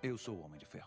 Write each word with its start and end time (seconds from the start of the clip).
Eu 0.00 0.16
sou 0.16 0.36
o 0.36 0.44
Homem 0.44 0.58
de 0.58 0.64
Ferro. 0.66 0.84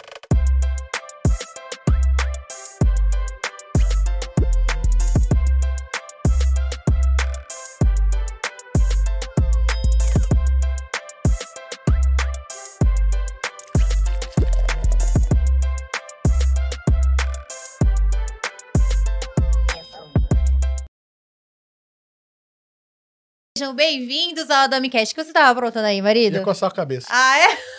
Sejam 23.57 23.75
bem-vindos 23.75 24.49
ao 24.49 24.69
Damicast. 24.69 25.13
O 25.13 25.15
que 25.15 25.23
você 25.23 25.33
tava 25.33 25.51
aprontando 25.51 25.85
aí, 25.85 26.01
marido? 26.01 26.35
Ia 26.35 26.41
coçar 26.41 26.69
a 26.69 26.73
cabeça. 26.73 27.07
Ah, 27.11 27.37
é? 27.37 27.70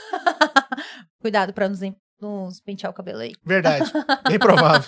Cuidado 1.23 1.55
pra 1.55 1.69
nos, 1.69 1.81
nos 2.21 2.61
pentear 2.61 2.91
o 2.91 2.95
cabelo 2.95 3.21
aí. 3.21 3.33
Verdade. 3.45 3.91
Bem 4.29 4.39
provável. 4.39 4.87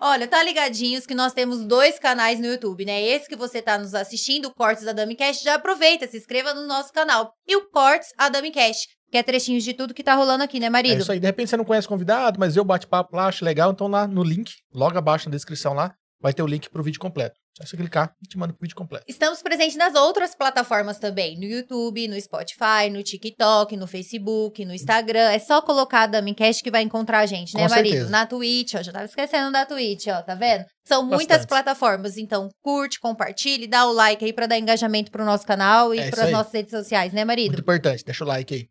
Olha, 0.00 0.26
tá 0.28 0.42
ligadinhos 0.42 1.04
que 1.06 1.14
nós 1.14 1.32
temos 1.32 1.64
dois 1.64 1.98
canais 1.98 2.38
no 2.38 2.46
YouTube, 2.46 2.84
né? 2.84 3.02
Esse 3.02 3.28
que 3.28 3.36
você 3.36 3.60
tá 3.60 3.76
nos 3.76 3.94
assistindo, 3.94 4.46
o 4.46 4.54
Cortes 4.54 4.84
da 4.84 4.92
Damicast, 4.92 5.42
já 5.44 5.54
aproveita, 5.54 6.06
se 6.06 6.16
inscreva 6.16 6.54
no 6.54 6.66
nosso 6.66 6.92
canal. 6.92 7.32
E 7.46 7.56
o 7.56 7.68
Cortes 7.70 8.10
a 8.16 8.28
Damicast, 8.28 8.86
que 9.10 9.18
é 9.18 9.22
trechinhos 9.22 9.64
de 9.64 9.74
tudo 9.74 9.92
que 9.92 10.02
tá 10.04 10.14
rolando 10.14 10.44
aqui, 10.44 10.60
né, 10.60 10.66
É 10.66 10.70
marido? 10.70 11.00
isso 11.02 11.12
aí. 11.12 11.18
De 11.20 11.26
repente 11.26 11.50
você 11.50 11.56
não 11.56 11.64
conhece 11.64 11.86
o 11.86 11.90
convidado, 11.90 12.38
mas 12.38 12.56
eu 12.56 12.64
bate-papo 12.64 13.16
lá, 13.16 13.26
acho 13.26 13.44
legal. 13.44 13.72
Então 13.72 13.88
lá 13.88 14.06
no 14.06 14.22
link, 14.22 14.52
logo 14.72 14.96
abaixo 14.96 15.28
na 15.28 15.32
descrição 15.34 15.74
lá, 15.74 15.92
vai 16.20 16.32
ter 16.32 16.42
o 16.42 16.46
link 16.46 16.68
pro 16.70 16.82
vídeo 16.82 17.00
completo. 17.00 17.34
Só 17.56 17.66
você 17.66 17.76
clicar 17.76 18.14
e 18.22 18.26
te 18.28 18.38
manda 18.38 18.52
pro 18.52 18.62
vídeo 18.62 18.76
completo. 18.76 19.04
Estamos 19.08 19.42
presentes 19.42 19.76
nas 19.76 19.94
outras 19.94 20.34
plataformas 20.34 20.98
também, 20.98 21.36
no 21.36 21.44
YouTube, 21.44 22.06
no 22.08 22.18
Spotify, 22.20 22.88
no 22.90 23.02
TikTok, 23.02 23.76
no 23.76 23.86
Facebook, 23.86 24.64
no 24.64 24.72
Instagram. 24.72 25.30
É 25.30 25.38
só 25.38 25.60
colocar 25.60 26.02
a 26.02 26.06
Damicast 26.06 26.62
que 26.62 26.70
vai 26.70 26.82
encontrar 26.82 27.18
a 27.18 27.26
gente, 27.26 27.54
né, 27.54 27.64
Com 27.64 27.68
marido? 27.68 27.92
certeza. 27.92 28.10
Na 28.10 28.24
Twitch, 28.24 28.74
ó, 28.76 28.82
já 28.82 28.92
tava 28.92 29.04
esquecendo 29.04 29.50
da 29.52 29.66
Twitch, 29.66 30.06
ó, 30.06 30.22
tá 30.22 30.34
vendo? 30.34 30.64
São 30.84 31.02
muitas 31.04 31.38
Bastante. 31.38 31.48
plataformas, 31.48 32.16
então 32.16 32.48
curte, 32.62 32.98
compartilhe, 32.98 33.66
dá 33.66 33.86
o 33.86 33.92
like 33.92 34.24
aí 34.24 34.32
pra 34.32 34.46
dar 34.46 34.58
engajamento 34.58 35.10
pro 35.10 35.24
nosso 35.24 35.46
canal 35.46 35.94
e 35.94 35.98
É 35.98 36.10
pras 36.10 36.30
nossas 36.30 36.52
redes 36.52 36.70
sociais, 36.70 37.12
né, 37.12 37.24
marido? 37.24 37.48
Muito 37.48 37.60
importante. 37.62 38.04
Deixa 38.04 38.24
o 38.24 38.26
like 38.26 38.54
aí. 38.54 38.68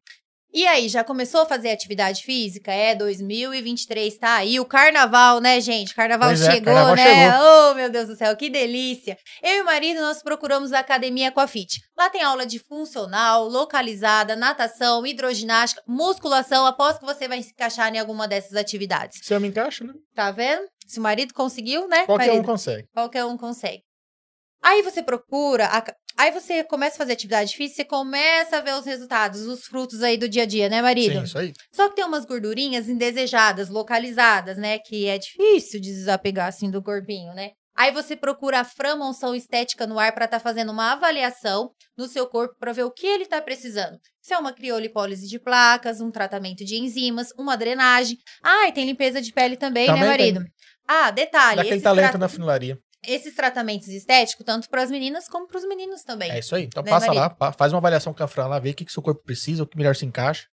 E 0.51 0.65
aí, 0.65 0.89
já 0.89 1.03
começou 1.03 1.41
a 1.41 1.45
fazer 1.45 1.69
atividade 1.69 2.23
física? 2.23 2.71
É, 2.71 2.95
2023 2.95 4.17
tá 4.17 4.35
aí. 4.37 4.59
O 4.59 4.65
carnaval, 4.65 5.39
né, 5.39 5.61
gente? 5.61 5.93
Carnaval 5.93 6.29
Pois 6.29 6.41
é, 6.41 6.51
chegou, 6.51 6.73
carnaval 6.73 6.95
né? 6.95 7.31
chegou. 7.31 7.71
Oh, 7.71 7.75
meu 7.75 7.89
Deus 7.89 8.07
do 8.07 8.15
céu, 8.15 8.35
que 8.35 8.49
delícia. 8.49 9.15
Eu 9.43 9.57
e 9.57 9.61
o 9.61 9.65
marido, 9.65 10.01
nós 10.01 10.23
procuramos 10.23 10.73
a 10.73 10.79
Academia 10.79 11.29
Aquafit. 11.29 11.79
Lá 11.95 12.09
tem 12.09 12.23
aula 12.23 12.47
de 12.47 12.57
funcional, 12.57 13.47
localizada, 13.47 14.35
natação, 14.35 15.05
hidroginástica, 15.05 15.83
musculação. 15.87 16.65
Aposto 16.65 16.99
que 16.99 17.05
você 17.05 17.27
vai 17.27 17.43
se 17.43 17.51
encaixar 17.51 17.93
em 17.93 17.99
alguma 17.99 18.27
dessas 18.27 18.55
atividades. 18.55 19.19
Se 19.21 19.33
eu 19.33 19.39
me 19.39 19.49
encaixo, 19.49 19.83
né? 19.83 19.93
Tá 20.15 20.31
vendo? 20.31 20.63
Se 20.87 20.99
o 20.99 21.03
marido 21.03 21.31
conseguiu, 21.33 21.87
né, 21.87 22.07
Qualquer 22.07 22.23
um 22.23 22.27
marido? 22.35 22.45
consegue. 22.45 22.87
Qualquer 22.91 23.25
um 23.25 23.37
consegue. 23.37 23.83
Aí 24.61 24.81
você 24.81 25.01
procura, 25.01 25.65
a- 25.67 25.83
aí 26.17 26.31
você 26.31 26.63
começa 26.63 26.95
a 26.95 26.97
fazer 26.97 27.13
atividade 27.13 27.55
física, 27.55 27.77
você 27.77 27.85
começa 27.85 28.57
a 28.57 28.61
ver 28.61 28.73
os 28.75 28.85
resultados, 28.85 29.41
os 29.47 29.65
frutos 29.65 30.03
aí 30.03 30.17
do 30.17 30.27
dia 30.27 30.43
a 30.43 30.45
dia, 30.45 30.67
né, 30.69 30.81
marido? 30.81 31.13
Sim, 31.19 31.23
isso 31.23 31.37
aí. 31.37 31.53
Só 31.73 31.89
que 31.89 31.95
tem 31.95 32.05
umas 32.05 32.25
gordurinhas 32.25 32.89
indesejadas, 32.89 33.69
localizadas, 33.69 34.57
né? 34.57 34.79
Que 34.79 35.07
é 35.07 35.17
difícil 35.17 35.79
de 35.79 35.89
desapegar 35.91 36.47
assim 36.47 36.69
do 36.69 36.83
corpinho, 36.83 37.33
né? 37.33 37.51
Aí 37.75 37.93
você 37.93 38.13
procura 38.13 38.59
a 38.59 38.63
Framonção 38.65 39.33
Estética 39.33 39.87
no 39.87 39.97
ar 39.97 40.11
para 40.13 40.25
estar 40.25 40.41
fazendo 40.41 40.69
uma 40.69 40.91
avaliação 40.91 41.71
no 41.97 42.09
seu 42.09 42.27
corpo 42.27 42.53
para 42.59 42.73
ver 42.73 42.83
o 42.83 42.91
que 42.91 43.07
ele 43.07 43.25
tá 43.25 43.41
precisando. 43.41 43.97
Se 44.21 44.33
é 44.33 44.37
uma 44.37 44.51
criolipólise 44.51 45.25
de 45.29 45.39
placas, 45.39 46.01
um 46.01 46.11
tratamento 46.11 46.65
de 46.65 46.75
enzimas, 46.75 47.29
uma 47.37 47.55
drenagem. 47.55 48.17
Ah, 48.43 48.67
e 48.67 48.73
tem 48.73 48.85
limpeza 48.85 49.21
de 49.21 49.31
pele 49.31 49.55
também, 49.55 49.85
Também 49.87 50.03
né, 50.03 50.17
tem. 50.17 50.33
marido? 50.33 50.45
Ah, 50.85 51.09
detalhe, 51.11 51.55
Dá 51.55 51.61
aquele 51.61 51.75
esses, 51.75 51.83
talento 51.83 52.09
tra- 52.09 52.17
na 52.19 52.27
funilaria. 52.27 52.77
Esses 53.05 53.33
tratamentos 53.35 53.87
estéticos, 53.87 54.45
tanto 54.45 54.69
para 54.69 54.83
as 54.83 54.91
meninas 54.91 55.27
como 55.27 55.47
para 55.47 55.57
os 55.57 55.65
meninos 55.67 56.03
também. 56.03 56.31
É 56.31 56.39
isso 56.39 56.55
aí. 56.55 56.63
Então 56.65 56.83
Né, 56.83 56.89
passa 56.91 57.07
Maria? 57.07 57.35
lá, 57.39 57.51
faz 57.53 57.71
uma 57.73 57.79
avaliação 57.79 58.13
com 58.13 58.23
a 58.23 58.27
Fran 58.27 58.47
lá, 58.47 58.59
vê 58.59 58.71
o 58.71 58.73
que, 58.73 58.85
que 58.85 58.91
seu 58.91 59.01
corpo 59.03 59.23
precisa, 59.23 59.63
o 59.63 59.67
que 59.67 59.77
melhor 59.77 59.95
se 59.95 60.05
encaixa. 60.05 60.47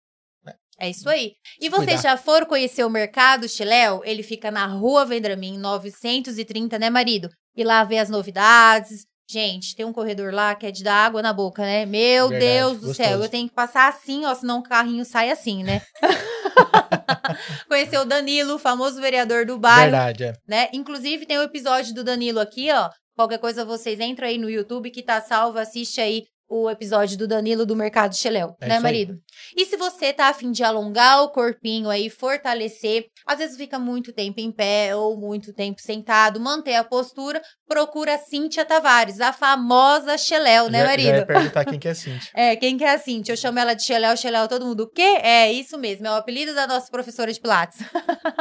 É 0.78 0.88
isso 0.90 1.08
aí. 1.08 1.34
E 1.60 1.68
vocês 1.68 2.02
já 2.02 2.16
foram 2.16 2.46
conhecer 2.46 2.82
o 2.84 2.90
Mercado 2.90 3.48
Chiléu? 3.48 4.02
Ele 4.04 4.22
fica 4.22 4.50
na 4.50 4.66
Rua 4.66 5.04
Vendramin, 5.04 5.56
930, 5.58 6.76
né, 6.78 6.90
marido? 6.90 7.28
E 7.56 7.62
lá 7.62 7.84
vê 7.84 7.98
as 7.98 8.10
novidades. 8.10 9.06
Gente, 9.30 9.76
tem 9.76 9.86
um 9.86 9.92
corredor 9.92 10.34
lá 10.34 10.54
que 10.56 10.66
é 10.66 10.72
de 10.72 10.82
dar 10.82 11.06
água 11.06 11.22
na 11.22 11.32
boca, 11.32 11.62
né? 11.62 11.86
Meu 11.86 12.28
Verdade, 12.30 12.52
Deus 12.52 12.80
do 12.80 12.94
céu, 12.94 13.06
gostoso. 13.10 13.24
eu 13.24 13.28
tenho 13.30 13.48
que 13.48 13.54
passar 13.54 13.88
assim, 13.88 14.24
ó, 14.26 14.34
senão 14.34 14.58
o 14.58 14.62
carrinho 14.62 15.04
sai 15.04 15.30
assim, 15.30 15.62
né? 15.62 15.80
Conhecer 17.68 17.98
o 17.98 18.04
Danilo, 18.04 18.54
o 18.54 18.58
famoso 18.58 19.00
vereador 19.00 19.44
do 19.44 19.58
bairro, 19.58 19.90
Verdade, 19.90 20.24
é. 20.24 20.32
né? 20.46 20.68
Inclusive 20.72 21.26
tem 21.26 21.38
o 21.38 21.42
episódio 21.42 21.94
do 21.94 22.04
Danilo 22.04 22.40
aqui, 22.40 22.70
ó. 22.72 22.90
Qualquer 23.14 23.38
coisa 23.38 23.64
vocês 23.64 24.00
entram 24.00 24.26
aí 24.28 24.38
no 24.38 24.48
YouTube 24.48 24.90
que 24.90 25.02
tá 25.02 25.20
salvo, 25.20 25.58
assiste 25.58 26.00
aí 26.00 26.24
o 26.54 26.68
episódio 26.68 27.16
do 27.16 27.26
Danilo 27.26 27.64
do 27.64 27.74
Mercado 27.74 28.14
Cheléu, 28.14 28.54
É 28.60 28.68
né, 28.68 28.78
marido? 28.78 29.14
E 29.56 29.64
se 29.64 29.74
você 29.76 30.12
tá 30.12 30.26
afim 30.28 30.50
de 30.52 30.62
alongar 30.62 31.22
o 31.22 31.30
corpinho 31.30 31.88
aí, 31.88 32.10
fortalecer, 32.10 33.06
às 33.26 33.38
vezes 33.38 33.56
fica 33.56 33.78
muito 33.78 34.12
tempo 34.12 34.38
em 34.38 34.52
pé 34.52 34.94
ou 34.94 35.16
muito 35.16 35.52
tempo 35.54 35.80
sentado, 35.80 36.38
manter 36.38 36.74
a 36.74 36.84
postura, 36.84 37.40
procura 37.66 38.16
a 38.16 38.18
Cíntia 38.18 38.64
Tavares, 38.66 39.20
a 39.20 39.32
famosa 39.32 40.18
Cheléu, 40.18 40.68
né, 40.68 40.80
já, 40.80 40.84
marido? 40.86 41.08
já 41.08 41.16
ia 41.18 41.26
perguntar 41.26 41.64
quem 41.64 41.78
que 41.78 41.88
é 41.88 41.94
Cintia. 41.94 42.30
É, 42.34 42.54
quem 42.56 42.76
que 42.76 42.84
é 42.84 42.92
a 42.94 42.98
Cíntia? 42.98 43.32
Eu 43.32 43.36
chamo 43.36 43.58
ela 43.58 43.72
de 43.74 43.82
Cheléu, 43.84 44.14
Cheléu, 44.16 44.46
todo 44.46 44.66
mundo. 44.66 44.80
O 44.82 44.88
quê? 44.90 45.00
É, 45.22 45.50
isso 45.50 45.78
mesmo, 45.78 46.06
é 46.06 46.10
o 46.10 46.14
apelido 46.16 46.54
da 46.54 46.66
nossa 46.66 46.90
professora 46.90 47.32
de 47.32 47.40
Pilates. 47.40 47.78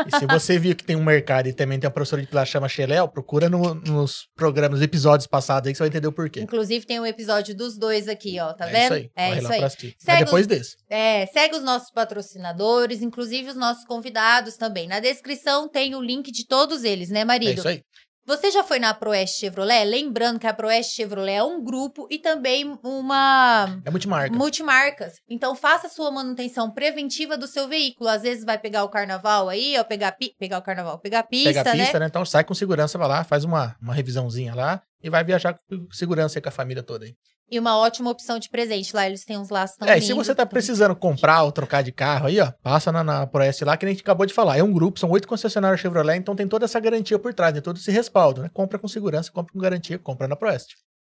E 0.07 0.17
se 0.19 0.25
você 0.25 0.59
viu 0.59 0.75
que 0.75 0.83
tem 0.83 0.95
um 0.97 1.03
mercado 1.03 1.47
e 1.47 1.53
também 1.53 1.79
tem 1.79 1.87
uma 1.87 1.93
professora 1.93 2.21
de 2.21 2.27
pilates 2.27 2.49
que 2.49 2.53
chama 2.53 2.67
Xeléu, 2.67 3.07
procura 3.07 3.49
no- 3.49 3.73
nos 3.75 4.27
programas, 4.35 4.81
episódios 4.81 5.27
passados 5.27 5.67
aí 5.67 5.73
que 5.73 5.77
você 5.77 5.83
vai 5.83 5.89
entender 5.89 6.07
o 6.07 6.11
porquê. 6.11 6.41
Inclusive 6.41 6.85
tem 6.85 6.99
um 6.99 7.05
episódio 7.05 7.55
dos 7.55 7.77
dois 7.77 8.00
aqui, 8.07 8.39
ó, 8.39 8.53
tá 8.53 8.67
é 8.67 8.71
vendo? 8.71 8.83
isso 8.83 8.93
aí. 8.93 9.11
É 9.15 9.27
Corre 9.27 9.39
isso 9.39 9.51
aí. 9.51 9.59
Segue 9.69 9.95
Mas 10.07 10.19
depois 10.25 10.47
desse. 10.47 10.75
É, 10.89 11.25
segue 11.27 11.55
os 11.55 11.63
nossos 11.63 11.91
patrocinadores, 11.91 13.01
inclusive 13.01 13.49
os 13.49 13.55
nossos 13.55 13.85
convidados 13.85 14.55
também. 14.57 14.87
Na 14.87 14.99
descrição 14.99 15.67
tem 15.67 15.95
o 15.95 16.01
link 16.01 16.31
de 16.31 16.45
todos 16.47 16.83
eles, 16.83 17.09
né, 17.09 17.21
É 17.21 17.25
marido? 17.25 17.59
isso 17.59 17.67
aí. 17.67 17.81
Você 18.23 18.51
já 18.51 18.63
foi 18.63 18.77
na 18.77 18.93
Proeste 18.93 19.39
Chevrolet? 19.39 19.83
Lembrando 19.83 20.39
que 20.39 20.45
a 20.45 20.53
Proeste 20.53 20.93
Chevrolet 20.95 21.37
é 21.37 21.43
um 21.43 21.61
grupo 21.63 22.07
e 22.09 22.19
também 22.19 22.77
uma 22.83 23.81
É 23.83 23.89
multimarca. 23.89 24.35
multimarcas. 24.35 25.13
Então 25.27 25.55
faça 25.55 25.87
a 25.87 25.89
sua 25.89 26.11
manutenção 26.11 26.69
preventiva 26.71 27.35
do 27.35 27.47
seu 27.47 27.67
veículo. 27.67 28.07
Às 28.07 28.21
vezes 28.21 28.45
vai 28.45 28.59
pegar 28.59 28.83
o 28.83 28.89
carnaval 28.89 29.49
aí, 29.49 29.75
ó, 29.77 29.83
pegar 29.83 30.11
pi- 30.11 30.35
pegar 30.37 30.59
o 30.59 30.61
carnaval, 30.61 30.99
pegar 30.99 31.19
a 31.19 31.23
pista, 31.23 31.49
Pega 31.49 31.71
a 31.71 31.75
né? 31.75 31.83
pista, 31.83 31.99
né? 31.99 32.05
Então 32.05 32.23
sai 32.23 32.43
com 32.43 32.53
segurança, 32.53 32.95
vai 32.97 33.07
lá, 33.07 33.23
faz 33.23 33.43
uma, 33.43 33.75
uma 33.81 33.93
revisãozinha 33.93 34.53
lá 34.53 34.81
e 35.03 35.09
vai 35.09 35.23
viajar 35.23 35.55
com 35.67 35.87
segurança 35.91 36.37
aí 36.37 36.43
com 36.43 36.49
a 36.49 36.51
família 36.51 36.83
toda 36.83 37.05
aí. 37.05 37.15
E 37.51 37.59
uma 37.59 37.77
ótima 37.77 38.09
opção 38.09 38.39
de 38.39 38.49
presente. 38.49 38.95
Lá 38.95 39.05
eles 39.05 39.25
têm 39.25 39.37
uns 39.37 39.49
laços 39.49 39.75
tão 39.75 39.85
é, 39.85 39.97
e 39.97 40.01
se 40.01 40.13
você 40.13 40.33
tá 40.33 40.45
precisando 40.45 40.95
comprar 40.95 41.43
ou 41.43 41.51
trocar 41.51 41.83
de 41.83 41.91
carro 41.91 42.27
aí, 42.27 42.39
ó, 42.39 42.49
passa 42.63 42.93
na, 42.93 43.03
na 43.03 43.27
ProS 43.27 43.59
lá 43.61 43.75
que 43.75 43.85
a 43.85 43.89
gente 43.89 44.01
acabou 44.01 44.25
de 44.25 44.33
falar. 44.33 44.57
É 44.57 44.63
um 44.63 44.71
grupo, 44.71 44.97
são 44.97 45.11
oito 45.11 45.27
concessionários 45.27 45.81
Chevrolet, 45.81 46.17
então 46.17 46.33
tem 46.33 46.47
toda 46.47 46.63
essa 46.63 46.79
garantia 46.79 47.19
por 47.19 47.33
trás, 47.33 47.51
tem 47.51 47.61
todo 47.61 47.75
esse 47.75 47.91
respaldo, 47.91 48.41
né? 48.41 48.49
Compra 48.53 48.79
com 48.79 48.87
segurança, 48.87 49.29
compra 49.29 49.51
com 49.51 49.59
garantia, 49.59 49.99
compra 49.99 50.29
na 50.29 50.37
ProS. 50.37 50.67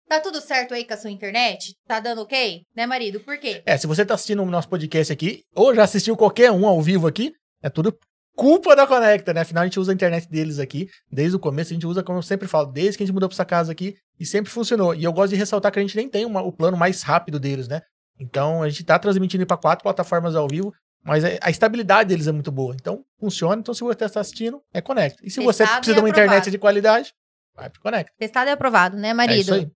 Tá 0.08 0.20
tudo 0.20 0.40
certo 0.40 0.74
aí 0.74 0.84
com 0.84 0.94
a 0.94 0.96
sua 0.96 1.10
internet? 1.10 1.74
Tá 1.88 1.98
dando 1.98 2.20
ok? 2.20 2.62
Né, 2.76 2.86
marido? 2.86 3.18
Por 3.20 3.38
quê? 3.38 3.62
É, 3.64 3.76
se 3.78 3.86
você 3.86 4.04
tá 4.04 4.14
assistindo 4.14 4.42
o 4.42 4.46
nosso 4.46 4.68
podcast 4.68 5.12
aqui, 5.12 5.42
ou 5.54 5.74
já 5.74 5.84
assistiu 5.84 6.16
qualquer 6.16 6.52
um 6.52 6.66
ao 6.66 6.80
vivo 6.82 7.08
aqui, 7.08 7.32
é 7.62 7.70
tudo 7.70 7.96
culpa 8.36 8.76
da 8.76 8.86
Conecta, 8.86 9.32
né? 9.34 9.40
Afinal, 9.40 9.62
a 9.62 9.66
gente 9.66 9.80
usa 9.80 9.90
a 9.90 9.94
internet 9.94 10.28
deles 10.28 10.58
aqui 10.58 10.88
desde 11.10 11.34
o 11.36 11.40
começo, 11.40 11.72
a 11.72 11.74
gente 11.74 11.86
usa, 11.86 12.02
como 12.02 12.18
eu 12.18 12.22
sempre 12.22 12.46
falo, 12.46 12.66
desde 12.66 12.96
que 12.98 13.02
a 13.02 13.06
gente 13.06 13.14
mudou 13.14 13.28
pra 13.28 13.34
essa 13.34 13.44
casa 13.44 13.72
aqui, 13.72 13.96
e 14.20 14.24
sempre 14.26 14.50
funcionou. 14.52 14.94
E 14.94 15.02
eu 15.02 15.12
gosto 15.12 15.30
de 15.30 15.36
ressaltar 15.36 15.72
que 15.72 15.78
a 15.78 15.82
gente 15.82 15.96
nem 15.96 16.08
tem 16.08 16.24
uma- 16.24 16.42
o 16.42 16.52
plano 16.52 16.76
mais 16.76 17.02
rápido 17.02 17.40
deles, 17.40 17.66
né? 17.66 17.80
Então, 18.20 18.62
a 18.62 18.68
gente 18.68 18.84
tá 18.84 18.98
transmitindo 18.98 19.44
para 19.46 19.56
quatro 19.56 19.82
plataformas 19.82 20.34
ao 20.36 20.46
vivo, 20.48 20.72
mas 21.04 21.24
a, 21.24 21.28
a 21.42 21.50
estabilidade 21.50 22.08
deles 22.08 22.26
é 22.26 22.32
muito 22.32 22.50
boa. 22.52 22.74
Então, 22.74 23.04
funciona. 23.18 23.56
Então, 23.60 23.74
se 23.74 23.80
você 23.80 24.04
está 24.04 24.20
assistindo, 24.20 24.60
é 24.72 24.80
Conecta. 24.80 25.18
E 25.24 25.30
se 25.30 25.40
você 25.40 25.64
Testado 25.64 25.80
precisa 25.80 25.92
e 25.92 25.94
de 25.96 26.00
uma 26.02 26.08
internet 26.08 26.30
aprovado. 26.32 26.50
de 26.50 26.58
qualidade, 26.58 27.14
vai 27.54 27.70
pro 27.70 27.80
Conecta. 27.80 28.12
Testado 28.18 28.48
e 28.50 28.52
aprovado, 28.52 28.96
né, 28.96 29.08
É 29.08 29.14
marido? 29.14 29.40
isso 29.40 29.54
aí. 29.54 29.68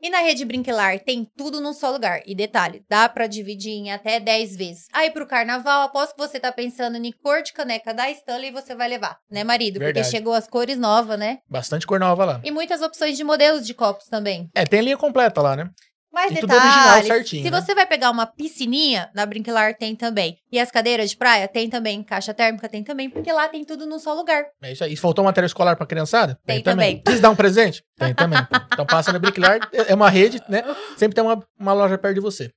E 0.00 0.10
na 0.10 0.18
rede 0.18 0.44
Brinquelar 0.44 1.00
tem 1.00 1.26
tudo 1.36 1.60
num 1.60 1.72
só 1.72 1.90
lugar. 1.90 2.20
E 2.26 2.34
detalhe, 2.34 2.84
dá 2.88 3.08
pra 3.08 3.26
dividir 3.26 3.72
em 3.72 3.90
até 3.90 4.20
10 4.20 4.56
vezes. 4.56 4.86
Aí 4.92 5.10
pro 5.10 5.26
carnaval, 5.26 5.82
aposto 5.82 6.14
que 6.14 6.20
você 6.20 6.38
tá 6.38 6.52
pensando 6.52 6.96
em 6.96 7.12
cor 7.12 7.42
de 7.42 7.52
caneca 7.52 7.94
da 7.94 8.10
Stanley 8.10 8.50
e 8.50 8.52
você 8.52 8.74
vai 8.74 8.88
levar, 8.88 9.18
né, 9.30 9.42
marido? 9.42 9.78
Verdade. 9.78 10.04
Porque 10.04 10.16
chegou 10.16 10.34
as 10.34 10.46
cores 10.46 10.78
novas, 10.78 11.18
né? 11.18 11.38
Bastante 11.48 11.86
cor 11.86 11.98
nova 11.98 12.24
lá. 12.24 12.40
E 12.44 12.50
muitas 12.50 12.82
opções 12.82 13.16
de 13.16 13.24
modelos 13.24 13.66
de 13.66 13.74
copos 13.74 14.06
também. 14.06 14.50
É, 14.54 14.64
tem 14.64 14.80
linha 14.80 14.96
completa 14.96 15.40
lá, 15.40 15.56
né? 15.56 15.70
Mais 16.16 16.32
E 16.32 16.40
tudo 16.40 16.50
original, 16.54 16.82
detalhes. 16.84 17.06
certinho, 17.08 17.42
Se 17.44 17.50
né? 17.50 17.60
você 17.60 17.74
vai 17.74 17.84
pegar 17.86 18.10
uma 18.10 18.24
piscininha, 18.26 19.10
na 19.14 19.26
Brinquelar 19.26 19.76
tem 19.76 19.94
também. 19.94 20.38
E 20.50 20.58
as 20.58 20.70
cadeiras 20.70 21.10
de 21.10 21.16
praia 21.18 21.46
tem 21.46 21.68
também. 21.68 22.02
Caixa 22.02 22.32
térmica 22.32 22.70
tem 22.70 22.82
também, 22.82 23.10
porque 23.10 23.30
lá 23.30 23.46
tem 23.50 23.62
tudo 23.64 23.84
num 23.84 23.98
só 23.98 24.14
lugar. 24.14 24.42
É 24.62 24.72
isso 24.72 24.82
aí. 24.82 24.94
E 24.94 24.96
faltou 24.96 25.22
material 25.22 25.46
escolar 25.46 25.76
pra 25.76 25.84
criançada? 25.86 26.38
Tem 26.46 26.62
também. 26.62 27.02
Precisa 27.02 27.22
dar 27.22 27.30
um 27.30 27.36
presente? 27.36 27.84
Tem 27.98 28.14
também. 28.14 28.38
Então 28.72 28.86
passa 28.86 29.12
na 29.12 29.18
Bricklar, 29.18 29.58
é 29.72 29.94
uma 29.94 30.08
rede, 30.08 30.40
né? 30.48 30.62
Sempre 30.96 31.14
tem 31.14 31.22
uma, 31.24 31.42
uma 31.58 31.72
loja 31.74 31.98
perto 31.98 32.14
de 32.14 32.20
você. 32.20 32.50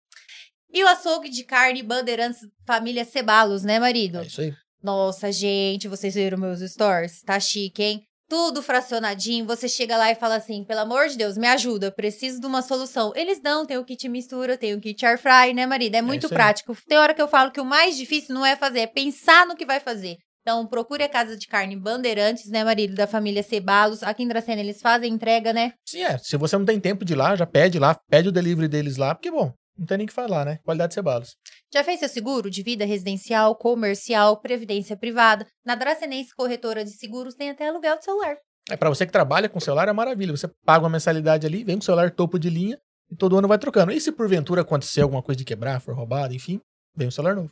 E 0.74 0.82
o 0.84 0.88
açougue 0.88 1.30
de 1.30 1.44
carne 1.44 1.84
Bandeirantes 1.84 2.40
Família 2.66 3.04
Cebalos, 3.04 3.64
né, 3.64 3.78
marido? 3.80 4.20
É 4.20 4.26
isso 4.26 4.40
aí. 4.42 4.54
Nossa, 4.82 5.32
gente, 5.32 5.88
vocês 5.90 6.16
viram 6.16 6.38
meus 6.38 6.62
stories? 6.62 7.22
Tá 7.24 7.38
chique, 7.40 7.84
hein? 7.84 8.02
Tudo 8.30 8.62
fracionadinho. 8.62 9.46
Você 9.46 9.68
chega 9.68 9.98
lá 9.98 10.12
e 10.12 10.16
fala 10.16 10.36
assim: 10.36 10.64
pelo 10.64 10.82
amor 10.82 11.08
de 11.08 11.18
Deus, 11.18 11.36
me 11.36 11.48
ajuda, 11.48 11.92
preciso 11.92 12.40
de 12.40 12.46
uma 12.46 12.62
solução. 12.62 13.12
Eles 13.16 13.42
dão, 13.42 13.66
tem 13.66 13.78
o 13.78 13.84
kit 13.84 14.08
mistura, 14.08 14.56
tem 14.56 14.76
o 14.76 14.80
kit 14.80 15.04
air 15.06 15.18
fry, 15.18 15.54
né, 15.54 15.66
marido? 15.66 15.96
É 15.96 16.02
muito 16.02 16.26
isso 16.26 16.34
aí. 16.34 16.38
prático. 16.38 16.78
Tem 16.88 16.98
hora 16.98 17.14
que 17.14 17.22
eu 17.22 17.28
falo 17.28 17.52
que 17.52 17.60
o 17.60 17.66
mais 17.66 17.98
difícil 17.98 18.36
não 18.36 18.46
é 18.46 18.56
fazer, 18.56 18.82
é 18.82 18.88
pensar 18.88 19.48
no 19.48 19.56
que 19.56 19.66
vai 19.66 19.80
fazer. 19.80 20.18
Então, 20.42 20.66
procure 20.66 21.04
a 21.04 21.10
Casa 21.10 21.36
de 21.38 21.48
Carne 21.48 21.76
Bandeirantes, 21.76 22.50
né, 22.50 22.64
marido? 22.64 22.96
Da 22.96 23.06
família 23.06 23.44
Cebalos. 23.44 24.02
Aqui 24.02 24.24
em 24.24 24.28
Dracena 24.28 24.62
eles 24.62 24.82
fazem 24.82 25.14
entrega, 25.14 25.52
né? 25.52 25.74
Sim, 25.86 26.04
é. 26.04 26.18
Se 26.18 26.38
você 26.38 26.58
não 26.58 26.66
tem 26.66 26.80
tempo 26.80 27.04
de 27.04 27.14
ir 27.14 27.16
lá, 27.16 27.36
já 27.36 27.46
pede 27.46 27.78
lá, 27.78 27.96
pede 28.10 28.30
o 28.30 28.32
delivery 28.32 28.68
deles 28.68 28.98
lá, 28.98 29.14
porque, 29.14 29.30
bom, 29.30 29.52
não 29.80 29.86
tem 29.86 29.98
nem 29.98 30.06
o 30.06 30.08
que 30.08 30.14
falar, 30.14 30.46
né? 30.46 30.60
Qualidade 30.64 30.90
de 30.90 30.96
cebalos. 30.96 31.38
Já 31.74 31.84
fez 31.84 32.00
seu 32.00 32.10
seguro 32.10 32.50
de 32.50 32.62
vida 32.62 32.84
residencial, 32.84 33.56
comercial, 33.56 34.42
previdência 34.42 34.98
privada? 34.98 35.48
Na 35.66 35.74
Dracenense 35.74 36.36
Corretora 36.36 36.84
de 36.84 36.92
Seguros 36.92 37.34
tem 37.34 37.50
até 37.50 37.70
aluguel 37.70 37.98
de 37.98 38.04
celular. 38.04 38.36
É 38.70 38.76
pra 38.76 38.90
você 38.90 39.06
que 39.06 39.12
trabalha 39.12 39.48
com 39.48 39.60
celular, 39.60 39.88
é 39.88 39.94
maravilha. 39.94 40.36
Você 40.36 40.50
paga 40.66 40.84
uma 40.84 40.90
mensalidade 40.90 41.48
ali, 41.48 41.64
vem 41.64 41.78
com 41.78 41.82
o 41.82 41.86
celular 41.86 42.12
topo 42.12 42.38
de 42.38 42.50
linha 42.50 42.78
e 43.10 43.16
todo 43.16 43.38
ano 43.38 43.48
vai 43.48 43.58
trocando. 43.58 43.92
E 43.92 44.02
se 44.02 44.12
porventura 44.12 44.62
acontecer 44.62 45.02
alguma 45.02 45.24
coisa 45.24 45.38
de 45.38 45.46
quebrar, 45.46 45.80
for 45.80 45.96
roubado, 45.96 46.34
enfim, 46.34 46.60
vem 46.96 47.08
um 47.08 47.12
celular 47.12 47.36
novo. 47.36 47.52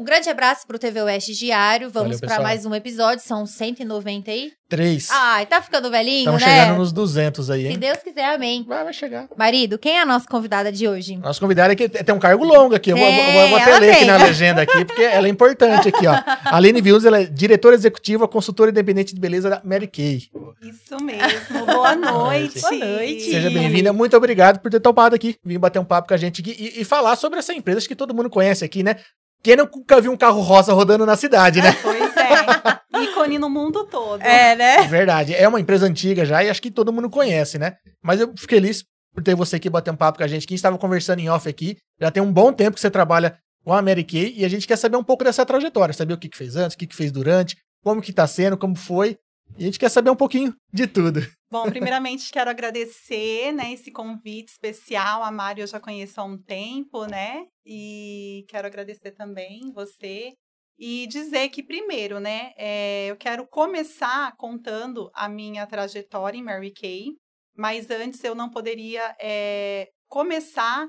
Um 0.00 0.04
grande 0.04 0.28
abraço 0.30 0.64
pro 0.64 0.78
TV 0.78 1.02
Oeste 1.02 1.34
Diário. 1.34 1.90
Vamos 1.90 2.20
para 2.20 2.40
mais 2.40 2.64
um 2.64 2.72
episódio. 2.72 3.20
São 3.24 3.44
190 3.44 4.30
aí. 4.30 4.52
Três. 4.68 5.08
Ai, 5.10 5.44
tá 5.44 5.60
ficando 5.60 5.90
velhinho, 5.90 6.18
Estamos 6.20 6.42
né? 6.42 6.60
chegando 6.60 6.78
nos 6.78 6.92
200 6.92 7.50
aí, 7.50 7.62
Se 7.62 7.68
hein? 7.72 7.78
Deus 7.80 7.98
quiser, 7.98 8.32
amém. 8.32 8.64
Vai, 8.68 8.84
vai 8.84 8.92
chegar. 8.92 9.26
Marido, 9.36 9.76
quem 9.76 9.96
é 9.96 10.02
a 10.02 10.06
nossa 10.06 10.24
convidada 10.28 10.70
de 10.70 10.86
hoje? 10.86 11.16
Nosso 11.16 11.40
convidado 11.40 11.72
aqui 11.72 11.88
tem 11.88 12.14
um 12.14 12.18
cargo 12.20 12.44
longo 12.44 12.76
aqui. 12.76 12.90
Eu 12.92 12.96
vou, 12.96 13.06
É, 13.08 13.32
vou- 13.32 13.48
vou 13.48 13.58
até 13.58 13.70
ela 13.70 13.78
ler 13.80 13.90
aqui 13.90 14.04
na 14.04 14.16
legenda 14.18 14.62
aqui, 14.62 14.84
porque 14.84 15.02
ela 15.02 15.26
é 15.26 15.30
importante 15.30 15.88
aqui, 15.88 16.06
ó. 16.06 16.12
A 16.12 16.54
Aline 16.56 16.80
Vills, 16.80 17.04
ela 17.04 17.20
é 17.22 17.24
diretora 17.24 17.74
executiva, 17.74 18.28
consultora 18.28 18.70
independente 18.70 19.12
de 19.12 19.20
beleza 19.20 19.50
da 19.50 19.60
Mary 19.64 19.88
Kay. 19.88 20.28
Isso 20.62 20.96
mesmo. 21.02 21.66
Boa 21.66 21.96
noite. 21.98 22.60
Boa 22.60 22.72
noite. 22.72 23.22
Seja 23.32 23.50
bem-vinda, 23.50 23.92
muito 23.92 24.16
obrigado 24.16 24.60
por 24.60 24.70
ter 24.70 24.78
topado 24.78 25.16
aqui, 25.16 25.34
vir 25.44 25.58
bater 25.58 25.80
um 25.80 25.84
papo 25.84 26.06
com 26.06 26.14
a 26.14 26.18
gente 26.18 26.40
aqui 26.40 26.54
e, 26.56 26.82
e 26.82 26.84
falar 26.84 27.16
sobre 27.16 27.40
essa 27.40 27.52
empresa 27.52 27.78
acho 27.78 27.88
que 27.88 27.96
todo 27.96 28.14
mundo 28.14 28.30
conhece 28.30 28.64
aqui, 28.64 28.84
né? 28.84 28.94
Quem 29.42 29.56
nunca 29.56 30.00
viu 30.00 30.12
um 30.12 30.16
carro 30.16 30.40
rosa 30.40 30.72
rodando 30.72 31.06
na 31.06 31.16
cidade, 31.16 31.62
né? 31.62 31.72
Pois 31.82 32.16
é. 32.16 33.02
Ícone 33.02 33.38
no 33.38 33.48
mundo 33.48 33.84
todo. 33.84 34.20
né? 34.54 34.76
É 34.76 34.86
verdade. 34.88 35.34
É 35.34 35.46
uma 35.46 35.60
empresa 35.60 35.86
antiga 35.86 36.24
já 36.24 36.42
e 36.42 36.50
acho 36.50 36.60
que 36.60 36.70
todo 36.70 36.92
mundo 36.92 37.08
conhece, 37.08 37.58
né? 37.58 37.76
Mas 38.02 38.20
eu 38.20 38.28
fico 38.36 38.50
feliz 38.50 38.84
por 39.14 39.22
ter 39.22 39.34
você 39.34 39.56
aqui 39.56 39.70
bater 39.70 39.90
um 39.90 39.96
papo 39.96 40.18
com 40.18 40.24
a 40.24 40.28
gente. 40.28 40.46
Quem 40.46 40.54
estava 40.54 40.76
conversando 40.76 41.20
em 41.20 41.28
off 41.28 41.48
aqui, 41.48 41.76
já 42.00 42.10
tem 42.10 42.22
um 42.22 42.32
bom 42.32 42.52
tempo 42.52 42.74
que 42.74 42.80
você 42.80 42.90
trabalha 42.90 43.38
com 43.64 43.72
a 43.72 43.82
Mary 43.82 44.04
Kay 44.04 44.34
e 44.36 44.44
a 44.44 44.48
gente 44.48 44.66
quer 44.66 44.76
saber 44.76 44.96
um 44.96 45.04
pouco 45.04 45.24
dessa 45.24 45.44
trajetória, 45.46 45.92
saber 45.94 46.14
o 46.14 46.18
que, 46.18 46.28
que 46.28 46.36
fez 46.36 46.56
antes, 46.56 46.74
o 46.74 46.78
que, 46.78 46.86
que 46.86 46.96
fez 46.96 47.12
durante, 47.12 47.56
como 47.82 48.02
que 48.02 48.12
tá 48.12 48.26
sendo, 48.26 48.56
como 48.56 48.74
foi. 48.74 49.16
E 49.56 49.62
a 49.62 49.66
gente 49.66 49.78
quer 49.78 49.88
saber 49.88 50.10
um 50.10 50.16
pouquinho 50.16 50.54
de 50.72 50.86
tudo. 50.86 51.24
Bom, 51.50 51.64
primeiramente 51.70 52.30
quero 52.30 52.50
agradecer, 52.50 53.52
né, 53.52 53.72
esse 53.72 53.90
convite 53.90 54.48
especial. 54.48 55.22
A 55.22 55.30
Mari 55.30 55.62
eu 55.62 55.66
já 55.66 55.80
conheço 55.80 56.20
há 56.20 56.24
um 56.24 56.36
tempo, 56.36 57.06
né? 57.06 57.46
E 57.64 58.44
quero 58.48 58.66
agradecer 58.66 59.12
também 59.12 59.72
você 59.72 60.34
e 60.78 61.06
dizer 61.06 61.48
que 61.48 61.62
primeiro, 61.62 62.20
né, 62.20 62.52
é, 62.56 63.06
eu 63.06 63.16
quero 63.16 63.46
começar 63.48 64.36
contando 64.36 65.10
a 65.14 65.28
minha 65.28 65.66
trajetória 65.66 66.38
em 66.38 66.42
Mary 66.42 66.72
Kay, 66.72 67.16
mas 67.56 67.90
antes 67.90 68.22
eu 68.22 68.34
não 68.34 68.50
poderia 68.50 69.16
é, 69.18 69.88
começar 70.06 70.86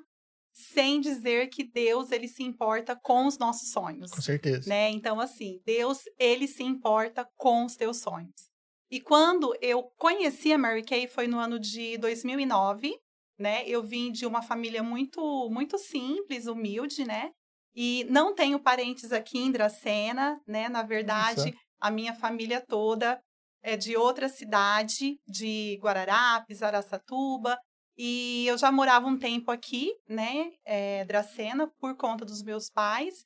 sem 0.51 0.99
dizer 0.99 1.47
que 1.47 1.63
Deus 1.63 2.11
ele 2.11 2.27
se 2.27 2.43
importa 2.43 2.95
com 3.01 3.25
os 3.25 3.37
nossos 3.37 3.71
sonhos 3.71 4.11
Com 4.11 4.21
certeza. 4.21 4.69
né? 4.69 4.89
Então, 4.89 5.19
assim, 5.19 5.61
Deus, 5.65 5.99
ele 6.19 6.47
se 6.47 6.63
importa 6.63 7.25
com 7.37 7.63
os 7.65 7.75
teus 7.75 8.01
sonhos. 8.01 8.49
E 8.91 8.99
quando 8.99 9.55
eu 9.61 9.83
conheci 9.97 10.51
a 10.51 10.57
Mary 10.57 10.83
Kay 10.83 11.07
foi 11.07 11.27
no 11.27 11.37
ano 11.37 11.59
de 11.59 11.97
2009, 11.97 12.97
né? 13.37 13.63
Eu 13.67 13.83
vim 13.83 14.11
de 14.11 14.25
uma 14.25 14.41
família 14.41 14.81
muito, 14.81 15.49
muito 15.49 15.77
simples, 15.77 16.47
humilde, 16.47 17.05
né? 17.05 17.31
E 17.75 18.05
não 18.09 18.33
tenho 18.33 18.59
parentes 18.59 19.11
aqui 19.11 19.37
em 19.37 19.51
Dracena, 19.51 20.41
né? 20.47 20.67
Na 20.69 20.81
verdade, 20.81 21.55
a 21.79 21.91
minha 21.91 22.13
família 22.13 22.63
toda 22.67 23.21
é 23.61 23.77
de 23.77 23.95
outra 23.95 24.27
cidade, 24.27 25.19
de 25.27 25.77
Guararapes, 25.81 26.63
Araçatuba. 26.63 27.57
E 27.97 28.47
eu 28.47 28.57
já 28.57 28.71
morava 28.71 29.07
um 29.07 29.17
tempo 29.19 29.51
aqui, 29.51 29.93
né, 30.07 30.53
é, 30.63 31.03
Dracena, 31.03 31.69
por 31.81 31.97
conta 31.97 32.23
dos 32.23 32.41
meus 32.41 32.69
pais. 32.69 33.25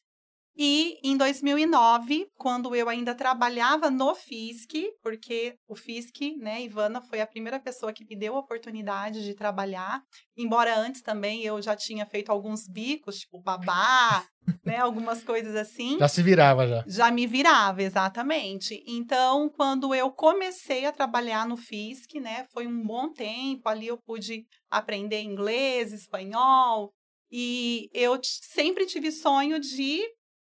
E 0.55 0.99
em 1.03 1.17
2009, 1.17 2.27
quando 2.35 2.75
eu 2.75 2.87
ainda 2.87 3.15
trabalhava 3.15 3.89
no 3.89 4.13
FISC, 4.13 4.91
porque 5.01 5.55
o 5.67 5.75
FISC, 5.75 6.37
né, 6.37 6.61
Ivana, 6.61 7.01
foi 7.01 7.21
a 7.21 7.27
primeira 7.27 7.59
pessoa 7.59 7.91
que 7.91 8.05
me 8.05 8.15
deu 8.15 8.35
a 8.35 8.39
oportunidade 8.39 9.23
de 9.23 9.33
trabalhar. 9.33 10.03
Embora 10.37 10.77
antes 10.77 11.01
também 11.01 11.43
eu 11.43 11.59
já 11.59 11.75
tinha 11.75 12.05
feito 12.05 12.31
alguns 12.31 12.67
bicos, 12.67 13.19
tipo 13.19 13.41
babá, 13.41 14.23
né, 14.63 14.77
algumas 14.77 15.23
coisas 15.23 15.55
assim. 15.55 15.97
Já 15.97 16.07
se 16.07 16.21
virava 16.21 16.67
já. 16.67 16.83
Já 16.85 17.11
me 17.11 17.25
virava, 17.25 17.81
exatamente. 17.81 18.83
Então, 18.87 19.49
quando 19.49 19.95
eu 19.95 20.11
comecei 20.11 20.85
a 20.85 20.91
trabalhar 20.91 21.47
no 21.47 21.57
FISC, 21.57 22.19
né, 22.19 22.45
foi 22.53 22.67
um 22.67 22.83
bom 22.83 23.11
tempo. 23.11 23.67
Ali 23.67 23.87
eu 23.87 23.97
pude 23.97 24.45
aprender 24.69 25.21
inglês, 25.21 25.91
espanhol, 25.91 26.91
e 27.35 27.89
eu 27.91 28.19
sempre 28.21 28.85
tive 28.85 29.11
sonho 29.11 29.59
de 29.59 30.03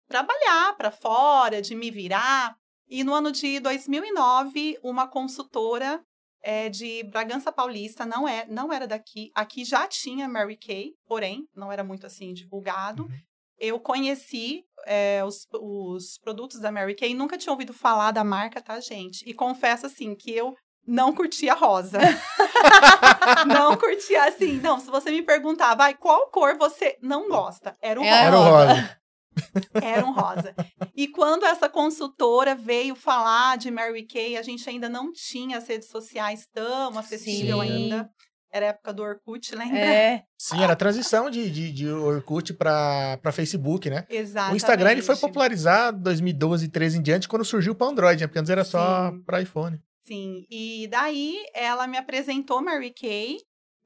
trabalhar 0.08 0.76
para 0.78 0.92
fora, 0.92 1.62
de 1.62 1.76
me 1.76 1.92
virar. 1.92 2.56
E 2.88 3.04
no 3.04 3.14
ano 3.14 3.32
de 3.32 3.60
2009, 3.60 4.80
uma 4.82 5.08
consultora 5.08 6.02
eh, 6.42 6.70
de 6.70 7.04
Bragança 7.04 7.52
Paulista, 7.52 8.06
não, 8.06 8.28
é, 8.28 8.46
não 8.48 8.72
era 8.72 8.88
daqui, 8.88 9.32
aqui 9.36 9.66
já 9.66 9.88
tinha 9.88 10.28
Mary 10.28 10.58
Kay, 10.58 10.94
porém, 11.06 11.46
não 11.54 11.72
era 11.72 11.84
muito 11.84 12.06
assim 12.06 12.34
divulgado. 12.34 13.04
Uhum. 13.04 13.20
Eu 13.60 13.80
conheci 13.80 14.64
eh, 14.86 15.24
os, 15.26 15.46
os 15.52 16.18
produtos 16.20 16.60
da 16.60 16.72
Mary 16.72 16.96
Kay, 16.96 17.14
nunca 17.14 17.38
tinha 17.38 17.52
ouvido 17.52 17.74
falar 17.74 18.12
da 18.12 18.24
marca, 18.24 18.62
tá, 18.62 18.80
gente? 18.80 19.28
E 19.28 19.34
confesso, 19.34 19.86
assim, 19.86 20.16
que 20.16 20.32
eu 20.32 20.56
não 20.88 21.14
curtia 21.14 21.54
rosa. 21.54 22.00
não 23.46 23.76
curtia 23.76 24.24
assim. 24.24 24.54
Não, 24.62 24.80
se 24.80 24.90
você 24.90 25.12
me 25.12 25.22
perguntar, 25.22 25.76
vai, 25.76 25.94
qual 25.96 26.32
cor 26.32 26.58
você 26.58 26.98
não 27.02 27.28
gosta? 27.28 27.76
Era 27.82 28.00
o 28.00 28.04
É 28.04 28.10
rosa. 28.10 28.24
Era 28.24 28.38
o 28.38 28.44
rosa. 28.44 28.98
Rosa. 29.58 29.86
Era 29.86 30.06
um 30.06 30.14
rosa. 30.14 30.56
E 30.96 31.08
quando 31.08 31.46
essa 31.46 31.70
consultora 31.70 32.56
veio 32.56 32.96
falar 32.96 33.58
de 33.58 33.70
Mary 33.72 34.06
Kay, 34.06 34.38
a 34.38 34.42
gente 34.42 34.68
ainda 34.70 34.90
não 34.90 35.12
tinha 35.12 35.58
as 35.58 35.68
redes 35.68 35.90
sociais 35.90 36.48
tão 36.54 36.98
acessível 36.98 37.62
Sim. 37.62 37.72
ainda. 37.72 38.10
Era 38.52 38.68
a 38.68 38.70
época 38.70 38.94
do 38.94 39.04
Orkut, 39.04 39.54
lembra? 39.56 39.80
É. 39.80 40.24
Sim, 40.38 40.64
era 40.64 40.74
a 40.74 40.76
transição 40.76 41.30
de, 41.30 41.50
de, 41.50 41.72
de 41.72 41.90
Orkut 41.90 42.54
pra, 42.54 43.18
pra 43.22 43.32
Facebook, 43.32 43.90
né? 43.90 44.06
Exatamente. 44.10 44.54
O 44.54 44.56
Instagram 44.56 44.92
ele 44.92 45.02
foi 45.02 45.18
popularizado 45.18 46.00
em 46.00 46.04
2012, 46.04 46.70
13 46.70 46.98
em 46.98 47.02
diante, 47.02 47.28
quando 47.28 47.44
surgiu 47.44 47.76
para 47.76 47.88
Android, 47.88 48.22
né? 48.22 48.28
Porque 48.28 48.40
antes 48.40 48.50
era 48.50 48.64
só 48.64 49.12
para 49.26 49.42
iPhone. 49.42 49.80
Sim, 50.02 50.46
e 50.50 50.88
daí 50.90 51.36
ela 51.54 51.86
me 51.86 51.98
apresentou 51.98 52.64
Mary 52.64 52.94
Kay, 52.94 53.38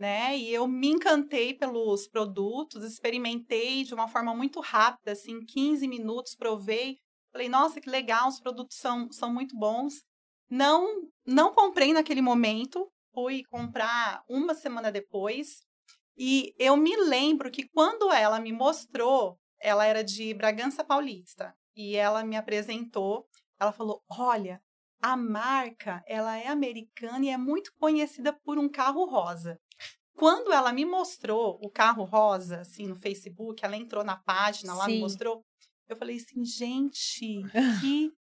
né? 0.02 0.36
E 0.36 0.52
eu 0.52 0.68
me 0.68 0.88
encantei 0.88 1.54
pelos 1.54 2.08
produtos, 2.08 2.84
experimentei 2.84 3.84
de 3.84 3.94
uma 3.94 4.08
forma 4.08 4.34
muito 4.34 4.60
rápida, 4.60 5.12
assim, 5.12 5.46
15 5.46 5.88
minutos, 5.88 6.34
provei. 6.34 6.98
Falei, 7.32 7.48
nossa, 7.48 7.80
que 7.80 7.88
legal, 7.88 8.28
os 8.28 8.40
produtos 8.40 8.78
são, 8.78 9.12
são 9.12 9.32
muito 9.32 9.56
bons. 9.56 10.02
Não, 10.50 11.08
não 11.24 11.54
comprei 11.54 11.94
naquele 11.94 12.20
momento, 12.20 12.92
fui 13.14 13.44
comprar 13.44 14.24
uma 14.28 14.56
semana 14.56 14.92
depois. 14.92 15.62
E 16.18 16.52
eu 16.58 16.76
me 16.76 16.96
lembro 16.98 17.52
que 17.52 17.70
quando 17.70 18.12
ela 18.12 18.40
me 18.40 18.52
mostrou, 18.52 19.38
ela 19.62 19.86
era 19.86 20.04
de 20.04 20.34
Bragança 20.34 20.84
Paulista, 20.84 21.54
e 21.76 21.96
ela 21.96 22.24
me 22.24 22.36
apresentou, 22.36 23.28
ela 23.60 23.72
falou: 23.72 24.02
Olha, 24.10 24.60
a 25.00 25.16
marca, 25.16 26.04
ela 26.08 26.38
é 26.38 26.48
americana 26.48 27.26
e 27.26 27.30
é 27.30 27.38
muito 27.38 27.72
conhecida 27.80 28.34
por 28.44 28.58
um 28.58 28.68
carro 28.68 29.06
rosa. 29.06 29.60
Quando 30.22 30.54
ela 30.54 30.72
me 30.72 30.86
mostrou 30.86 31.58
o 31.64 31.68
carro 31.68 32.04
rosa, 32.04 32.62
assim, 32.62 32.86
no 32.86 32.96
Facebook, 32.96 33.66
ela 33.66 33.76
entrou 33.76 34.04
na 34.04 34.18
página 34.18 34.76
lá, 34.76 34.86
me 34.86 34.94
Sim. 34.94 35.00
mostrou, 35.00 35.44
eu 35.90 35.98
falei 35.98 36.18
assim, 36.18 36.46
gente, 36.46 37.42
que, 37.82 38.14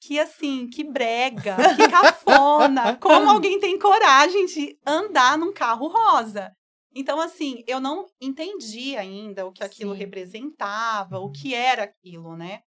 que 0.00 0.18
assim, 0.18 0.66
que 0.66 0.82
brega, 0.82 1.58
que 1.76 1.86
cafona, 1.90 2.96
como 2.96 3.28
alguém 3.28 3.60
tem 3.60 3.78
coragem 3.78 4.46
de 4.46 4.78
andar 4.86 5.36
num 5.36 5.52
carro 5.52 5.88
rosa? 5.88 6.50
Então, 6.94 7.20
assim, 7.20 7.62
eu 7.66 7.80
não 7.80 8.06
entendi 8.18 8.96
ainda 8.96 9.44
o 9.44 9.52
que 9.52 9.62
aquilo 9.62 9.92
Sim. 9.92 9.98
representava, 9.98 11.18
o 11.18 11.30
que 11.30 11.54
era 11.54 11.82
aquilo, 11.82 12.34
né? 12.34 12.62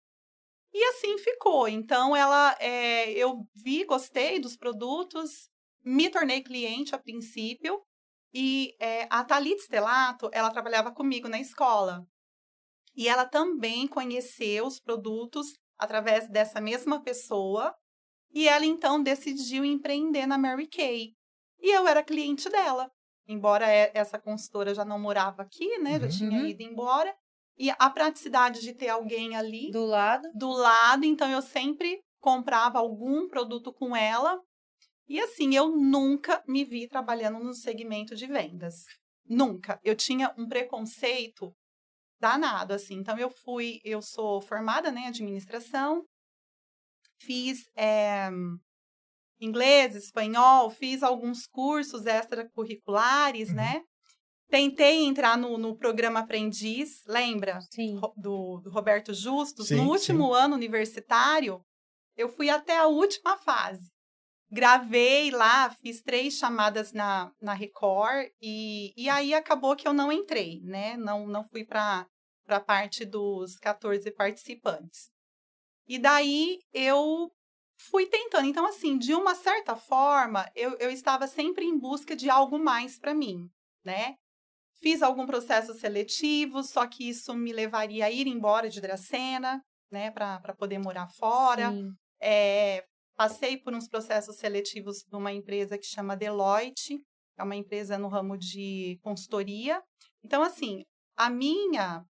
E 0.71 0.85
assim 0.89 1.17
ficou. 1.17 1.67
Então, 1.67 2.15
ela, 2.15 2.55
é, 2.59 3.09
eu 3.13 3.47
vi, 3.55 3.83
gostei 3.83 4.39
dos 4.39 4.55
produtos, 4.55 5.49
me 5.83 6.07
tornei 6.07 6.43
cliente 6.43 6.93
a 6.93 6.99
princípio. 6.99 7.81
E 8.37 8.75
é, 8.81 9.07
a 9.09 9.23
Thalita 9.23 9.61
Stelato, 9.63 10.29
ela 10.33 10.51
trabalhava 10.51 10.91
comigo 10.91 11.29
na 11.29 11.39
escola. 11.39 12.05
E 12.93 13.07
ela 13.07 13.25
também 13.25 13.87
conheceu 13.87 14.65
os 14.65 14.77
produtos 14.77 15.57
através 15.77 16.27
dessa 16.27 16.59
mesma 16.59 17.01
pessoa. 17.01 17.73
E 18.33 18.47
ela 18.49 18.65
então 18.65 19.01
decidiu 19.01 19.63
empreender 19.63 20.25
na 20.25 20.37
Mary 20.37 20.67
Kay. 20.67 21.13
E 21.61 21.71
eu 21.73 21.87
era 21.87 22.03
cliente 22.03 22.49
dela. 22.49 22.91
Embora 23.25 23.65
essa 23.67 24.19
consultora 24.19 24.75
já 24.75 24.83
não 24.83 24.99
morava 24.99 25.41
aqui, 25.41 25.77
né? 25.79 25.97
Já 25.99 26.05
Uhum. 26.05 26.11
tinha 26.11 26.39
Uhum. 26.41 26.45
ido 26.45 26.61
embora. 26.61 27.15
E 27.57 27.69
a 27.71 27.89
praticidade 27.89 28.59
de 28.59 28.73
ter 28.73 28.89
alguém 28.89 29.37
ali 29.37 29.71
Do 29.71 29.85
lado. 29.85 30.27
do 30.35 30.49
lado, 30.49 31.05
então 31.05 31.29
eu 31.31 31.41
sempre 31.41 32.01
comprava 32.19 32.79
algum 32.79 33.29
produto 33.29 33.71
com 33.71 33.95
ela. 33.95 34.37
E 35.07 35.19
assim, 35.19 35.55
eu 35.55 35.69
nunca 35.69 36.43
me 36.47 36.63
vi 36.65 36.87
trabalhando 36.87 37.39
no 37.39 37.53
segmento 37.53 38.15
de 38.15 38.25
vendas. 38.25 38.85
Nunca. 39.27 39.79
Eu 39.83 39.95
tinha 39.95 40.33
um 40.37 40.47
preconceito 40.47 41.53
danado, 42.19 42.73
assim. 42.73 42.95
Então 42.95 43.17
eu 43.17 43.29
fui, 43.29 43.79
eu 43.83 44.01
sou 44.01 44.41
formada 44.41 44.91
né, 44.91 45.01
em 45.01 45.07
administração, 45.07 46.03
fiz 47.19 47.65
eh, 47.75 48.29
inglês, 49.39 49.95
espanhol, 49.95 50.69
fiz 50.69 51.03
alguns 51.03 51.45
cursos 51.47 52.05
extracurriculares, 52.05 53.49
Uhum. 53.49 53.55
né? 53.55 53.81
Tentei 54.47 55.03
entrar 55.03 55.37
no, 55.37 55.57
no 55.57 55.75
programa 55.75 56.19
Aprendiz, 56.19 57.03
lembra? 57.07 57.59
Sim. 57.73 57.99
Do, 58.15 58.61
do 58.61 58.69
Roberto 58.69 59.11
Justus, 59.13 59.67
Sim, 59.69 59.77
no 59.77 59.89
último 59.89 60.33
ano 60.33 60.53
universitário, 60.55 61.61
eu 62.15 62.29
fui 62.29 62.49
até 62.49 62.77
a 62.77 62.85
última 62.87 63.37
fase. 63.37 63.89
Gravei 64.49 65.31
lá, 65.31 65.69
fiz 65.69 66.01
três 66.01 66.35
chamadas 66.35 66.93
na, 66.93 67.31
na 67.41 67.53
Record 67.53 68.29
e, 68.41 68.93
e 68.95 69.09
aí 69.09 69.33
acabou 69.33 69.75
que 69.75 69.87
eu 69.87 69.93
não 69.93 70.11
entrei, 70.11 70.61
né? 70.63 70.95
Não, 70.97 71.27
não 71.27 71.43
fui 71.43 71.65
para 71.65 72.07
a 72.47 72.59
parte 72.59 73.05
dos 73.05 73.57
14 73.57 74.09
participantes. 74.11 75.09
E 75.87 75.97
daí 75.97 76.59
eu 76.73 77.31
fui 77.77 78.05
tentando. 78.05 78.47
Então, 78.47 78.65
assim, 78.65 78.97
de 78.97 79.13
uma 79.13 79.35
certa 79.35 79.75
forma, 79.75 80.49
eu, 80.55 80.77
eu 80.77 80.89
estava 80.89 81.27
sempre 81.27 81.65
em 81.65 81.77
busca 81.77 82.15
de 82.15 82.29
algo 82.29 82.57
mais 82.57 82.97
para 82.97 83.13
mim, 83.13 83.49
né? 83.83 84.15
Fiz 84.81 85.01
algum 85.01 85.25
processo 85.25 85.73
seletivo, 85.73 86.63
só 86.63 86.85
que 86.85 87.09
isso 87.09 87.33
me 87.33 87.51
levaria 87.51 88.05
a 88.05 88.11
ir 88.11 88.27
embora 88.27 88.69
de 88.69 88.81
Dracena, 88.81 89.61
né, 89.89 90.11
para 90.11 90.53
poder 90.57 90.79
morar 90.79 91.07
fora. 91.07 91.73
É, 92.21 92.85
passei 93.15 93.57
por 93.57 93.73
uns 93.73 93.87
processos 93.87 94.37
seletivos 94.37 95.05
numa 95.11 95.31
empresa 95.31 95.77
que 95.77 95.85
chama 95.85 96.17
Deloitte, 96.17 97.01
é 97.37 97.43
uma 97.43 97.55
empresa 97.55 97.97
no 97.97 98.07
ramo 98.07 98.37
de 98.37 98.97
consultoria. 99.01 99.81
Então, 100.23 100.41
assim, 100.41 100.83
a 101.15 101.29
minha, 101.29 102.05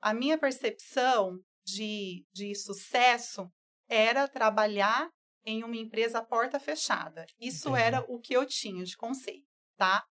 a 0.00 0.14
minha 0.14 0.38
percepção 0.38 1.38
de, 1.64 2.24
de 2.32 2.54
sucesso 2.54 3.50
era 3.88 4.26
trabalhar 4.28 5.08
em 5.44 5.62
uma 5.62 5.76
empresa 5.76 6.22
porta 6.22 6.58
fechada. 6.58 7.26
Isso 7.38 7.68
Entendi. 7.68 7.82
era 7.82 8.04
o 8.08 8.18
que 8.18 8.34
eu 8.34 8.46
tinha 8.46 8.84
de 8.84 8.96
conceito, 8.96 9.46
tá? 9.76 10.04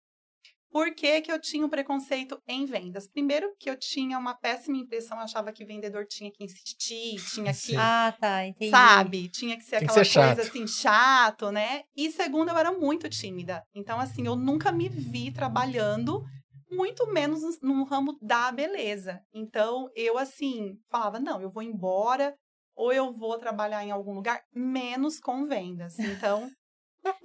Por 0.72 0.96
que, 0.96 1.20
que 1.22 1.32
eu 1.32 1.40
tinha 1.40 1.66
um 1.66 1.70
preconceito 1.70 2.42
em 2.48 2.66
vendas? 2.66 3.06
Primeiro, 3.08 3.54
que 3.60 3.70
eu 3.70 3.78
tinha 3.78 4.18
uma 4.18 4.34
péssima 4.34 4.78
impressão, 4.78 5.18
eu 5.18 5.24
achava 5.24 5.52
que 5.52 5.66
vendedor 5.66 6.06
tinha 6.08 6.32
que 6.32 6.44
insistir, 6.44 7.16
tinha 7.34 7.52
que 7.52 7.60
Sim. 7.60 7.76
Ah, 7.78 8.16
tá. 8.18 8.48
Entendi. 8.48 8.72
sabe? 8.72 9.30
Tinha 9.30 9.58
que 9.58 9.64
ser 9.64 9.80
Tem 9.80 9.88
que 9.88 9.92
aquela 9.92 10.06
ser 10.06 10.14
coisa 10.14 10.36
chato. 10.36 10.48
assim, 10.48 10.68
chato, 10.68 11.52
né? 11.52 11.84
E 11.96 12.10
segundo, 12.12 12.50
eu 12.50 12.58
era 12.58 12.72
muito 12.72 13.10
tímida. 13.10 13.64
Então, 13.76 14.00
assim, 14.00 14.26
eu 14.26 14.36
nunca 14.36 14.72
me 14.72 14.88
vi 14.88 15.30
trabalhando, 15.32 16.24
muito 16.72 17.12
menos 17.12 17.42
no 17.62 17.76
no 17.76 17.84
ramo 17.84 18.18
da 18.22 18.52
beleza. 18.52 19.20
Então, 19.34 19.90
eu, 19.94 20.18
assim, 20.18 20.78
falava, 20.90 21.20
não, 21.20 21.42
eu 21.42 21.50
vou 21.50 21.62
embora, 21.64 22.34
ou 22.76 22.94
eu 22.94 23.12
vou 23.12 23.38
trabalhar 23.38 23.84
em 23.84 23.92
algum 23.92 24.14
lugar, 24.14 24.42
menos 24.56 25.20
com 25.20 25.46
vendas. 25.46 26.00
Então, 26.00 26.50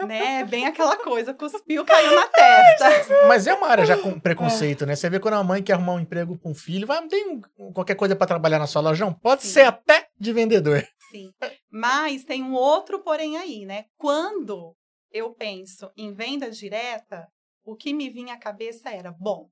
né, 0.06 0.44
bem 0.48 0.66
aquela 0.66 0.96
coisa, 0.96 1.34
cuspiu, 1.34 1.84
caiu 1.86 2.14
na 2.14 2.28
testa. 2.28 3.26
Mas 3.26 3.46
é 3.46 3.54
uma 3.54 3.68
área 3.68 3.84
já 3.84 3.96
com 3.96 4.18
preconceito, 4.18 4.86
né? 4.86 4.96
Você 4.96 5.08
vê 5.08 5.20
quando 5.20 5.34
a 5.34 5.44
mãe 5.44 5.62
quer 5.62 5.74
arrumar 5.74 5.94
um 5.94 6.00
emprego 6.00 6.38
com 6.38 6.50
um 6.50 6.54
filho, 6.54 6.86
vai, 6.86 7.00
não 7.00 7.08
tem 7.08 7.40
qualquer 7.74 7.94
coisa 7.94 8.16
pra 8.16 8.26
trabalhar 8.26 8.58
na 8.58 8.66
sua 8.66 8.82
lojão? 8.82 9.12
Pode 9.12 9.42
Sim. 9.42 9.48
ser 9.48 9.62
até 9.62 10.08
de 10.18 10.32
vendedor. 10.32 10.86
Sim. 11.10 11.32
Mas 11.70 12.24
tem 12.24 12.42
um 12.42 12.54
outro 12.54 13.02
porém 13.02 13.36
aí, 13.36 13.64
né? 13.64 13.86
Quando 13.96 14.74
eu 15.12 15.32
penso 15.32 15.90
em 15.96 16.12
venda 16.12 16.50
direta, 16.50 17.26
o 17.64 17.76
que 17.76 17.92
me 17.92 18.10
vinha 18.10 18.34
à 18.34 18.38
cabeça 18.38 18.90
era, 18.90 19.12
bom, 19.12 19.48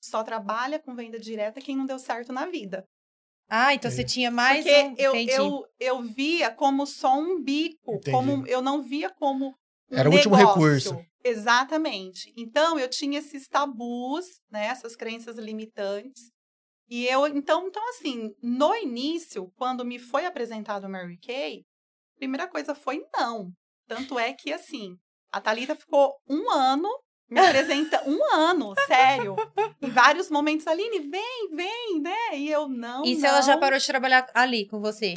só 0.00 0.22
trabalha 0.22 0.78
com 0.78 0.94
venda 0.94 1.18
direta 1.18 1.60
quem 1.60 1.76
não 1.76 1.86
deu 1.86 1.98
certo 1.98 2.32
na 2.32 2.46
vida. 2.46 2.86
Ah, 3.48 3.74
então 3.74 3.90
você 3.90 4.04
tinha 4.04 4.30
mais 4.30 4.64
Porque 4.64 4.82
um... 4.82 4.94
eu, 4.98 5.14
Entendi. 5.14 5.32
eu, 5.32 5.64
eu 5.78 6.02
via 6.02 6.50
como 6.50 6.86
só 6.86 7.16
um 7.18 7.40
bico, 7.42 7.94
Entendi. 7.94 8.10
como 8.10 8.46
eu 8.46 8.60
não 8.60 8.82
via 8.82 9.08
como 9.10 9.48
um 9.90 9.96
Era 9.96 10.10
o 10.10 10.12
último 10.12 10.36
negócio. 10.36 10.60
recurso. 10.60 11.06
Exatamente. 11.22 12.32
Então 12.36 12.78
eu 12.78 12.88
tinha 12.88 13.18
esses 13.18 13.46
tabus, 13.46 14.26
né, 14.50 14.66
essas 14.66 14.96
crenças 14.96 15.36
limitantes. 15.38 16.30
E 16.88 17.06
eu, 17.06 17.26
então, 17.26 17.66
então 17.66 17.88
assim, 17.90 18.30
no 18.42 18.74
início, 18.74 19.50
quando 19.56 19.84
me 19.84 19.98
foi 19.98 20.24
apresentado 20.24 20.84
o 20.84 20.88
Mary 20.90 21.18
Kay, 21.18 21.60
a 22.14 22.18
primeira 22.18 22.48
coisa 22.48 22.74
foi 22.74 23.04
não. 23.14 23.50
Tanto 23.88 24.18
é 24.18 24.32
que 24.32 24.52
assim, 24.52 24.96
a 25.32 25.40
Thalita 25.40 25.74
ficou 25.74 26.14
um 26.28 26.50
ano 26.50 26.88
me 27.28 27.40
apresenta 27.40 28.02
um 28.06 28.18
ano, 28.34 28.74
sério. 28.86 29.36
Em 29.82 29.90
vários 29.90 30.30
momentos, 30.30 30.66
Aline, 30.66 31.00
vem, 31.00 31.50
vem, 31.54 32.00
né? 32.00 32.38
E 32.38 32.50
eu 32.50 32.68
não. 32.68 33.04
E 33.04 33.16
se 33.16 33.26
ela 33.26 33.40
já 33.42 33.54
não. 33.54 33.60
parou 33.60 33.78
de 33.78 33.86
trabalhar 33.86 34.26
ali 34.34 34.66
com 34.66 34.80
você? 34.80 35.14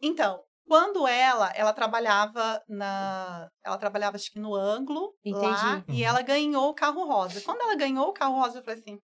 Então, 0.00 0.42
quando 0.66 1.06
ela, 1.06 1.52
ela 1.54 1.72
trabalhava 1.72 2.62
na, 2.68 3.48
ela 3.64 3.76
trabalhava 3.76 4.16
acho 4.16 4.30
que 4.30 4.38
no 4.38 4.54
ângulo 4.54 5.14
lá, 5.26 5.78
Entendi. 5.78 6.00
e 6.00 6.04
ela 6.04 6.22
ganhou 6.22 6.70
o 6.70 6.74
carro 6.74 7.04
rosa. 7.06 7.40
Quando 7.40 7.60
ela 7.60 7.76
ganhou 7.76 8.08
o 8.08 8.12
carro 8.12 8.40
rosa, 8.40 8.58
eu 8.58 8.64
falei 8.64 8.80
assim, 8.80 8.98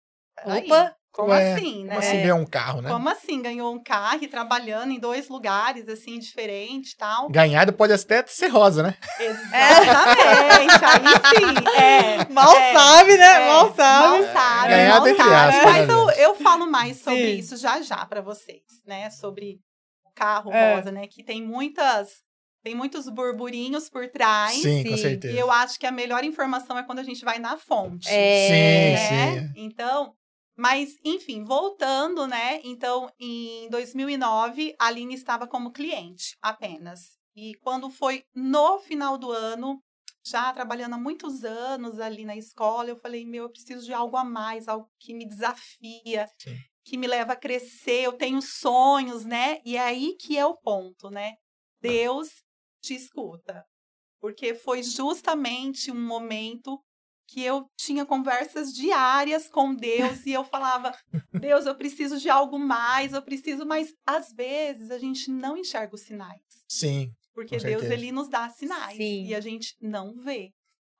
Opa! 0.46 0.96
como 1.17 1.32
Ué, 1.32 1.53
assim, 1.53 1.84
né? 1.84 1.96
Como 1.96 2.00
assim 2.00 2.22
ganhar 2.22 2.36
um 2.36 2.46
carro, 2.46 2.82
né? 2.82 2.89
Como 2.91 3.10
assim 3.10 3.41
ganhou 3.41 3.74
um 3.74 3.82
carro 3.82 4.20
e 4.22 4.27
trabalhando 4.27 4.91
em 4.91 5.00
dois 5.00 5.27
lugares 5.29 5.89
assim 5.89 6.20
diferentes, 6.20 6.94
tal? 6.94 7.27
Ganhado 7.27 7.74
pode 7.74 7.91
até 7.91 8.24
ser 8.27 8.50
rosa, 8.50 8.84
né? 8.84 8.96
Exatamente. 9.20 10.86
Aí 10.86 11.36
sim, 11.39 11.79
é. 11.79 12.25
Mal 12.32 12.56
é, 12.56 12.74
sabe, 12.74 13.17
né? 13.17 13.25
é, 13.25 13.48
Mal 13.48 13.75
sabe. 13.75 14.08
Mal 14.08 14.34
sabe, 14.34 14.67
Ganhado 14.70 15.00
mal 15.00 15.08
entre 15.08 15.24
sabe. 15.24 15.36
aspas, 15.36 15.63
Mas 15.65 15.88
né, 15.88 15.94
eu, 15.94 16.08
gente? 16.10 16.20
eu 16.20 16.36
falo 16.36 16.67
mais 16.67 16.98
sobre 16.98 17.32
Sim. 17.32 17.38
isso 17.39 17.58
já 17.58 17.82
já 17.82 18.06
para 18.06 18.22
vocês, 18.22 18.62
né? 18.86 19.10
Sobre 19.10 19.60
o 20.06 20.12
carro 20.13 20.53
É. 20.53 20.75
rosa, 20.75 20.91
né? 20.91 21.08
Que 21.08 21.24
tem 21.24 21.41
muitas, 21.41 22.22
tem 22.63 22.75
muitos 22.75 23.10
burburinhos 23.10 23.89
por 23.89 24.08
trás. 24.08 24.62
Sim, 24.62 24.84
com 24.84 24.98
certeza. 24.98 25.34
E 25.34 25.39
eu 25.39 25.50
acho 25.51 25.79
que 25.79 25.88
a 25.88 25.91
melhor 25.91 26.24
informação 26.24 26.77
é 26.77 26.84
quando 26.84 27.00
a 27.00 27.03
gente 27.03 27.25
vai 27.25 27.39
na 27.39 27.58
fonte. 27.58 28.08
É. 28.08 28.48
Sim, 28.48 28.91
né? 29.15 29.32
sim. 29.41 29.51
Então, 29.56 30.13
mas 30.57 30.97
enfim, 31.03 31.43
voltando, 31.43 32.25
né? 32.25 32.59
Então, 32.63 33.11
em 33.19 33.69
2009, 33.69 34.75
a 34.79 34.87
Aline 34.87 35.13
estava 35.13 35.47
como 35.47 35.71
cliente 35.71 36.35
apenas. 36.41 37.15
E 37.35 37.53
quando 37.61 37.89
foi 37.91 38.25
no 38.33 38.79
final 38.79 39.17
do 39.17 39.31
ano, 39.31 39.79
já 40.25 40.51
trabalhando 40.51 40.95
há 40.95 40.97
muitos 40.97 41.43
anos 41.43 41.99
ali 41.99 42.25
na 42.25 42.35
escola, 42.35 42.89
eu 42.89 42.97
falei, 42.97 43.23
meu, 43.25 43.43
eu 43.43 43.49
preciso 43.49 43.85
de 43.85 43.93
algo 43.93 44.17
a 44.17 44.23
mais, 44.23 44.67
algo 44.67 44.89
que 44.99 45.13
me 45.13 45.27
desafia, 45.27 46.27
Sim. 46.39 46.57
que 46.83 46.97
me 46.97 47.05
leva 47.05 47.33
a 47.33 47.37
crescer, 47.37 48.01
eu 48.01 48.13
tenho 48.13 48.41
sonhos, 48.41 49.23
né? 49.23 49.61
E 49.63 49.77
é 49.77 49.81
aí 49.81 50.15
que 50.19 50.37
é 50.37 50.45
o 50.45 50.57
ponto, 50.57 51.11
né? 51.11 51.35
Deus 51.79 52.29
te 52.81 52.95
escuta. 52.95 53.63
Porque 54.19 54.55
foi 54.55 54.81
justamente 54.81 55.91
um 55.91 56.07
momento 56.07 56.83
que 57.27 57.43
eu 57.43 57.69
tinha 57.77 58.05
conversas 58.05 58.74
diárias 58.74 59.48
com 59.48 59.75
Deus 59.75 60.25
e 60.25 60.31
eu 60.31 60.43
falava: 60.43 60.96
Deus, 61.39 61.65
eu 61.65 61.75
preciso 61.75 62.17
de 62.17 62.29
algo 62.29 62.57
mais, 62.57 63.13
eu 63.13 63.22
preciso, 63.22 63.65
mas 63.65 63.93
às 64.05 64.31
vezes 64.31 64.89
a 64.89 64.98
gente 64.98 65.29
não 65.29 65.57
enxerga 65.57 65.93
os 65.93 66.01
sinais. 66.01 66.41
Sim. 66.69 67.12
Porque 67.34 67.57
Deus 67.57 67.84
ele 67.84 68.12
nos 68.12 68.29
dá 68.29 68.50
sinais 68.50 68.98
Sim. 68.98 69.25
e 69.25 69.36
a 69.36 69.41
gente 69.41 69.75
não 69.79 70.15
vê. 70.15 70.51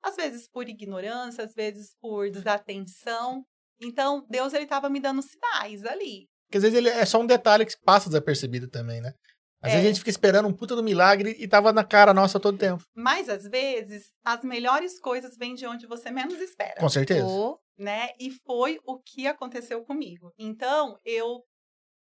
Às 0.04 0.16
vezes 0.16 0.48
por 0.48 0.70
ignorância, 0.70 1.44
às 1.44 1.54
vezes 1.54 1.96
por 2.00 2.30
desatenção. 2.30 3.44
Então, 3.82 4.26
Deus 4.30 4.54
ele 4.54 4.66
estava 4.66 4.90
me 4.90 5.00
dando 5.00 5.22
sinais 5.22 5.84
ali. 5.86 6.28
Porque 6.46 6.58
às 6.58 6.64
vezes 6.64 6.78
ele 6.78 6.90
é 6.90 7.06
só 7.06 7.20
um 7.20 7.26
detalhe 7.26 7.66
que 7.66 7.74
passa 7.84 8.10
desapercebido 8.10 8.70
também, 8.70 9.02
né? 9.02 9.14
Às 9.62 9.72
É. 9.72 9.76
vezes 9.76 9.86
a 9.86 9.90
gente 9.90 10.00
fica 10.00 10.10
esperando 10.10 10.48
um 10.48 10.54
puta 10.54 10.76
do 10.76 10.84
milagre 10.84 11.36
e 11.40 11.48
tava 11.48 11.74
na 11.74 11.84
cara 11.84 12.14
nossa 12.14 12.40
todo 12.40 12.58
tempo. 12.58 12.84
Mas 12.96 13.28
às 13.28 13.44
vezes 13.44 14.12
as 14.24 14.44
melhores 14.44 15.00
coisas 15.00 15.36
vêm 15.38 15.56
de 15.56 15.66
onde 15.66 15.88
você 15.88 16.12
menos 16.12 16.40
espera. 16.40 16.80
Com 16.80 16.90
certeza. 16.90 17.26
Ô, 17.26 17.60
né? 17.78 18.10
E 18.20 18.32
foi 18.46 18.80
o 18.86 19.00
que 19.00 19.28
aconteceu 19.28 19.84
comigo. 19.84 20.32
Então, 20.38 20.98
eu 21.04 21.44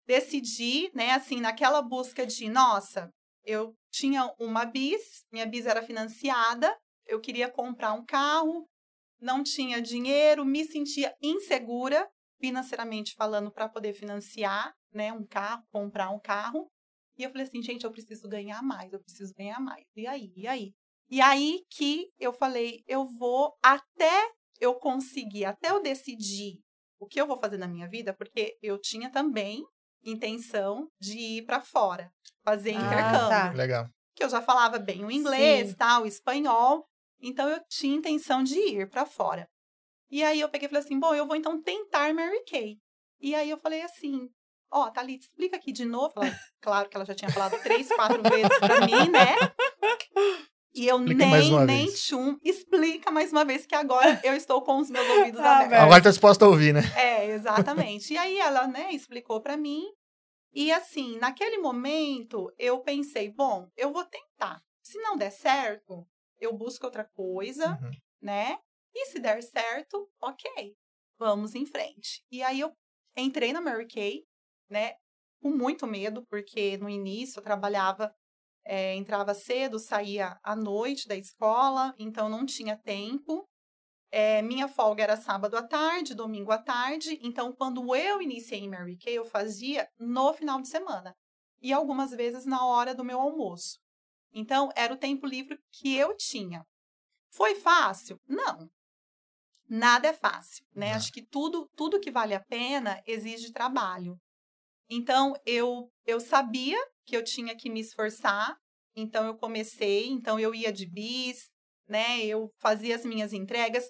decidi, 0.07 0.91
né, 0.95 1.13
assim, 1.13 1.41
naquela 1.41 1.83
busca 1.83 2.25
de, 2.27 2.49
nossa, 2.49 3.11
eu 3.45 3.75
tinha 3.91 4.33
uma 4.39 4.65
bis, 4.65 5.25
minha 5.33 5.47
bis 5.47 5.67
era 5.67 5.83
financiada, 5.83 6.73
eu 7.07 7.21
queria 7.21 7.51
comprar 7.51 7.93
um 7.93 8.05
carro, 8.05 8.67
não 9.21 9.43
tinha 9.43 9.81
dinheiro, 9.81 10.45
me 10.45 10.65
sentia 10.65 11.15
insegura, 11.23 12.07
financeiramente 12.41 13.15
falando, 13.17 13.51
para 13.51 13.69
poder 13.69 13.95
financiar, 13.95 14.73
né, 14.93 15.13
um 15.13 15.27
carro, 15.27 15.63
comprar 15.73 16.11
um 16.11 16.21
carro. 16.21 16.69
E 17.19 17.23
eu 17.23 17.31
falei 17.31 17.47
assim, 17.47 17.63
gente, 17.63 17.85
eu 17.85 17.91
preciso 17.91 18.29
ganhar 18.29 18.63
mais, 18.63 18.93
eu 18.93 19.01
preciso 19.01 19.33
ganhar 19.35 19.59
mais. 19.61 19.85
E 19.97 20.07
aí, 20.07 20.33
e 20.37 20.47
aí? 20.47 20.73
E 21.09 21.21
aí 21.21 21.63
que 21.71 22.11
eu 22.19 22.33
falei, 22.33 22.83
eu 22.87 23.07
vou 23.19 23.57
até 23.63 24.31
eu 24.61 24.75
conseguir, 24.75 25.45
até 25.45 25.71
eu 25.71 25.81
decidir 25.83 26.61
o 26.99 27.07
que 27.07 27.21
eu 27.21 27.27
vou 27.27 27.39
fazer 27.39 27.59
na 27.59 27.69
minha 27.69 27.89
vida, 27.89 28.15
porque 28.15 28.57
eu 28.63 28.79
tinha 28.81 29.11
também 29.11 29.65
intenção 30.05 30.89
de 31.01 31.19
ir 31.19 31.45
para 31.45 31.61
fora, 31.61 32.11
fazer 32.45 32.73
Ah, 32.73 32.85
intercâmbio. 32.85 33.29
tá. 33.29 33.53
Legal. 33.53 33.89
Que 34.15 34.25
eu 34.25 34.29
já 34.31 34.41
falava 34.41 34.79
bem 34.79 35.05
o 35.05 35.11
inglês, 35.11 35.71
Sim. 35.71 35.77
tal, 35.77 36.03
o 36.03 36.07
espanhol. 36.07 36.87
Então 37.21 37.49
eu 37.49 37.61
tinha 37.69 37.97
intenção 37.97 38.43
de 38.43 38.59
ir 38.59 38.89
para 38.89 39.05
fora. 39.05 39.47
E 40.11 40.23
aí 40.23 40.41
eu 40.41 40.49
peguei 40.49 40.67
e 40.67 40.69
falei 40.69 40.85
assim: 40.85 40.99
bom, 40.99 41.15
eu 41.15 41.27
vou 41.27 41.37
então 41.37 41.61
tentar 41.61 42.15
Mary 42.15 42.43
Kay. 42.45 42.79
E 43.21 43.35
aí 43.35 43.51
eu 43.51 43.59
falei 43.59 43.83
assim: 43.83 44.29
ó, 44.77 44.91
Thalita, 44.91 45.25
explica 45.25 45.57
aqui 45.57 45.73
de 45.73 45.85
novo. 45.85 46.13
Ela- 46.17 46.39
claro 46.61 46.89
que 46.89 46.97
ela 46.97 47.05
já 47.07 47.15
tinha 47.15 47.31
falado 47.31 47.59
três, 47.63 47.89
quatro 47.89 48.23
vezes 48.23 48.59
para 48.59 48.81
mim, 48.87 49.09
né? 49.11 49.35
E 50.75 50.87
eu 50.87 50.99
Explica 50.99 51.27
nem, 51.27 51.51
nem 51.65 51.87
vez. 51.87 52.03
tchum, 52.03 52.39
explica 52.45 53.11
mais 53.11 53.33
uma 53.33 53.45
vez 53.47 53.65
que 53.65 53.75
agora 53.75 54.21
eu 54.23 54.35
estou 54.35 54.61
com 54.61 54.77
os 54.79 54.91
meus 54.91 55.09
ouvidos 55.09 55.41
Ah, 55.41 55.57
abertos. 55.61 55.79
Agora 55.79 56.03
tá 56.03 56.11
disposta 56.11 56.45
a 56.45 56.49
ouvir, 56.49 56.75
né? 56.75 56.83
É, 56.95 57.27
exatamente. 57.31 58.13
E 58.13 58.19
aí 58.19 58.39
ela, 58.39 58.67
né, 58.67 58.93
explicou 58.93 59.41
pra 59.41 59.57
mim. 59.57 59.83
E 60.53 60.71
assim, 60.71 61.19
naquele 61.19 61.57
momento, 61.59 62.53
eu 62.59 62.81
pensei, 62.81 63.31
bom, 63.31 63.69
eu 63.77 63.91
vou 63.91 64.05
tentar. 64.05 64.63
Se 64.83 64.99
não 64.99 65.17
der 65.17 65.31
certo, 65.31 66.07
eu 66.39 66.53
busco 66.53 66.85
outra 66.85 67.05
coisa, 67.05 67.71
Uhum. 67.83 67.91
né? 68.21 68.59
E 68.95 69.07
se 69.07 69.19
der 69.19 69.43
certo, 69.43 70.09
ok, 70.21 70.75
vamos 71.19 71.55
em 71.55 71.65
frente. 71.65 72.23
E 72.31 72.43
aí 72.43 72.61
eu 72.61 72.71
entrei 73.17 73.51
na 73.53 73.63
Mary 73.63 73.87
Kay, 73.89 74.25
né? 74.69 74.95
Com 75.41 75.51
muito 75.51 75.87
medo, 75.87 76.25
porque 76.29 76.77
no 76.79 76.89
início 76.89 77.39
eu 77.39 77.43
trabalhava, 77.45 78.15
eh, 78.65 78.95
entrava 78.95 79.35
cedo, 79.35 79.79
saía 79.79 80.39
à 80.43 80.57
noite 80.57 81.07
da 81.09 81.17
escola, 81.17 81.95
então 81.99 82.29
não 82.29 82.45
tinha 82.47 82.77
tempo. 82.77 83.47
Eh, 84.11 84.43
minha 84.43 84.69
folga 84.69 85.03
era 85.03 85.17
sábado 85.17 85.57
à 85.57 85.63
tarde, 85.63 86.15
domingo 86.15 86.53
à 86.53 86.59
tarde. 86.59 87.19
Então, 87.23 87.53
quando 87.53 87.95
eu 87.95 88.23
iniciei 88.23 88.61
em 88.61 88.69
Mary 88.69 88.97
Kay, 88.97 89.15
eu 89.15 89.25
fazia 89.25 89.89
no 89.99 90.33
final 90.33 90.61
de 90.61 90.69
semana. 90.69 91.15
E 91.61 91.73
algumas 91.73 92.11
vezes 92.13 92.47
na 92.47 92.65
hora 92.65 92.95
do 92.95 93.05
meu 93.05 93.21
almoço. 93.21 93.79
Então, 94.33 94.71
era 94.77 94.93
o 94.95 94.99
tempo 94.99 95.27
livre 95.27 95.59
que 95.73 95.97
eu 95.97 96.17
tinha. 96.17 96.65
Foi 97.33 97.55
fácil? 97.57 98.19
Não. 98.27 98.71
Nada 99.69 100.09
é 100.09 100.13
fácil, 100.13 100.65
né? 100.75 100.91
Não. 100.91 100.97
Acho 100.97 101.13
que 101.13 101.23
tudo, 101.23 101.69
tudo 101.77 102.01
que 102.01 102.11
vale 102.11 102.35
a 102.35 102.41
pena 102.41 103.03
exige 103.07 103.53
trabalho. 103.53 104.17
Então, 104.89 105.35
eu, 105.45 105.91
eu 106.07 106.21
sabia 106.21 106.79
que 107.05 107.17
eu 107.17 107.23
tinha 107.25 107.55
que 107.57 107.69
me 107.71 107.81
esforçar. 107.81 108.57
Então, 108.95 109.27
eu 109.27 109.37
comecei. 109.37 110.09
Então, 110.09 110.39
eu 110.39 110.55
ia 110.55 110.73
de 110.73 110.87
bis, 110.87 111.51
né? 111.89 112.25
Eu 112.25 112.51
fazia 112.61 112.95
as 112.97 113.05
minhas 113.05 113.33
entregas. 113.33 113.85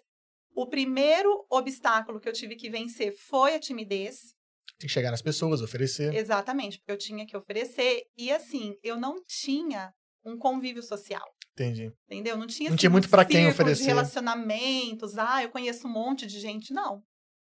O 0.54 0.66
primeiro 0.66 1.46
obstáculo 1.50 2.18
que 2.18 2.28
eu 2.28 2.32
tive 2.32 2.56
que 2.56 2.70
vencer 2.70 3.14
foi 3.28 3.54
a 3.54 3.60
timidez. 3.60 4.34
Tem 4.78 4.88
que 4.88 4.92
chegar 4.92 5.10
nas 5.10 5.22
pessoas, 5.22 5.60
oferecer. 5.62 6.14
Exatamente, 6.14 6.78
porque 6.78 6.92
eu 6.92 6.98
tinha 6.98 7.26
que 7.26 7.36
oferecer. 7.36 8.04
E 8.16 8.30
assim, 8.32 8.74
eu 8.82 8.98
não 8.98 9.22
tinha 9.26 9.92
um 10.24 10.36
convívio 10.36 10.82
social. 10.82 11.24
Entendi. 11.52 11.90
Entendeu? 12.06 12.36
Não 12.36 12.46
tinha, 12.46 12.68
Não 12.68 12.74
assim, 12.74 12.80
tinha 12.80 12.90
muito 12.90 13.06
um 13.06 13.10
pra 13.10 13.24
quem 13.24 13.48
oferecer. 13.48 13.82
de 13.82 13.88
relacionamentos. 13.88 15.16
Ah, 15.16 15.42
eu 15.42 15.50
conheço 15.50 15.86
um 15.86 15.90
monte 15.92 16.26
de 16.26 16.38
gente. 16.40 16.72
Não. 16.74 17.02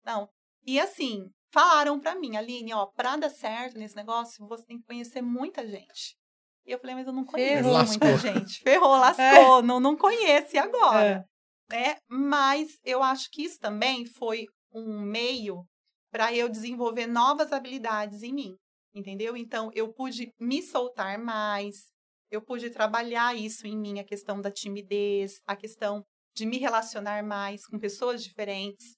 Não. 0.05 0.29
E 0.65 0.79
assim, 0.79 1.31
falaram 1.53 1.99
pra 1.99 2.15
mim, 2.15 2.35
Aline, 2.35 2.73
ó, 2.73 2.85
pra 2.87 3.15
dar 3.17 3.29
certo 3.29 3.77
nesse 3.77 3.95
negócio, 3.95 4.45
você 4.47 4.65
tem 4.65 4.77
que 4.79 4.85
conhecer 4.85 5.21
muita 5.21 5.65
gente. 5.67 6.17
E 6.65 6.71
eu 6.71 6.79
falei, 6.79 6.95
mas 6.95 7.07
eu 7.07 7.13
não 7.13 7.23
conheço 7.25 7.63
Ferrou. 7.63 7.77
muita 7.77 8.05
Lascou. 8.09 8.17
gente. 8.17 8.59
Ferrou, 8.61 8.89
lascou. 8.99 9.61
Não, 9.61 9.79
não 9.79 9.95
conheço. 9.95 10.55
E 10.55 10.59
agora? 10.59 11.25
É. 11.71 11.73
né? 11.73 11.95
Mas 12.09 12.77
eu 12.83 13.01
acho 13.01 13.29
que 13.31 13.43
isso 13.43 13.57
também 13.59 14.05
foi 14.05 14.45
um 14.73 14.99
meio 15.01 15.63
para 16.11 16.33
eu 16.33 16.49
desenvolver 16.49 17.07
novas 17.07 17.51
habilidades 17.53 18.21
em 18.23 18.33
mim, 18.33 18.55
entendeu? 18.93 19.35
Então 19.37 19.69
eu 19.73 19.93
pude 19.93 20.29
me 20.39 20.61
soltar 20.61 21.17
mais, 21.17 21.89
eu 22.29 22.41
pude 22.41 22.69
trabalhar 22.69 23.35
isso 23.35 23.65
em 23.65 23.77
mim, 23.77 23.99
a 23.99 24.03
questão 24.03 24.41
da 24.41 24.51
timidez, 24.51 25.39
a 25.45 25.55
questão 25.55 26.03
de 26.35 26.45
me 26.45 26.57
relacionar 26.57 27.23
mais 27.23 27.65
com 27.65 27.79
pessoas 27.79 28.23
diferentes, 28.23 28.95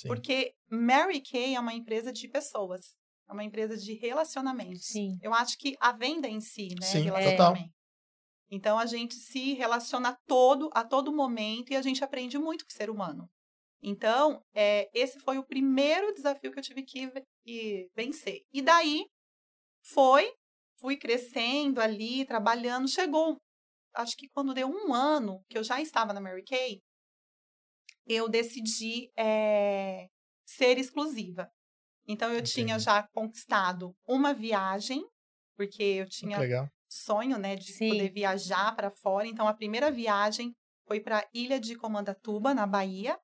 Sim. 0.00 0.08
porque 0.08 0.54
Mary 0.70 1.22
Kay 1.22 1.54
é 1.54 1.60
uma 1.60 1.72
empresa 1.72 2.12
de 2.12 2.28
pessoas, 2.28 2.94
é 3.28 3.32
uma 3.32 3.44
empresa 3.44 3.76
de 3.76 3.94
relacionamentos. 3.94 4.86
Sim. 4.86 5.18
Eu 5.22 5.32
acho 5.32 5.56
que 5.58 5.76
a 5.80 5.92
venda 5.92 6.28
em 6.28 6.40
si, 6.40 6.68
né? 6.80 6.86
Sim, 6.86 7.02
relacionamento. 7.02 7.72
Então 8.50 8.78
a 8.78 8.86
gente 8.86 9.14
se 9.14 9.54
relaciona 9.54 10.16
todo, 10.26 10.70
a 10.72 10.84
todo 10.84 11.12
momento 11.12 11.72
e 11.72 11.76
a 11.76 11.82
gente 11.82 12.04
aprende 12.04 12.38
muito 12.38 12.64
com 12.64 12.70
o 12.70 12.74
ser 12.74 12.90
humano. 12.90 13.28
Então, 13.82 14.42
é, 14.54 14.88
esse 14.94 15.20
foi 15.20 15.36
o 15.36 15.44
primeiro 15.44 16.14
desafio 16.14 16.50
que 16.50 16.58
eu 16.58 16.62
tive 16.62 16.82
que 16.82 17.10
e 17.44 17.90
vencer. 17.94 18.40
E 18.50 18.62
daí 18.62 19.04
foi, 19.84 20.32
fui 20.80 20.96
crescendo 20.96 21.80
ali, 21.80 22.24
trabalhando. 22.24 22.88
Chegou, 22.88 23.36
acho 23.94 24.16
que 24.16 24.28
quando 24.30 24.54
deu 24.54 24.68
um 24.68 24.94
ano 24.94 25.42
que 25.50 25.58
eu 25.58 25.62
já 25.62 25.82
estava 25.82 26.14
na 26.14 26.20
Mary 26.20 26.42
Kay, 26.44 26.80
eu 28.06 28.28
decidi 28.28 29.10
é, 29.16 30.06
ser 30.46 30.78
exclusiva. 30.78 31.50
Então 32.06 32.32
eu 32.32 32.42
tinha 32.42 32.66
Entendi. 32.66 32.84
já 32.84 33.08
conquistado 33.12 33.94
uma 34.06 34.34
viagem, 34.34 35.04
porque 35.56 35.82
eu 35.82 36.04
Muito 36.04 36.12
tinha 36.12 36.70
sonho, 36.94 37.38
né, 37.38 37.56
de 37.56 37.72
Sim. 37.72 37.88
poder 37.88 38.12
viajar 38.12 38.74
para 38.76 38.90
fora. 38.90 39.26
Então, 39.26 39.48
a 39.48 39.54
primeira 39.54 39.90
viagem 39.90 40.54
foi 40.86 41.00
para 41.00 41.18
a 41.18 41.28
Ilha 41.34 41.58
de 41.58 41.76
Comandatuba, 41.76 42.54
na 42.54 42.66
Bahia, 42.66 43.18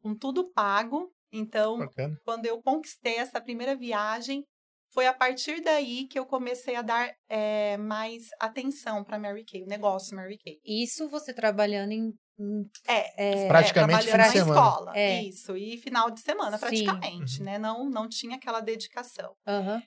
com 0.00 0.14
tudo 0.16 0.50
pago. 0.52 1.12
Então, 1.32 1.78
Bacana. 1.78 2.18
quando 2.24 2.46
eu 2.46 2.62
conquistei 2.62 3.16
essa 3.16 3.40
primeira 3.40 3.76
viagem, 3.76 4.44
foi 4.92 5.06
a 5.06 5.12
partir 5.12 5.60
daí 5.60 6.06
que 6.06 6.18
eu 6.18 6.24
comecei 6.24 6.74
a 6.76 6.82
dar 6.82 7.12
eh, 7.28 7.76
mais 7.76 8.28
atenção 8.40 9.04
para 9.04 9.18
Mary 9.18 9.44
Kay, 9.44 9.64
o 9.64 9.66
negócio 9.66 10.16
Mary 10.16 10.38
Kay. 10.38 10.58
Isso 10.64 11.08
você 11.08 11.34
trabalhando 11.34 11.92
em. 11.92 12.14
Em- 12.38 12.70
É, 12.86 13.44
é, 13.44 13.48
Praticamente 13.48 14.08
é, 14.08 14.12
fim 14.12 14.18
de 14.18 14.28
semana. 14.30 14.60
escola. 14.60 14.92
É. 14.96 15.22
Isso, 15.22 15.56
e 15.56 15.78
final 15.78 16.10
de 16.10 16.20
semana, 16.20 16.56
Sim. 16.58 16.66
praticamente, 16.84 17.38
Uhum. 17.40 17.44
né? 17.44 17.58
Não, 17.58 17.88
não 17.90 18.08
tinha 18.08 18.36
aquela 18.36 18.60
dedicação. 18.60 19.34
aham. 19.46 19.82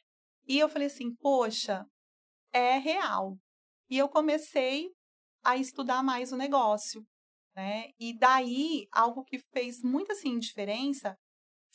E 0.48 0.58
eu 0.60 0.68
falei 0.68 0.88
assim, 0.88 1.14
poxa, 1.16 1.86
é 2.54 2.78
real. 2.78 3.38
E 3.90 3.98
eu 3.98 4.10
comecei 4.10 4.90
a 5.44 5.58
estudar 5.58 6.04
mais 6.04 6.32
o 6.32 6.38
negócio, 6.38 7.06
né? 7.56 7.90
E 8.00 8.18
daí, 8.18 8.88
algo 8.92 9.24
que 9.24 9.40
fez 9.54 9.82
muita, 9.84 10.14
assim, 10.14 10.40
diferença 10.40 11.16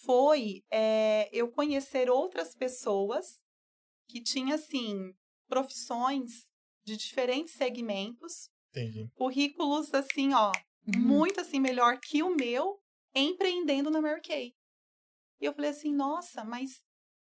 foi 0.05 0.63
eh, 0.73 1.29
eu 1.33 1.51
conhecer 1.53 2.11
outras 2.11 2.55
pessoas 2.55 3.41
que 4.09 4.23
tinham, 4.23 4.55
assim, 4.57 5.13
profissões 5.49 6.33
de 6.87 6.97
diferentes 6.97 7.55
segmentos, 7.55 8.49
Entendi. 8.75 9.09
currículos, 9.15 9.93
assim, 9.95 10.33
ó, 10.35 10.51
Uhum. 10.87 11.01
muito, 11.01 11.41
assim, 11.41 11.61
melhor 11.61 11.99
que 11.99 12.23
o 12.23 12.35
meu, 12.35 12.79
empreendendo 13.15 13.91
na 13.91 14.01
Mary 14.01 14.21
Kay. 14.21 14.53
E 15.41 15.45
eu 15.45 15.53
falei 15.53 15.71
assim, 15.71 15.95
nossa, 15.95 16.45
mas, 16.45 16.83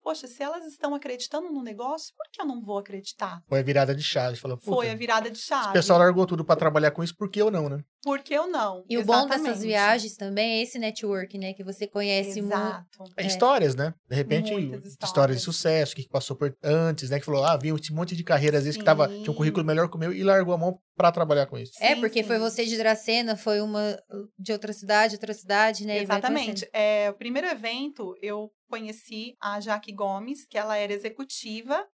poxa, 0.02 0.26
se 0.26 0.42
elas 0.42 0.64
estão 0.66 0.94
acreditando 0.94 1.50
no 1.50 1.62
negócio, 1.62 2.12
por 2.16 2.26
que 2.32 2.40
eu 2.40 2.46
não 2.46 2.60
vou 2.60 2.78
acreditar? 2.78 3.42
Foi 3.48 3.60
a 3.60 3.62
virada 3.62 3.94
de 3.94 4.02
chave. 4.02 4.36
Falou, 4.36 4.56
Foi 4.56 4.90
a 4.90 4.94
virada 4.94 5.30
de 5.30 5.38
o 5.38 5.42
chave. 5.42 5.72
pessoal 5.72 5.98
largou 5.98 6.26
tudo 6.26 6.44
pra 6.44 6.56
trabalhar 6.56 6.90
com 6.90 7.02
isso, 7.02 7.14
por 7.16 7.30
que 7.30 7.40
eu 7.40 7.50
não, 7.50 7.68
né? 7.68 7.78
Por 8.02 8.20
que 8.20 8.32
eu 8.32 8.46
não? 8.46 8.82
E 8.88 8.96
o 8.96 9.04
bom 9.04 9.26
dessas 9.26 9.40
Exatamente. 9.42 9.66
viagens 9.66 10.16
também 10.16 10.58
é 10.58 10.62
esse 10.62 10.78
network, 10.78 11.36
né? 11.36 11.52
Que 11.52 11.62
você 11.62 11.86
conhece 11.86 12.40
muito. 12.40 12.54
Exato. 12.54 13.04
É 13.16 13.26
Histórias, 13.26 13.74
né? 13.74 13.94
De 14.08 14.16
repente, 14.16 14.52
histórias. 14.54 14.96
histórias. 15.02 15.36
de 15.38 15.42
sucesso, 15.44 15.92
o 15.92 15.96
que 15.96 16.08
passou 16.08 16.34
por 16.34 16.56
antes, 16.62 17.10
né? 17.10 17.18
Que 17.18 17.26
falou, 17.26 17.44
ah, 17.44 17.56
vi 17.56 17.72
um 17.72 17.76
monte 17.92 18.16
de 18.16 18.24
carreira, 18.24 18.56
às 18.58 18.64
vezes, 18.64 18.78
que 18.78 18.84
tava, 18.84 19.06
tinha 19.06 19.30
um 19.30 19.34
currículo 19.34 19.64
melhor 19.64 19.88
que 19.88 19.96
o 19.96 20.00
meu 20.00 20.12
e 20.12 20.22
largou 20.24 20.54
a 20.54 20.58
mão 20.58 20.78
pra 20.96 21.12
trabalhar 21.12 21.46
com 21.46 21.58
isso. 21.58 21.72
É, 21.80 21.94
Sim, 21.94 22.00
porque 22.00 22.22
foi 22.22 22.36
sim. 22.36 22.42
você 22.42 22.64
de 22.64 22.76
Dracena, 22.76 23.36
foi 23.36 23.60
uma 23.60 23.98
de 24.38 24.52
outra 24.52 24.72
cidade, 24.72 25.14
outra 25.16 25.34
cidade, 25.34 25.86
né? 25.86 26.02
Exatamente. 26.02 26.68
É, 26.72 27.10
o 27.10 27.14
primeiro 27.14 27.48
evento, 27.48 28.14
eu 28.22 28.50
conheci 28.70 29.34
a 29.40 29.60
Jaque 29.60 29.92
Gomes, 29.92 30.46
que 30.46 30.56
ela 30.56 30.76
era 30.76 30.92
executiva, 30.92 31.86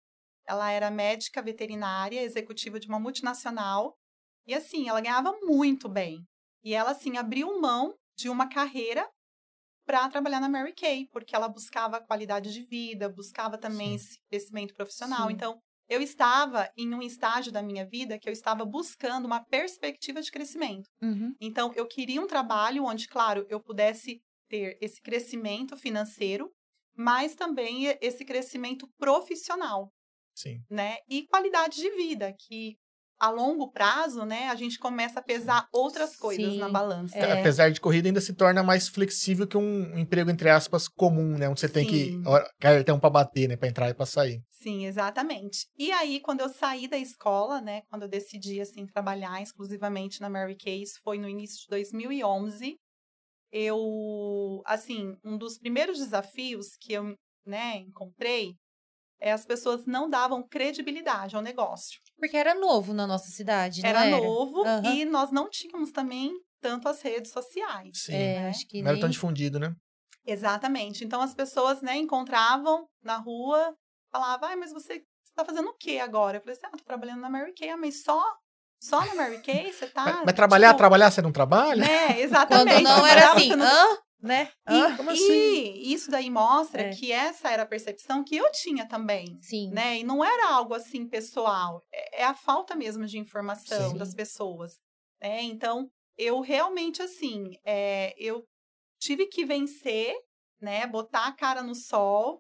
ela 0.47 0.71
era 0.71 0.91
médica 0.91 1.41
veterinária, 1.41 2.23
executiva 2.23 2.79
de 2.79 2.89
uma 2.89 3.01
multinacional, 3.01 3.97
e 4.47 4.53
assim, 4.53 4.89
ela 4.89 5.01
ganhava 5.01 5.33
muito 5.43 5.89
bem. 5.89 6.27
E 6.63 6.75
ela, 6.75 6.91
assim, 6.91 7.17
abriu 7.17 7.61
mão 7.61 7.95
de 8.17 8.29
uma 8.29 8.49
carreira 8.49 9.09
para 9.87 10.09
trabalhar 10.09 10.41
na 10.41 10.49
Mary 10.49 10.75
Kay, 10.75 11.09
porque 11.13 11.35
ela 11.35 11.49
buscava 11.49 12.01
qualidade 12.01 12.53
de 12.53 12.63
vida, 12.63 13.09
buscava 13.09 13.57
também 13.57 13.91
Sim. 13.91 13.95
esse 13.95 14.19
crescimento 14.29 14.75
profissional. 14.75 15.29
Sim. 15.29 15.35
Então, 15.35 15.59
eu 15.89 16.01
estava 16.01 16.71
em 16.77 16.95
um 16.95 17.03
estágio 17.03 17.53
da 17.53 17.63
minha 17.63 17.87
vida 17.87 18.19
que 18.19 18.29
eu 18.29 18.33
estava 18.33 18.65
buscando 18.65 19.27
uma 19.27 19.45
perspectiva 19.45 20.23
de 20.23 20.31
crescimento. 20.31 20.89
Uhum. 21.03 21.35
Então, 21.41 21.73
eu 21.75 21.87
queria 21.87 22.21
um 22.21 22.27
trabalho 22.27 22.85
onde, 22.85 23.07
claro, 23.07 23.47
eu 23.51 23.61
pudesse 23.61 24.23
ter 24.49 24.79
esse 24.81 25.01
crescimento 25.01 25.77
financeiro, 25.77 26.51
mas 26.97 27.35
também 27.35 27.97
esse 28.01 28.25
crescimento 28.25 28.89
profissional, 28.99 29.93
Sim. 30.35 30.63
né? 30.71 30.97
E 31.09 31.27
qualidade 31.27 31.77
de 31.77 31.91
vida, 31.91 32.33
que 32.39 32.77
a 33.19 33.31
longo 33.31 33.71
prazo, 33.71 34.25
né, 34.25 34.49
a 34.49 34.55
gente 34.55 34.79
começa 34.79 35.21
a 35.21 35.23
pesar 35.23 35.69
outras 35.73 36.17
coisas 36.17 36.57
na 36.57 36.67
Sim, 36.67 36.73
balança. 36.73 37.17
É. 37.17 37.41
Apesar 37.41 37.71
de 37.71 37.81
corrida, 37.81 38.09
ainda 38.09 38.21
se 38.21 38.35
torna 38.35 38.63
mais 38.63 38.89
flexível 38.89 39.47
que 39.47 39.57
um 39.57 39.97
emprego, 39.97 40.31
entre 40.31 40.51
aspas, 40.51 40.89
comum, 40.89 41.39
né? 41.39 41.49
Onde 41.49 41.61
você 41.61 41.69
tem 41.69 41.87
que. 41.87 42.07
Sim. 42.07 42.23
Cartão 42.61 42.99
pra 42.99 43.09
bater, 43.09 43.49
né? 43.49 43.57
Pra 43.57 43.69
entrar 43.69 43.89
e 43.89 43.95
pra 43.95 44.05
sair. 44.05 44.43
Sim, 44.51 44.87
exatamente. 44.87 45.69
E 45.79 45.93
aí, 45.93 46.21
quando 46.21 46.41
eu 46.41 46.49
saí 46.49 46.89
da 46.89 46.99
escola, 46.99 47.61
né, 47.61 47.83
quando 47.89 48.03
eu 48.03 48.09
decidi, 48.09 48.61
assim, 48.61 48.85
trabalhar 48.85 49.41
exclusivamente 49.41 50.21
na 50.21 50.29
Mary 50.29 50.57
isso 50.67 51.01
foi 51.03 51.19
no 51.19 51.29
início 51.29 51.61
de 51.63 51.67
2011, 51.69 52.77
eu, 53.57 54.61
assim, 54.67 55.17
um 55.25 55.39
dos 55.39 55.57
primeiros 55.57 55.99
desafios 55.99 56.77
que 56.77 56.93
eu, 56.93 57.17
né, 57.47 57.77
encontrei 57.77 58.57
é 59.21 59.31
as 59.31 59.47
pessoas 59.47 59.87
não 59.87 60.11
davam 60.11 60.43
credibilidade 60.43 61.37
ao 61.37 61.41
negócio. 61.41 62.01
Porque 62.19 62.37
era 62.37 62.53
novo 62.53 62.93
na 62.93 63.07
nossa 63.07 63.29
cidade, 63.29 63.81
não 63.81 63.89
Era 63.89 64.07
era? 64.07 64.17
novo 64.17 64.67
Aham. 64.67 64.93
e 64.93 65.05
nós 65.05 65.31
não 65.31 65.49
tínhamos 65.49 65.93
também 65.93 66.33
tanto 66.61 66.89
as 66.89 67.01
redes 67.01 67.31
sociais. 67.31 68.03
Sim. 68.03 68.13
É, 68.13 68.41
né? 68.41 68.49
acho 68.49 68.67
que 68.67 68.79
Não 68.83 68.89
era 68.89 68.95
nem... 68.95 69.01
tão 69.01 69.09
difundido, 69.09 69.61
né? 69.61 69.73
Exatamente. 70.27 71.05
Então 71.05 71.23
as 71.23 71.33
pessoas, 71.33 71.81
né, 71.81 71.97
encontravam 71.97 72.89
na 73.03 73.19
rua, 73.19 73.73
falavam, 74.11 74.49
ai, 74.49 74.57
mas 74.57 74.73
você 74.73 75.05
está 75.25 75.45
fazendo 75.45 75.69
o 75.69 75.77
quê 75.77 76.01
agora? 76.01 76.39
Eu 76.39 76.41
falei 76.41 76.57
assim, 76.57 76.67
ah, 76.67 76.77
tô 76.77 76.85
trabalhando 76.85 77.21
na 77.21 77.31
Mary 77.31 77.55
Kay, 77.55 77.71
ah, 77.71 77.77
mas 77.77 78.03
só, 78.03 78.21
só 78.85 79.05
na 79.05 79.15
Mary 79.15 79.41
Kay 79.41 79.73
você 79.73 79.87
tá? 79.87 80.05
mas, 80.05 80.23
mas 80.27 80.35
trabalhar, 80.35 80.69
Tipo, 80.69 80.79
trabalhar, 80.79 81.11
você 81.11 81.23
não 81.23 81.33
trabalha? 81.33 81.85
Quando 82.09 82.19
exatamente. 82.19 82.83
não 82.83 83.07
era 83.07 83.33
assim, 83.33 83.49
não- 83.57 83.67
hã? 83.67 83.99
Né? 84.23 84.51
E, 84.71 84.73
Hã? 84.73 84.97
como 84.97 85.11
e 85.11 85.15
assim? 85.15 85.93
isso 85.93 86.11
daí 86.11 86.31
mostra 86.31 86.81
É. 86.85 86.91
que 86.91 87.13
essa 87.13 87.51
era 87.51 87.65
a 87.65 87.67
percepção 87.67 88.25
que 88.25 88.35
eu 88.37 88.51
tinha 88.53 88.89
também. 88.89 89.39
Sim. 89.43 89.69
Né? 89.71 89.99
E 89.99 90.05
não 90.05 90.25
era 90.25 90.49
algo 90.51 90.73
assim 90.75 91.07
pessoal, 91.07 91.83
é 91.93 92.23
é 92.23 92.25
a 92.25 92.33
falta 92.33 92.75
mesmo 92.75 93.05
de 93.07 93.19
informação 93.19 93.91
Sim. 93.91 93.99
das 93.99 94.15
pessoas. 94.15 94.77
Né? 95.21 95.43
Então, 95.43 95.89
eu 96.17 96.41
realmente, 96.41 97.03
assim, 97.03 97.51
é, 97.67 98.15
eu 98.17 98.45
tive 98.99 99.27
que 99.27 99.45
vencer, 99.45 100.15
né? 100.61 100.87
Botar 100.87 101.27
a 101.27 101.33
cara 101.33 101.63
no 101.63 101.75
sol, 101.75 102.39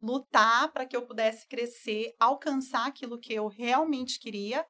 lutar 0.00 0.72
para 0.72 0.86
que 0.86 0.96
eu 0.96 1.06
pudesse 1.06 1.46
crescer, 1.46 2.14
alcançar 2.18 2.86
aquilo 2.86 3.18
que 3.18 3.34
eu 3.34 3.46
realmente 3.48 4.18
queria. 4.18 4.64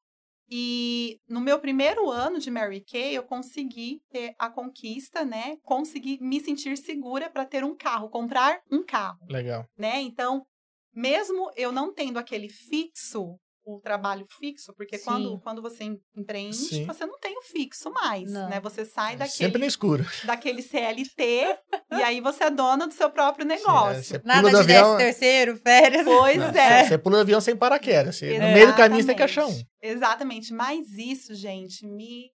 E 0.51 1.21
no 1.29 1.41
meu 1.41 1.61
primeiro 1.61 2.11
ano 2.11 2.39
de 2.39 2.51
Mary 2.51 2.85
Kay, 2.85 3.17
eu 3.17 3.23
consegui 3.23 4.01
ter 4.11 4.35
a 4.39 4.51
conquista, 4.51 5.25
né? 5.25 5.57
Consegui 5.63 6.19
me 6.21 6.41
sentir 6.41 6.77
segura 6.77 7.31
para 7.31 7.47
ter 7.47 7.63
um 7.63 7.77
carro, 7.77 8.11
comprar 8.11 8.61
um 8.71 8.85
carro 8.85 9.19
Legal. 9.29 9.65
né? 9.79 10.01
Então, 10.01 10.45
mesmo 10.93 11.51
eu 11.57 11.71
não 11.71 11.95
tendo 11.95 12.19
aquele 12.19 12.49
fixo, 12.49 13.39
o 13.65 13.79
trabalho 13.81 14.25
fixo, 14.39 14.73
porque 14.75 14.97
Sim. 14.99 15.05
quando, 15.05 15.41
quando 15.41 15.63
você 15.63 15.85
em- 15.85 16.01
empreende, 16.17 16.57
Sim. 16.57 16.87
você 16.87 17.05
não 17.07 17.19
tem 17.19 17.37
o 17.39 17.43
fixo 17.43 17.91
mais, 17.93 18.31
Não. 18.33 18.49
né? 18.49 18.59
Você 18.61 18.85
sai 18.85 19.13
Sempre 19.19 19.27
daquele, 19.49 19.59
no 19.59 19.65
escuro. 19.67 20.05
daquele 20.25 20.63
CLT 20.63 21.59
e 21.93 22.03
aí 22.03 22.21
você 22.21 22.45
é 22.45 22.51
dona 22.51 22.87
do 22.87 22.95
seu 22.95 23.11
próprio 23.11 23.45
Sim, 23.47 23.53
é, 23.53 23.57
negócio. 23.57 24.03
Você 24.03 24.23
Nada 24.25 24.41
pula 24.49 24.51
do 24.63 24.67
de 24.67 24.73
avião. 24.77 24.97
terceiro, 24.97 25.57
férias. 25.59 26.05
Pois 26.05 26.39
Não, 26.39 26.47
é. 26.49 26.85
Você 26.89 26.99
pula 26.99 27.17
do 27.19 27.21
avião 27.21 27.41
sem 27.41 27.55
paraquedas. 27.57 28.17
Você, 28.17 28.33
no 28.39 28.47
meio 28.53 28.69
do 28.69 28.75
caminho 28.77 29.01
você 29.03 29.07
tem 29.09 29.17
que 29.17 29.23
achar 29.23 29.47
um. 29.47 29.51
Exatamente. 29.51 29.71
Exatamente. 29.83 30.53
Mas 30.55 30.89
isso, 30.97 31.35
gente, 31.35 31.87
me, 31.87 32.31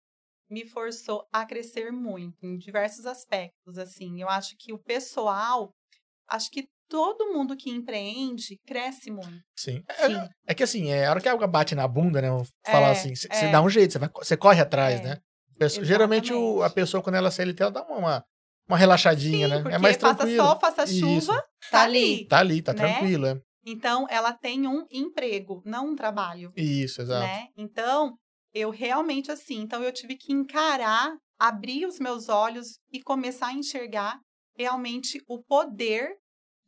me 0.51 0.67
forçou 0.69 1.27
a 1.33 1.45
crescer 1.47 1.91
muito 1.91 2.37
em 2.45 2.57
diversos 2.59 3.07
aspectos. 3.07 3.79
Assim, 3.79 4.21
eu 4.21 4.29
acho 4.29 4.55
que 4.59 4.73
o 4.73 4.79
pessoal, 4.79 5.71
acho 6.29 6.51
que 6.51 6.67
todo 6.89 7.33
mundo 7.33 7.57
que 7.57 7.71
empreende 7.71 8.59
cresce 8.67 9.11
muito. 9.11 9.41
Sim. 9.57 9.83
Sim. 10.07 10.15
É, 10.15 10.29
é 10.49 10.55
que 10.55 10.63
assim, 10.63 10.91
é, 10.91 11.07
a 11.07 11.11
hora 11.11 11.21
que 11.21 11.29
a 11.29 11.33
água 11.33 11.47
bate 11.47 11.75
na 11.75 11.87
bunda, 11.89 12.21
né? 12.23 12.29
Falar 12.67 12.89
É, 12.89 12.93
assim, 12.93 13.15
você 13.15 13.29
é. 13.31 13.51
dá 13.51 13.63
um 13.63 13.69
jeito, 13.69 13.99
você, 14.23 14.37
corre 14.37 14.61
atrás, 14.61 15.01
É, 15.01 15.05
né? 15.05 15.19
Pessoa- 15.59 15.85
geralmente 15.85 16.33
o- 16.33 16.63
a 16.63 16.71
pessoa, 16.71 17.03
quando 17.03 17.15
ela 17.15 17.29
é 17.29 17.31
CLT, 17.31 17.63
ela 17.63 17.73
dá 17.73 17.83
uma, 17.85 18.25
uma 18.69 18.77
relaxadinha, 18.77 19.49
Sim, 19.49 19.63
né? 19.63 19.75
É 19.75 19.79
mais 19.79 19.97
faça 19.97 20.17
tranquilo. 20.17 20.45
sol, 20.45 20.59
faça 20.61 20.85
Isso. 20.85 20.99
chuva, 21.01 21.35
Tá 21.37 21.47
tá 21.71 21.83
ali. 21.85 21.99
ali. 22.05 22.27
Tá 22.29 22.39
ali, 22.39 22.63
tá 22.63 22.73
né? 22.73 22.79
tranquilo, 22.79 23.27
é. 23.27 23.41
Então, 23.67 24.07
ela 24.11 24.33
tem 24.33 24.67
um 24.67 24.85
emprego, 24.91 25.63
não 25.65 25.91
um 25.91 25.95
trabalho, 25.97 26.53
Isso, 26.57 27.01
exato. 27.01 27.27
né? 27.27 27.47
Então, 27.57 28.15
eu 28.53 28.71
realmente 28.71 29.31
assim, 29.31 29.61
então 29.61 29.83
eu 29.83 29.91
tive 29.93 30.17
que 30.17 30.33
encarar, 30.33 31.15
abrir 31.39 31.87
os 31.87 31.99
meus 31.99 32.29
olhos 32.29 32.79
e 32.93 33.01
começar 33.03 33.47
a 33.49 33.53
enxergar 33.55 34.19
realmente 34.57 35.19
o 35.29 35.43
poder 35.43 36.11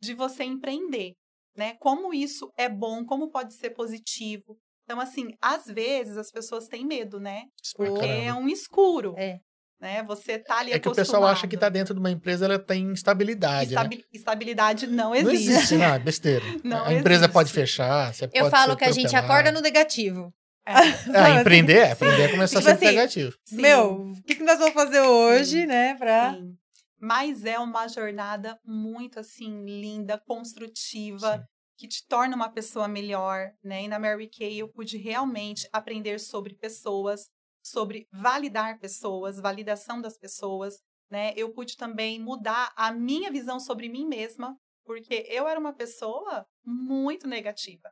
de 0.01 0.13
você 0.13 0.43
empreender, 0.43 1.13
né? 1.55 1.75
Como 1.79 2.13
isso 2.13 2.51
é 2.57 2.67
bom, 2.69 3.03
como 3.05 3.29
pode 3.31 3.53
ser 3.55 3.71
positivo. 3.71 4.57
Então, 4.83 4.99
assim, 5.01 5.27
às 5.41 5.65
vezes 5.65 6.15
as 6.17 6.31
pessoas 6.31 6.67
têm 6.67 6.85
medo, 6.85 7.19
né? 7.19 7.43
Porque 7.75 8.05
é 8.05 8.33
um 8.33 8.47
escuro, 8.47 9.15
É. 9.17 9.39
né? 9.81 10.01
Você 10.03 10.39
tá 10.39 10.59
ali 10.59 10.71
É 10.71 10.79
que 10.79 10.87
o 10.87 10.93
pessoal 10.95 11.25
acha 11.25 11.41
que 11.47 11.55
acostumado. 11.55 11.59
tá 11.59 11.69
dentro 11.69 11.93
de 11.93 11.99
uma 11.99 12.09
empresa, 12.11 12.45
ela 12.45 12.57
tem 12.57 12.85
instabilidade, 12.91 13.75
né? 13.75 13.81
Estabi- 13.81 14.05
Estabilidade 14.13 14.87
não 14.87 15.09
Não 15.09 15.15
existe. 15.15 15.49
existe, 15.51 15.75
não, 15.77 15.85
é 15.93 15.99
besteira. 15.99 16.45
Não 16.63 16.85
a 16.85 16.93
empresa 16.93 17.21
existe. 17.25 17.33
pode 17.33 17.51
fechar, 17.51 18.13
você 18.13 18.25
Eu 18.25 18.29
pode 18.45 18.49
falo 18.51 18.77
que 18.77 18.85
a 18.85 18.91
gente 18.91 19.13
acorda 19.15 19.51
no 19.51 19.59
negativo. 19.61 20.33
É. 20.65 20.73
Ah, 21.15 21.41
empreender 21.41 21.77
é, 21.79 21.91
empreender 21.91 22.21
é 22.23 22.27
começar 22.31 22.59
Tipo 22.59 22.71
a 22.71 22.75
ser 22.75 22.85
assim, 22.85 22.95
negativo. 22.95 23.33
Sim. 23.45 23.61
Meu, 23.61 23.91
o 24.11 24.23
que, 24.23 24.35
que 24.35 24.43
nós 24.43 24.57
vamos 24.59 24.73
fazer 24.73 25.01
hoje, 25.01 25.65
né? 25.65 25.95
Pra... 25.95 26.33
Sim. 26.33 26.55
Mas 26.99 27.45
é 27.45 27.59
uma 27.59 27.87
jornada 27.87 28.59
muito 28.65 29.19
assim 29.19 29.63
linda, 29.65 30.19
construtiva, 30.19 31.37
Sim. 31.37 31.43
que 31.77 31.87
te 31.87 32.07
torna 32.07 32.35
uma 32.35 32.51
pessoa 32.51 32.87
melhor, 32.87 33.51
né? 33.63 33.83
E 33.83 33.87
na 33.87 33.99
Mary 33.99 34.29
Kay 34.29 34.59
eu 34.59 34.69
pude 34.69 34.97
realmente 34.97 35.69
aprender 35.71 36.19
sobre 36.19 36.55
pessoas, 36.55 37.29
sobre 37.63 38.07
validar 38.11 38.79
pessoas, 38.79 39.39
validação 39.39 40.01
das 40.01 40.17
pessoas, 40.17 40.79
né? 41.09 41.33
Eu 41.35 41.53
pude 41.53 41.77
também 41.77 42.19
mudar 42.19 42.73
a 42.75 42.91
minha 42.91 43.31
visão 43.31 43.59
sobre 43.59 43.87
mim 43.89 44.07
mesma, 44.07 44.57
porque 44.83 45.25
eu 45.29 45.47
era 45.47 45.59
uma 45.59 45.73
pessoa 45.73 46.47
muito 46.65 47.27
negativa. 47.27 47.91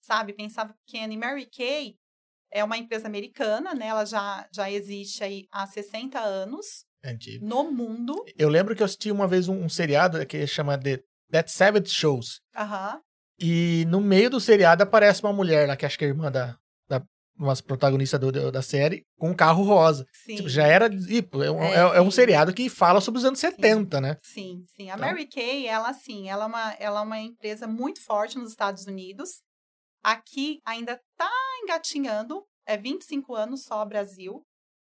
Sabe, 0.00 0.32
pensava 0.32 0.74
pequena. 0.84 1.12
E 1.12 1.16
Mary 1.16 1.46
Kay 1.46 1.98
é 2.50 2.64
uma 2.64 2.78
empresa 2.78 3.06
americana, 3.06 3.74
né? 3.74 3.88
Ela 3.88 4.06
já, 4.06 4.48
já 4.50 4.70
existe 4.70 5.22
aí 5.22 5.46
há 5.50 5.66
60 5.66 6.18
anos 6.18 6.86
antigo. 7.04 7.44
no 7.46 7.70
mundo. 7.70 8.24
Eu 8.38 8.48
lembro 8.48 8.74
que 8.76 8.82
eu 8.82 8.84
assisti 8.86 9.10
uma 9.10 9.26
vez 9.26 9.48
um, 9.48 9.64
um 9.64 9.68
seriado 9.68 10.24
que 10.26 10.46
chama 10.46 10.78
The 10.78 11.02
That 11.30 11.50
Savage 11.50 11.90
Shows. 11.90 12.40
Aham. 12.56 13.00
E 13.38 13.84
no 13.88 14.00
meio 14.00 14.30
do 14.30 14.38
seriado 14.40 14.82
aparece 14.82 15.22
uma 15.22 15.32
mulher 15.32 15.66
lá, 15.66 15.76
que 15.76 15.84
acho 15.86 15.98
que 15.98 16.04
é 16.04 16.08
irmã 16.08 16.30
da, 16.30 16.56
da 16.88 17.02
uma 17.36 17.56
protagonista 17.56 18.18
do- 18.18 18.30
do- 18.30 18.52
da 18.52 18.62
série, 18.62 19.04
com 19.18 19.30
um 19.30 19.34
carro 19.34 19.64
rosa. 19.64 20.06
Sim. 20.12 20.36
Tipo, 20.36 20.48
já 20.48 20.64
era. 20.66 20.88
pô, 21.30 21.42
É 21.42 21.50
um, 21.50 21.62
É, 21.62 21.74
é- 21.74 21.96
é 21.96 22.00
um 22.00 22.10
sim. 22.10 22.16
seriado 22.16 22.52
que 22.54 22.68
fala 22.68 23.00
sobre 23.00 23.18
os 23.18 23.24
anos 23.24 23.40
70, 23.40 24.00
né? 24.00 24.16
Sim, 24.22 24.62
sim. 24.76 24.90
A 24.90 24.94
Então- 24.94 25.08
Mary 25.08 25.26
Kay, 25.26 25.66
ela 25.66 25.88
assim, 25.88 26.28
ela 26.28 26.44
é, 26.44 26.46
uma, 26.46 26.72
ela 26.78 27.00
é 27.00 27.02
uma 27.02 27.18
empresa 27.18 27.66
muito 27.66 28.00
forte 28.04 28.38
nos 28.38 28.50
Estados 28.50 28.86
Unidos. 28.86 29.40
Aqui 30.04 30.60
ainda 30.64 30.92
está 30.92 31.30
engatinhando, 31.64 32.44
é 32.66 32.76
25 32.76 33.34
anos 33.34 33.64
só 33.64 33.84
Brasil, 33.84 34.44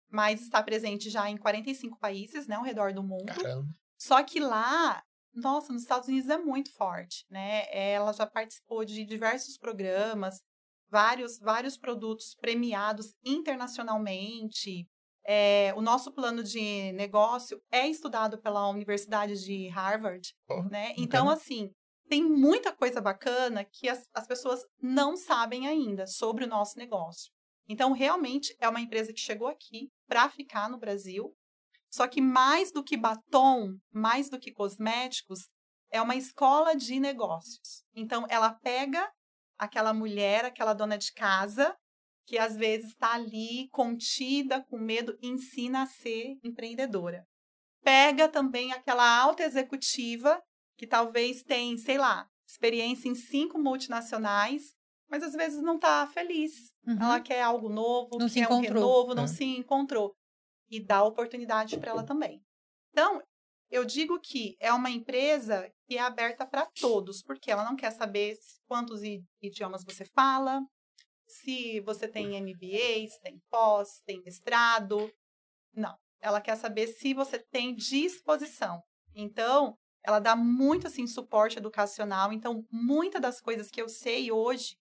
mas 0.10 0.42
está 0.42 0.62
presente 0.64 1.10
já 1.10 1.30
em 1.30 1.38
45 1.38 1.98
países, 2.00 2.48
né, 2.48 2.56
ao 2.56 2.64
redor 2.64 2.94
do 2.94 3.04
mundo. 3.04 3.26
Caramba. 3.26 3.68
Só 3.98 4.24
que 4.24 4.40
lá, 4.40 5.04
nossa, 5.34 5.74
nos 5.74 5.84
Estados 5.84 6.08
Unidos 6.08 6.30
é 6.30 6.38
muito 6.38 6.74
forte, 6.74 7.26
né? 7.30 7.66
Ela 7.72 8.14
já 8.14 8.26
participou 8.26 8.86
de 8.86 9.04
diversos 9.04 9.58
programas, 9.58 10.42
vários, 10.90 11.38
vários 11.40 11.78
produtos 11.78 12.36
premiados 12.36 13.14
internacionalmente. 13.24 14.88
É, 15.26 15.74
o 15.76 15.82
nosso 15.82 16.12
plano 16.12 16.42
de 16.42 16.92
negócio 16.94 17.62
é 17.72 17.88
estudado 17.88 18.42
pela 18.42 18.70
Universidade 18.70 19.44
de 19.44 19.68
Harvard, 19.68 20.34
Porra, 20.48 20.70
né? 20.70 20.94
Então, 20.98 21.26
bacana. 21.26 21.34
assim, 21.34 21.70
tem 22.08 22.24
muita 22.24 22.72
coisa 22.72 23.00
bacana 23.00 23.64
que 23.64 23.88
as, 23.88 24.08
as 24.14 24.26
pessoas 24.26 24.66
não 24.82 25.16
sabem 25.16 25.68
ainda 25.68 26.08
sobre 26.08 26.46
o 26.46 26.48
nosso 26.48 26.78
negócio. 26.78 27.32
Então, 27.70 27.92
realmente, 27.92 28.56
é 28.60 28.68
uma 28.68 28.82
empresa 28.82 29.14
que 29.14 29.20
chegou 29.20 29.48
aqui 29.48 29.92
para 30.08 30.28
ficar 30.28 30.68
no 30.68 30.80
Brasil. 30.80 31.36
Só 31.92 32.08
que 32.08 32.20
mais 32.20 32.72
do 32.72 32.84
que 32.84 32.98
batom, 32.98 33.78
mais 33.94 34.28
do 34.28 34.40
que 34.40 34.52
cosméticos, 34.52 35.48
é 35.92 36.02
uma 36.02 36.16
escola 36.16 36.76
de 36.76 37.00
negócios. 37.00 37.84
Então, 37.96 38.26
ela 38.28 38.52
pega 38.52 39.08
aquela 39.58 39.94
mulher, 39.94 40.46
aquela 40.46 40.74
dona 40.74 40.98
de 40.98 41.14
casa, 41.14 41.76
que 42.26 42.38
às 42.38 42.56
vezes 42.56 42.90
está 42.90 43.14
ali 43.14 43.70
contida, 43.70 44.64
com 44.64 44.78
medo, 44.80 45.18
ensina 45.22 45.84
a 45.84 45.88
ser 45.88 46.38
empreendedora. 46.44 47.28
Pega 47.84 48.28
também 48.28 48.72
aquela 48.72 49.20
alta 49.20 49.44
executiva, 49.44 50.42
que 50.78 50.88
talvez 50.88 51.44
tem, 51.44 51.78
sei 51.78 51.98
lá, 51.98 52.28
experiência 52.48 53.10
em 53.10 53.16
cinco 53.16 53.60
multinacionais, 53.60 54.74
mas 55.10 55.24
às 55.24 55.34
vezes 55.34 55.62
não 55.62 55.76
está 55.76 56.06
feliz. 56.08 56.72
Uhum. 56.86 56.98
Ela 57.02 57.20
quer 57.20 57.42
algo 57.42 57.70
novo, 57.70 58.18
Não 58.18 58.30
se 58.30 58.40
quer 58.40 58.52
um 58.52 58.60
renovo, 58.62 59.16
não 59.16 59.24
É. 59.24 59.28
se 59.28 59.44
encontrou. 59.44 60.16
E 60.70 60.80
dá 60.80 61.04
oportunidade 61.04 61.78
para 61.80 61.92
ela 61.92 62.04
também. 62.04 62.42
Então, 62.92 63.22
eu 63.72 63.84
digo 63.86 64.20
que 64.20 64.56
é 64.60 64.72
uma 64.72 64.90
empresa 64.90 65.72
que 65.88 65.98
é 65.98 66.02
aberta 66.02 66.46
para 66.46 66.66
todos, 66.80 67.22
porque 67.24 67.52
ela 67.52 67.64
não 67.64 67.76
quer 67.76 67.92
saber 67.92 68.36
quantos 68.68 69.02
idiomas 69.42 69.84
você 69.84 70.06
fala, 70.06 70.62
se 71.28 71.80
você 71.82 72.08
tem 72.08 72.36
MBA, 72.42 73.08
se 73.08 73.20
tem 73.22 73.40
pós, 73.50 74.02
tem 74.06 74.22
mestrado. 74.24 75.12
Não. 75.74 75.96
Ela 76.22 76.42
quer 76.42 76.56
saber 76.56 76.88
se 76.88 77.14
você 77.14 77.40
tem 77.40 77.76
disposição. 77.76 78.82
Então, 79.16 79.76
ela 80.04 80.20
dá 80.20 80.36
muito 80.36 80.88
assim 80.88 81.06
suporte 81.06 81.58
educacional. 81.58 82.34
Então, 82.34 82.66
muitas 82.72 83.22
das 83.22 83.40
coisas 83.40 83.70
que 83.70 83.82
eu 83.82 83.88
sei 83.88 84.32
hoje, 84.32 84.76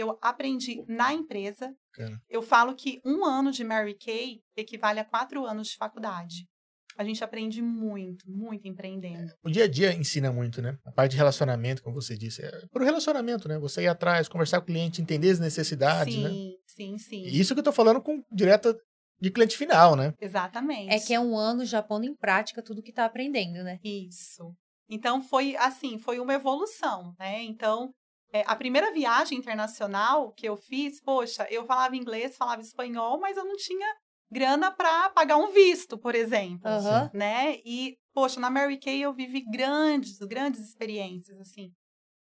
eu 0.00 0.18
aprendi 0.20 0.84
na 0.88 1.12
empresa. 1.12 1.74
Cara. 1.92 2.20
Eu 2.28 2.42
falo 2.42 2.74
que 2.74 3.00
um 3.04 3.24
ano 3.24 3.50
de 3.50 3.64
Mary 3.64 3.94
Kay 3.94 4.40
equivale 4.56 5.00
a 5.00 5.04
quatro 5.04 5.44
anos 5.44 5.68
de 5.68 5.76
faculdade. 5.76 6.48
A 6.96 7.04
gente 7.04 7.22
aprende 7.24 7.62
muito, 7.62 8.28
muito 8.28 8.68
empreendendo. 8.68 9.32
O 9.42 9.50
dia 9.50 9.64
a 9.64 9.68
dia 9.68 9.92
ensina 9.94 10.32
muito, 10.32 10.60
né? 10.60 10.76
A 10.84 10.92
parte 10.92 11.12
de 11.12 11.16
relacionamento, 11.16 11.82
como 11.82 11.94
você 11.94 12.16
disse. 12.16 12.44
É 12.44 12.66
pro 12.70 12.84
relacionamento, 12.84 13.48
né? 13.48 13.58
Você 13.58 13.82
ir 13.82 13.88
atrás, 13.88 14.28
conversar 14.28 14.58
com 14.58 14.64
o 14.64 14.66
cliente, 14.66 15.00
entender 15.00 15.30
as 15.30 15.38
necessidades, 15.38 16.12
sim, 16.12 16.22
né? 16.22 16.56
sim, 16.66 16.98
sim. 16.98 17.22
E 17.24 17.40
Isso 17.40 17.54
que 17.54 17.60
eu 17.60 17.64
tô 17.64 17.72
falando 17.72 18.02
com 18.02 18.22
direta 18.30 18.76
de 19.20 19.30
cliente 19.30 19.56
final, 19.56 19.94
né? 19.94 20.14
Exatamente. 20.20 20.92
É 20.92 20.98
que 20.98 21.14
é 21.14 21.20
um 21.20 21.36
ano 21.36 21.64
já 21.64 21.82
pondo 21.82 22.06
em 22.06 22.14
prática 22.14 22.62
tudo 22.62 22.82
que 22.82 22.92
tá 22.92 23.04
aprendendo, 23.04 23.62
né? 23.62 23.78
Isso. 23.84 24.54
Então 24.88 25.22
foi 25.22 25.56
assim, 25.56 25.98
foi 25.98 26.18
uma 26.18 26.34
evolução, 26.34 27.14
né? 27.18 27.42
Então, 27.44 27.94
é, 28.32 28.44
a 28.46 28.54
primeira 28.54 28.92
viagem 28.92 29.38
internacional 29.38 30.32
que 30.32 30.48
eu 30.48 30.56
fiz, 30.56 31.00
poxa, 31.00 31.46
eu 31.50 31.64
falava 31.66 31.96
inglês, 31.96 32.36
falava 32.36 32.60
espanhol, 32.60 33.18
mas 33.18 33.36
eu 33.36 33.44
não 33.44 33.56
tinha 33.56 33.86
grana 34.30 34.70
para 34.70 35.10
pagar 35.10 35.36
um 35.36 35.52
visto, 35.52 35.98
por 35.98 36.14
exemplo, 36.14 36.68
Aham. 36.68 37.10
né? 37.12 37.58
E 37.64 37.96
poxa, 38.12 38.38
na 38.38 38.50
Mary 38.50 38.78
Kay 38.78 39.02
eu 39.02 39.12
vivi 39.12 39.40
grandes, 39.40 40.18
grandes 40.18 40.60
experiências 40.60 41.38
assim, 41.40 41.72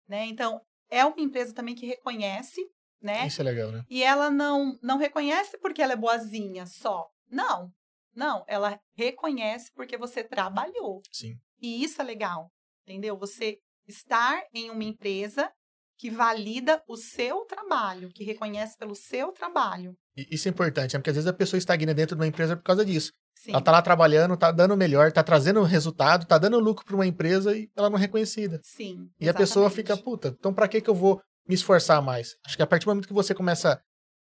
né? 0.08 0.26
Então, 0.26 0.62
é 0.90 1.04
uma 1.06 1.20
empresa 1.20 1.54
também 1.54 1.76
que 1.76 1.86
reconhece, 1.86 2.62
né? 3.02 3.28
Isso 3.28 3.42
é 3.42 3.44
legal, 3.44 3.72
né? 3.72 3.84
E 3.90 4.02
ela 4.04 4.32
não 4.32 4.78
não 4.82 4.98
reconhece 4.98 5.58
porque 5.60 5.82
ela 5.82 5.94
é 5.94 5.98
boazinha 5.98 6.66
só. 6.66 7.10
Não. 7.30 7.72
Não, 8.16 8.44
ela 8.48 8.80
reconhece 8.96 9.72
porque 9.74 9.98
você 9.98 10.24
trabalhou. 10.24 11.02
Sim. 11.12 11.38
E 11.62 11.84
isso 11.84 12.02
é 12.02 12.06
legal, 12.06 12.52
entendeu? 12.84 13.18
Você 13.18 13.60
estar 13.88 14.44
em 14.54 14.70
uma 14.70 14.84
empresa 14.84 15.52
que 16.00 16.10
valida 16.10 16.82
o 16.88 16.96
seu 16.96 17.46
trabalho, 17.46 18.10
que 18.10 18.24
reconhece 18.24 18.78
pelo 18.78 18.96
seu 18.96 19.34
trabalho. 19.34 19.94
Isso 20.16 20.48
é 20.48 20.52
importante, 20.52 20.94
né? 20.94 21.00
Porque 21.00 21.10
às 21.10 21.18
vezes 21.18 21.28
a 21.28 21.34
pessoa 21.34 21.58
estagna 21.58 21.94
dentro 21.94 22.16
de 22.16 22.22
uma 22.22 22.28
empresa 22.28 22.56
por 22.56 22.64
causa 22.64 22.86
disso. 22.86 23.12
Sim. 23.36 23.52
Ela 23.52 23.62
tá 23.62 23.72
lá 23.72 23.82
trabalhando, 23.82 24.38
tá 24.38 24.50
dando 24.50 24.74
o 24.74 24.78
melhor, 24.78 25.12
tá 25.12 25.22
trazendo 25.22 25.62
resultado, 25.64 26.26
tá 26.26 26.38
dando 26.38 26.58
lucro 26.58 26.86
para 26.86 26.96
uma 26.96 27.06
empresa 27.06 27.56
e 27.56 27.70
ela 27.76 27.90
não 27.90 27.98
é 27.98 28.02
reconhecida. 28.02 28.62
Sim. 28.64 29.10
E 29.20 29.28
a 29.28 29.34
pessoa 29.34 29.68
exatamente. 29.68 29.88
fica, 29.88 29.98
puta, 29.98 30.36
então 30.40 30.54
pra 30.54 30.70
que 30.70 30.80
que 30.80 30.90
eu 30.90 30.96
vou 30.96 31.22
me 31.48 31.54
esforçar 31.54 32.02
mais? 32.02 32.36
Acho 32.46 32.56
que 32.56 32.64
a 32.64 32.68
partir 32.68 32.86
do 32.86 32.90
momento 32.90 33.08
que 33.08 33.14
você 33.14 33.36
começa 33.36 33.82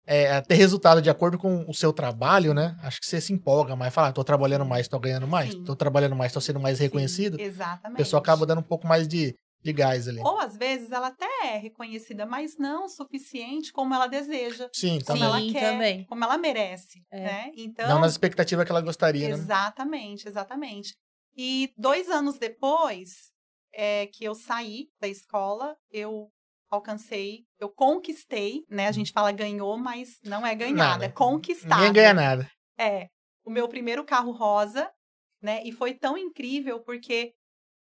é, 0.06 0.38
a 0.38 0.42
ter 0.42 0.56
resultado 0.56 1.02
de 1.02 1.10
acordo 1.10 1.38
com 1.38 1.66
o 1.68 1.74
seu 1.74 1.92
trabalho, 1.92 2.54
né? 2.54 2.78
Acho 2.82 3.02
que 3.02 3.06
você 3.06 3.20
se 3.20 3.34
empolga 3.34 3.76
mais, 3.76 3.94
fala, 3.94 4.08
ah, 4.08 4.14
tô 4.14 4.24
trabalhando 4.24 4.66
mais, 4.66 4.88
tô 4.88 4.98
ganhando 4.98 5.28
mais, 5.28 5.54
tô 5.54 5.76
trabalhando 5.76 6.16
mais, 6.16 6.32
tô 6.32 6.40
sendo 6.40 6.62
mais 6.62 6.78
Sim, 6.78 6.86
reconhecido. 6.86 7.38
exatamente. 7.40 7.96
A 7.96 7.98
pessoa 7.98 8.22
acaba 8.22 8.46
dando 8.46 8.60
um 8.60 8.64
pouco 8.64 8.88
mais 8.88 9.06
de, 9.06 9.36
de 9.68 9.74
gás 9.74 10.08
ali. 10.08 10.20
Ou 10.22 10.40
às 10.40 10.56
vezes 10.58 10.92
ela 10.92 11.08
até 11.08 11.28
é 11.44 11.58
reconhecida, 11.58 12.26
mas 12.26 12.58
não 12.58 12.86
o 12.86 12.90
suficiente 12.90 13.72
como 13.72 13.94
ela 13.94 14.08
deseja, 14.08 14.70
Sim, 14.74 15.00
como 15.06 15.20
também. 15.20 15.24
ela 15.24 15.40
Sim, 15.40 15.52
quer, 15.54 15.72
também. 15.72 16.04
como 16.06 16.24
ela 16.24 16.38
merece, 16.38 17.04
É. 17.12 17.20
né? 17.22 17.52
Então, 17.56 17.88
Não 17.88 18.00
nas 18.00 18.12
expectativas 18.14 18.66
que 18.66 18.72
ela 18.72 18.82
gostaria, 18.82 19.28
né? 19.28 19.34
Exatamente, 19.34 20.28
exatamente. 20.28 20.96
E 21.36 21.72
dois 21.78 22.10
anos 22.10 22.38
depois 22.40 23.32
é, 23.74 24.08
que 24.08 24.24
eu 24.24 24.34
saí 24.34 24.88
da 25.00 25.08
escola, 25.08 25.76
eu 25.92 26.30
alcancei, 26.70 27.44
eu 27.60 27.70
conquistei, 27.70 28.64
né? 28.70 28.88
A 28.88 28.92
gente 28.92 29.12
fala 29.12 29.32
ganhou, 29.32 29.78
mas 29.78 30.18
não 30.24 30.46
é 30.46 30.54
ganhada, 30.56 30.74
Nada. 30.92 31.06
é 31.06 31.10
conquistada. 31.10 31.76
Ninguém 31.76 31.94
ganha 31.94 32.14
nada. 32.14 32.52
É, 32.78 33.08
o 33.46 33.50
meu 33.50 33.68
primeiro 33.68 34.04
carro 34.04 34.32
rosa, 34.32 34.90
né? 35.42 35.62
E 35.64 35.72
foi 35.72 35.94
tão 35.94 36.18
incrível 36.18 36.80
porque 36.82 37.34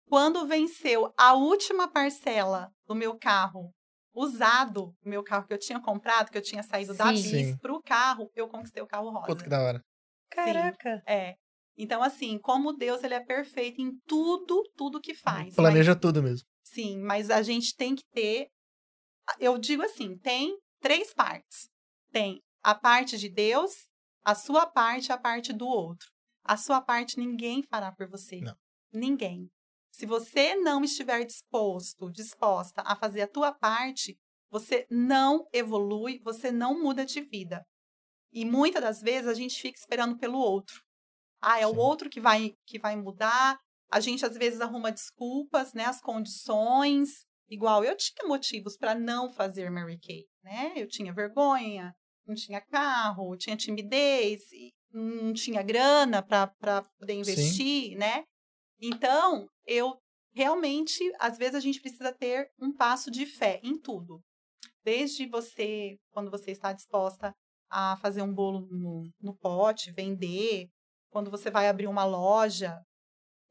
quando 0.07 0.47
venceu 0.47 1.13
a 1.17 1.33
última 1.33 1.87
parcela 1.87 2.71
do 2.87 2.95
meu 2.95 3.17
carro 3.17 3.73
usado, 4.13 4.95
o 5.05 5.09
meu 5.09 5.23
carro 5.23 5.45
que 5.45 5.53
eu 5.53 5.59
tinha 5.59 5.79
comprado, 5.79 6.31
que 6.31 6.37
eu 6.37 6.41
tinha 6.41 6.63
saído 6.63 6.95
da 6.95 7.07
Sim. 7.07 7.13
bis 7.13 7.29
Sim. 7.29 7.57
pro 7.57 7.81
carro, 7.83 8.31
eu 8.35 8.47
conquistei 8.47 8.81
o 8.81 8.87
carro 8.87 9.11
rosa. 9.11 9.27
Puta 9.27 9.43
que 9.43 9.49
da 9.49 9.61
hora. 9.61 9.83
Caraca. 10.31 11.03
É. 11.05 11.35
Então, 11.77 12.01
assim, 12.01 12.39
como 12.39 12.73
Deus 12.73 13.03
ele 13.03 13.13
é 13.13 13.19
perfeito 13.19 13.79
em 13.79 13.91
tudo, 14.07 14.63
tudo 14.75 14.99
que 14.99 15.13
faz. 15.13 15.55
Planeja 15.55 15.91
Mas, 15.91 16.01
tudo 16.01 16.23
mesmo. 16.23 16.47
sim, 16.63 16.99
mas 16.99 17.29
a 17.29 17.43
gente 17.43 17.75
tem 17.75 17.93
que 17.95 18.03
ter. 18.11 18.47
Eu 19.39 19.57
digo 19.59 19.83
assim: 19.83 20.17
tem 20.17 20.57
três 20.81 21.13
partes. 21.13 21.69
Tem 22.11 22.41
a 22.63 22.73
parte 22.73 23.17
de 23.17 23.29
Deus, 23.29 23.87
a 24.25 24.33
sua 24.33 24.65
parte 24.65 25.09
e 25.09 25.11
a 25.11 25.17
parte 25.17 25.53
do 25.53 25.67
outro. 25.67 26.07
A 26.43 26.57
sua 26.57 26.81
parte 26.81 27.19
ninguém 27.19 27.61
fará 27.69 27.91
por 27.91 28.09
você. 28.09 28.39
Não. 28.39 28.55
Ninguém. 28.91 29.47
Se 29.97 30.05
você 30.05 30.55
não 30.55 30.83
estiver 30.83 31.25
disposto, 31.25 32.11
disposta 32.11 32.83
a 32.85 32.95
fazer 32.95 33.23
a 33.23 33.27
tua 33.27 33.51
parte, 33.51 34.15
você 34.47 34.85
não 34.91 35.47
evolui, 35.51 36.19
você 36.23 36.51
não 36.51 36.79
muda 36.79 37.03
de 37.03 37.19
vida. 37.19 37.65
E 38.31 38.45
muitas 38.45 38.83
das 38.83 39.01
vezes 39.01 39.27
a 39.27 39.33
gente 39.33 39.59
fica 39.59 39.75
esperando 39.75 40.15
pelo 40.15 40.37
outro. 40.37 40.83
Ah, 41.41 41.59
é 41.59 41.65
o 41.65 41.71
Sim. 41.71 41.77
outro 41.77 42.11
que 42.11 42.19
vai 42.19 42.53
que 42.67 42.77
vai 42.77 42.95
mudar. 42.95 43.57
A 43.91 43.99
gente 43.99 44.23
às 44.23 44.37
vezes 44.37 44.61
arruma 44.61 44.91
desculpas, 44.91 45.73
né, 45.73 45.85
as 45.85 45.99
condições. 45.99 47.25
Igual 47.49 47.83
eu 47.83 47.97
tinha 47.97 48.27
motivos 48.27 48.77
para 48.77 48.93
não 48.93 49.33
fazer 49.33 49.71
Mary 49.71 49.97
Kay, 49.99 50.27
né? 50.43 50.73
Eu 50.75 50.87
tinha 50.87 51.11
vergonha, 51.11 51.91
não 52.27 52.35
tinha 52.35 52.61
carro, 52.61 53.35
tinha 53.35 53.57
timidez, 53.57 54.43
não 54.93 55.33
tinha 55.33 55.63
grana 55.63 56.21
para 56.21 56.83
poder 56.99 57.13
investir, 57.13 57.97
né? 57.97 58.25
Então, 58.79 59.49
eu 59.67 59.99
realmente, 60.33 60.99
às 61.19 61.37
vezes 61.37 61.55
a 61.55 61.59
gente 61.59 61.81
precisa 61.81 62.13
ter 62.13 62.49
um 62.59 62.73
passo 62.73 63.11
de 63.11 63.25
fé 63.25 63.59
em 63.63 63.77
tudo. 63.79 64.21
Desde 64.83 65.27
você, 65.27 65.97
quando 66.11 66.31
você 66.31 66.51
está 66.51 66.71
disposta 66.71 67.33
a 67.69 67.97
fazer 67.97 68.21
um 68.21 68.33
bolo 68.33 68.61
no, 68.71 69.09
no 69.21 69.35
pote, 69.35 69.91
vender, 69.91 70.69
quando 71.11 71.29
você 71.29 71.51
vai 71.51 71.67
abrir 71.67 71.87
uma 71.87 72.05
loja, 72.05 72.79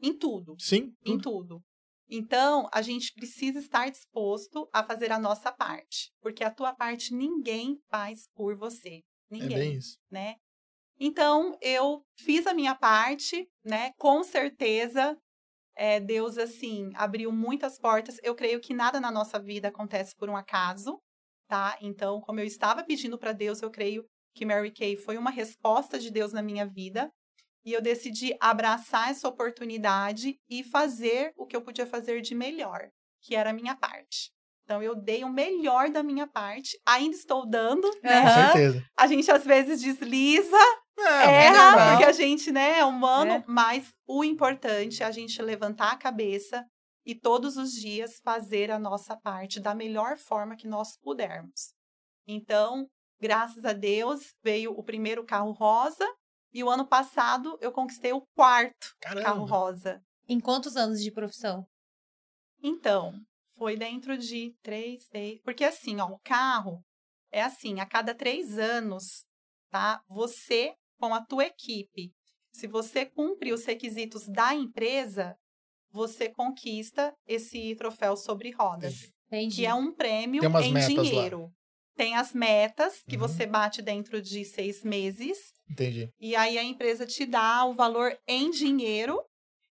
em 0.01 0.17
tudo, 0.17 0.57
Sim, 0.59 0.95
em 1.05 1.19
tudo. 1.19 1.49
tudo. 1.49 1.63
Então, 2.09 2.69
a 2.73 2.83
gente 2.83 3.13
precisa 3.13 3.59
estar 3.59 3.91
disposto 3.91 4.69
a 4.73 4.83
fazer 4.85 5.11
a 5.11 5.19
nossa 5.19 5.51
parte, 5.51 6.13
porque 6.21 6.45
a 6.45 6.55
tua 6.55 6.73
parte 6.75 7.13
ninguém 7.13 7.79
faz 7.91 8.29
por 8.35 8.57
você, 8.57 8.99
é 8.99 9.03
ninguém 9.31 9.59
bem 9.59 9.75
isso. 9.75 9.99
né? 10.11 10.37
Então, 10.99 11.59
eu 11.61 12.03
fiz 12.19 12.47
a 12.47 12.55
minha 12.55 12.75
parte, 12.75 13.49
né? 13.65 13.91
Com 13.99 14.23
certeza, 14.23 15.19
é, 15.77 16.01
Deus, 16.01 16.39
assim, 16.39 16.91
abriu 16.95 17.31
muitas 17.31 17.79
portas. 17.79 18.19
Eu 18.23 18.35
creio 18.35 18.61
que 18.61 18.73
nada 18.73 18.99
na 18.99 19.11
nossa 19.11 19.39
vida 19.39 19.69
acontece 19.69 20.17
por 20.17 20.31
um 20.31 20.37
acaso, 20.37 20.99
tá? 21.47 21.77
Então, 21.81 22.21
como 22.21 22.41
eu 22.41 22.47
estava 22.47 22.83
pedindo 22.83 23.19
para 23.19 23.33
Deus, 23.33 23.61
eu 23.61 23.71
creio 23.71 24.05
que 24.35 24.47
Mary 24.47 24.73
Kay 24.73 24.97
foi 24.97 25.19
uma 25.19 25.31
resposta 25.31 25.99
de 25.99 26.11
Deus 26.11 26.33
na 26.33 26.43
minha 26.43 26.67
vida. 26.67 27.11
E 27.65 27.73
eu 27.73 27.83
decidi 27.83 28.35
abraçar 28.41 29.11
essa 29.11 29.29
oportunidade 29.29 30.37
e 30.49 30.63
fazer 30.63 31.33
o 31.37 31.45
que 31.45 31.57
eu 31.57 31.63
podia 31.63 31.87
fazer 31.87 32.21
de 32.21 32.35
melhor, 32.35 32.89
que 33.23 33.35
era 33.35 33.51
a 33.51 33.53
minha 33.53 33.75
parte. 33.75 34.31
Então, 34.65 34.83
eu 34.83 34.95
dei 34.95 35.25
o 35.25 35.29
melhor 35.29 35.91
da 35.91 36.03
minha 36.03 36.27
parte. 36.27 36.79
Ainda 36.87 37.17
estou 37.17 37.49
dando, 37.49 37.89
né? 38.03 38.23
Com 38.23 38.53
certeza. 38.53 38.85
A 38.99 39.07
gente 39.07 39.31
às 39.31 39.45
vezes 39.45 39.81
desliza, 39.81 40.59
é 40.99 41.47
erra, 41.47 41.71
normal. 41.71 41.89
porque 41.91 42.05
a 42.05 42.13
gente, 42.13 42.51
né, 42.53 42.79
é 42.79 42.85
humano, 42.85 43.33
É. 43.33 43.45
mas 43.47 43.93
o 44.07 44.25
importante 44.25 45.03
é 45.03 45.07
a 45.07 45.11
gente 45.11 45.41
levantar 45.43 45.93
a 45.93 45.97
cabeça 45.97 46.65
e 47.05 47.15
todos 47.15 47.57
os 47.57 47.73
dias 47.73 48.19
fazer 48.25 48.71
a 48.71 48.79
nossa 48.79 49.17
parte 49.17 49.61
da 49.61 49.75
melhor 49.75 50.17
forma 50.17 50.57
que 50.57 50.67
nós 50.67 50.97
pudermos. 51.03 51.73
Então, 52.27 52.89
graças 53.21 53.65
a 53.65 53.73
Deus, 53.73 54.35
veio 54.43 54.73
o 54.73 54.83
primeiro 54.83 55.25
carro 55.25 55.53
rosa 55.53 56.07
e 56.53 56.65
o 56.65 56.71
ano 56.71 56.87
passado 56.87 57.57
eu 57.61 57.71
conquistei 57.71 58.13
o 58.13 58.23
quarto 58.35 58.95
carro 59.01 59.21
Caramba. 59.23 59.47
rosa. 59.47 60.03
Em 60.29 60.41
quantos 60.41 60.77
anos 60.77 61.01
de 61.03 61.13
profissão? 61.13 61.65
Então, 62.63 63.13
foi 63.57 63.77
dentro 63.77 64.19
de 64.19 64.55
três, 64.63 65.05
seis. 65.05 65.41
Porque 65.45 65.65
assim, 65.65 66.01
ó, 66.01 66.07
o 66.09 66.19
carro 66.25 66.83
é 67.31 67.43
assim, 67.43 67.79
a 67.81 67.87
cada 67.87 68.15
três 68.15 68.59
anos, 68.59 69.25
tá? 69.71 70.03
Você, 70.09 70.75
com 70.99 71.15
a 71.15 71.21
tua 71.25 71.45
equipe, 71.47 72.13
se 72.53 72.67
você 72.67 73.05
cumpre 73.07 73.53
os 73.53 73.65
requisitos 73.65 74.27
da 74.29 74.55
empresa, 74.55 75.37
você 75.91 76.29
conquista 76.29 77.15
esse 77.27 77.75
troféu 77.77 78.17
sobre 78.17 78.51
rodas, 78.51 79.11
Entendi. 79.29 79.57
que 79.57 79.67
é 79.67 79.75
um 79.75 79.93
prêmio 79.93 80.41
Tem 80.41 80.49
umas 80.49 80.65
em 80.65 80.73
metas 80.73 80.95
lá. 80.97 81.03
dinheiro. 81.05 81.53
Tem 81.97 82.15
as 82.15 82.33
metas 82.35 83.03
que 83.09 83.17
Uhum. 83.17 83.23
você 83.23 83.47
bate 83.47 83.81
dentro 83.81 84.21
de 84.21 84.45
seis 84.45 84.83
meses 84.85 85.53
Entendi. 85.71 86.11
e 86.21 86.37
aí 86.37 86.59
a 86.59 86.63
empresa 86.63 87.07
te 87.07 87.25
dá 87.25 87.65
o 87.65 87.73
valor 87.73 88.19
em 88.27 88.51
dinheiro 88.51 89.19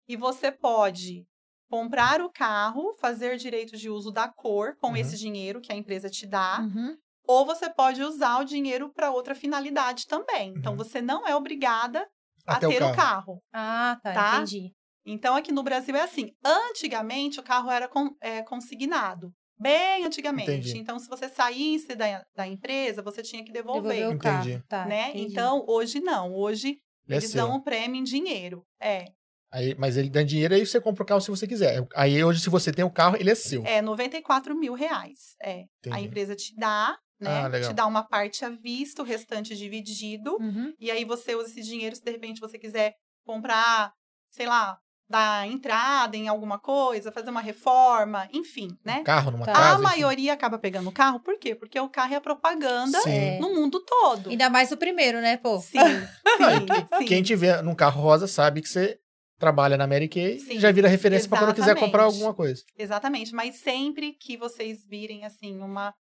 e 0.08 0.16
você 0.16 0.52
pode 0.52 1.26
comprar 1.70 2.22
o 2.22 2.30
carro, 2.32 2.94
fazer 2.96 3.36
direito 3.38 3.76
de 3.76 3.90
uso 3.90 4.12
da 4.12 4.28
cor 4.30 4.76
com 4.78 4.90
Uhum. 4.90 4.96
esse 4.96 5.18
dinheiro 5.18 5.60
que 5.60 5.72
a 5.74 5.76
empresa 5.76 6.10
te 6.10 6.26
dá, 6.26 6.60
Uhum. 6.62 6.98
Ou 7.28 7.46
você 7.46 7.70
pode 7.70 8.02
usar 8.02 8.40
o 8.40 8.44
dinheiro 8.46 8.92
para 8.94 9.12
outra 9.12 9.34
finalidade 9.36 10.06
também. 10.08 10.54
Então 10.58 10.74
Uhum. 10.74 10.78
você 10.78 11.02
não 11.02 11.26
é 11.28 11.36
obrigada 11.36 12.08
a 12.48 12.56
Até 12.56 12.68
o 12.68 12.70
ter 12.70 12.78
o 12.78 12.80
carro. 12.80 12.96
carro. 12.96 13.44
Ah, 13.54 13.98
tá, 14.04 14.14
Tá? 14.14 14.36
entendi. 14.38 14.72
Então 15.06 15.36
aqui 15.36 15.52
no 15.52 15.64
Brasil 15.64 15.96
é 15.96 16.02
assim. 16.02 16.32
Antigamente 16.44 17.40
o 17.40 17.44
carro 17.44 17.70
era 17.70 17.88
con- 17.88 18.16
é, 18.22 18.42
consignado. 18.44 19.32
Bem 19.60 20.04
antigamente. 20.06 20.50
Entendi. 20.52 20.78
Então, 20.80 20.98
se 21.00 21.08
você 21.08 21.30
saísse 21.30 21.96
da, 21.96 22.24
da 22.36 22.48
empresa, 22.48 23.02
você 23.04 23.22
tinha 23.22 23.46
que 23.46 23.52
devolver. 23.52 23.94
Devolver 23.98 24.08
o 24.08 24.14
Entendi. 24.16 24.52
carro. 24.54 24.64
Tá, 24.68 24.86
né? 24.86 25.10
entendi. 25.12 25.32
Então, 25.32 25.64
hoje 25.68 26.00
não. 26.02 26.34
Hoje 26.34 26.70
Ele 26.70 26.80
é 27.10 27.16
eles 27.18 27.30
seu. 27.30 27.46
dão 27.46 27.56
o 27.56 27.64
prêmio 27.64 28.00
em 28.00 28.04
dinheiro. 28.04 28.66
É. 28.82 29.06
Aí, 29.52 29.76
mas 29.78 29.96
ele 29.96 30.10
dá 30.10 30.24
dinheiro 30.24 30.56
aí 30.56 30.66
você 30.66 30.82
compra 30.82 31.04
o 31.04 31.06
carro 31.06 31.22
se 31.22 31.30
você 31.30 31.46
quiser. 31.48 31.86
Aí 31.96 32.22
hoje, 32.24 32.40
se 32.42 32.50
você 32.50 32.72
tem 32.74 32.84
o 32.84 32.90
carro, 32.92 33.16
ele 33.16 33.30
é 33.30 33.36
seu. 33.36 33.64
É 33.66 33.82
94 33.82 34.56
mil 34.56 34.74
reais. 34.74 35.36
É. 35.42 35.52
A 35.52 35.66
Entendi. 35.90 36.08
empresa 36.08 36.36
te 36.36 36.56
dá, 36.58 36.98
né? 37.24 37.42
Ah, 37.44 37.48
legal. 37.48 37.70
te 37.70 37.76
dá 37.76 37.86
uma 37.88 38.04
parte 38.04 38.44
à 38.46 38.50
vista, 38.50 39.02
o 39.02 39.06
restante 39.06 39.56
dividido. 39.56 40.38
Uhum. 40.40 40.74
E 40.80 40.92
aí 40.92 41.04
você 41.06 41.36
usa 41.36 41.50
esse 41.50 41.62
dinheiro 41.62 41.96
se 41.96 42.04
de 42.04 42.12
repente 42.12 42.40
você 42.40 42.58
quiser 42.60 42.96
comprar, 43.26 43.94
sei 44.30 44.46
lá, 44.46 44.78
dar 45.10 45.48
entrada 45.48 46.16
em 46.18 46.28
alguma 46.28 46.58
coisa, 46.60 47.12
fazer 47.12 47.30
uma 47.30 47.42
reforma, 47.42 48.28
enfim, 48.34 48.70
né? 48.84 49.00
Um 49.02 49.04
carro 49.04 49.32
numa 49.32 49.46
Tá. 49.46 49.54
casa. 49.54 49.70
A 49.70 49.74
enfim. 49.74 49.84
maioria 49.84 50.34
acaba 50.34 50.58
pegando 50.58 50.90
o 50.90 50.94
carro, 50.94 51.20
por 51.20 51.38
quê? 51.38 51.54
Porque 51.56 51.80
o 51.80 51.90
carro 51.90 52.14
é 52.14 52.18
a 52.18 52.22
propaganda 52.22 53.00
Sim. 53.02 53.12
É. 53.12 53.40
no 53.40 53.54
mundo 53.54 53.80
todo. 53.86 54.30
Ainda 54.30 54.50
mais 54.50 54.72
o 54.72 54.78
primeiro, 54.78 55.22
né, 55.22 55.38
pô? 55.38 55.60
Sim, 55.60 55.78
sim, 55.80 56.18
sim. 57.00 57.06
Quem 57.06 57.22
tiver 57.22 57.62
num 57.62 57.76
carro 57.76 58.02
rosa 58.02 58.28
sabe 58.28 58.62
que 58.62 58.68
você 58.70 58.98
trabalha 59.38 59.76
na 59.76 59.86
Mary 59.86 60.08
Kay 60.08 60.40
Sim, 60.40 60.54
e 60.54 60.60
já 60.60 60.72
vira 60.72 60.88
referência 60.88 61.28
para 61.30 61.40
quando 61.40 61.54
quiser 61.56 61.76
comprar 61.78 62.04
alguma 62.04 62.34
coisa. 62.34 62.64
Exatamente, 62.78 63.34
mas 63.34 63.58
sempre 63.58 64.14
que 64.14 64.38
vocês 64.38 64.86
virem 64.86 65.26
assim 65.26 65.60
uma 65.60 65.94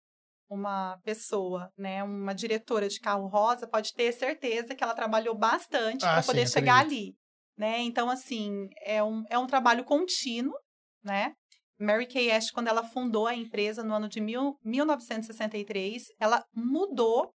uma 0.51 0.99
pessoa, 1.05 1.71
né, 1.77 2.03
uma 2.03 2.35
diretora 2.35 2.89
de 2.89 2.99
carro 2.99 3.27
rosa, 3.27 3.65
pode 3.65 3.93
ter 3.93 4.11
certeza 4.11 4.75
que 4.75 4.83
ela 4.83 4.93
trabalhou 4.93 5.33
bastante 5.33 6.03
Ah, 6.05 6.11
para 6.11 6.21
sim, 6.21 6.27
poder 6.27 6.49
chegar 6.49 6.79
acredito. 6.79 6.99
ali, 6.99 7.15
né? 7.57 7.79
Então 7.79 8.09
assim, 8.09 8.67
é 8.81 9.01
um, 9.01 9.23
é 9.29 9.39
um 9.39 9.47
trabalho 9.47 9.85
contínuo, 9.85 10.53
né? 11.01 11.33
Mary 11.79 12.05
Kay 12.05 12.31
Ash, 12.31 12.51
quando 12.51 12.67
ela 12.67 12.83
fundou 12.83 13.25
a 13.25 13.33
empresa 13.33 13.81
no 13.81 13.95
ano 13.95 14.09
de 14.09 14.19
mil, 14.19 14.57
1963, 14.63 16.03
ela 16.19 16.43
mudou, 16.53 17.31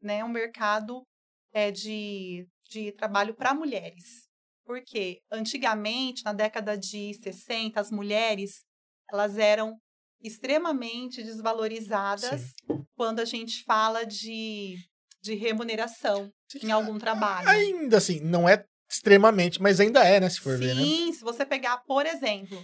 né, 0.00 0.24
o 0.24 0.28
mercado 0.28 1.02
é, 1.52 1.70
de, 1.70 2.46
de 2.70 2.92
trabalho 2.92 3.34
para 3.34 3.52
mulheres. 3.52 4.28
Porque 4.64 5.20
antigamente, 5.30 6.24
na 6.24 6.32
década 6.32 6.78
de 6.78 7.12
60, 7.14 7.80
as 7.80 7.90
mulheres 7.90 8.62
elas 9.10 9.36
eram 9.36 9.76
extremamente 10.22 11.22
desvalorizadas 11.22 12.54
quando 12.94 13.20
a 13.20 13.24
gente 13.24 13.64
fala 13.64 14.04
de, 14.04 14.76
de 15.20 15.34
remuneração 15.34 16.32
em 16.62 16.70
algum 16.70 16.98
trabalho. 16.98 17.48
Ainda 17.48 17.98
assim, 17.98 18.20
não 18.20 18.48
é 18.48 18.64
extremamente, 18.90 19.60
mas 19.60 19.80
ainda 19.80 20.04
é, 20.04 20.20
né? 20.20 20.28
Se 20.28 20.40
for 20.40 20.58
ver, 20.58 20.74
né? 20.74 20.82
Sim, 20.82 21.12
se 21.12 21.22
você 21.22 21.44
pegar, 21.46 21.78
por 21.78 22.06
exemplo, 22.06 22.62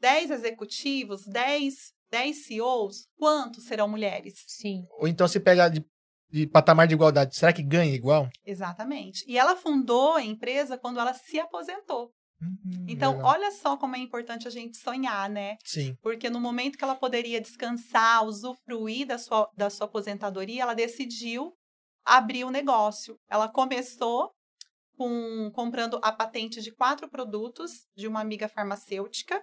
10 0.00 0.30
executivos, 0.30 1.26
10, 1.26 1.74
10 2.10 2.46
CEOs, 2.46 3.06
quantos 3.16 3.64
serão 3.64 3.86
mulheres? 3.86 4.34
Sim. 4.46 4.84
Ou 4.98 5.06
então 5.06 5.28
se 5.28 5.38
pega 5.38 5.68
de, 5.68 5.84
de 6.30 6.46
patamar 6.46 6.88
de 6.88 6.94
igualdade, 6.94 7.36
será 7.36 7.52
que 7.52 7.62
ganha 7.62 7.94
igual? 7.94 8.28
Exatamente. 8.44 9.24
E 9.28 9.38
ela 9.38 9.54
fundou 9.54 10.14
a 10.14 10.24
empresa 10.24 10.78
quando 10.78 10.98
ela 10.98 11.12
se 11.12 11.38
aposentou. 11.38 12.10
Hum, 12.42 12.86
Então, 12.88 13.12
legal. 13.16 13.30
olha 13.32 13.50
só 13.52 13.76
como 13.76 13.96
é 13.96 13.98
importante 13.98 14.46
a 14.48 14.50
gente 14.50 14.76
sonhar, 14.76 15.28
né? 15.28 15.56
Sim. 15.64 15.96
Porque 16.02 16.30
no 16.30 16.40
momento 16.40 16.76
que 16.78 16.84
ela 16.84 16.94
poderia 16.96 17.40
descansar, 17.40 18.24
usufruir 18.24 19.06
da 19.06 19.18
sua, 19.18 19.48
da 19.56 19.68
sua 19.70 19.86
aposentadoria, 19.86 20.62
ela 20.62 20.74
decidiu 20.74 21.52
abrir 22.04 22.44
o 22.44 22.50
negócio. 22.50 23.18
Ela 23.28 23.48
começou 23.48 24.30
com 24.96 25.50
comprando 25.54 25.98
a 26.02 26.12
patente 26.12 26.60
de 26.60 26.70
quatro 26.72 27.08
produtos 27.08 27.86
de 27.96 28.06
uma 28.06 28.20
amiga 28.20 28.48
farmacêutica 28.48 29.42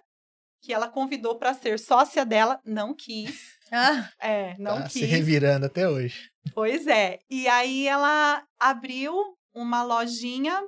que 0.62 0.74
ela 0.74 0.88
convidou 0.90 1.38
para 1.38 1.54
ser 1.54 1.78
sócia 1.80 2.26
dela, 2.26 2.60
não 2.66 2.94
quis. 2.94 3.56
Ah, 3.72 4.10
É, 4.20 4.56
não 4.58 4.78
tá 4.84 4.90
se 4.90 5.00
quis. 5.02 5.10
revirando 5.10 5.66
até 5.68 5.88
hoje. 5.90 6.30
Pois 6.54 6.88
é. 6.88 7.20
E 7.30 7.48
aí 7.48 7.88
ela 7.88 8.44
abriu 8.60 9.14
uma 9.54 9.84
lojinha 9.84 10.60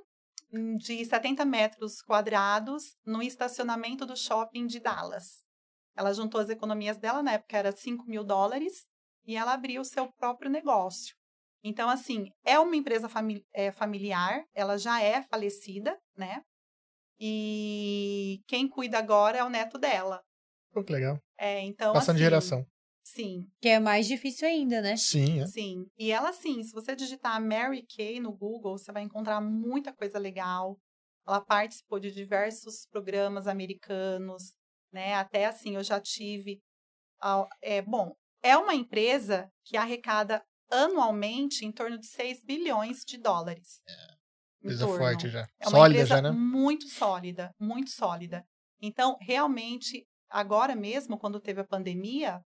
de 0.78 1.06
70 1.06 1.46
metros 1.46 2.02
quadrados 2.02 2.96
no 3.06 3.22
estacionamento 3.22 4.06
do 4.06 4.16
shopping 4.16 4.66
de 4.66 4.80
Dallas. 4.80 5.44
Ela 5.96 6.14
juntou 6.14 6.40
as 6.40 6.50
economias 6.50 6.98
dela, 6.98 7.22
na 7.22 7.34
época 7.34 7.58
era 7.58 7.72
5 7.72 8.06
mil 8.06 8.24
dólares, 8.24 8.88
e 9.26 9.36
ela 9.36 9.54
abriu 9.54 9.82
o 9.82 9.86
seu 9.86 10.12
próprio 10.14 10.50
negócio. 10.50 11.16
Então, 11.64 11.90
assim, 11.90 12.32
é 12.46 12.58
uma 12.58 12.76
empresa 12.76 13.10
fami 13.10 13.46
é, 13.54 13.72
familiar, 13.72 14.44
ela 14.54 14.78
já 14.78 15.02
é 15.02 15.22
falecida, 15.24 15.98
né? 16.16 16.42
E 17.20 18.42
quem 18.48 18.68
cuida 18.68 18.98
agora 18.98 19.40
é 19.40 19.44
o 19.44 19.50
neto 19.50 19.78
dela. 19.78 20.24
Pô, 20.72 20.84
que 20.84 20.94
legal. 20.94 21.20
É, 21.38 21.60
então, 21.62 21.94
Passando 21.94 22.16
de 22.16 22.24
assim, 22.24 22.30
geração. 22.30 22.66
Sim, 23.14 23.48
que 23.60 23.70
é 23.70 23.80
mais 23.80 24.08
difícil 24.08 24.48
ainda, 24.48 24.82
né? 24.82 24.96
Sim, 24.96 25.42
é. 25.42 25.48
Sim. 25.48 25.86
E 25.98 26.12
ela, 26.12 26.32
sim, 26.32 26.62
se 26.64 26.72
você 26.72 26.96
digitar 26.96 27.42
Mary 27.42 27.84
Kay 27.96 28.20
no 28.20 28.32
Google, 28.32 28.78
você 28.78 28.92
vai 28.92 29.02
encontrar 29.02 29.42
muita 29.42 29.92
coisa 29.92 30.20
legal. 30.20 30.78
Ela 31.28 31.42
participou 31.42 32.00
de 32.00 32.12
diversos 32.12 32.86
programas 32.92 33.48
americanos, 33.48 34.54
né? 34.94 35.16
Até 35.16 35.46
assim, 35.46 35.76
eu 35.76 35.84
já 35.84 36.00
tive. 36.00 36.62
ah, 37.22 37.48
É, 37.62 37.82
bom, 37.82 38.14
é 38.44 38.56
uma 38.56 38.76
empresa 38.76 39.50
que 39.66 39.76
arrecada 39.76 40.44
anualmente 40.72 41.66
em 41.66 41.72
torno 41.72 41.98
de 41.98 42.06
6 42.06 42.44
bilhões 42.44 43.04
de 43.06 43.18
dólares. 43.18 43.82
Em 44.62 44.68
Empresa 44.68 44.86
torno. 44.86 44.98
forte 45.00 45.30
já. 45.30 45.48
É 45.60 45.68
uma 45.68 45.78
Sólida 45.80 46.04
empresa 46.04 46.16
já, 46.16 46.22
né? 46.22 46.32
muito 46.32 46.88
sólida, 46.88 47.52
muito 47.60 47.90
sólida. 47.90 48.46
Então, 48.82 49.18
realmente, 49.20 50.06
agora 50.30 50.76
mesmo, 50.76 51.18
quando 51.18 51.40
teve 51.40 51.62
a 51.62 51.68
pandemia, 51.68 52.40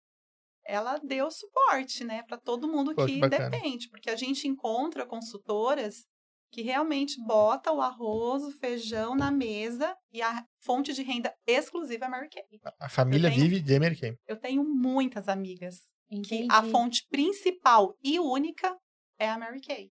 ela 0.65 0.99
deu 0.99 1.31
suporte, 1.31 2.05
né, 2.05 2.23
para 2.23 2.37
todo 2.39 2.69
mundo 2.69 2.95
Pô, 2.95 3.07
que 3.07 3.21
que 3.21 3.29
depende, 3.29 3.89
porque 3.89 4.11
a 4.11 4.17
gente 4.17 4.47
encontra 4.47 5.07
consultoras 5.07 6.05
que 6.53 6.61
realmente 6.63 7.17
bota 7.25 7.73
o 7.73 7.81
arroz, 7.81 8.43
o 8.43 8.51
feijão 8.53 9.15
na 9.15 9.31
mesa 9.31 9.97
e 10.13 10.21
a 10.21 10.45
fonte 10.63 10.93
de 10.93 11.03
renda 11.03 11.35
exclusiva 11.47 12.05
é 12.05 12.09
Mary 12.09 12.29
Kay. 12.29 12.45
A 12.79 12.89
família 12.91 13.31
tenho- 13.31 13.43
vive 13.43 13.61
de 13.61 13.79
Mary 13.81 13.99
Kay. 13.99 14.17
Eu 14.27 14.39
tenho 14.39 14.63
muitas 14.63 15.29
amigas 15.29 15.81
Entendi. 16.11 16.47
que 16.47 16.49
a 16.53 16.63
fonte 16.65 17.07
principal 17.09 17.97
e 18.05 18.21
única 18.21 18.77
é 19.19 19.31
a 19.31 19.39
Mary 19.39 19.63
Kay. 19.63 19.91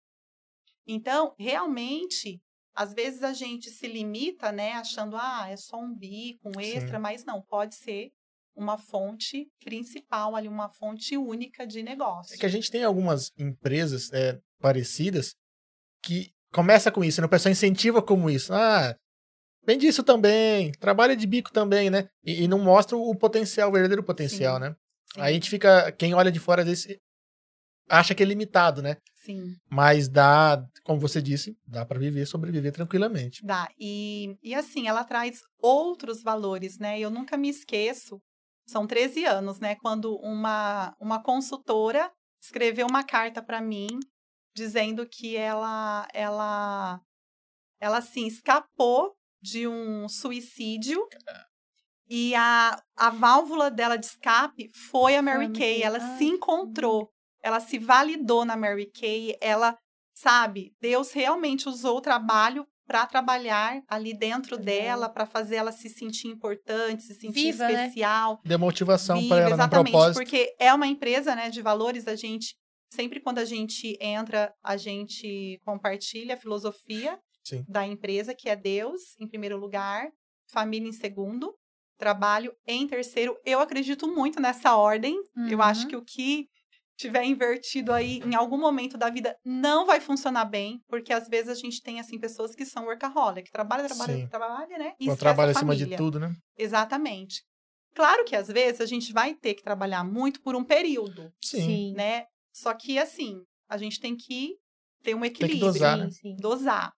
Então, 0.87 1.35
realmente, 1.37 2.41
às 2.73 2.93
vezes 2.93 3.21
a 3.21 3.33
gente 3.33 3.69
se 3.69 3.87
limita, 3.87 4.51
né, 4.51 4.73
achando, 4.73 5.15
ah, 5.15 5.47
é 5.49 5.57
só 5.57 5.77
um 5.77 5.93
bico, 5.93 6.49
um 6.49 6.59
extra, 6.59 6.97
mas 6.99 7.23
não, 7.23 7.41
pode 7.43 7.75
ser 7.75 8.09
uma 8.57 8.77
fonte 8.77 9.47
principal 9.63 10.35
ali, 10.35 10.47
uma 10.47 10.67
fonte 10.69 11.15
única 11.15 11.65
de 11.65 11.83
negócio. 11.83 12.33
É 12.33 12.37
que 12.37 12.45
a 12.45 12.49
gente 12.49 12.71
tem 12.71 12.83
algumas 12.83 13.31
empresas 13.37 14.11
é, 14.11 14.39
parecidas 14.59 15.35
que 16.03 16.31
começa 16.51 16.91
com 16.91 17.03
isso, 17.03 17.21
né? 17.21 17.27
O 17.27 17.29
pessoal 17.29 17.51
incentiva 17.51 18.01
como 18.01 18.29
isso. 18.29 18.53
Ah, 18.53 18.95
vende 19.65 19.85
isso 19.87 20.03
também, 20.03 20.71
trabalha 20.73 21.15
de 21.15 21.27
bico 21.27 21.51
também, 21.51 21.89
né? 21.89 22.09
E, 22.23 22.43
e 22.43 22.47
não 22.47 22.59
mostra 22.59 22.97
o 22.97 23.15
potencial, 23.15 23.69
o 23.69 23.73
verdadeiro 23.73 24.03
potencial, 24.03 24.55
Sim. 24.55 24.61
né? 24.61 24.75
Sim, 25.13 25.21
Aí 25.21 25.31
a 25.31 25.33
gente 25.33 25.49
fica, 25.49 25.91
quem 25.91 26.13
olha 26.13 26.31
de 26.31 26.39
fora 26.39 26.65
desse 26.65 26.99
acha 27.89 28.13
que 28.13 28.21
é 28.21 28.25
limitado, 28.25 28.81
né? 28.81 28.97
sim, 29.13 29.55
Mas 29.69 30.07
dá, 30.07 30.65
como 30.83 30.99
você 30.99 31.21
disse, 31.21 31.57
dá 31.65 31.85
para 31.85 31.99
viver, 31.99 32.25
sobreviver 32.25 32.71
tranquilamente. 32.71 33.45
dá. 33.45 33.69
E, 33.79 34.37
e 34.41 34.55
assim, 34.55 34.87
ela 34.87 35.03
traz 35.03 35.41
outros 35.61 36.21
valores, 36.23 36.77
né? 36.79 36.99
Eu 36.99 37.09
nunca 37.09 37.37
me 37.37 37.49
esqueço, 37.49 38.21
são 38.67 38.85
13 38.85 39.25
anos, 39.25 39.59
né? 39.59 39.75
Quando 39.75 40.15
uma, 40.17 40.95
uma 40.99 41.21
consultora 41.21 42.11
escreveu 42.41 42.85
uma 42.85 43.03
carta 43.03 43.41
para 43.41 43.61
mim 43.61 43.99
dizendo 44.53 45.07
que 45.07 45.37
ela, 45.37 46.07
ela, 46.13 46.99
ela 47.79 47.97
assim, 47.99 48.27
escapou 48.27 49.15
de 49.41 49.67
um 49.67 50.09
suicídio 50.09 51.07
e 52.09 52.33
a, 52.35 52.81
a 52.95 53.09
válvula 53.09 53.69
dela 53.69 53.97
de 53.97 54.05
escape 54.05 54.69
foi 54.89 55.15
a 55.15 55.21
Mary 55.21 55.51
Kay. 55.51 55.83
Ela 55.83 56.17
se 56.17 56.25
encontrou, 56.25 57.11
ela 57.43 57.59
se 57.59 57.77
validou 57.77 58.45
na 58.45 58.57
Mary 58.57 58.89
Kay, 58.91 59.37
ela, 59.39 59.77
sabe, 60.13 60.73
Deus 60.81 61.11
realmente 61.11 61.69
usou 61.69 61.97
o 61.97 62.01
trabalho 62.01 62.67
para 62.87 63.05
trabalhar 63.05 63.81
ali 63.87 64.17
dentro 64.17 64.55
Legal. 64.55 64.65
dela, 64.65 65.09
para 65.09 65.25
fazer 65.25 65.57
ela 65.57 65.71
se 65.73 65.89
sentir 65.89 66.29
importante, 66.29 67.03
se 67.03 67.13
sentir 67.13 67.33
Viva, 67.51 67.67
né? 67.67 67.73
especial. 67.87 68.39
Deu 68.45 68.57
motivação 68.57 69.17
Viva, 69.19 69.35
para 69.35 69.41
ela 69.41 69.49
no 69.49 69.55
exatamente, 69.55 69.91
propósito. 69.91 70.15
porque 70.15 70.55
é 70.57 70.73
uma 70.73 70.87
empresa, 70.87 71.35
né, 71.35 71.49
de 71.49 71.61
valores, 71.61 72.07
a 72.07 72.15
gente 72.15 72.55
sempre 72.89 73.19
quando 73.19 73.39
a 73.39 73.45
gente 73.45 73.97
entra, 73.99 74.53
a 74.63 74.77
gente 74.77 75.59
compartilha 75.65 76.35
a 76.35 76.37
filosofia 76.37 77.19
Sim. 77.43 77.65
da 77.67 77.85
empresa, 77.85 78.33
que 78.33 78.47
é 78.49 78.55
Deus 78.55 79.01
em 79.19 79.27
primeiro 79.27 79.57
lugar, 79.57 80.07
família 80.49 80.87
em 80.87 80.93
segundo, 80.93 81.53
trabalho 81.99 82.53
em 82.65 82.87
terceiro. 82.87 83.35
Eu 83.45 83.59
acredito 83.59 84.07
muito 84.07 84.39
nessa 84.39 84.77
ordem. 84.77 85.19
Eu 85.49 85.61
acho 85.61 85.81
Uhum. 85.83 85.87
que 85.89 85.95
o 85.97 86.01
que 86.05 86.47
tiver 86.97 87.23
invertido 87.23 87.93
aí 87.93 88.19
em 88.25 88.33
algum 88.33 88.57
momento 88.57 88.97
da 88.97 89.09
vida 89.09 89.37
não 89.45 89.85
vai 89.85 90.01
funcionar 90.01 90.45
bem, 90.45 90.81
porque 90.87 91.13
às 91.13 91.27
vezes 91.27 91.49
a 91.49 91.55
gente 91.55 91.81
tem 91.81 91.99
assim 91.99 92.19
pessoas 92.19 92.55
que 92.55 92.65
são 92.65 92.85
workaholic, 92.85 93.43
que 93.43 93.51
trabalha, 93.51 93.85
trabalha, 93.85 94.15
Sim. 94.15 94.27
trabalha, 94.27 94.77
né? 94.77 94.93
E 94.99 95.03
esquece 95.03 95.19
trabalha 95.19 95.49
a 95.49 95.55
acima 95.55 95.75
de 95.75 95.95
tudo, 95.95 96.19
né? 96.19 96.35
Exatamente. 96.57 97.43
Claro 97.93 98.25
que 98.25 98.35
às 98.35 98.47
vezes 98.47 98.81
a 98.81 98.85
gente 98.85 99.13
vai 99.13 99.35
ter 99.35 99.53
que 99.53 99.63
trabalhar 99.63 100.03
muito 100.03 100.41
por 100.41 100.55
um 100.55 100.63
período, 100.63 101.31
Sim. 101.41 101.93
né? 101.93 102.25
Só 102.53 102.73
que 102.73 102.97
assim, 102.97 103.43
a 103.69 103.77
gente 103.77 103.99
tem 103.99 104.15
que 104.15 104.55
ter 105.03 105.15
um 105.15 105.21
que 105.21 105.27
equilíbrio, 105.27 105.59
dosar, 105.59 105.97
sim, 105.97 106.03
né? 106.03 106.09
sim. 106.09 106.35
dosar. 106.37 106.91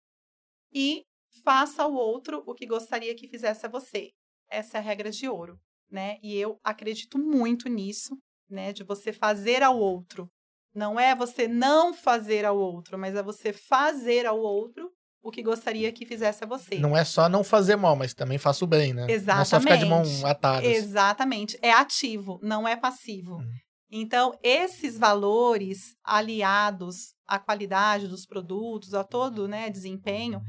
E 0.73 1.03
faça 1.43 1.83
ao 1.83 1.93
outro 1.93 2.41
o 2.45 2.53
que 2.53 2.65
gostaria 2.65 3.15
que 3.15 3.27
fizesse 3.27 3.65
a 3.65 3.69
você. 3.69 4.11
Essa 4.49 4.77
é 4.77 4.79
a 4.79 4.83
regra 4.83 5.11
de 5.11 5.27
ouro, 5.27 5.59
né? 5.91 6.17
E 6.23 6.35
eu 6.35 6.57
acredito 6.63 7.19
muito 7.19 7.67
nisso, 7.69 8.17
né? 8.49 8.73
De 8.73 8.83
você 8.83 9.13
fazer 9.13 9.63
ao 9.63 9.77
outro. 9.77 10.29
Não 10.73 10.99
é 10.99 11.15
você 11.15 11.47
não 11.47 11.93
fazer 11.93 12.45
ao 12.45 12.57
outro, 12.57 12.97
mas 12.97 13.15
é 13.15 13.23
você 13.23 13.51
fazer 13.51 14.25
ao 14.25 14.39
outro 14.39 14.91
o 15.21 15.31
que 15.31 15.41
gostaria 15.41 15.91
que 15.91 16.05
fizesse 16.05 16.43
a 16.43 16.47
você. 16.47 16.75
Não 16.79 16.95
é 16.95 17.03
só 17.03 17.27
não 17.27 17.43
fazer 17.43 17.75
mal, 17.75 17.95
mas 17.95 18.13
também 18.13 18.37
faça 18.37 18.63
o 18.63 18.67
bem, 18.67 18.93
né? 18.93 19.07
Não 19.25 19.41
é 19.41 19.45
só 19.45 19.59
ficar 19.59 19.75
de 19.75 19.85
mão 19.85 20.01
Exatamente. 20.01 20.25
atada. 20.25 20.65
Exatamente. 20.65 21.59
É 21.61 21.71
ativo, 21.71 22.39
não 22.41 22.67
é 22.67 22.75
passivo. 22.75 23.35
Uhum. 23.35 23.53
Então, 23.91 24.37
esses 24.43 24.97
valores 24.97 25.95
aliados 26.03 27.13
à 27.27 27.39
qualidade 27.39 28.07
dos 28.07 28.25
produtos, 28.25 28.93
a 28.93 29.03
todo 29.03 29.47
né, 29.47 29.69
desempenho, 29.69 30.41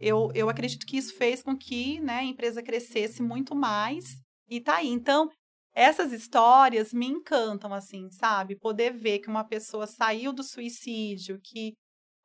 eu, 0.00 0.30
eu 0.34 0.48
acredito 0.48 0.86
que 0.86 0.96
isso 0.96 1.14
fez 1.14 1.42
com 1.42 1.56
que 1.56 2.00
né, 2.00 2.18
a 2.18 2.24
empresa 2.24 2.62
crescesse 2.62 3.22
muito 3.22 3.54
mais 3.54 4.04
e 4.48 4.60
tá 4.60 4.76
aí. 4.76 4.88
Então, 4.88 5.28
essas 5.76 6.10
histórias 6.10 6.92
me 6.94 7.06
encantam, 7.06 7.72
assim, 7.74 8.10
sabe? 8.10 8.56
Poder 8.56 8.92
ver 8.94 9.18
que 9.18 9.28
uma 9.28 9.44
pessoa 9.44 9.86
saiu 9.86 10.32
do 10.32 10.42
suicídio, 10.42 11.38
que, 11.44 11.74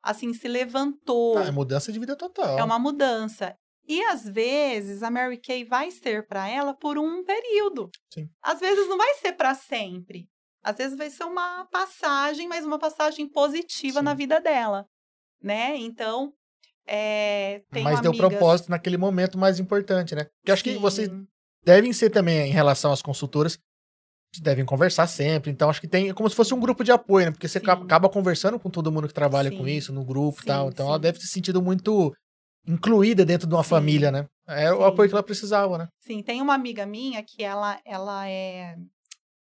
assim, 0.02 0.32
se 0.32 0.48
levantou. 0.48 1.36
Ah, 1.36 1.44
é 1.44 1.50
mudança 1.50 1.92
de 1.92 1.98
vida 1.98 2.16
total. 2.16 2.58
É 2.58 2.64
uma 2.64 2.78
mudança. 2.78 3.54
E 3.86 4.02
às 4.04 4.24
vezes 4.24 5.02
a 5.02 5.10
Mary 5.10 5.38
Kay 5.38 5.64
vai 5.64 5.90
ser 5.90 6.26
para 6.26 6.48
ela 6.48 6.72
por 6.74 6.96
um 6.98 7.22
período. 7.24 7.90
Sim. 8.14 8.26
Às 8.42 8.58
vezes 8.58 8.88
não 8.88 8.96
vai 8.96 9.14
ser 9.16 9.32
para 9.34 9.54
sempre. 9.54 10.26
Às 10.64 10.76
vezes 10.76 10.96
vai 10.96 11.10
ser 11.10 11.24
uma 11.24 11.66
passagem, 11.66 12.48
mas 12.48 12.64
uma 12.64 12.78
passagem 12.78 13.28
positiva 13.28 13.98
Sim. 13.98 14.04
na 14.04 14.14
vida 14.14 14.40
dela, 14.40 14.86
né? 15.42 15.76
Então, 15.76 16.32
é, 16.86 17.60
Mas 17.70 18.00
deu 18.00 18.12
amigas- 18.12 18.16
propósito 18.30 18.70
naquele 18.70 18.96
momento 18.96 19.36
mais 19.36 19.58
importante, 19.58 20.14
né? 20.14 20.24
Porque 20.40 20.52
acho 20.52 20.64
que 20.64 20.72
Sim, 20.74 20.78
vocês 20.78 21.08
devem 21.64 21.92
ser 21.92 22.10
também, 22.10 22.48
em 22.48 22.52
relação 22.52 22.92
às 22.92 23.02
consultoras, 23.02 23.58
devem 24.40 24.64
conversar 24.64 25.06
sempre. 25.06 25.50
Então, 25.50 25.68
acho 25.68 25.80
que 25.80 25.88
tem 25.88 26.08
é 26.08 26.14
como 26.14 26.28
se 26.28 26.34
fosse 26.36 26.54
um 26.54 26.60
grupo 26.60 26.82
de 26.82 26.90
apoio, 26.92 27.26
né? 27.26 27.32
Porque 27.32 27.46
você 27.48 27.60
Sim. 27.60 27.66
acaba- 27.68 28.08
conversando 28.08 28.58
com 28.58 28.70
todo 28.70 28.90
mundo 28.90 29.06
que 29.08 29.14
trabalha 29.14 29.50
com 29.50 29.64
Sim. 29.64 29.70
isso, 29.76 29.92
no 29.92 30.04
grupo 30.04 30.40
e 30.42 30.46
tal. 30.46 30.68
Então, 30.68 30.88
ela 30.88 30.98
deve 30.98 31.18
ter 31.18 31.26
se 31.26 31.32
sentido 31.32 31.60
muito 31.62 32.14
incluída 32.66 33.24
dentro 33.24 33.46
de 33.46 33.54
uma 33.54 33.64
família, 33.64 34.10
né? 34.10 34.26
É 34.48 34.72
o 34.72 34.84
apoio 34.84 35.08
que 35.08 35.14
ela 35.14 35.22
precisava, 35.22 35.76
né? 35.78 35.88
Sim, 36.00 36.22
tem 36.22 36.40
uma 36.40 36.54
amiga 36.54 36.86
minha 36.86 37.22
que 37.22 37.42
ela, 37.42 37.80
ela 37.84 38.28
é 38.28 38.76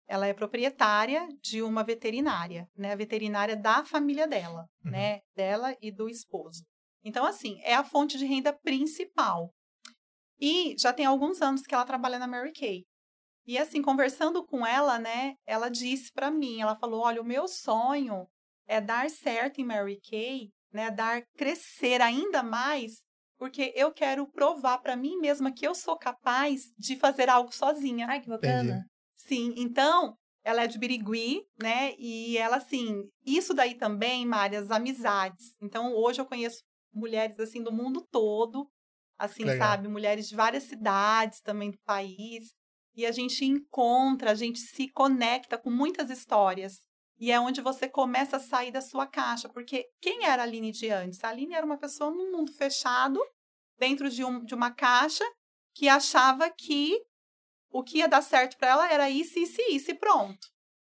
ela 0.06 0.28
é 0.28 0.34
proprietária 0.34 1.28
de 1.42 1.62
uma 1.62 1.82
veterinária, 1.84 2.68
né? 2.78 2.92
A 2.92 2.96
veterinária 2.96 3.56
da 3.56 3.84
família 3.86 4.28
dela, 4.28 4.66
Uhum. 4.84 4.92
né? 4.92 5.22
Dela 5.36 5.76
e 5.82 5.92
do 5.92 6.10
esposo. 6.10 6.62
Então, 7.06 7.26
assim, 7.26 7.60
é 7.64 7.74
a 7.74 7.84
fonte 7.84 8.18
de 8.18 8.26
renda 8.26 8.52
principal. 8.52 9.50
E 10.44 10.76
já 10.78 10.92
tem 10.94 11.06
alguns 11.06 11.42
anos 11.42 11.62
que 11.64 11.74
ela 11.74 11.86
trabalha 11.86 12.20
na 12.20 12.28
Mary 12.28 12.52
Kay. 12.54 12.84
E 13.48 13.58
assim, 13.58 13.82
conversando 13.82 14.46
com 14.46 14.66
ela, 14.66 15.00
né, 15.00 15.36
ela 15.48 15.70
disse 15.70 16.12
pra 16.14 16.32
mim, 16.32 16.62
ela 16.62 16.76
falou: 16.76 17.02
"Olha, 17.04 17.22
o 17.22 17.26
meu 17.26 17.48
sonho 17.48 18.28
é 18.68 18.82
dar 18.82 19.10
certo 19.10 19.62
em 19.62 19.66
Mary 19.66 20.00
Kay, 20.02 20.50
né, 20.74 20.92
dar 20.92 21.24
crescer 21.38 22.02
ainda 22.02 22.44
mais, 22.44 23.04
porque 23.38 23.74
eu 23.76 23.94
quero 23.94 24.28
provar 24.32 24.80
pra 24.80 24.96
mim 24.98 25.18
mesma 25.20 25.54
que 25.54 25.68
eu 25.68 25.76
sou 25.76 25.98
capaz 25.98 26.64
de 26.78 26.98
fazer 26.98 27.30
algo 27.30 27.54
sozinha". 27.54 28.08
Ai, 28.10 28.22
que 28.22 28.30
bacana. 28.30 28.86
Sim, 29.16 29.54
então, 29.58 30.18
ela 30.44 30.64
é 30.64 30.68
de 30.68 30.78
Birigui, 30.80 31.44
né? 31.62 31.94
E 31.98 32.38
ela, 32.38 32.58
assim, 32.58 33.04
isso 33.26 33.54
daí 33.54 33.76
também, 33.76 34.26
Mari, 34.26 34.56
as 34.58 34.72
amizades. 34.72 35.56
Então, 35.62 35.94
hoje 35.96 36.22
eu 36.22 36.26
conheço 36.26 36.62
mulheres, 36.94 37.40
assim, 37.40 37.64
do 37.64 37.72
mundo 37.72 38.06
todo, 38.12 38.70
assim, 39.26 39.44
Legal. 39.44 39.68
sabe? 39.68 39.88
Mulheres 39.88 40.28
de 40.28 40.36
várias 40.36 40.64
cidades 40.64 41.42
também 41.42 41.72
do 41.72 41.78
país. 41.86 42.52
E 42.96 43.06
a 43.06 43.12
gente 43.12 43.44
encontra, 43.46 44.32
a 44.32 44.36
gente 44.36 44.60
se 44.60 44.88
conecta 44.90 45.58
com 45.58 45.72
muitas 45.72 46.10
histórias. 46.10 46.82
E 47.20 47.32
é 47.32 47.40
onde 47.40 47.62
você 47.62 47.88
começa 47.88 48.38
a 48.38 48.40
sair 48.40 48.72
da 48.72 48.82
sua 48.82 49.08
caixa. 49.08 49.50
Porque 49.50 49.86
quem 50.02 50.26
era 50.26 50.44
a 50.44 50.46
Aline 50.46 50.72
de 50.72 50.90
antes? 50.90 51.24
A 51.24 51.30
Aline 51.30 51.54
era 51.54 51.66
uma 51.66 51.78
pessoa 51.78 52.12
num 52.12 52.32
mundo 52.32 52.52
fechado, 52.54 53.20
dentro 53.80 54.10
de, 54.10 54.24
um, 54.24 54.44
de 54.44 54.54
uma 54.54 54.72
caixa, 54.72 55.24
que 55.74 55.88
achava 55.88 56.50
que 56.50 57.00
o 57.72 57.84
que 57.84 58.00
ia 58.00 58.08
dar 58.08 58.22
certo 58.22 58.58
para 58.58 58.68
ela 58.68 58.92
era 58.92 59.10
isso, 59.10 59.40
isso 59.40 59.60
e 59.60 59.76
isso 59.76 59.90
e 59.90 59.96
pronto. 59.96 60.48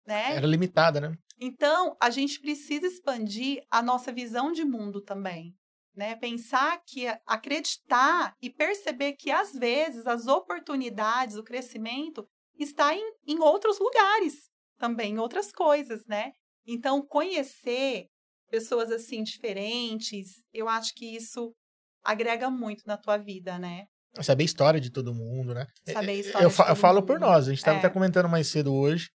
Né? 0.05 0.35
Era 0.35 0.47
limitada, 0.47 1.01
né? 1.01 1.17
Então, 1.39 1.95
a 2.01 2.09
gente 2.09 2.39
precisa 2.39 2.87
expandir 2.87 3.63
a 3.69 3.81
nossa 3.81 4.11
visão 4.11 4.51
de 4.51 4.63
mundo 4.65 5.01
também. 5.01 5.55
Né? 5.99 6.15
Pensar 6.15 6.81
que, 6.87 7.05
acreditar 7.27 8.33
e 8.41 8.49
perceber 8.49 9.13
que, 9.13 9.29
às 9.31 9.51
vezes, 9.51 10.07
as 10.07 10.27
oportunidades, 10.27 11.35
o 11.35 11.43
crescimento 11.43 12.25
está 12.57 12.95
em, 12.95 13.03
em 13.27 13.37
outros 13.39 13.77
lugares 13.79 14.35
também, 14.79 15.15
em 15.15 15.17
outras 15.19 15.51
coisas, 15.51 16.05
né? 16.07 16.31
Então, 16.65 17.05
conhecer 17.05 18.05
pessoas 18.49 18.89
assim 18.91 19.23
diferentes, 19.23 20.41
eu 20.53 20.69
acho 20.69 20.93
que 20.95 21.05
isso 21.17 21.53
agrega 22.01 22.49
muito 22.49 22.83
na 22.87 22.95
tua 22.97 23.17
vida, 23.17 23.59
né? 23.59 23.85
Saber 24.21 24.43
a 24.43 24.45
história 24.45 24.79
de 24.79 24.89
todo 24.89 25.13
mundo, 25.13 25.53
né? 25.53 25.67
Saber 25.85 26.11
a 26.11 26.15
história 26.15 26.45
Eu, 26.45 26.49
de 26.49 26.55
fa- 26.55 26.63
eu 26.63 26.67
todo 26.67 26.75
falo 26.77 26.99
mundo. 27.01 27.07
por 27.07 27.19
nós, 27.19 27.45
a 27.47 27.49
gente 27.49 27.59
estava 27.59 27.75
É. 27.77 27.79
até 27.79 27.89
comentando 27.89 28.29
mais 28.29 28.47
cedo 28.47 28.73
hoje 28.73 29.09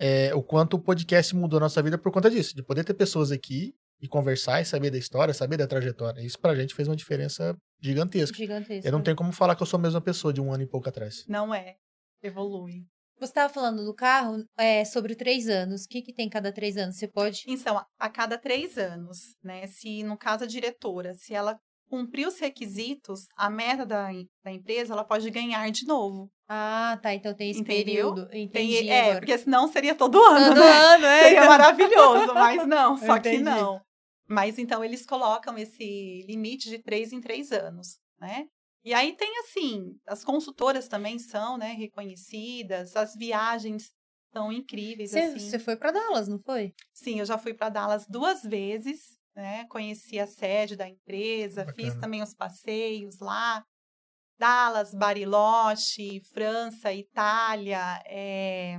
é, 0.00 0.34
o 0.34 0.42
quanto 0.42 0.74
o 0.78 0.82
podcast 0.82 1.36
mudou 1.36 1.58
a 1.58 1.60
nossa 1.60 1.82
vida 1.82 1.98
por 1.98 2.10
conta 2.10 2.30
disso, 2.30 2.54
de 2.56 2.62
poder 2.62 2.82
ter 2.84 2.94
pessoas 2.94 3.30
aqui 3.30 3.74
e 4.00 4.08
conversar 4.08 4.60
e 4.60 4.64
saber 4.64 4.90
da 4.90 4.98
história, 4.98 5.34
saber 5.34 5.56
da 5.56 5.66
trajetória. 5.66 6.20
Isso 6.22 6.38
pra 6.38 6.54
gente 6.54 6.74
fez 6.74 6.88
uma 6.88 6.96
diferença 6.96 7.54
gigantesca. 7.80 8.36
Gigantesco. 8.36 8.86
Eu 8.88 8.92
não 8.92 9.02
tenho 9.02 9.16
como 9.16 9.32
falar 9.32 9.54
que 9.56 9.62
eu 9.62 9.66
sou 9.66 9.78
a 9.78 9.82
mesma 9.82 10.00
pessoa 10.00 10.32
de 10.32 10.40
um 10.40 10.52
ano 10.52 10.62
e 10.62 10.66
pouco 10.66 10.88
atrás. 10.88 11.24
Não 11.28 11.54
é. 11.54 11.74
Evolui. 12.22 12.84
Você 13.18 13.24
estava 13.32 13.52
falando 13.52 13.84
do 13.84 13.94
carro 13.94 14.42
é, 14.58 14.82
sobre 14.84 15.14
três 15.14 15.46
anos. 15.48 15.84
O 15.84 15.88
que, 15.88 16.00
que 16.00 16.14
tem 16.14 16.28
cada 16.28 16.50
três 16.52 16.76
anos? 16.78 16.96
Você 16.96 17.06
pode. 17.06 17.42
Então, 17.46 17.76
a- 17.76 17.86
a 17.98 18.08
cada 18.08 18.38
três 18.38 18.78
anos, 18.78 19.34
né? 19.44 19.66
Se, 19.66 20.02
no 20.02 20.16
caso, 20.16 20.44
a 20.44 20.46
diretora, 20.46 21.14
se 21.14 21.34
ela 21.34 21.58
cumprir 21.90 22.26
os 22.26 22.38
requisitos, 22.38 23.26
a 23.36 23.50
meta 23.50 23.84
da, 23.84 24.08
da 24.44 24.50
empresa, 24.52 24.92
ela 24.94 25.04
pode 25.04 25.28
ganhar 25.30 25.68
de 25.70 25.84
novo. 25.86 26.30
Ah, 26.48 26.98
tá. 27.02 27.12
Então 27.12 27.34
tem 27.34 27.50
esse 27.50 27.60
Entendeu? 27.60 28.14
período. 28.14 28.28
Tem- 28.28 28.44
Entendi. 28.44 28.88
é, 28.88 29.00
agora. 29.02 29.18
porque 29.18 29.36
senão 29.38 29.68
seria 29.68 29.94
todo 29.94 30.18
ano, 30.22 30.46
Todo 30.54 30.60
né? 30.60 30.70
ano, 30.70 31.04
é. 31.04 31.22
Seria 31.24 31.44
maravilhoso, 31.44 32.32
mas 32.34 32.66
não, 32.66 32.96
só 32.96 33.18
que 33.18 33.28
Entendi. 33.28 33.44
não. 33.44 33.80
Mas 34.30 34.58
então 34.58 34.84
eles 34.84 35.04
colocam 35.04 35.58
esse 35.58 36.24
limite 36.26 36.68
de 36.70 36.78
três 36.78 37.12
em 37.12 37.20
três 37.20 37.50
anos, 37.50 37.98
né? 38.20 38.46
E 38.84 38.94
aí 38.94 39.14
tem 39.14 39.38
assim, 39.40 39.98
as 40.06 40.24
consultoras 40.24 40.88
também 40.88 41.18
são, 41.18 41.58
né, 41.58 41.72
reconhecidas, 41.72 42.96
as 42.96 43.14
viagens 43.14 43.90
são 44.32 44.52
incríveis, 44.52 45.12
Você, 45.12 45.20
assim. 45.20 45.38
você 45.38 45.58
foi 45.58 45.76
pra 45.76 45.90
Dallas, 45.90 46.28
não 46.28 46.38
foi? 46.38 46.72
Sim, 46.94 47.18
eu 47.18 47.26
já 47.26 47.36
fui 47.36 47.52
para 47.52 47.68
Dallas 47.68 48.06
duas 48.08 48.42
vezes, 48.42 49.18
né? 49.34 49.66
Conheci 49.66 50.18
a 50.18 50.26
sede 50.26 50.76
da 50.76 50.88
empresa, 50.88 51.64
fiz 51.66 51.76
Bacana. 51.76 52.00
também 52.00 52.22
os 52.22 52.32
passeios 52.34 53.18
lá. 53.18 53.62
Dallas, 54.38 54.94
Bariloche, 54.94 56.20
França, 56.32 56.92
Itália, 56.92 58.02
eh, 58.06 58.78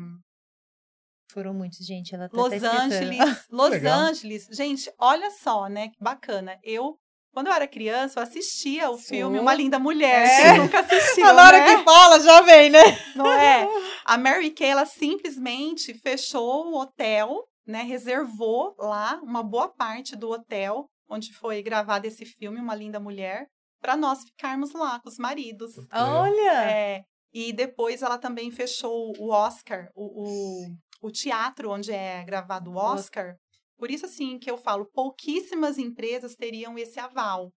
Foram 1.31 1.53
muitos, 1.53 1.85
gente. 1.85 2.13
Ela 2.13 2.27
tá 2.27 2.37
Los. 2.37 2.51
Angeles. 2.51 3.47
Los 3.49 3.69
Legal. 3.69 3.99
Angeles. 3.99 4.47
Gente, 4.51 4.91
olha 4.99 5.29
só, 5.31 5.67
né? 5.67 5.89
Que 5.89 5.97
bacana. 5.99 6.59
Eu, 6.63 6.97
quando 7.33 7.47
eu 7.47 7.53
era 7.53 7.67
criança, 7.67 8.19
eu 8.19 8.23
assistia 8.23 8.89
o 8.89 8.97
filme. 8.97 9.39
Uma 9.39 9.53
Linda 9.53 9.79
Mulher. 9.79 10.27
É. 10.27 10.57
Nunca 10.57 10.79
assistiu, 10.79 11.25
Na 11.33 11.47
hora 11.47 11.59
né? 11.59 11.77
que 11.77 11.83
fala, 11.83 12.19
já 12.19 12.41
vem, 12.41 12.69
né? 12.69 12.83
Não 13.15 13.31
é? 13.31 13.67
A 14.05 14.17
Mary 14.17 14.51
Kay, 14.51 14.69
ela 14.69 14.85
simplesmente 14.85 15.93
fechou 15.93 16.67
o 16.67 16.79
hotel, 16.79 17.47
né? 17.65 17.83
Reservou 17.83 18.75
lá 18.77 19.19
uma 19.23 19.41
boa 19.41 19.69
parte 19.69 20.15
do 20.15 20.29
hotel 20.29 20.87
onde 21.11 21.33
foi 21.33 21.61
gravado 21.61 22.07
esse 22.07 22.25
filme, 22.25 22.59
Uma 22.59 22.73
Linda 22.73 22.97
Mulher, 22.97 23.47
para 23.81 23.97
nós 23.97 24.23
ficarmos 24.23 24.71
lá 24.71 24.97
com 25.01 25.09
os 25.09 25.17
maridos. 25.17 25.73
Olha! 25.91 26.71
É, 26.71 27.01
e 27.33 27.51
depois 27.51 28.01
ela 28.01 28.17
também 28.17 28.49
fechou 28.49 29.11
o 29.19 29.29
Oscar, 29.29 29.89
o, 29.93 30.05
o, 30.05 30.67
o 31.01 31.11
teatro 31.11 31.71
onde 31.71 31.91
é 31.91 32.23
gravado 32.23 32.71
o 32.71 32.75
Oscar. 32.75 33.35
Por 33.77 33.89
isso, 33.89 34.05
assim, 34.05 34.37
que 34.37 34.49
eu 34.49 34.57
falo, 34.57 34.85
pouquíssimas 34.93 35.77
empresas 35.79 36.35
teriam 36.35 36.77
esse 36.77 36.99
aval. 36.99 37.51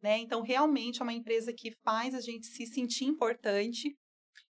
né? 0.00 0.18
Então, 0.18 0.42
realmente 0.42 1.00
é 1.00 1.02
uma 1.02 1.12
empresa 1.12 1.52
que 1.52 1.72
faz 1.82 2.14
a 2.14 2.20
gente 2.20 2.46
se 2.46 2.66
sentir 2.66 3.06
importante. 3.06 3.96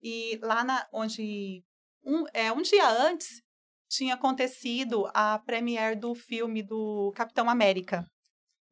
E 0.01 0.39
lá 0.41 0.63
na, 0.63 0.87
onde 0.93 1.61
um, 2.03 2.23
é, 2.33 2.51
um 2.51 2.61
dia 2.61 2.89
antes 2.89 3.41
tinha 3.89 4.15
acontecido 4.15 5.05
a 5.13 5.37
premiere 5.39 5.95
do 5.95 6.15
filme 6.15 6.63
do 6.63 7.11
Capitão 7.13 7.49
América. 7.49 8.05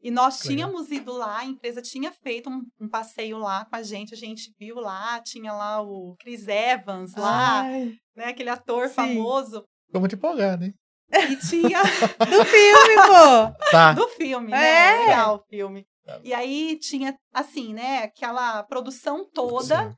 E 0.01 0.09
nós 0.09 0.39
tínhamos 0.39 0.89
ido 0.91 1.11
lá, 1.11 1.39
a 1.39 1.45
empresa 1.45 1.81
tinha 1.81 2.11
feito 2.11 2.49
um, 2.49 2.61
um 2.79 2.87
passeio 2.87 3.37
lá 3.37 3.65
com 3.65 3.75
a 3.75 3.83
gente, 3.83 4.13
a 4.13 4.17
gente 4.17 4.53
viu 4.57 4.75
lá, 4.75 5.21
tinha 5.21 5.51
lá 5.51 5.81
o 5.81 6.15
Chris 6.19 6.47
Evans 6.47 7.13
lá, 7.15 7.61
Ai, 7.63 7.93
né, 8.15 8.25
aquele 8.27 8.49
ator 8.49 8.87
sim. 8.87 8.93
famoso. 8.95 9.63
Ficou 9.87 9.99
muito 9.99 10.15
empolgado, 10.15 10.63
hein? 10.63 10.73
E 11.11 11.35
tinha 11.37 11.81
do 12.19 12.45
filme, 12.45 12.95
pô! 12.95 13.69
Tá. 13.71 13.93
do 13.93 14.07
filme, 14.09 14.53
É. 14.53 14.57
né? 14.57 14.97
Legal 15.05 15.35
o 15.35 15.43
filme. 15.49 15.85
Tá. 16.05 16.21
E 16.23 16.33
aí 16.33 16.77
tinha, 16.79 17.17
assim, 17.33 17.73
né, 17.73 18.03
aquela 18.03 18.63
produção 18.63 19.27
toda, 19.33 19.89
Sim. 19.89 19.95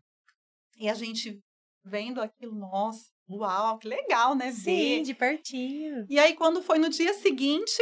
e 0.80 0.90
a 0.90 0.94
gente 0.96 1.40
vendo 1.86 2.22
aquilo, 2.22 2.56
nossa, 2.56 3.06
uau, 3.30 3.78
que 3.78 3.88
legal, 3.88 4.34
né? 4.36 4.52
Sim, 4.52 4.98
Ver. 4.98 5.02
de 5.04 5.14
pertinho. 5.14 6.06
E 6.10 6.18
aí, 6.20 6.34
quando 6.36 6.62
foi 6.64 6.78
no 6.80 6.90
dia 6.90 7.14
seguinte, 7.14 7.82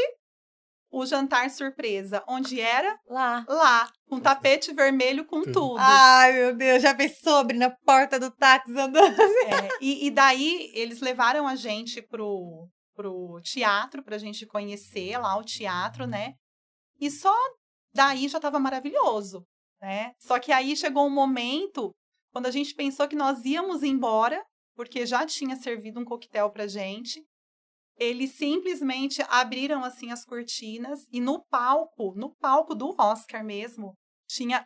o 0.91 1.05
jantar 1.05 1.49
surpresa, 1.49 2.23
onde 2.27 2.59
era? 2.59 2.97
Lá. 3.07 3.45
Lá, 3.47 3.91
com 4.07 4.19
tapete 4.19 4.73
vermelho 4.73 5.25
com 5.25 5.41
Tudo. 5.41 5.53
tudo. 5.53 5.77
Ai, 5.77 6.33
meu 6.33 6.55
Deus, 6.55 6.81
já 6.81 6.95
fez 6.95 7.19
sobre 7.19 7.57
na 7.57 7.69
porta 7.69 8.19
do 8.19 8.31
táxi 8.31 8.71
andando. 8.71 9.21
É, 9.21 9.69
e, 9.81 10.07
e 10.07 10.11
daí, 10.11 10.71
eles 10.73 10.99
levaram 10.99 11.47
a 11.47 11.55
gente 11.55 12.01
pro, 12.01 12.67
pro 12.95 13.39
teatro, 13.43 14.03
pra 14.03 14.17
gente 14.17 14.45
conhecer 14.45 15.17
lá 15.17 15.37
o 15.37 15.43
teatro, 15.43 16.07
né? 16.07 16.33
E 16.99 17.09
só 17.09 17.33
daí 17.93 18.27
já 18.27 18.39
tava 18.39 18.59
maravilhoso, 18.59 19.45
né? 19.81 20.11
Só 20.19 20.39
que 20.39 20.51
aí 20.51 20.75
chegou 20.75 21.05
um 21.05 21.13
momento, 21.13 21.91
quando 22.31 22.47
a 22.47 22.51
gente 22.51 22.73
pensou 22.73 23.07
que 23.07 23.15
nós 23.15 23.45
íamos 23.45 23.83
embora, 23.83 24.43
porque 24.75 25.05
já 25.05 25.25
tinha 25.25 25.55
servido 25.55 25.99
um 25.99 26.05
coquetel 26.05 26.49
pra 26.51 26.67
gente, 26.67 27.21
eles 28.00 28.32
simplesmente 28.36 29.22
abriram 29.30 29.84
assim 29.84 30.12
as 30.12 30.24
cortinas 30.26 31.06
e 31.12 31.20
no 31.20 31.43
palco, 31.50 32.14
no 32.16 32.34
palco 32.36 32.74
do 32.74 32.95
Oscar 33.00 33.43
mesmo, 33.43 33.93
tinha 34.28 34.64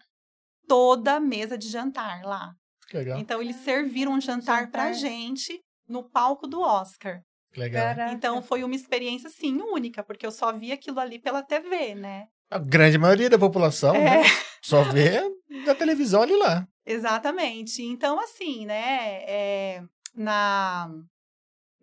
toda 0.67 1.15
a 1.15 1.19
mesa 1.19 1.57
de 1.57 1.67
jantar 1.69 2.21
lá. 2.23 2.53
Que 2.87 2.97
legal. 2.97 3.19
Então 3.19 3.41
eles 3.41 3.55
serviram 3.57 4.13
um 4.13 4.21
jantar 4.21 4.69
pra 4.69 4.91
Jantar. 4.93 4.93
gente 5.09 5.59
no 5.87 6.03
palco 6.09 6.47
do 6.47 6.61
Oscar. 6.61 7.21
que 7.51 7.59
legal. 7.59 7.83
Caraca. 7.83 8.13
Então 8.13 8.41
foi 8.41 8.63
uma 8.63 8.75
experiência 8.75 9.29
sim 9.29 9.57
única, 9.61 10.03
porque 10.03 10.25
eu 10.25 10.31
só 10.31 10.51
vi 10.53 10.71
aquilo 10.71 10.99
ali 10.99 11.19
pela 11.19 11.41
TV, 11.43 11.95
né? 11.95 12.27
A 12.51 12.59
grande 12.59 12.97
maioria 12.97 13.29
da 13.29 13.39
população 13.39 13.95
É. 13.95 14.21
né, 14.21 14.23
só 14.61 14.83
vê 14.83 15.21
da 15.65 15.73
televisão 15.73 16.21
ali 16.21 16.35
lá. 16.35 16.67
Exatamente. 16.85 17.81
Então 17.81 18.19
assim, 18.19 18.65
né, 18.65 19.23
é, 19.27 19.83
na 20.15 20.89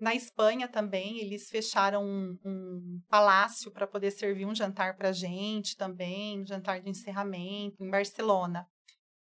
na 0.01 0.15
Espanha 0.15 0.67
também 0.67 1.19
eles 1.21 1.49
fecharam 1.51 2.05
um, 2.05 2.39
um 2.45 3.01
palácio 3.09 3.71
para 3.71 3.87
poder 3.87 4.11
servir 4.11 4.47
um 4.47 4.55
jantar 4.55 4.97
pra 4.97 5.13
gente 5.13 5.77
também, 5.77 6.41
um 6.41 6.47
jantar 6.47 6.81
de 6.81 6.89
encerramento 6.89 7.77
em 7.81 7.91
Barcelona. 7.91 8.67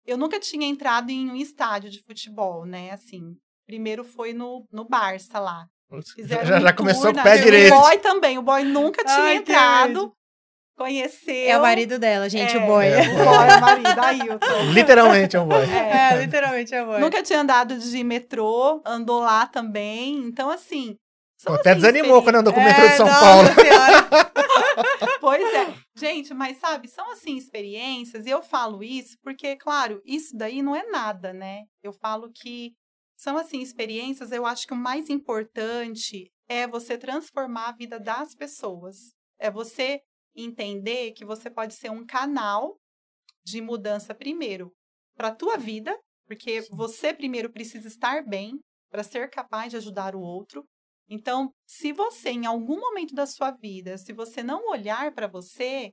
Eu 0.06 0.18
nunca 0.18 0.40
tinha 0.40 0.66
entrado 0.66 1.10
em 1.10 1.30
um 1.30 1.36
estádio 1.36 1.90
de 1.90 2.02
futebol, 2.02 2.66
né? 2.66 2.92
Assim, 2.92 3.36
primeiro 3.66 4.04
foi 4.06 4.32
no, 4.34 4.66
no 4.72 4.88
Barça 4.88 5.40
lá. 5.40 5.68
Fizeram 6.16 6.46
Já, 6.46 6.58
um 6.58 6.62
já 6.62 6.74
começou 6.74 7.14
com 7.14 7.20
o 7.20 7.24
pé 7.24 7.36
O 7.36 7.44
direito. 7.44 7.74
boy 7.74 7.98
também. 8.00 8.38
O 8.38 8.42
boy 8.42 8.64
nunca 8.64 9.04
tinha 9.04 9.18
Ai, 9.18 9.36
entrado. 9.38 10.14
Conheceu. 10.78 11.50
É 11.50 11.58
o 11.58 11.62
marido 11.62 11.98
dela, 11.98 12.30
gente, 12.30 12.56
É, 12.56 12.60
o 12.60 12.66
boy. 12.68 12.86
É, 12.86 13.00
O 13.02 13.16
boy, 13.16 13.48
o 13.58 13.62
marido, 13.62 14.00
Ailton. 14.00 14.72
Literalmente 14.74 15.36
é 15.36 15.42
um 15.42 15.48
boy. 15.48 15.64
É. 15.64 16.14
É, 16.14 16.18
literalmente 16.22 16.76
é 16.76 16.84
o 16.84 16.86
boy. 16.86 17.00
Nunca 17.00 17.24
tinha 17.24 17.42
andado 17.42 17.80
de 17.80 18.04
metrô, 18.04 18.80
andou 18.86 19.20
lá 19.20 19.48
também. 19.48 20.16
Então, 20.18 20.52
assim. 20.52 20.96
Até 21.48 21.72
assim, 21.72 21.80
desanimou 21.82 22.22
quando 22.22 22.36
andou 22.38 22.54
com 22.54 22.60
o 22.60 22.64
metrô 22.64 22.86
de 22.86 22.94
É, 22.94 22.96
São 22.96 23.08
nossa 23.08 23.20
Paulo. 23.20 23.48
Pois 25.20 25.44
é. 25.54 25.74
Gente, 25.98 26.34
mas 26.34 26.58
sabe, 26.58 26.88
são 26.88 27.12
assim 27.12 27.36
experiências, 27.36 28.26
e 28.26 28.30
eu 28.30 28.42
falo 28.42 28.84
isso 28.84 29.18
porque, 29.22 29.56
claro, 29.58 30.02
isso 30.06 30.36
daí 30.38 30.62
não 30.62 30.76
é 30.76 30.84
nada, 30.90 31.34
né? 31.34 31.64
Eu 31.84 31.92
falo 31.92 32.32
que 32.34 32.72
são 33.18 33.36
assim 33.38 33.62
experiências, 33.62 34.32
eu 34.32 34.46
acho 34.46 34.66
que 34.66 34.74
o 34.74 34.78
mais 34.78 35.10
importante 35.10 36.32
é 36.48 36.66
você 36.68 36.98
transformar 36.98 37.70
a 37.70 37.72
vida 37.74 38.00
das 38.00 38.36
pessoas. 38.36 38.96
É 39.40 39.52
você 39.52 40.00
entender 40.38 41.12
que 41.14 41.26
você 41.26 41.50
pode 41.50 41.74
ser 41.74 41.90
um 41.92 42.06
canal 42.06 42.78
de 43.44 43.62
mudança 43.62 44.14
primeiro 44.14 44.72
para 45.16 45.30
a 45.30 45.36
tua 45.36 45.58
vida, 45.58 45.98
porque 46.28 46.62
você 46.72 47.14
primeiro 47.14 47.52
precisa 47.52 47.88
estar 47.88 48.24
bem 48.26 48.60
para 48.92 49.04
ser 49.04 49.30
capaz 49.30 49.72
de 49.72 49.78
ajudar 49.78 50.16
o 50.16 50.22
outro. 50.22 50.64
Então, 51.10 51.52
se 51.68 51.92
você, 51.94 52.30
em 52.30 52.46
algum 52.46 52.80
momento 52.80 53.16
da 53.16 53.26
sua 53.26 53.52
vida, 53.52 53.98
se 53.98 54.14
você 54.14 54.44
não 54.44 54.70
olhar 54.70 55.14
para 55.14 55.28
você, 55.28 55.92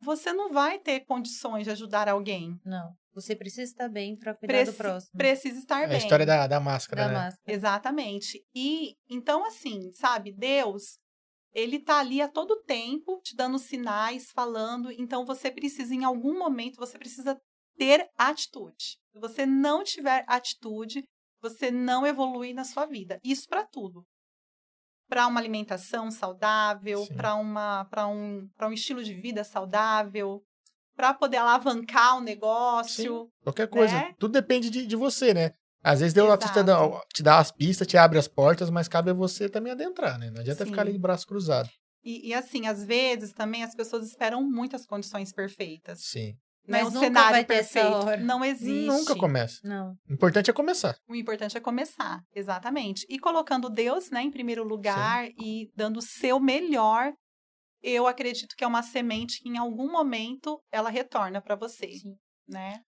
você 0.00 0.32
não 0.32 0.50
vai 0.50 0.78
ter 0.78 1.04
condições 1.04 1.64
de 1.64 1.70
ajudar 1.70 2.08
alguém. 2.08 2.58
Não, 2.64 2.94
você 3.14 3.34
precisa 3.36 3.62
estar 3.70 3.88
bem 3.88 4.16
pra 4.16 4.34
cuidar 4.34 4.52
Preci- 4.54 4.72
do 4.72 4.76
próximo. 4.76 5.12
Precisa 5.16 5.58
estar 5.58 5.82
É 5.84 5.86
bem. 5.86 5.96
a 5.96 5.98
história 5.98 6.26
da, 6.26 6.46
da 6.46 6.60
máscara, 6.60 7.02
Da 7.02 7.08
né? 7.08 7.14
máscara. 7.14 7.52
Exatamente. 7.56 8.42
E 8.54 8.94
então, 9.08 9.44
assim, 9.46 9.92
sabe, 9.92 10.32
Deus, 10.32 10.98
ele 11.54 11.78
tá 11.78 12.00
ali 12.00 12.20
a 12.20 12.28
todo 12.28 12.62
tempo 12.64 13.20
te 13.22 13.36
dando 13.36 13.58
sinais, 13.58 14.30
falando. 14.32 14.90
Então, 14.90 15.24
você 15.24 15.50
precisa, 15.50 15.94
em 15.94 16.04
algum 16.04 16.36
momento, 16.36 16.76
você 16.76 16.98
precisa 16.98 17.40
ter 17.76 18.08
atitude. 18.18 18.98
Se 19.12 19.18
você 19.20 19.46
não 19.46 19.84
tiver 19.84 20.24
atitude, 20.26 21.04
você 21.40 21.70
não 21.70 22.06
evolui 22.06 22.52
na 22.52 22.64
sua 22.64 22.86
vida. 22.86 23.20
Isso 23.22 23.46
para 23.48 23.64
tudo. 23.64 24.04
Para 25.08 25.26
uma 25.26 25.38
alimentação 25.38 26.10
saudável, 26.10 27.04
Sim. 27.04 27.14
para 27.14 27.34
uma 27.34 27.84
para 27.84 28.06
um, 28.06 28.48
pra 28.56 28.68
um 28.68 28.72
estilo 28.72 29.04
de 29.04 29.12
vida 29.12 29.44
saudável, 29.44 30.42
para 30.96 31.12
poder 31.12 31.36
alavancar 31.36 32.16
o 32.16 32.20
negócio. 32.20 33.30
Qualquer 33.42 33.68
coisa. 33.68 33.94
Né? 33.94 34.14
Tudo 34.18 34.32
depende 34.32 34.70
de, 34.70 34.86
de 34.86 34.96
você, 34.96 35.34
né? 35.34 35.52
Às 35.84 36.00
vezes 36.00 36.14
Deus 36.14 36.38
te 36.38 36.62
dá, 36.62 37.00
te 37.12 37.22
dá 37.22 37.38
as 37.38 37.52
pistas, 37.52 37.86
te 37.86 37.98
abre 37.98 38.18
as 38.18 38.26
portas, 38.26 38.70
mas 38.70 38.88
cabe 38.88 39.10
a 39.10 39.14
você 39.14 39.50
também 39.50 39.70
adentrar, 39.70 40.18
né? 40.18 40.30
Não 40.30 40.40
adianta 40.40 40.64
Sim. 40.64 40.70
ficar 40.70 40.80
ali 40.80 40.92
de 40.92 40.98
braço 40.98 41.26
cruzado. 41.26 41.68
E, 42.02 42.28
e, 42.28 42.34
assim, 42.34 42.66
às 42.66 42.82
vezes 42.84 43.32
também 43.32 43.62
as 43.62 43.74
pessoas 43.74 44.06
esperam 44.06 44.42
muitas 44.42 44.86
condições 44.86 45.30
perfeitas. 45.30 46.00
Sim. 46.02 46.32
Né? 46.66 46.82
Mas 46.82 46.88
um 46.88 46.90
nunca 46.92 47.06
cenário 47.06 47.30
vai 47.32 47.44
ter 47.44 47.54
essa 47.56 47.80
perfeito 47.80 48.24
não 48.24 48.42
existe. 48.42 48.86
Nunca 48.86 49.14
começa. 49.14 49.60
Não. 49.62 49.94
O 50.08 50.12
importante 50.14 50.50
é 50.50 50.52
começar. 50.52 50.96
O 51.06 51.14
importante 51.14 51.56
é 51.56 51.60
começar, 51.60 52.22
exatamente. 52.34 53.04
E 53.08 53.18
colocando 53.18 53.68
Deus 53.68 54.10
né, 54.10 54.22
em 54.22 54.30
primeiro 54.30 54.64
lugar 54.64 55.28
e 55.38 55.70
dando 55.76 55.98
o 55.98 56.02
seu 56.02 56.40
melhor, 56.40 57.12
eu 57.82 58.06
acredito 58.06 58.54
que 58.56 58.64
é 58.64 58.66
uma 58.66 58.82
semente 58.82 59.40
que 59.42 59.48
em 59.50 59.58
algum 59.58 59.92
momento 59.92 60.58
ela 60.72 60.88
retorna 60.88 61.42
para 61.42 61.56
você. 61.56 61.92
Sim. 61.92 62.16
Né? 62.48 62.80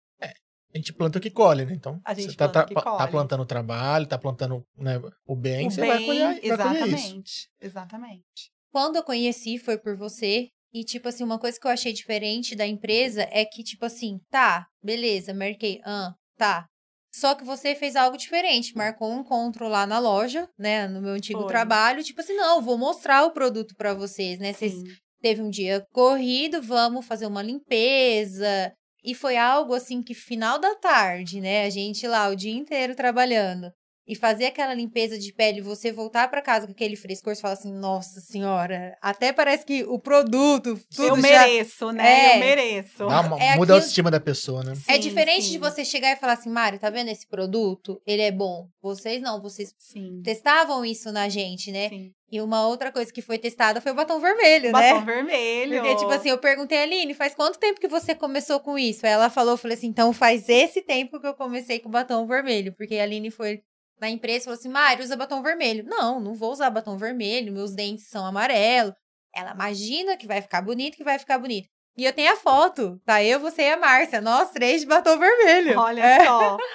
A 0.75 0.79
gente 0.79 0.93
planta 0.93 1.19
o 1.19 1.23
que 1.23 1.31
colhe, 1.31 1.65
né? 1.65 1.73
Então, 1.73 2.01
A 2.05 2.13
gente 2.15 2.33
você 2.33 2.37
tá, 2.37 2.49
planta 2.49 2.75
tá- 2.75 2.81
tá 2.83 2.97
colhe. 2.99 3.11
plantando 3.11 3.43
o 3.43 3.47
trabalho, 3.47 4.07
tá 4.07 4.19
plantando 4.19 4.63
né, 4.77 5.01
o 5.27 5.35
bem, 5.35 5.67
o 5.67 5.71
você 5.71 5.81
bem, 5.81 5.91
vai 5.91 6.05
colher, 6.05 6.25
vai 6.25 6.35
colher 6.35 6.43
isso. 6.43 6.53
exatamente. 6.53 7.49
Exatamente. 7.61 8.51
Quando 8.73 8.97
eu 8.97 9.03
conheci 9.03 9.59
foi 9.59 9.79
por 9.79 9.97
você. 9.97 10.49
E, 10.75 10.85
tipo 10.85 11.09
assim, 11.09 11.25
uma 11.25 11.39
coisa 11.39 11.59
que 11.59 11.67
eu 11.67 11.71
achei 11.71 11.91
diferente 11.93 12.55
da 12.55 12.67
empresa 12.67 13.27
é 13.31 13.47
que, 13.47 13.63
tipo 13.63 13.87
assim, 13.87 14.19
tá, 14.31 14.67
beleza, 14.83 15.33
marquei, 15.33 15.81
ah, 15.87 16.13
tá. 16.37 16.67
Só 17.15 17.35
que 17.35 17.45
você 17.45 17.75
fez 17.75 17.97
algo 17.97 18.19
diferente, 18.19 18.77
marcou 18.77 19.11
um 19.11 19.21
encontro 19.21 19.69
lá 19.69 19.87
na 19.87 19.99
loja, 19.99 20.47
né, 20.59 20.87
no 20.87 21.01
meu 21.01 21.13
antigo 21.15 21.39
Foi. 21.41 21.49
trabalho, 21.49 22.03
tipo 22.05 22.21
assim, 22.21 22.35
não, 22.35 22.61
vou 22.61 22.77
mostrar 22.77 23.25
o 23.25 23.31
produto 23.31 23.75
pra 23.75 23.95
vocês, 23.95 24.39
né? 24.39 24.53
Vocês 24.53 24.75
teve 25.23 25.41
um 25.41 25.49
dia 25.49 25.83
corrido, 25.93 26.61
vamos 26.61 27.07
fazer 27.07 27.25
uma 27.27 27.41
limpeza. 27.43 28.71
E 29.07 29.15
foi 29.15 29.37
algo 29.39 29.73
assim 29.73 30.03
que 30.03 30.13
final 30.15 30.59
da 30.59 30.75
tarde, 30.75 31.41
né? 31.41 31.65
A 31.65 31.71
gente 31.71 32.07
lá 32.07 32.29
o 32.29 32.37
dia 32.37 32.53
inteiro 32.53 32.95
trabalhando. 32.95 33.73
E 34.09 34.15
fazer 34.15 34.47
aquela 34.47 34.73
limpeza 34.73 35.19
de 35.19 35.33
pele, 35.33 35.61
você 35.61 35.91
voltar 35.91 36.29
pra 36.29 36.41
casa 36.41 36.67
com 36.67 36.73
aquele 36.73 36.95
frescor, 36.95 37.35
você 37.35 37.41
fala 37.43 37.55
assim, 37.55 37.73
nossa 37.73 38.21
senhora, 38.21 38.97
até 39.03 39.33
parece 39.33 39.67
que 39.67 39.83
o 39.85 39.99
produto, 39.99 40.79
tudo 40.95 41.09
eu 41.09 41.17
já... 41.17 41.23
mereço, 41.23 41.91
né? 41.91 42.33
É. 42.33 42.37
Eu 42.37 42.41
mereço. 42.41 42.99
Dá 42.99 43.21
uma- 43.21 43.43
É 43.43 43.57
muda 43.57 43.73
a 43.73 43.77
autoestima 43.77 44.11
da 44.11 44.21
pessoa, 44.21 44.63
né? 44.63 44.75
É 44.89 44.95
Sim, 44.95 45.01
diferente 45.01 45.43
de 45.47 45.53
sim. 45.55 45.59
você 45.59 45.85
chegar 45.85 46.13
e 46.13 46.17
falar 46.17 46.35
assim, 46.35 46.49
Mário, 46.51 46.79
tá 46.79 46.89
vendo 46.89 47.09
esse 47.09 47.27
produto? 47.27 48.01
Ele 48.07 48.23
é 48.23 48.31
bom. 48.31 48.69
Vocês 48.81 49.21
não, 49.21 49.43
vocês 49.43 49.75
Sim. 49.79 50.21
testavam 50.23 50.85
isso 50.85 51.11
na 51.11 51.29
gente, 51.29 51.73
né? 51.73 51.89
Sim. 51.89 52.13
E 52.31 52.41
uma 52.41 52.67
outra 52.67 52.91
coisa 52.93 53.13
que 53.13 53.23
foi 53.23 53.39
testada 53.39 53.81
foi 53.81 53.93
o 53.93 53.95
batom 53.95 54.19
vermelho, 54.21 54.73
Batom 54.73 54.99
né? 55.01 55.05
vermelho. 55.05 55.81
Porque, 55.81 55.97
tipo 55.97 56.11
assim, 56.11 56.29
eu 56.29 56.39
perguntei 56.39 56.79
a 56.79 56.83
Aline, 56.83 57.15
faz 57.15 57.35
quanto 57.35 57.59
tempo 57.59 57.81
que 57.81 57.87
você 57.87 58.15
começou 58.17 58.59
com 58.61 58.77
isso? 58.79 59.07
Aí 59.07 59.13
ela 59.13 59.31
falou, 59.31 59.53
eu 59.55 59.57
falei 59.59 59.77
assim, 59.77 59.87
então 59.87 60.13
faz 60.13 60.49
esse 60.49 60.83
tempo 60.83 61.21
que 61.21 61.27
eu 61.27 61.35
comecei 61.35 61.79
com 61.79 61.89
batom 61.89 62.27
vermelho. 62.27 62.73
Porque 62.77 62.97
a 62.97 63.05
Aline 63.05 63.31
foi 63.31 63.63
na 64.01 64.09
empresa 64.11 64.45
falou 64.47 64.59
assim, 64.59 64.69
Mário, 64.69 65.03
usa 65.05 65.17
batom 65.17 65.43
vermelho. 65.43 65.85
Não, 65.87 66.21
não 66.21 66.35
vou 66.35 66.53
usar 66.53 66.71
batom 66.71 66.97
vermelho, 66.97 67.53
meus 67.53 67.75
dentes 67.75 68.09
são 68.09 68.25
amarelos. 68.27 68.95
Ela 69.35 69.53
imagina 69.53 70.17
que 70.17 70.27
vai 70.27 70.41
ficar 70.41 70.63
bonito, 70.63 70.97
que 70.97 71.05
vai 71.05 71.19
ficar 71.19 71.39
bonito. 71.39 71.69
E 71.97 72.05
eu 72.05 72.13
tenho 72.13 72.33
a 72.33 72.37
foto, 72.37 73.01
tá? 73.07 73.23
Eu, 73.25 73.41
você 73.41 73.63
e 73.63 73.73
a 73.73 73.77
Márcia, 73.77 74.21
nós 74.21 74.51
três 74.51 74.83
de 74.83 74.87
batom 74.87 75.19
vermelho. 75.19 75.79
Olha 75.79 76.03
É. 76.05 76.25
só. 76.25 76.57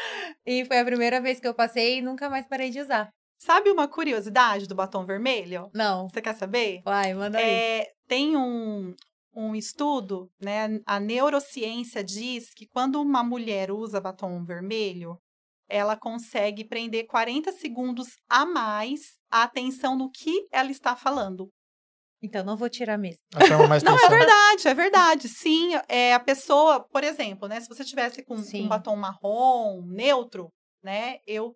E 0.44 0.66
foi 0.66 0.80
a 0.80 0.86
primeira 0.86 1.22
vez 1.22 1.40
que 1.40 1.48
eu 1.48 1.54
passei 1.54 2.00
e 2.00 2.02
nunca 2.02 2.28
mais 2.28 2.48
parei 2.48 2.72
de 2.72 2.80
usar. 2.80 3.10
Sabe 3.38 3.70
uma 3.70 3.88
curiosidade 3.88 4.68
do 4.68 4.74
batom 4.74 5.06
vermelho? 5.06 5.70
Não. 5.74 6.10
Você 6.10 6.20
quer 6.20 6.34
saber? 6.34 6.82
Vai, 6.84 7.14
manda 7.14 7.38
aí. 7.38 7.44
É, 7.44 7.88
tem 8.08 8.36
um, 8.36 8.96
um 9.36 9.56
estudo, 9.56 10.32
né? 10.42 10.80
A 10.86 11.00
neurociência 11.00 12.04
diz 12.04 12.54
que 12.56 12.68
quando 12.68 13.00
uma 13.00 13.24
mulher 13.24 13.72
usa 13.72 14.02
batom 14.02 14.44
vermelho, 14.44 15.16
ela 15.72 15.96
consegue 15.96 16.66
prender 16.68 17.08
40 17.08 17.52
segundos 17.54 18.10
a 18.30 18.46
mais 18.46 19.00
a 19.32 19.44
atenção 19.44 19.98
no 19.98 20.12
que 20.12 20.46
ela 20.52 20.70
está 20.70 20.96
falando. 20.96 21.50
Então 22.22 22.44
não 22.44 22.58
vou 22.58 22.70
tirar 22.70 22.98
mesmo. 22.98 23.22
Não, 23.34 23.40
é 23.96 24.10
verdade, 24.10 24.68
é 24.68 24.74
verdade. 24.74 25.30
Sim, 25.30 25.72
é 25.88 26.14
a 26.14 26.20
pessoa, 26.20 26.86
por 26.92 27.04
exemplo, 27.04 27.48
né? 27.48 27.60
Se 27.62 27.70
você 27.70 27.84
tivesse 27.84 28.24
com, 28.24 28.36
com 28.36 28.58
um 28.58 28.68
batom 28.68 28.96
marrom, 28.96 29.82
neutro, 29.88 30.50
né? 30.84 31.18
Eu 31.26 31.56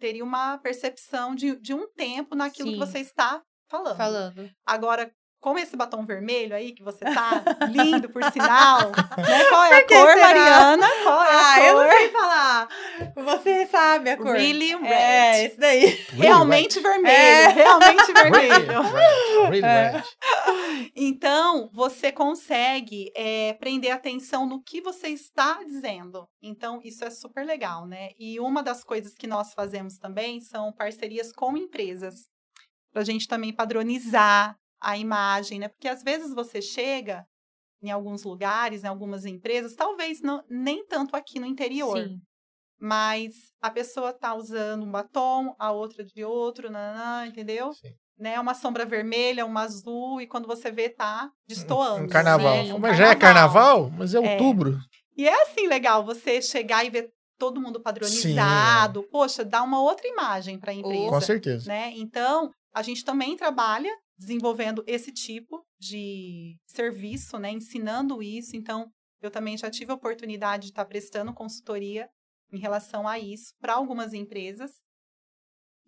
teria 0.00 0.24
uma 0.24 0.58
percepção 0.58 1.34
de, 1.34 1.54
de 1.60 1.74
um 1.74 1.86
tempo 1.92 2.34
naquilo 2.34 2.70
que 2.70 2.74
Sim. 2.74 2.78
você 2.78 2.98
está 2.98 3.42
falando. 3.70 3.96
Falando. 3.96 4.50
Agora, 4.66 5.12
com 5.40 5.58
esse 5.58 5.74
batom 5.76 6.04
vermelho 6.04 6.54
aí 6.54 6.72
que 6.72 6.82
você 6.82 7.04
tá, 7.04 7.42
lindo, 7.70 8.08
por 8.10 8.22
sinal, 8.30 8.90
né? 8.90 9.44
Qual 9.48 9.64
é 9.64 9.74
a 9.78 9.86
cor, 9.86 10.12
será? 10.12 10.26
Mariana? 10.26 10.86
Qual 11.02 11.22
é 11.22 11.30
a 11.30 11.40
Ah, 11.40 11.54
cor? 11.56 11.64
eu 11.64 11.74
não 11.74 11.90
sei 11.90 12.08
falar. 12.10 12.68
Você 13.16 13.66
sabe 13.66 14.10
a 14.10 14.16
cor. 14.16 14.32
Really 14.36 14.74
red. 14.76 14.88
É, 14.92 15.44
esse 15.46 15.56
daí. 15.58 15.86
Realmente 16.10 16.78
vermelho, 16.80 17.08
É. 17.16 17.48
realmente 17.48 18.12
Really 18.12 18.30
vermelho. 18.48 18.82
red. 18.82 19.50
Really 19.50 19.64
É. 19.66 19.90
red. 19.92 20.02
Então, 20.94 21.70
você 21.72 22.12
consegue 22.12 23.10
é, 23.16 23.52
prender 23.54 23.92
atenção 23.92 24.46
no 24.46 24.62
que 24.62 24.80
você 24.80 25.08
está 25.08 25.62
dizendo. 25.64 26.26
Então, 26.42 26.80
isso 26.84 27.04
é 27.04 27.10
super 27.10 27.44
legal, 27.46 27.86
né? 27.86 28.10
E 28.18 28.38
uma 28.40 28.62
das 28.62 28.82
coisas 28.84 29.14
que 29.14 29.26
nós 29.26 29.52
fazemos 29.54 29.96
também 29.98 30.40
são 30.40 30.72
parcerias 30.72 31.32
com 31.32 31.56
empresas. 31.56 32.26
Para 32.92 33.02
a 33.02 33.04
gente 33.04 33.26
também 33.28 33.52
padronizar 33.52 34.56
a 34.80 34.96
imagem, 34.96 35.58
né? 35.58 35.68
Porque 35.68 35.88
às 35.88 36.02
vezes 36.02 36.32
você 36.34 36.62
chega 36.62 37.24
em 37.82 37.90
alguns 37.90 38.24
lugares, 38.24 38.84
em 38.84 38.86
algumas 38.86 39.24
empresas, 39.24 39.74
talvez 39.74 40.20
não, 40.22 40.42
nem 40.48 40.84
tanto 40.86 41.16
aqui 41.16 41.40
no 41.40 41.46
interior, 41.46 41.96
Sim. 41.98 42.18
mas 42.78 43.32
a 43.60 43.70
pessoa 43.70 44.12
tá 44.12 44.34
usando 44.34 44.84
um 44.84 44.90
batom, 44.90 45.54
a 45.58 45.70
outra 45.72 46.04
de 46.04 46.24
outro, 46.24 46.70
nananã, 46.70 47.26
entendeu? 47.26 47.72
Sim. 47.74 47.92
Né, 48.18 48.38
uma 48.38 48.52
sombra 48.52 48.84
vermelha, 48.84 49.46
uma 49.46 49.62
azul, 49.62 50.20
e 50.20 50.26
quando 50.26 50.46
você 50.46 50.70
vê, 50.70 50.90
tá 50.90 51.30
destoando. 51.48 52.04
Um 52.04 52.08
carnaval. 52.08 52.54
né? 52.64 52.74
Um 52.74 52.78
Mas 52.78 52.98
já 52.98 53.08
é 53.08 53.14
carnaval? 53.16 53.90
Mas 53.96 54.14
é 54.14 54.18
É. 54.18 54.32
outubro. 54.32 54.78
E 55.16 55.26
é 55.26 55.42
assim 55.44 55.66
legal 55.66 56.04
você 56.04 56.42
chegar 56.42 56.84
e 56.84 56.90
ver 56.90 57.10
todo 57.38 57.58
mundo 57.58 57.80
padronizado. 57.80 59.02
Poxa, 59.10 59.42
dá 59.42 59.62
uma 59.62 59.80
outra 59.80 60.06
imagem 60.06 60.58
para 60.58 60.70
a 60.70 60.74
empresa. 60.74 61.08
Com 61.08 61.20
certeza. 61.22 61.66
né? 61.66 61.92
Então, 61.96 62.50
a 62.74 62.82
gente 62.82 63.02
também 63.04 63.36
trabalha 63.36 63.90
desenvolvendo 64.20 64.84
esse 64.86 65.10
tipo 65.10 65.64
de 65.78 66.54
serviço, 66.66 67.38
né? 67.38 67.50
Ensinando 67.50 68.22
isso. 68.22 68.54
Então, 68.54 68.92
eu 69.22 69.30
também 69.30 69.56
já 69.56 69.70
tive 69.70 69.90
a 69.90 69.94
oportunidade 69.94 70.64
de 70.64 70.72
estar 70.72 70.84
prestando 70.84 71.32
consultoria 71.32 72.06
em 72.52 72.58
relação 72.58 73.08
a 73.08 73.18
isso 73.18 73.54
para 73.58 73.74
algumas 73.74 74.12
empresas. 74.12 74.72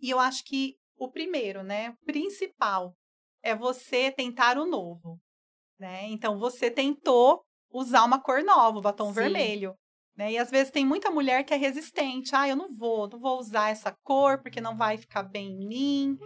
E 0.01 0.09
eu 0.09 0.18
acho 0.18 0.45
que 0.45 0.76
o 0.97 1.11
primeiro, 1.11 1.62
né, 1.62 1.91
o 1.91 2.05
principal 2.07 2.95
é 3.43 3.55
você 3.55 4.11
tentar 4.11 4.57
o 4.57 4.64
novo, 4.64 5.20
né? 5.78 6.07
Então 6.07 6.39
você 6.39 6.70
tentou 6.70 7.43
usar 7.70 8.05
uma 8.05 8.20
cor 8.20 8.43
nova, 8.43 8.78
o 8.78 8.83
batom 8.83 9.09
Sim. 9.09 9.14
vermelho, 9.14 9.74
né? 10.16 10.33
E 10.33 10.39
às 10.39 10.51
vezes 10.51 10.70
tem 10.70 10.87
muita 10.87 11.11
mulher 11.11 11.45
que 11.45 11.53
é 11.53 11.57
resistente. 11.57 12.35
Ah, 12.35 12.49
eu 12.49 12.57
não 12.57 12.74
vou, 12.74 13.09
não 13.09 13.18
vou 13.18 13.39
usar 13.39 13.70
essa 13.70 13.95
cor 14.03 14.41
porque 14.41 14.61
não 14.61 14.76
vai 14.76 14.97
ficar 14.97 15.22
bem 15.22 15.51
em 15.51 15.66
mim. 15.66 16.18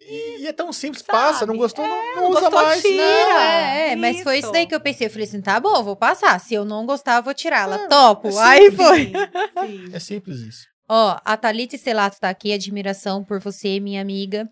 E, 0.00 0.42
e 0.42 0.46
é 0.46 0.52
tão 0.52 0.72
simples, 0.72 1.02
Sabe? 1.04 1.18
passa, 1.18 1.46
não 1.46 1.56
gostou, 1.56 1.86
não, 1.86 1.96
não 2.16 2.22
não 2.22 2.30
usa 2.30 2.40
gostou, 2.42 2.62
mais. 2.62 2.82
tira. 2.82 2.96
Não. 2.96 3.38
É, 3.38 3.92
é, 3.92 3.96
mas 3.96 4.22
foi 4.22 4.38
isso 4.38 4.52
daí 4.52 4.66
que 4.66 4.74
eu 4.74 4.80
pensei. 4.80 5.06
Eu 5.06 5.10
falei 5.10 5.26
assim, 5.26 5.40
tá 5.40 5.58
bom, 5.58 5.82
vou 5.82 5.96
passar. 5.96 6.38
Se 6.38 6.54
eu 6.54 6.64
não 6.64 6.84
gostar, 6.86 7.16
eu 7.16 7.22
vou 7.22 7.34
tirá-la. 7.34 7.76
É, 7.76 7.88
Topo. 7.88 8.28
é 8.28 8.38
Aí 8.44 8.70
simples. 8.70 8.86
foi. 8.86 9.04
Sim, 9.06 9.12
sim. 9.86 9.94
É 9.94 9.98
simples 9.98 10.38
isso. 10.40 10.66
Ó, 10.88 11.18
a 11.24 11.36
Thalita 11.36 11.74
Estelato 11.74 12.18
tá 12.20 12.28
aqui, 12.28 12.52
admiração 12.52 13.24
por 13.24 13.40
você, 13.40 13.80
minha 13.80 14.00
amiga. 14.00 14.48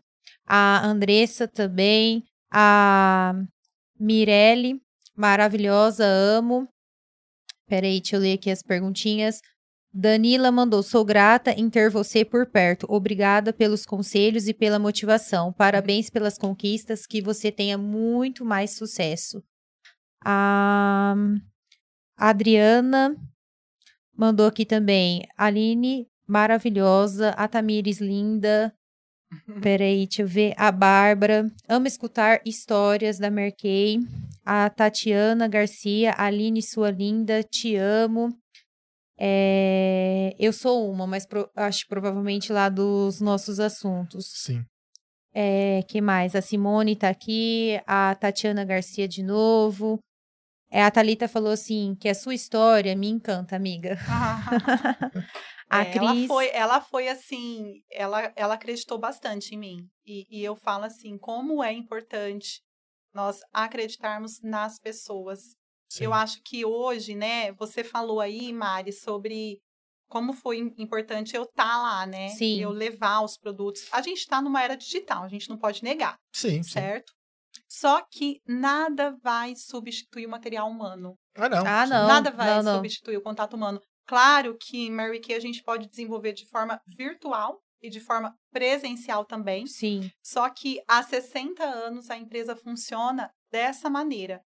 A 0.47 0.85
Andressa 0.85 1.47
também. 1.47 2.25
A 2.53 3.35
Mirelle, 4.01 4.81
maravilhosa, 5.17 6.05
amo. 6.05 6.69
Peraí, 7.69 8.01
deixa 8.01 8.17
eu 8.17 8.21
ler 8.21 8.35
aqui 8.35 8.51
as 8.51 8.63
perguntinhas. 8.63 9.41
Danila 9.97 10.51
mandou: 10.51 10.83
Sou 10.83 11.05
grata 11.05 11.53
em 11.53 11.71
ter 11.71 11.89
você 11.89 12.25
por 12.25 12.47
perto. 12.47 12.85
Obrigada 12.91 13.53
pelos 13.53 13.87
conselhos 13.87 14.49
e 14.49 14.53
pela 14.53 14.77
motivação. 14.77 15.53
Parabéns 15.53 16.11
pelas 16.11 16.37
conquistas. 16.37 17.07
Que 17.07 17.23
você 17.23 17.53
tenha 17.53 17.79
muito 17.79 18.45
mais 18.45 18.73
sucesso. 18.73 19.41
A 20.25 21.15
Adriana 22.17 23.17
mandou 24.17 24.49
aqui 24.49 24.67
também. 24.67 25.23
Aline, 25.37 26.09
maravilhosa. 26.27 27.31
A 27.31 27.47
Tamires, 27.47 28.01
linda. 28.01 28.75
Peraí, 29.63 30.09
deixa 30.09 30.23
eu 30.23 30.27
ver. 30.27 30.55
A 30.57 30.73
Bárbara. 30.73 31.49
Amo 31.69 31.87
escutar 31.87 32.41
histórias 32.45 33.21
da 33.21 33.31
Merkei. 33.31 34.01
A 34.45 34.69
Tatiana 34.69 35.47
Garcia. 35.47 36.15
Aline, 36.19 36.61
sua 36.63 36.91
linda. 36.91 37.45
Te 37.45 37.77
amo. 37.77 38.37
É, 39.19 40.35
eu 40.39 40.53
sou 40.53 40.91
uma, 40.91 41.07
mas 41.07 41.27
pro- 41.27 41.51
acho 41.55 41.87
provavelmente 41.89 42.53
lá 42.53 42.69
dos 42.69 43.21
nossos 43.21 43.61
assuntos. 43.61 44.33
Sim. 44.35 44.65
É, 45.33 45.83
que 45.89 46.01
mais? 46.01 46.35
A 46.35 46.41
Simone 46.43 46.97
tá 46.97 47.09
aqui, 47.09 47.81
a 47.87 48.15
Tatiana 48.15 48.65
Garcia 48.65 49.09
de 49.09 49.23
novo. 49.23 49.99
É, 50.71 50.83
a 50.83 50.91
Thalita 50.91 51.29
falou 51.29 51.53
assim, 51.53 51.95
que 52.01 52.09
a 52.09 52.15
sua 52.15 52.35
história 52.35 52.97
me 52.97 53.09
encanta, 53.09 53.55
amiga. 53.55 53.97
A 55.71 55.83
É, 55.83 55.97
ela 55.97 56.13
Cris, 56.13 56.27
foi, 56.27 56.51
ela 56.51 56.81
foi 56.81 57.09
assim, 57.09 57.83
ela, 57.91 58.33
ela 58.37 58.55
acreditou 58.55 58.99
bastante 58.99 59.55
em 59.55 59.59
mim. 59.59 59.89
E, 60.05 60.27
e 60.31 60.45
eu 60.45 60.55
falo 60.55 60.85
assim, 60.85 61.17
como 61.19 61.65
é 61.65 61.73
importante 61.73 62.63
nós 63.13 63.41
acreditarmos 63.53 64.41
nas 64.43 64.79
pessoas. 64.79 65.57
Sim. 65.99 66.05
Eu 66.05 66.15
acho 66.15 66.41
que 66.43 66.65
hoje, 66.65 67.15
né, 67.15 67.53
você 67.53 67.83
falou 67.85 68.21
aí, 68.21 68.53
Mari, 68.53 68.93
sobre 68.93 69.61
como 70.09 70.33
foi 70.33 70.59
im- 70.59 70.75
importante 70.79 71.35
eu 71.35 71.43
estar 71.45 71.79
lá, 71.83 72.07
né? 72.07 72.29
Sim. 72.29 72.61
Eu 72.61 72.71
levar 72.71 73.23
os 73.23 73.37
produtos. 73.37 73.87
A 73.93 74.01
gente 74.03 74.19
está 74.19 74.41
numa 74.41 74.63
era 74.63 74.77
digital, 74.77 75.25
a 75.25 75.29
gente 75.29 75.49
não 75.49 75.59
pode 75.59 75.83
negar, 75.83 76.17
Sim, 76.33 76.63
sim. 76.63 76.71
certo? 76.73 77.13
Só 77.69 78.03
que 78.11 78.41
nada 78.47 79.17
vai 79.23 79.55
substituir 79.57 80.27
o 80.27 80.31
material 80.31 80.69
humano. 80.69 81.17
Ah, 81.35 81.49
não. 81.49 81.67
Ah, 81.67 81.87
sim. 81.87 81.93
não. 81.93 82.07
Nada 82.09 82.31
vai 82.31 82.63
não. 82.63 82.77
substituir 82.77 83.17
o 83.17 83.23
contato 83.23 83.55
humano. 83.55 83.81
Claro 84.07 84.57
que 84.61 84.91
Mary 84.91 85.21
Kay 85.21 85.37
a 85.37 85.41
gente 85.41 85.63
pode 85.63 85.89
desenvolver 85.89 86.33
de 86.35 86.47
forma 86.47 86.81
virtual 86.87 87.61
e 87.83 87.89
de 87.91 88.01
forma 88.01 88.35
presencial 88.53 89.25
também. 89.25 89.67
Sim, 89.67 90.11
Só 90.23 90.49
que 90.51 90.81
há 90.89 91.03
60 91.03 91.65
anos 91.65 92.11
a 92.11 92.17
empresa 92.17 92.55
funciona 92.57 93.31
dessa 93.51 93.91
maneira. 93.91 94.43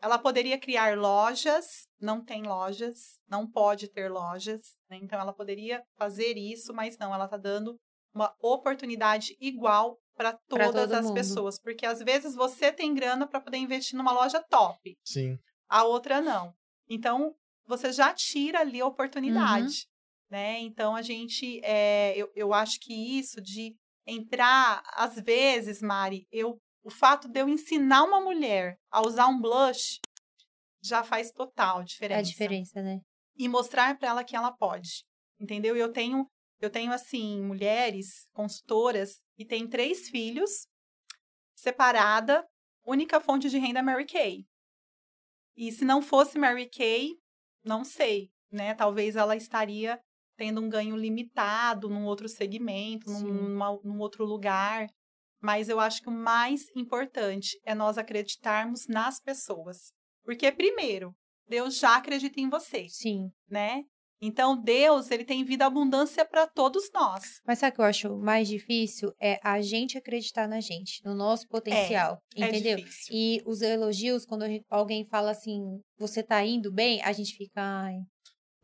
Ela 0.00 0.18
poderia 0.18 0.58
criar 0.58 0.96
lojas, 0.96 1.86
não 2.00 2.24
tem 2.24 2.42
lojas, 2.42 3.18
não 3.28 3.50
pode 3.50 3.88
ter 3.88 4.08
lojas, 4.10 4.60
né? 4.88 4.98
então 5.02 5.18
ela 5.20 5.32
poderia 5.32 5.82
fazer 5.96 6.36
isso, 6.36 6.72
mas 6.72 6.96
não, 6.98 7.12
ela 7.12 7.24
está 7.24 7.36
dando 7.36 7.76
uma 8.14 8.32
oportunidade 8.40 9.36
igual 9.40 9.98
para 10.16 10.32
todas 10.48 10.92
as 10.92 11.06
mundo. 11.06 11.14
pessoas, 11.14 11.60
porque 11.60 11.86
às 11.86 12.00
vezes 12.00 12.34
você 12.34 12.72
tem 12.72 12.94
grana 12.94 13.26
para 13.26 13.40
poder 13.40 13.58
investir 13.58 13.96
numa 13.96 14.12
loja 14.12 14.42
top, 14.48 14.96
Sim. 15.04 15.38
a 15.68 15.84
outra 15.84 16.20
não. 16.20 16.52
Então 16.88 17.34
você 17.66 17.92
já 17.92 18.12
tira 18.14 18.60
ali 18.60 18.80
a 18.80 18.86
oportunidade, 18.86 19.86
né? 20.30 20.58
Então 20.60 20.96
a 20.96 21.02
gente, 21.02 21.60
é, 21.62 22.16
eu, 22.16 22.30
eu 22.34 22.52
acho 22.52 22.80
que 22.80 23.18
isso 23.18 23.40
de 23.40 23.76
entrar, 24.06 24.82
às 24.94 25.16
vezes, 25.16 25.82
Mari, 25.82 26.26
eu, 26.32 26.58
o 26.88 26.90
fato 26.90 27.28
de 27.28 27.38
eu 27.40 27.48
ensinar 27.48 28.02
uma 28.04 28.18
mulher 28.18 28.78
a 28.90 29.02
usar 29.02 29.26
um 29.28 29.38
blush 29.38 30.00
já 30.82 31.04
faz 31.04 31.30
total 31.30 31.84
diferença. 31.84 32.18
é 32.18 32.20
a 32.20 32.22
diferença, 32.22 32.82
né? 32.82 33.00
E 33.36 33.46
mostrar 33.46 33.98
para 33.98 34.08
ela 34.08 34.24
que 34.24 34.34
ela 34.34 34.50
pode, 34.50 35.04
entendeu? 35.38 35.76
Eu 35.76 35.92
tenho, 35.92 36.26
eu 36.60 36.70
tenho 36.70 36.90
assim 36.90 37.42
mulheres 37.42 38.26
consultoras 38.32 39.20
que 39.36 39.44
têm 39.44 39.68
três 39.68 40.08
filhos, 40.08 40.66
separada, 41.54 42.42
única 42.86 43.20
fonte 43.20 43.50
de 43.50 43.58
renda 43.58 43.80
é 43.80 43.82
Mary 43.82 44.06
Kay. 44.06 44.46
E 45.56 45.70
se 45.70 45.84
não 45.84 46.00
fosse 46.00 46.38
Mary 46.38 46.70
Kay, 46.70 47.16
não 47.64 47.84
sei, 47.84 48.30
né? 48.50 48.74
Talvez 48.74 49.14
ela 49.14 49.36
estaria 49.36 50.00
tendo 50.36 50.60
um 50.62 50.68
ganho 50.70 50.96
limitado 50.96 51.88
num 51.90 52.06
outro 52.06 52.28
segmento, 52.28 53.10
num, 53.10 53.48
numa- 53.48 53.80
num 53.84 53.98
outro 53.98 54.24
lugar. 54.24 54.86
Mas 55.40 55.68
eu 55.68 55.78
acho 55.78 56.02
que 56.02 56.08
o 56.08 56.12
mais 56.12 56.62
importante 56.76 57.58
é 57.64 57.74
nós 57.74 57.96
acreditarmos 57.98 58.86
nas 58.88 59.20
pessoas. 59.20 59.92
Porque, 60.24 60.50
primeiro, 60.50 61.12
Deus 61.48 61.78
já 61.78 61.96
acredita 61.96 62.40
em 62.40 62.48
você, 62.48 62.86
Sim. 62.88 63.30
né? 63.48 63.82
Então, 64.20 64.60
Deus, 64.60 65.12
ele 65.12 65.24
tem 65.24 65.44
vida 65.44 65.64
abundância 65.64 66.24
para 66.24 66.44
todos 66.48 66.90
nós. 66.92 67.40
Mas 67.46 67.60
sabe 67.60 67.70
o 67.72 67.74
que 67.76 67.80
eu 67.80 67.84
acho 67.84 68.16
mais 68.18 68.48
difícil? 68.48 69.12
É 69.22 69.38
a 69.44 69.60
gente 69.60 69.96
acreditar 69.96 70.48
na 70.48 70.60
gente, 70.60 71.00
no 71.04 71.14
nosso 71.14 71.46
potencial. 71.46 72.18
entendeu? 72.36 72.72
É 72.72 72.76
difícil. 72.76 73.14
E 73.14 73.40
os 73.46 73.62
elogios, 73.62 74.26
quando 74.26 74.42
a 74.42 74.48
gente- 74.48 74.64
alguém 74.68 75.04
fala 75.04 75.30
assim, 75.30 75.60
você 75.96 76.20
tá 76.20 76.44
indo 76.44 76.72
bem, 76.72 77.00
a 77.02 77.12
gente 77.12 77.36
fica, 77.36 77.62
ai, 77.62 77.94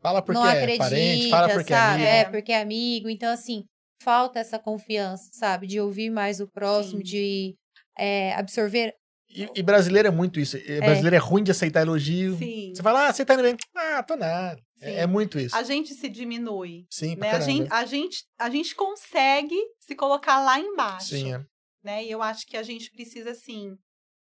Fala 0.01 0.21
porque 0.21 0.37
não 0.39 0.45
é 0.45 0.51
acredita, 0.59 0.83
parente, 0.83 1.29
fala 1.29 1.49
porque 1.49 1.73
é 1.73 1.77
sabe? 1.77 1.93
amigo. 1.93 2.07
É, 2.09 2.25
porque 2.25 2.51
é 2.51 2.61
amigo. 2.61 3.09
Então, 3.09 3.31
assim, 3.31 3.63
falta 4.01 4.39
essa 4.39 4.59
confiança, 4.59 5.29
sabe? 5.33 5.67
De 5.67 5.79
ouvir 5.79 6.09
mais 6.09 6.39
o 6.39 6.47
próximo, 6.47 6.97
Sim. 6.97 7.03
de 7.03 7.55
é, 7.97 8.33
absorver. 8.33 8.93
E, 9.27 9.49
e 9.55 9.63
brasileiro 9.63 10.07
é 10.07 10.11
muito 10.11 10.39
isso. 10.39 10.55
E 10.57 10.79
Brasileiro 10.79 11.15
é. 11.15 11.19
ruim 11.19 11.43
de 11.43 11.51
aceitar 11.51 11.81
elogio. 11.81 12.37
Sim. 12.37 12.71
Você 12.73 12.81
fala, 12.81 13.07
ah, 13.07 13.13
você 13.13 13.25
tá 13.25 13.33
indo 13.33 13.43
bem. 13.43 13.57
Ah, 13.75 14.01
tô 14.01 14.15
nada. 14.15 14.61
É, 14.79 15.01
é 15.01 15.07
muito 15.07 15.37
isso. 15.39 15.55
A 15.55 15.63
gente 15.63 15.93
se 15.93 16.07
diminui. 16.07 16.85
Sim, 16.89 17.15
Né? 17.15 17.31
A, 17.31 17.39
gente, 17.39 17.73
a, 17.73 17.85
gente, 17.85 18.23
a 18.39 18.49
gente 18.49 18.75
consegue 18.75 19.57
se 19.79 19.95
colocar 19.95 20.39
lá 20.41 20.59
embaixo. 20.59 21.09
Sim, 21.09 21.33
é. 21.33 21.43
né? 21.83 22.05
E 22.05 22.11
eu 22.11 22.21
acho 22.21 22.45
que 22.45 22.55
a 22.55 22.63
gente 22.63 22.89
precisa, 22.91 23.31
assim, 23.31 23.75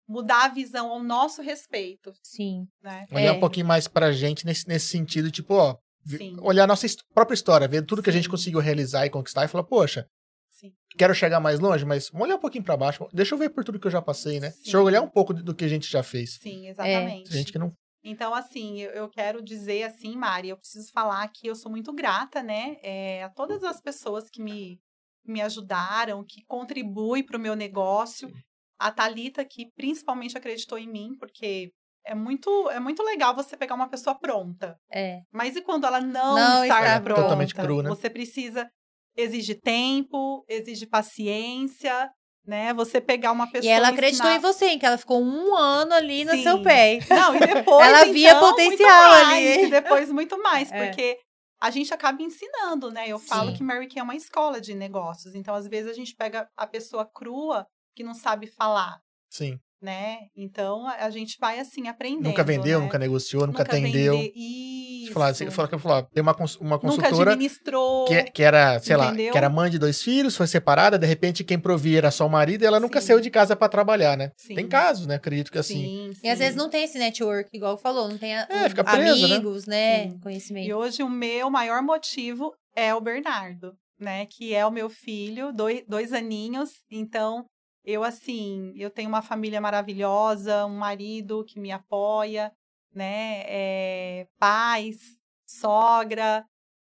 mudar 0.08 0.46
a 0.46 0.48
visão 0.48 0.90
ao 0.90 1.02
nosso 1.02 1.42
respeito, 1.42 2.12
Sim. 2.22 2.66
né? 2.82 3.06
Olhar 3.12 3.26
É. 3.26 3.32
um 3.32 3.40
pouquinho 3.40 3.66
mais 3.66 3.86
pra 3.86 4.10
gente 4.10 4.44
nesse, 4.46 4.66
nesse 4.66 4.86
sentido, 4.86 5.30
tipo, 5.30 5.54
ó, 5.54 5.76
Sim. 6.16 6.36
olhar 6.40 6.64
a 6.64 6.66
nossa 6.66 6.86
própria 7.14 7.34
história, 7.34 7.68
ver 7.68 7.84
tudo 7.84 8.02
que 8.02 8.10
a 8.10 8.12
gente 8.12 8.24
Sim. 8.24 8.30
conseguiu 8.30 8.60
realizar 8.60 9.04
e 9.06 9.10
conquistar 9.10 9.44
e 9.44 9.48
falar, 9.48 9.64
poxa, 9.64 10.08
Sim. 10.50 10.72
quero 10.96 11.14
chegar 11.14 11.40
mais 11.40 11.60
longe, 11.60 11.84
mas 11.84 12.08
vamos 12.08 12.26
olhar 12.26 12.36
um 12.36 12.40
pouquinho 12.40 12.64
pra 12.64 12.76
baixo, 12.76 13.06
deixa 13.12 13.34
eu 13.34 13.38
ver 13.38 13.50
por 13.50 13.64
tudo 13.64 13.78
que 13.78 13.86
eu 13.86 13.90
já 13.90 14.00
passei, 14.00 14.40
né? 14.40 14.50
Deixa 14.62 14.76
eu 14.76 14.80
Sim. 14.80 14.86
olhar 14.86 15.02
um 15.02 15.08
pouco 15.08 15.34
do 15.34 15.54
que 15.54 15.64
a 15.64 15.68
gente 15.68 15.90
já 15.90 16.02
fez. 16.02 16.38
Sim, 16.40 16.66
É. 16.66 16.70
exatamente. 16.70 17.30
Tem 17.30 17.38
gente 17.38 17.52
que 17.52 17.58
não. 17.58 17.72
Então, 18.02 18.32
assim, 18.32 18.80
eu, 18.80 18.90
eu 18.92 19.08
quero 19.08 19.42
dizer 19.42 19.82
assim, 19.82 20.16
Mari, 20.16 20.48
eu 20.48 20.56
preciso 20.56 20.90
falar 20.92 21.26
que 21.28 21.46
eu 21.46 21.54
sou 21.54 21.70
muito 21.70 21.92
grata, 21.92 22.42
né, 22.42 22.76
é, 22.82 23.24
a 23.24 23.28
todas 23.28 23.62
as 23.64 23.80
pessoas 23.80 24.30
que 24.30 24.40
me, 24.40 24.80
me 25.26 25.40
ajudaram, 25.42 26.24
que 26.24 26.44
contribuem 26.46 27.24
para 27.24 27.36
o 27.36 27.40
meu 27.40 27.54
negócio. 27.56 28.32
A 28.78 28.92
Talita 28.92 29.44
que 29.44 29.70
principalmente 29.74 30.38
acreditou 30.38 30.78
em 30.78 30.86
mim, 30.88 31.12
porque 31.18 31.72
é 32.08 32.14
muito, 32.14 32.70
é 32.70 32.80
muito 32.80 33.02
legal 33.02 33.34
você 33.34 33.56
pegar 33.56 33.74
uma 33.74 33.88
pessoa 33.88 34.14
pronta. 34.18 34.76
É. 34.90 35.20
Mas 35.32 35.54
e 35.56 35.60
quando 35.62 35.86
ela 35.86 36.00
não, 36.00 36.34
Não 36.34 36.64
está 36.64 36.78
está 36.80 37.00
pronta? 37.00 37.22
Totalmente 37.22 37.54
cru, 37.54 37.82
né? 37.82 37.88
Você 37.88 38.08
precisa 38.10 38.68
exige 39.16 39.54
tempo, 39.54 40.44
exige 40.48 40.86
paciência, 40.86 42.10
né? 42.46 42.72
Você 42.74 43.00
pegar 43.00 43.32
uma 43.32 43.50
pessoa 43.50 43.64
E 43.70 43.74
ela 43.74 43.88
acreditou 43.88 44.26
ensinar- 44.26 44.36
em 44.36 44.40
você, 44.40 44.66
hein? 44.66 44.78
Que 44.78 44.86
ela 44.86 44.96
ficou 44.98 45.20
um 45.22 45.54
ano 45.56 45.92
ali 45.92 46.24
no 46.24 46.32
Sim. 46.32 46.42
seu 46.42 46.62
pé. 46.62 46.98
Não, 47.10 47.34
e 47.34 47.38
depois 47.68 47.86
Ela 47.86 48.04
via 48.12 48.30
então, 48.30 48.40
potencial 48.40 49.08
muito 49.08 49.26
ali. 49.26 49.26
mais, 49.26 49.62
E 49.62 49.70
depois 49.70 50.12
muito 50.12 50.38
mais, 50.42 50.70
É. 50.72 50.86
porque 50.86 51.18
a 51.60 51.70
gente 51.70 51.92
acaba 51.92 52.22
ensinando, 52.22 52.90
né? 52.90 53.08
Eu 53.08 53.18
falo 53.18 53.50
Sim. 53.50 53.56
que 53.56 53.62
Mary 53.64 53.88
Kay 53.88 53.98
é 53.98 54.02
uma 54.04 54.14
escola 54.14 54.60
de 54.60 54.74
negócios. 54.74 55.34
Então, 55.34 55.54
às 55.54 55.66
vezes, 55.66 55.90
a 55.90 55.94
gente 55.94 56.14
pega 56.14 56.48
a 56.56 56.66
pessoa 56.66 57.04
crua 57.12 57.66
que 57.96 58.04
não 58.04 58.14
sabe 58.14 58.46
falar, 58.46 58.98
Sim. 59.28 59.58
Né? 59.80 60.18
Então, 60.36 60.86
a 60.86 61.08
gente 61.10 61.36
vai, 61.40 61.58
assim, 61.60 61.86
aprendendo, 61.88 62.24
nunca 62.24 62.42
vendeu, 62.42 62.78
né? 62.78 62.84
nunca 62.84 62.98
negociou, 62.98 63.46
nunca, 63.46 63.62
atendeu. 63.62 64.14
vende- 64.18 64.32
Isso. 64.34 65.12
Falar, 65.12 65.32
você 65.34 65.50
falar, 65.50 65.68
que- 65.68 65.78
falar, 65.78 66.02
tem 66.02 66.22
uma, 66.22 66.34
cons- 66.34 66.56
uma 66.56 66.76
Nunca 66.76 66.86
consultora 66.88 67.32
administrou. 67.32 68.04
que, 68.06 68.24
que 68.24 68.42
era, 68.42 68.78
sei 68.80 68.96
lá, 68.96 69.06
Entendeu? 69.08 69.32
que 69.32 69.38
era 69.38 69.48
mãe 69.48 69.70
de 69.70 69.78
dois 69.78 70.02
filhos, 70.02 70.36
foi 70.36 70.46
separada, 70.46 70.98
de 70.98 71.06
repente 71.06 71.42
quem 71.44 71.58
provia 71.58 71.98
era 71.98 72.10
só 72.10 72.26
o 72.26 72.30
marido 72.30 72.62
e 72.62 72.66
ela 72.66 72.78
nunca 72.80 73.00
Sim. 73.00 73.06
saiu 73.08 73.20
de 73.20 73.30
casa 73.30 73.56
pra 73.56 73.68
trabalhar, 73.68 74.16
né? 74.16 74.32
Sim. 74.36 74.54
Tem 74.54 74.68
casos, 74.68 75.06
né? 75.06 75.14
Acredito 75.14 75.50
que 75.50 75.58
assim. 75.58 76.12
Sim, 76.12 76.20
E 76.22 76.28
às 76.28 76.38
vezes 76.38 76.56
não 76.56 76.68
tem 76.68 76.84
esse 76.84 76.98
network, 76.98 77.48
igual 77.54 77.78
falou, 77.78 78.08
não 78.08 78.18
tem 78.18 78.36
a- 78.36 78.46
É, 78.50 78.68
fica 78.68 78.84
preso, 78.84 79.26
né? 79.28 79.34
amigos, 79.36 79.66
né? 79.66 80.08
Sim. 80.10 80.18
Conhecimento. 80.20 80.68
E 80.68 80.74
hoje 80.74 81.02
o 81.02 81.08
meu 81.08 81.48
maior 81.50 81.80
motivo 81.82 82.52
é 82.76 82.94
o 82.94 83.00
Bernardo, 83.00 83.72
né? 83.98 84.26
Que 84.26 84.54
é 84.54 84.66
o 84.66 84.70
meu 84.70 84.90
filho, 84.90 85.52
dois, 85.52 85.82
dois 85.88 86.12
aninhos. 86.12 86.70
Então, 86.90 87.44
eu, 87.90 88.04
assim, 88.04 88.74
eu 88.76 88.90
tenho 88.90 89.08
uma 89.08 89.22
família 89.22 89.62
maravilhosa, 89.62 90.66
um 90.66 90.76
marido 90.76 91.42
que 91.48 91.58
me 91.58 91.72
apoia, 91.72 92.52
né? 92.94 93.42
É, 93.46 94.26
pais, 94.38 94.98
sogra. 95.46 96.44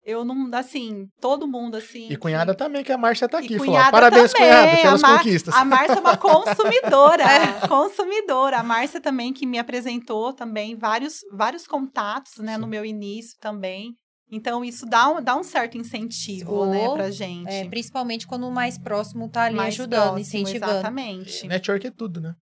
Eu 0.04 0.24
não, 0.24 0.50
assim, 0.54 1.06
todo 1.20 1.46
mundo, 1.46 1.76
assim. 1.76 2.06
E 2.06 2.08
que- 2.08 2.16
cunhada 2.16 2.52
também, 2.52 2.82
que 2.82 2.90
a 2.90 2.98
Márcia 2.98 3.28
tá 3.28 3.38
aqui. 3.38 3.58
Falou, 3.58 3.74
parabéns, 3.92 4.32
também, 4.32 4.48
cunhada, 4.48 4.76
pelas 4.82 5.02
Mar- 5.02 5.18
conquistas. 5.18 5.54
A 5.54 5.64
Márcia 5.64 5.96
é 5.96 6.00
uma 6.00 6.16
consumidora, 6.16 7.24
consumidora. 7.68 8.58
A 8.58 8.62
Márcia 8.64 9.00
também 9.00 9.32
que 9.32 9.46
me 9.46 9.58
apresentou 9.58 10.32
também 10.32 10.74
vários, 10.74 11.20
vários 11.32 11.64
contatos, 11.66 12.38
né, 12.38 12.56
no 12.56 12.64
Sim. 12.64 12.70
meu 12.70 12.84
início 12.84 13.36
também. 13.38 13.94
Então 14.30 14.64
isso 14.64 14.84
dá 14.84 15.08
um, 15.08 15.22
dá 15.22 15.36
um 15.36 15.42
certo 15.42 15.78
incentivo, 15.78 16.66
né, 16.66 16.86
Oh, 16.88 16.94
pra 16.94 17.10
gente. 17.10 17.48
É, 17.48 17.64
principalmente 17.68 18.26
quando 18.26 18.46
o 18.46 18.50
mais 18.50 18.78
próximo 18.78 19.28
tá 19.28 19.44
ali 19.44 19.56
Mais 19.56 19.74
ajudando, 19.74 20.14
próximo, 20.14 20.18
incentivando. 20.20 20.72
Exatamente. 20.72 21.46
Network 21.46 21.86
é 21.86 21.90
tudo, 21.90 22.20
né? 22.20 22.34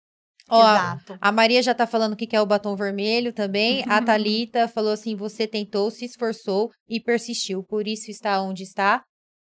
Ó, 0.48 0.60
Exato. 0.60 1.18
A 1.20 1.32
Maria 1.32 1.62
já 1.62 1.74
tá 1.74 1.86
falando 1.86 2.12
o 2.12 2.16
que 2.16 2.26
que 2.26 2.36
é 2.36 2.40
o 2.40 2.46
batom 2.46 2.76
vermelho 2.76 3.32
também. 3.32 3.84
A 3.88 4.00
Thalita 4.02 4.68
falou 4.68 4.92
assim: 4.92 5.16
você 5.16 5.46
tentou, 5.46 5.90
se 5.90 6.04
esforçou 6.04 6.70
e 6.88 7.00
persistiu. 7.00 7.64
Por 7.64 7.86
isso 7.86 8.10
está 8.10 8.40
onde 8.40 8.62
está. 8.62 9.02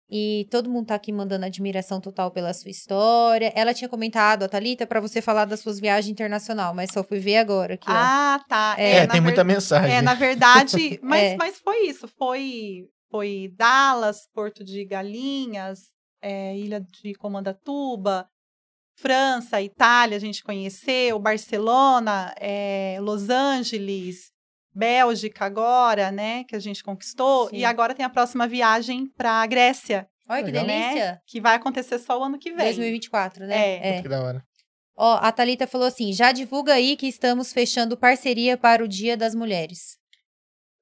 E 0.10 0.48
todo 0.52 0.70
mundo 0.70 0.88
tá 0.88 0.96
aqui 0.96 1.12
mandando 1.12 1.46
admiração 1.46 2.00
total 2.00 2.30
pela 2.30 2.54
sua 2.54 2.70
história. 2.70 3.52
Ela 3.56 3.74
tinha 3.74 3.90
comentado, 3.90 4.44
a 4.44 4.48
Thalita, 4.50 4.86
pra 4.86 5.00
você 5.00 5.22
falar 5.22 5.46
das 5.46 5.62
suas 5.62 5.80
viagens 5.80 6.12
internacional, 6.12 6.74
mas 6.74 6.92
só 6.92 7.04
fui 7.04 7.20
ver 7.20 7.38
agora 7.38 7.74
aqui, 7.76 7.90
ó. 7.90 7.94
Ah, 7.96 8.40
tá. 8.48 8.76
É, 8.78 9.08
na 9.08 9.14
tem 9.14 9.22
muita 9.22 9.44
ver- 9.44 9.54
mensagem. 9.54 9.92
É, 9.96 10.02
na 10.02 10.14
verdade, 10.14 11.00
mas, 11.02 11.22
É. 11.24 11.36
mas 11.38 11.58
foi 11.60 11.88
isso. 11.88 12.08
Foi, 12.08 12.86
foi 13.10 13.52
Dallas, 13.56 14.28
Porto 14.34 14.64
de 14.64 14.86
Galinhas, 14.86 15.80
é, 16.22 16.56
Ilha 16.58 16.80
de 16.80 17.14
Comandatuba, 17.16 18.28
França, 19.00 19.60
Itália, 19.62 20.18
a 20.18 20.20
gente 20.20 20.44
conheceu, 20.44 21.18
Barcelona, 21.18 22.34
é, 22.40 22.98
Los 23.02 23.30
Angeles, 23.30 24.32
Bélgica 24.76 25.46
agora, 25.46 26.12
né, 26.12 26.44
que 26.46 26.56
a 26.56 26.60
gente 26.60 26.84
conquistou. 26.84 27.50
Sim. 27.50 27.58
E 27.58 27.66
agora 27.66 27.94
tem 27.94 28.06
a 28.06 28.10
próxima 28.10 28.48
viagem 28.48 29.08
para 29.18 29.46
Grécia, 29.46 30.08
Olha 30.28 30.44
que 30.44 30.52
legal. 30.52 30.66
delícia. 30.66 31.12
né, 31.14 31.20
que 31.28 31.40
vai 31.42 31.56
acontecer 31.56 32.00
só 32.00 32.20
o 32.20 32.24
ano 32.24 32.40
que 32.40 32.50
vem. 32.52 32.66
2024, 32.66 33.46
né? 33.46 33.56
É. 33.56 33.98
é. 33.98 34.02
Que 34.02 34.08
da 34.10 34.22
hora. 34.24 34.44
Ó, 34.96 35.16
a 35.22 35.32
Thalita 35.32 35.66
falou 35.68 35.88
assim: 35.88 36.14
já 36.14 36.32
divulga 36.32 36.74
aí 36.74 36.96
que 36.96 37.08
estamos 37.08 37.52
fechando 37.52 37.98
parceria 37.98 38.56
para 38.58 38.84
o 38.84 38.88
Dia 38.88 39.18
das 39.18 39.34
Mulheres. 39.34 39.98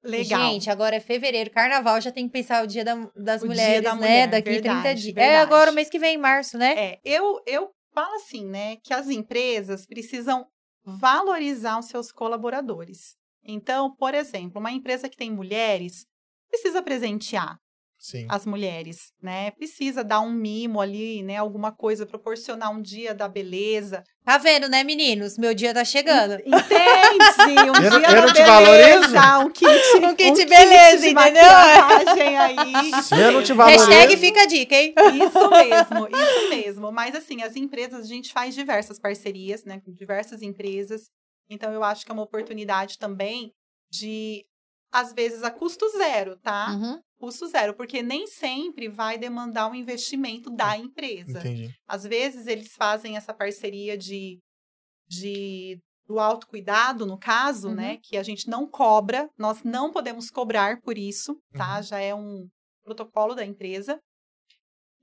Legal. 0.04 0.50
Gente, 0.50 0.68
agora 0.68 0.96
é 0.96 1.00
fevereiro, 1.00 1.48
carnaval, 1.50 2.00
já 2.00 2.10
tem 2.10 2.26
que 2.26 2.32
pensar 2.32 2.64
o 2.64 2.66
Dia 2.66 2.84
da- 2.84 3.08
das 3.16 3.40
O 3.42 3.46
Dia 3.46 3.54
Mulheres, 3.54 3.82
da 3.84 3.94
né? 3.94 4.00
Mulher, 4.00 4.28
Daqui 4.28 4.50
30 4.50 4.62
verdade, 4.74 5.00
dias. 5.02 5.16
É 5.16 5.20
verdade. 5.20 5.42
agora, 5.42 5.70
mês 5.72 5.88
que 5.88 5.98
vem, 5.98 6.16
em 6.16 6.18
março, 6.18 6.58
né? 6.58 6.74
É, 6.76 6.98
eu, 7.04 7.40
eu 7.46 7.70
falo 7.94 8.12
assim, 8.16 8.44
né, 8.46 8.76
que 8.82 8.92
as 8.92 9.08
empresas 9.08 9.86
precisam 9.86 10.44
valorizar 10.84 11.78
os 11.78 11.86
seus 11.86 12.10
colaboradores. 12.10 13.14
Então, 13.44 13.94
por 13.96 14.14
exemplo, 14.14 14.60
uma 14.60 14.72
empresa 14.72 15.08
que 15.08 15.16
tem 15.16 15.30
mulheres 15.30 16.06
precisa 16.50 16.82
presentear 16.82 17.58
Sim. 17.98 18.26
as 18.28 18.44
mulheres, 18.44 19.12
né? 19.22 19.50
Precisa 19.52 20.02
dar 20.04 20.20
um 20.20 20.30
mimo 20.32 20.80
ali, 20.80 21.22
né? 21.22 21.36
Alguma 21.36 21.70
coisa, 21.72 22.04
proporcionar 22.04 22.70
um 22.70 22.82
dia 22.82 23.14
da 23.14 23.28
beleza. 23.28 24.02
Tá 24.24 24.38
vendo, 24.38 24.68
né, 24.68 24.82
meninos? 24.84 25.38
Meu 25.38 25.54
dia 25.54 25.72
tá 25.72 25.84
chegando. 25.84 26.34
Entende? 26.34 26.52
Um 27.42 27.82
Eu 27.82 27.90
dia 27.90 28.08
eu 28.08 28.14
da 28.14 28.20
não 28.20 28.26
te 28.28 28.42
beleza, 28.42 29.08
valorizo? 29.08 29.46
um 29.46 29.50
kit, 29.50 29.96
Um 30.04 30.14
kit 30.14 30.44
beleza, 30.46 30.98
de 31.02 31.08
entendeu? 31.10 31.42
maquiagem 31.42 32.36
aí. 32.38 33.02
Se 33.02 33.14
eu 33.14 33.32
não 33.32 33.42
te 33.42 33.52
valorizo- 33.52 33.86
Hashtag 33.90 34.16
fica 34.16 34.42
a 34.42 34.46
dica, 34.46 34.74
hein? 34.76 34.94
Isso 34.96 35.50
mesmo, 35.50 36.08
isso 36.08 36.48
mesmo. 36.50 36.92
Mas 36.92 37.14
assim, 37.14 37.42
as 37.42 37.56
empresas, 37.56 38.04
a 38.04 38.08
gente 38.08 38.32
faz 38.32 38.54
diversas 38.54 38.98
parcerias, 38.98 39.64
né? 39.64 39.80
Com 39.84 39.92
diversas 39.92 40.42
empresas. 40.42 41.02
Então, 41.52 41.72
eu 41.72 41.84
acho 41.84 42.04
que 42.04 42.10
é 42.10 42.14
uma 42.14 42.22
oportunidade 42.22 42.98
também 42.98 43.52
de, 43.90 44.44
às 44.92 45.12
vezes, 45.12 45.42
a 45.42 45.50
custo 45.50 45.88
zero, 45.90 46.36
tá? 46.40 46.72
Uhum. 46.72 47.00
Custo 47.20 47.46
zero, 47.46 47.74
porque 47.74 48.02
nem 48.02 48.26
sempre 48.26 48.88
vai 48.88 49.16
demandar 49.18 49.68
um 49.68 49.74
investimento 49.74 50.50
da 50.50 50.76
empresa. 50.76 51.38
Entendi. 51.38 51.74
Às 51.86 52.04
vezes, 52.04 52.46
eles 52.46 52.72
fazem 52.74 53.16
essa 53.16 53.32
parceria 53.32 53.96
de, 53.96 54.38
de 55.08 55.78
do 56.06 56.18
autocuidado, 56.18 57.06
no 57.06 57.16
caso, 57.18 57.68
Uhum. 57.68 57.74
né? 57.74 57.98
Que 58.02 58.16
a 58.16 58.22
gente 58.22 58.48
não 58.48 58.66
cobra, 58.68 59.28
nós 59.38 59.62
não 59.62 59.92
podemos 59.92 60.30
cobrar 60.30 60.80
por 60.80 60.98
isso, 60.98 61.38
tá? 61.52 61.76
Uhum. 61.76 61.82
Já 61.82 61.98
é 62.00 62.14
um 62.14 62.48
protocolo 62.84 63.34
da 63.34 63.44
empresa. 63.44 64.00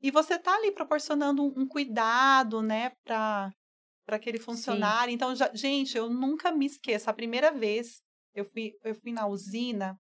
E 0.01 0.11
você 0.11 0.37
tá 0.39 0.53
ali 0.55 0.71
proporcionando 0.71 1.41
um, 1.43 1.53
um 1.61 1.67
cuidado, 1.67 2.61
né, 2.61 2.91
para 3.05 3.51
para 4.09 4.15
aquele 4.15 4.39
funcionário. 4.39 5.13
Então, 5.13 5.35
já- 5.35 5.51
gente, 5.53 5.95
eu 5.95 6.09
nunca 6.09 6.51
me 6.51 6.65
esqueço. 6.65 7.07
A 7.11 7.13
primeira 7.13 7.51
vez 7.51 8.01
eu 8.33 8.43
fui 8.43 8.73
eu 8.83 8.95
fui 8.95 9.11
na 9.11 9.27
usina, 9.27 9.95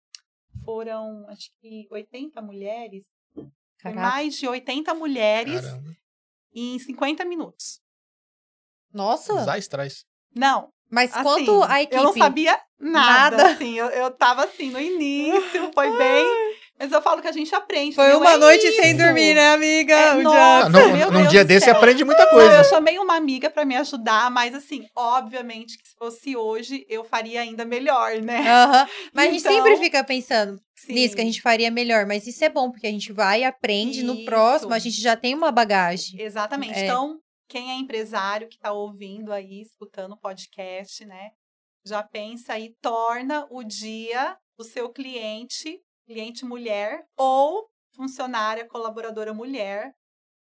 foram 0.63 1.27
acho 1.27 1.49
que 1.59 1.85
80 1.91 2.41
mulheres, 2.41 3.03
mais 3.93 4.35
de 4.37 4.47
80 4.47 4.93
mulheres 4.93 5.61
Caramba. 5.61 5.91
em 6.55 6.79
50 6.79 7.25
minutos. 7.25 7.81
Nossa! 8.93 9.43
Zais 9.43 9.67
traz. 9.67 10.05
Não, 10.33 10.71
Mas 10.89 11.11
Assim, 11.13 11.23
quanto 11.23 11.63
a 11.63 11.81
equipe. 11.81 11.97
Eu 11.97 12.03
não 12.03 12.13
sabia 12.13 12.57
nada, 12.79 13.35
Nada. 13.35 13.51
assim. 13.51 13.73
Eu, 13.77 13.87
eu 13.89 14.09
tava 14.11 14.45
assim, 14.45 14.69
no 14.71 14.79
início, 14.79 15.69
foi 15.75 15.97
bem... 15.97 16.46
Mas 16.80 16.91
eu 16.91 17.01
falo 17.01 17.21
que 17.21 17.28
a 17.28 17.32
gente 17.32 17.53
aprende. 17.55 17.95
Foi 17.95 18.13
uma 18.15 18.34
É 18.34 18.38
noite 18.38 18.71
sem 18.73 18.91
isso. 18.91 18.97
dormir, 19.03 19.34
né, 19.34 19.49
amiga? 19.53 19.93
É, 19.95 20.13
O 20.15 20.21
nossa, 20.21 20.36
dia- 20.38 20.43
Ah, 20.65 20.69
num- 20.88 20.93
meu 20.97 21.11
num 21.11 21.19
Deus 21.21 21.30
dia 21.32 21.43
do 21.43 21.47
desse 21.47 21.65
céu. 21.65 21.75
aprende 21.75 22.03
muita 22.05 22.30
coisa. 22.30 22.57
eu 22.57 22.63
chamei 22.65 22.99
uma 22.99 23.15
amiga 23.15 23.49
pra 23.49 23.65
me 23.65 23.75
ajudar, 23.75 24.30
mas 24.30 24.53
assim, 24.53 24.88
obviamente 24.95 25.78
que 25.78 25.88
se 25.88 25.95
fosse 25.95 26.36
hoje, 26.36 26.86
eu 26.88 27.03
faria 27.03 27.41
ainda 27.41 27.65
melhor, 27.65 28.17
né? 28.21 28.47
Aham. 28.47 28.88
Mas 29.13 29.28
a 29.28 29.32
gente 29.32 29.39
Então, 29.41 29.53
sempre 29.53 29.78
fica 29.78 30.03
pensando 30.03 30.61
Sim. 30.75 30.93
nisso, 30.93 31.15
que 31.15 31.21
a 31.21 31.25
gente 31.25 31.41
faria 31.41 31.71
melhor. 31.71 32.05
Mas 32.05 32.28
isso 32.28 32.43
é 32.45 32.49
bom, 32.49 32.69
porque 32.69 32.86
a 32.88 32.91
gente 32.91 33.11
vai 33.11 33.41
e 33.41 33.43
aprende. 33.45 34.03
No 34.03 34.13
Isso. 34.13 34.25
próximo, 34.25 34.73
a 34.73 34.80
gente 34.80 35.01
já 35.01 35.15
tem 35.15 35.34
uma 35.34 35.51
bagagem. 35.51 36.21
Exatamente. 36.21 36.78
É. 36.78 36.84
Então, 36.86 37.17
quem 37.49 37.71
é 37.71 37.75
empresário 37.75 38.47
que 38.47 38.55
está 38.55 38.71
ouvindo 38.71 39.34
aí, 39.34 39.61
escutando 39.61 40.11
o 40.13 40.19
podcast, 40.19 41.03
né? 41.05 41.30
Já 41.86 42.03
pensa 42.03 42.59
e 42.59 42.73
torna 42.82 43.47
o 43.49 43.63
dia 43.63 44.36
do 44.59 44.63
seu 44.65 44.89
cliente, 44.89 45.80
cliente 46.07 46.45
mulher 46.45 47.03
ou 47.17 47.67
funcionária, 47.95 48.65
colaboradora 48.67 49.33
mulher. 49.33 49.91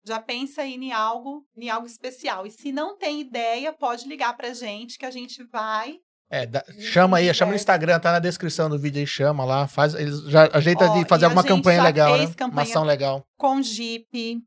Já 0.05 0.19
pensa 0.19 0.63
aí 0.63 0.75
em 0.75 0.93
algo, 0.93 1.45
em 1.57 1.69
algo 1.69 1.87
especial. 1.87 2.47
E 2.47 2.51
se 2.51 2.73
não 2.73 2.97
tem 2.97 3.21
ideia, 3.21 3.71
pode 3.73 4.09
ligar 4.09 4.35
pra 4.37 4.55
gente 4.55 4.97
que 4.99 5.05
a 5.05 5.11
gente 5.11 5.45
vai. 5.45 5.99
É, 6.31 6.47
dá- 6.47 6.65
chama 6.79 7.19
aí, 7.19 7.33
chama 7.35 7.51
no. 7.51 7.57
Instagram, 7.57 8.01
tá 8.01 8.13
na 8.13 8.19
descrição 8.19 8.71
do 8.71 8.79
vídeo 8.79 9.01
aí, 9.01 9.07
chama 9.07 9.45
lá, 9.45 9.67
faz, 9.69 9.95
eles 9.95 10.23
já 10.23 10.49
ajeita 10.57 10.87
Ó, 10.89 10.97
de 10.99 11.07
fazer 11.09 11.25
alguma 11.27 11.45
campanha 11.45 11.83
legal, 11.83 12.13
né? 12.13 12.19
fez 12.19 12.31
Uma 12.31 12.37
campanha- 12.37 12.63
ação 12.63 12.85
legal. 12.85 13.27
com 13.37 13.61
Jeep, 13.61 14.41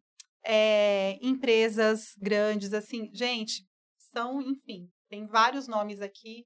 é, 0.46 1.20
empresas 1.22 2.14
grandes, 2.18 2.74
assim, 2.74 3.10
gente, 3.14 3.64
são, 4.14 4.42
enfim, 4.42 4.88
tem 5.10 5.28
vários 5.28 5.68
nomes 5.68 6.02
aqui. 6.02 6.46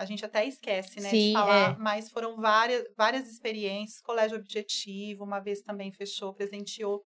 A 0.00 0.06
gente 0.06 0.24
até 0.24 0.46
esquece, 0.46 0.98
né, 0.98 1.10
Sim, 1.10 1.26
de 1.28 1.32
falar, 1.34 1.72
é. 1.72 1.76
mas 1.78 2.08
foram 2.10 2.36
várias, 2.36 2.84
várias 2.96 3.28
experiências. 3.28 4.00
Colégio 4.00 4.38
Objetivo, 4.38 5.24
uma 5.24 5.40
vez 5.40 5.60
também 5.60 5.92
fechou, 5.92 6.32
presenteou 6.32 7.02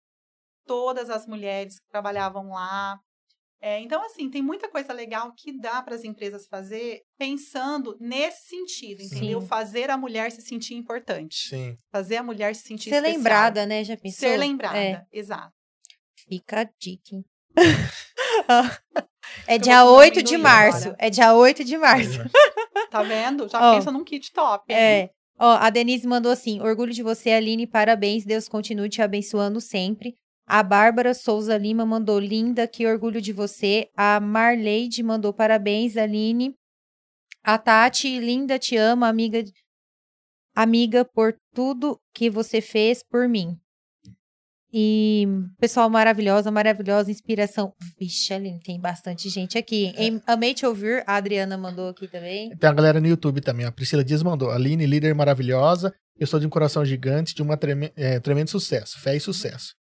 todas 0.68 1.10
as 1.10 1.26
mulheres 1.26 1.80
que 1.80 1.88
trabalhavam 1.90 2.50
lá. 2.50 3.00
É, 3.62 3.80
então, 3.80 4.04
assim, 4.04 4.30
tem 4.30 4.42
muita 4.42 4.68
coisa 4.68 4.92
legal 4.92 5.32
que 5.38 5.58
dá 5.58 5.82
para 5.82 5.96
as 5.96 6.04
empresas 6.04 6.48
fazer 6.48 7.02
pensando 7.18 7.96
nesse 7.98 8.48
sentido, 8.50 9.04
entendeu? 9.04 9.40
Sim. 9.40 9.48
Fazer 9.48 9.90
a 9.90 9.96
mulher 9.98 10.30
se 10.32 10.42
sentir 10.42 10.74
importante. 10.74 11.48
Sim. 11.48 11.78
Fazer 11.92 12.18
a 12.18 12.24
mulher 12.24 12.56
se 12.56 12.64
sentir 12.64 12.90
Ser 12.90 12.96
especial. 12.98 13.18
lembrada, 13.18 13.66
né? 13.66 13.84
Já 13.86 13.96
pensou? 13.96 14.20
Ser 14.20 14.36
lembrada, 14.38 14.78
É, 14.78 15.06
exato. 15.14 15.54
fica 16.28 16.62
a 16.62 16.64
dica, 16.78 17.16
hein? 17.16 17.26
é 19.48 19.58
dia 19.58 19.84
vou 19.86 19.96
8 19.98 20.24
de 20.24 20.38
março. 20.38 20.94
É 20.98 21.10
dia 21.10 21.34
8 21.34 21.64
de 21.64 21.78
março. 21.78 22.20
Tá 22.92 23.02
vendo? 23.02 23.48
Já 23.48 23.72
Ó, 23.72 23.76
pensa 23.76 23.90
num 23.90 24.04
kit 24.04 24.34
top. 24.34 24.72
É. 24.72 25.10
Ó, 25.40 25.54
a 25.54 25.70
Denise 25.70 26.06
mandou 26.06 26.30
assim: 26.30 26.62
orgulho 26.62 26.92
de 26.92 27.02
você, 27.02 27.32
Aline, 27.32 27.66
parabéns. 27.66 28.26
Deus 28.26 28.50
continue 28.50 28.90
te 28.90 29.02
abençoando 29.02 29.62
sempre. 29.62 30.18
A 30.46 30.62
Bárbara 30.62 31.14
Souza 31.14 31.58
Lima 31.58 31.86
mandou 31.86 32.20
linda, 32.20 32.68
que 32.68 32.86
orgulho 32.86 33.22
de 33.22 33.32
você. 33.32 33.90
A 33.96 34.20
Marleide 34.20 35.02
mandou 35.02 35.34
parabéns, 35.34 35.96
Aline. 35.96 36.54
A 37.42 37.58
Tati, 37.58 38.20
linda, 38.20 38.60
te 38.60 38.76
amo, 38.76 39.06
amiga, 39.06 39.42
amiga, 40.54 41.06
por 41.06 41.34
tudo 41.56 41.98
que 42.14 42.30
você 42.30 42.60
fez 42.60 43.02
por 43.02 43.30
mim. 43.30 43.58
E 44.74 45.28
pessoal 45.60 45.90
maravilhosa, 45.90 46.50
maravilhosa, 46.50 47.12
inspiração. 47.12 47.74
Vixe, 48.00 48.34
Aline, 48.34 48.60
tem 48.64 48.80
bastante 48.80 49.28
gente 49.30 49.58
aqui. 49.58 49.94
Em- 49.98 50.22
Amei 50.26 50.54
te 50.54 50.66
ouvir, 50.66 51.04
a 51.06 51.16
Adriana 51.16 51.58
mandou 51.58 51.90
aqui 51.90 52.08
também. 52.08 52.56
Tem 52.56 52.70
a 52.70 52.74
galera 52.74 53.02
no 53.02 53.08
YouTube 53.08 53.42
também. 53.42 53.66
A 53.66 53.72
Priscila 53.72 54.04
Dias 54.04 54.24
mandou. 54.24 54.50
Aline, 54.50 54.86
líder 54.86 55.14
maravilhosa. 55.14 55.94
Eu 56.18 56.26
sou 56.26 56.40
de 56.40 56.48
um 56.48 56.50
coração 56.50 56.86
gigante, 56.86 57.36
de 57.36 57.44
um 57.44 57.48
tremendo 58.24 58.50
sucesso. 58.50 59.00
Fé 59.00 59.16
e 59.16 59.20
sucesso. 59.20 59.74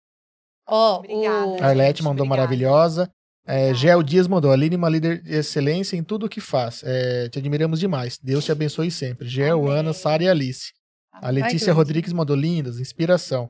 Ó, 0.68 0.98
Obrigada. 1.00 1.48
o... 1.48 1.64
A 1.64 1.68
Arlete 1.68 1.98
gente, 2.00 2.04
mandou 2.04 2.26
obrigada. 2.26 2.42
maravilhosa. 2.48 3.10
É, 3.46 3.54
Obrigada. 3.54 3.74
Gel 3.76 4.04
Dias 4.04 4.28
mandou. 4.28 4.52
Aline, 4.52 4.76
uma 4.76 4.90
líder 4.90 5.22
de 5.22 5.34
excelência 5.36 5.96
em 5.96 6.04
tudo 6.04 6.26
o 6.26 6.30
que 6.30 6.42
faz. 6.42 6.82
É, 6.84 7.30
te 7.30 7.40
admiramos 7.40 7.80
demais. 7.80 8.18
Deus 8.22 8.44
te 8.46 8.52
abençoe 8.52 8.92
sempre. 8.92 9.28
Gel, 9.28 9.64
Amém. 9.66 9.80
Ana, 9.80 9.94
Sara 9.94 10.24
e 10.24 10.30
Alice. 10.30 10.72
A 11.14 11.30
Letícia. 11.30 11.72
Rodrigues 11.74 12.12
mandou 12.14 12.36
lindas, 12.36 12.80
inspiração. 12.80 13.50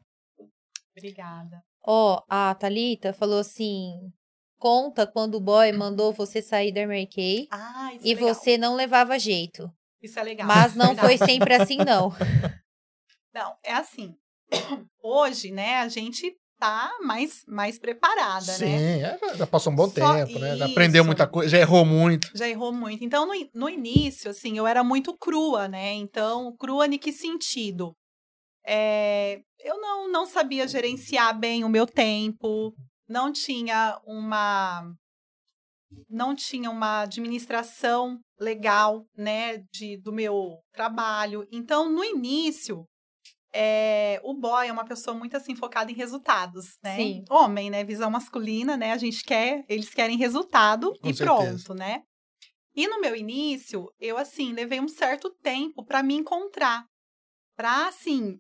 Obrigada. 0.96 1.64
Ó, 1.84 2.22
a 2.30 2.54
Thalita 2.56 3.14
falou 3.14 3.40
assim: 3.40 4.12
conta 4.60 5.08
quando 5.08 5.36
o 5.36 5.42
boy 5.42 5.72
mandou 5.72 6.14
você 6.14 6.42
sair 6.42 6.72
da 6.72 6.86
Mary 6.86 7.08
Kay 7.08 7.48
Ah, 7.52 7.92
isso 7.96 8.08
e 8.08 8.12
é 8.12 8.16
legal. 8.16 8.34
você 8.36 8.58
não 8.58 8.76
levava 8.76 9.18
jeito. 9.18 9.72
Isso 10.02 10.20
é 10.20 10.24
legal. 10.24 10.48
Mas 10.48 10.76
não 10.76 10.96
foi 10.96 11.18
sempre 11.18 11.54
assim, 11.54 11.78
não. 11.78 12.12
Não, 13.34 13.56
é 13.64 13.72
assim. 13.74 14.14
Hoje, 15.02 15.52
né, 15.52 15.78
a 15.78 15.88
gente 15.88 16.36
tá 16.60 16.92
mais, 17.02 17.44
mais 17.48 17.80
preparada, 17.80 18.46
né? 18.58 18.58
Sim, 18.58 19.04
é, 19.04 19.36
já 19.36 19.48
passou 19.48 19.72
um 19.72 19.76
bom 19.76 19.88
Só 19.88 19.94
tempo, 19.94 20.38
né? 20.38 20.58
Já 20.58 20.66
aprendeu 20.66 21.02
isso. 21.02 21.08
muita 21.08 21.26
coisa, 21.26 21.50
já 21.50 21.58
errou 21.58 21.86
muito. 21.86 22.30
Já 22.36 22.48
errou 22.48 22.72
muito. 22.74 23.04
Então, 23.04 23.26
no, 23.26 23.34
no 23.54 23.70
início, 23.70 24.30
assim, 24.30 24.58
eu 24.58 24.68
era 24.68 24.84
muito 24.84 25.18
crua, 25.18 25.68
né? 25.68 25.94
Então, 25.94 26.54
crua 26.58 26.86
em 26.86 27.00
que 27.00 27.12
sentido? 27.12 27.96
É, 28.66 29.42
eu 29.60 29.80
não, 29.80 30.10
não 30.10 30.26
sabia 30.26 30.68
gerenciar 30.68 31.38
bem 31.38 31.64
o 31.64 31.70
meu 31.70 31.86
tempo, 31.86 32.74
não 33.08 33.32
tinha 33.32 34.00
uma 34.06 34.94
não 36.10 36.34
tinha 36.34 36.70
uma 36.70 37.02
administração 37.02 38.18
legal, 38.40 39.06
né, 39.16 39.58
de, 39.74 39.98
do 39.98 40.14
meu 40.14 40.58
trabalho. 40.72 41.46
Então, 41.52 41.90
no 41.90 42.04
início, 42.04 42.86
é, 43.54 44.20
o 44.24 44.34
boy 44.34 44.68
é 44.68 44.72
uma 44.72 44.86
pessoa 44.86 45.16
muito 45.16 45.36
assim 45.36 45.56
focada 45.56 45.92
em 45.92 45.96
resultados, 45.96 46.78
né? 46.82 46.96
Sim. 46.96 47.24
Homem, 47.30 47.70
né? 47.70 47.84
Visão 47.84 48.10
masculina, 48.10 48.78
né? 48.78 48.94
A 48.94 48.98
gente 48.98 49.24
quer, 49.24 49.66
eles 49.68 49.94
querem 49.94 50.18
resultado 50.18 50.94
Com 51.02 51.10
e 51.10 51.14
certeza. 51.14 51.26
pronto, 51.26 51.74
né? 51.74 52.04
E 52.74 52.88
no 52.88 53.02
meu 53.02 53.16
início, 53.16 53.92
eu 54.00 54.18
assim 54.18 54.54
levei 54.54 54.80
um 54.80 54.88
certo 54.88 55.30
tempo 55.44 55.84
para 55.84 56.02
me 56.02 56.16
encontrar, 56.16 56.86
para 57.58 57.88
assim 57.88 58.40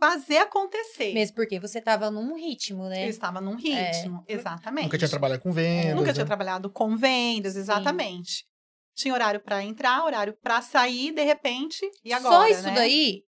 fazer 0.00 0.38
acontecer. 0.38 1.12
Mesmo 1.12 1.36
porque 1.36 1.60
você 1.60 1.78
tava 1.80 2.10
num 2.10 2.34
ritmo, 2.34 2.88
né? 2.88 3.04
Eu 3.04 3.10
estava 3.10 3.38
num 3.38 3.54
ritmo, 3.54 4.24
exatamente. 4.26 4.84
Nunca 4.84 4.98
tinha 4.98 5.08
trabalhado 5.10 5.42
com 5.42 5.52
vendas. 5.52 5.94
Nunca 5.94 6.06
né? 6.06 6.12
tinha 6.14 6.26
trabalhado 6.26 6.72
com 6.72 6.96
vendas, 6.96 7.54
exatamente. 7.54 8.46
Tinha 8.96 9.12
horário 9.12 9.40
para 9.40 9.62
entrar, 9.62 10.02
horário 10.04 10.34
para 10.42 10.62
sair, 10.62 11.12
de 11.12 11.22
repente, 11.22 11.88
e 12.02 12.12
agora, 12.14 12.34
Só 12.34 12.48
isso 12.48 12.62
né? 12.62 12.74
daí 12.74 13.22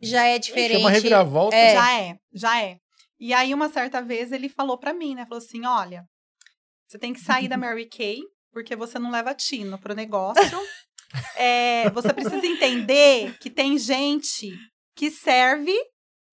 já 0.00 0.26
é 0.26 0.36
Ixi, 0.36 0.48
diferente. 0.48 0.76
É 0.76 0.78
uma 0.78 0.90
reviravolta. 0.90 1.56
É. 1.56 1.74
Já 1.74 2.00
é, 2.00 2.16
já 2.32 2.62
é. 2.62 2.76
E 3.18 3.32
aí, 3.34 3.52
uma 3.52 3.68
certa 3.68 4.00
vez, 4.02 4.30
ele 4.30 4.48
falou 4.48 4.78
pra 4.78 4.92
mim, 4.92 5.14
né? 5.14 5.24
Falou 5.26 5.42
assim, 5.42 5.64
olha, 5.64 6.04
você 6.86 6.98
tem 6.98 7.12
que 7.12 7.20
sair 7.20 7.48
da 7.48 7.56
Mary 7.58 7.88
Kay, 7.88 8.20
porque 8.52 8.76
você 8.76 8.98
não 8.98 9.10
leva 9.10 9.34
tino 9.34 9.78
pro 9.78 9.94
negócio. 9.94 10.42
É, 11.34 11.90
você 11.90 12.12
precisa 12.12 12.46
entender 12.46 13.36
que 13.40 13.50
tem 13.50 13.76
gente 13.76 14.48
que 14.94 15.10
serve 15.10 15.76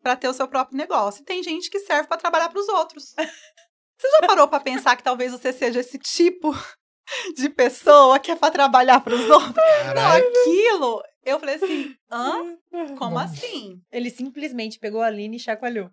pra 0.02 0.16
ter 0.16 0.28
o 0.28 0.34
seu 0.34 0.48
próprio 0.48 0.78
negócio. 0.78 1.22
E 1.22 1.26
tem 1.26 1.42
gente 1.44 1.70
que 1.70 1.80
serve 1.80 2.08
pra 2.08 2.18
trabalhar 2.18 2.50
pros 2.50 2.68
outros. 2.70 3.14
Você 4.00 4.10
já 4.12 4.28
parou 4.28 4.48
pra 4.48 4.60
pensar 4.60 4.96
que 4.96 5.02
talvez 5.02 5.32
você 5.32 5.52
seja 5.52 5.80
esse 5.80 5.98
tipo 5.98 6.54
de 7.36 7.50
pessoa 7.50 8.20
que 8.20 8.30
é 8.30 8.36
pra 8.36 8.52
trabalhar 8.52 9.00
pros 9.02 9.22
outros? 9.28 9.56
Não, 9.56 9.84
Caralho. 9.86 10.28
aquilo... 10.28 11.04
Eu 11.26 11.42
falei 11.42 11.56
assim, 11.56 11.94
hã? 12.10 12.58
Como 12.98 13.20
assim? 13.20 13.82
Ele 13.92 14.10
simplesmente 14.10 14.80
pegou 14.80 15.02
a 15.02 15.08
Aline 15.08 15.36
e 15.36 15.40
chacoalhou. 15.40 15.90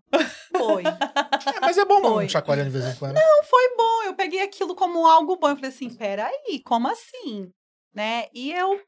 Foi. 0.57 0.84
É, 0.84 1.61
mas 1.61 1.76
é 1.76 1.84
bom 1.84 2.00
Foi. 2.00 2.28
chacoalhando 2.28 2.70
de 2.70 2.78
vez 2.78 2.94
em 2.94 2.98
quando. 3.00 3.14
Não 3.14 3.42
foi 3.42 3.74
bom. 3.76 4.02
Eu 4.05 4.14
peguei 4.14 4.40
aquilo 4.42 4.76
como 4.76 5.05
algo 5.05 5.34
bom. 5.36 5.48
Eu 5.48 5.57
falei 5.57 5.70
assim, 5.70 5.92
peraí, 5.92 6.62
como 6.64 6.86
assim? 6.86 7.50
Né? 7.92 8.26
E 8.32 8.52
eu, 8.52 8.80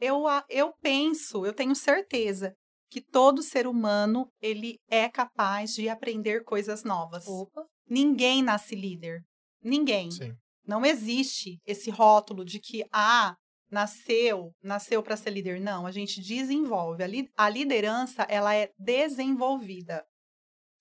eu, 0.00 0.22
eu 0.48 0.72
penso, 0.80 1.44
eu 1.44 1.52
tenho 1.52 1.74
certeza 1.74 2.54
que 2.90 3.00
todo 3.00 3.42
ser 3.42 3.66
humano, 3.66 4.30
ele 4.40 4.78
é 4.88 5.08
capaz 5.08 5.74
de 5.74 5.88
aprender 5.88 6.44
coisas 6.44 6.84
novas. 6.84 7.26
Opa. 7.26 7.66
Ninguém 7.88 8.42
nasce 8.42 8.74
líder. 8.74 9.22
Ninguém. 9.62 10.10
Sim. 10.10 10.34
Não 10.66 10.84
existe 10.84 11.58
esse 11.66 11.90
rótulo 11.90 12.44
de 12.44 12.60
que, 12.60 12.84
ah, 12.92 13.34
nasceu, 13.70 14.52
nasceu 14.62 15.02
para 15.02 15.16
ser 15.16 15.30
líder. 15.30 15.60
Não, 15.60 15.86
a 15.86 15.90
gente 15.90 16.20
desenvolve. 16.20 17.02
A, 17.02 17.06
li- 17.06 17.30
a 17.36 17.48
liderança, 17.48 18.22
ela 18.22 18.54
é 18.54 18.70
desenvolvida, 18.78 20.04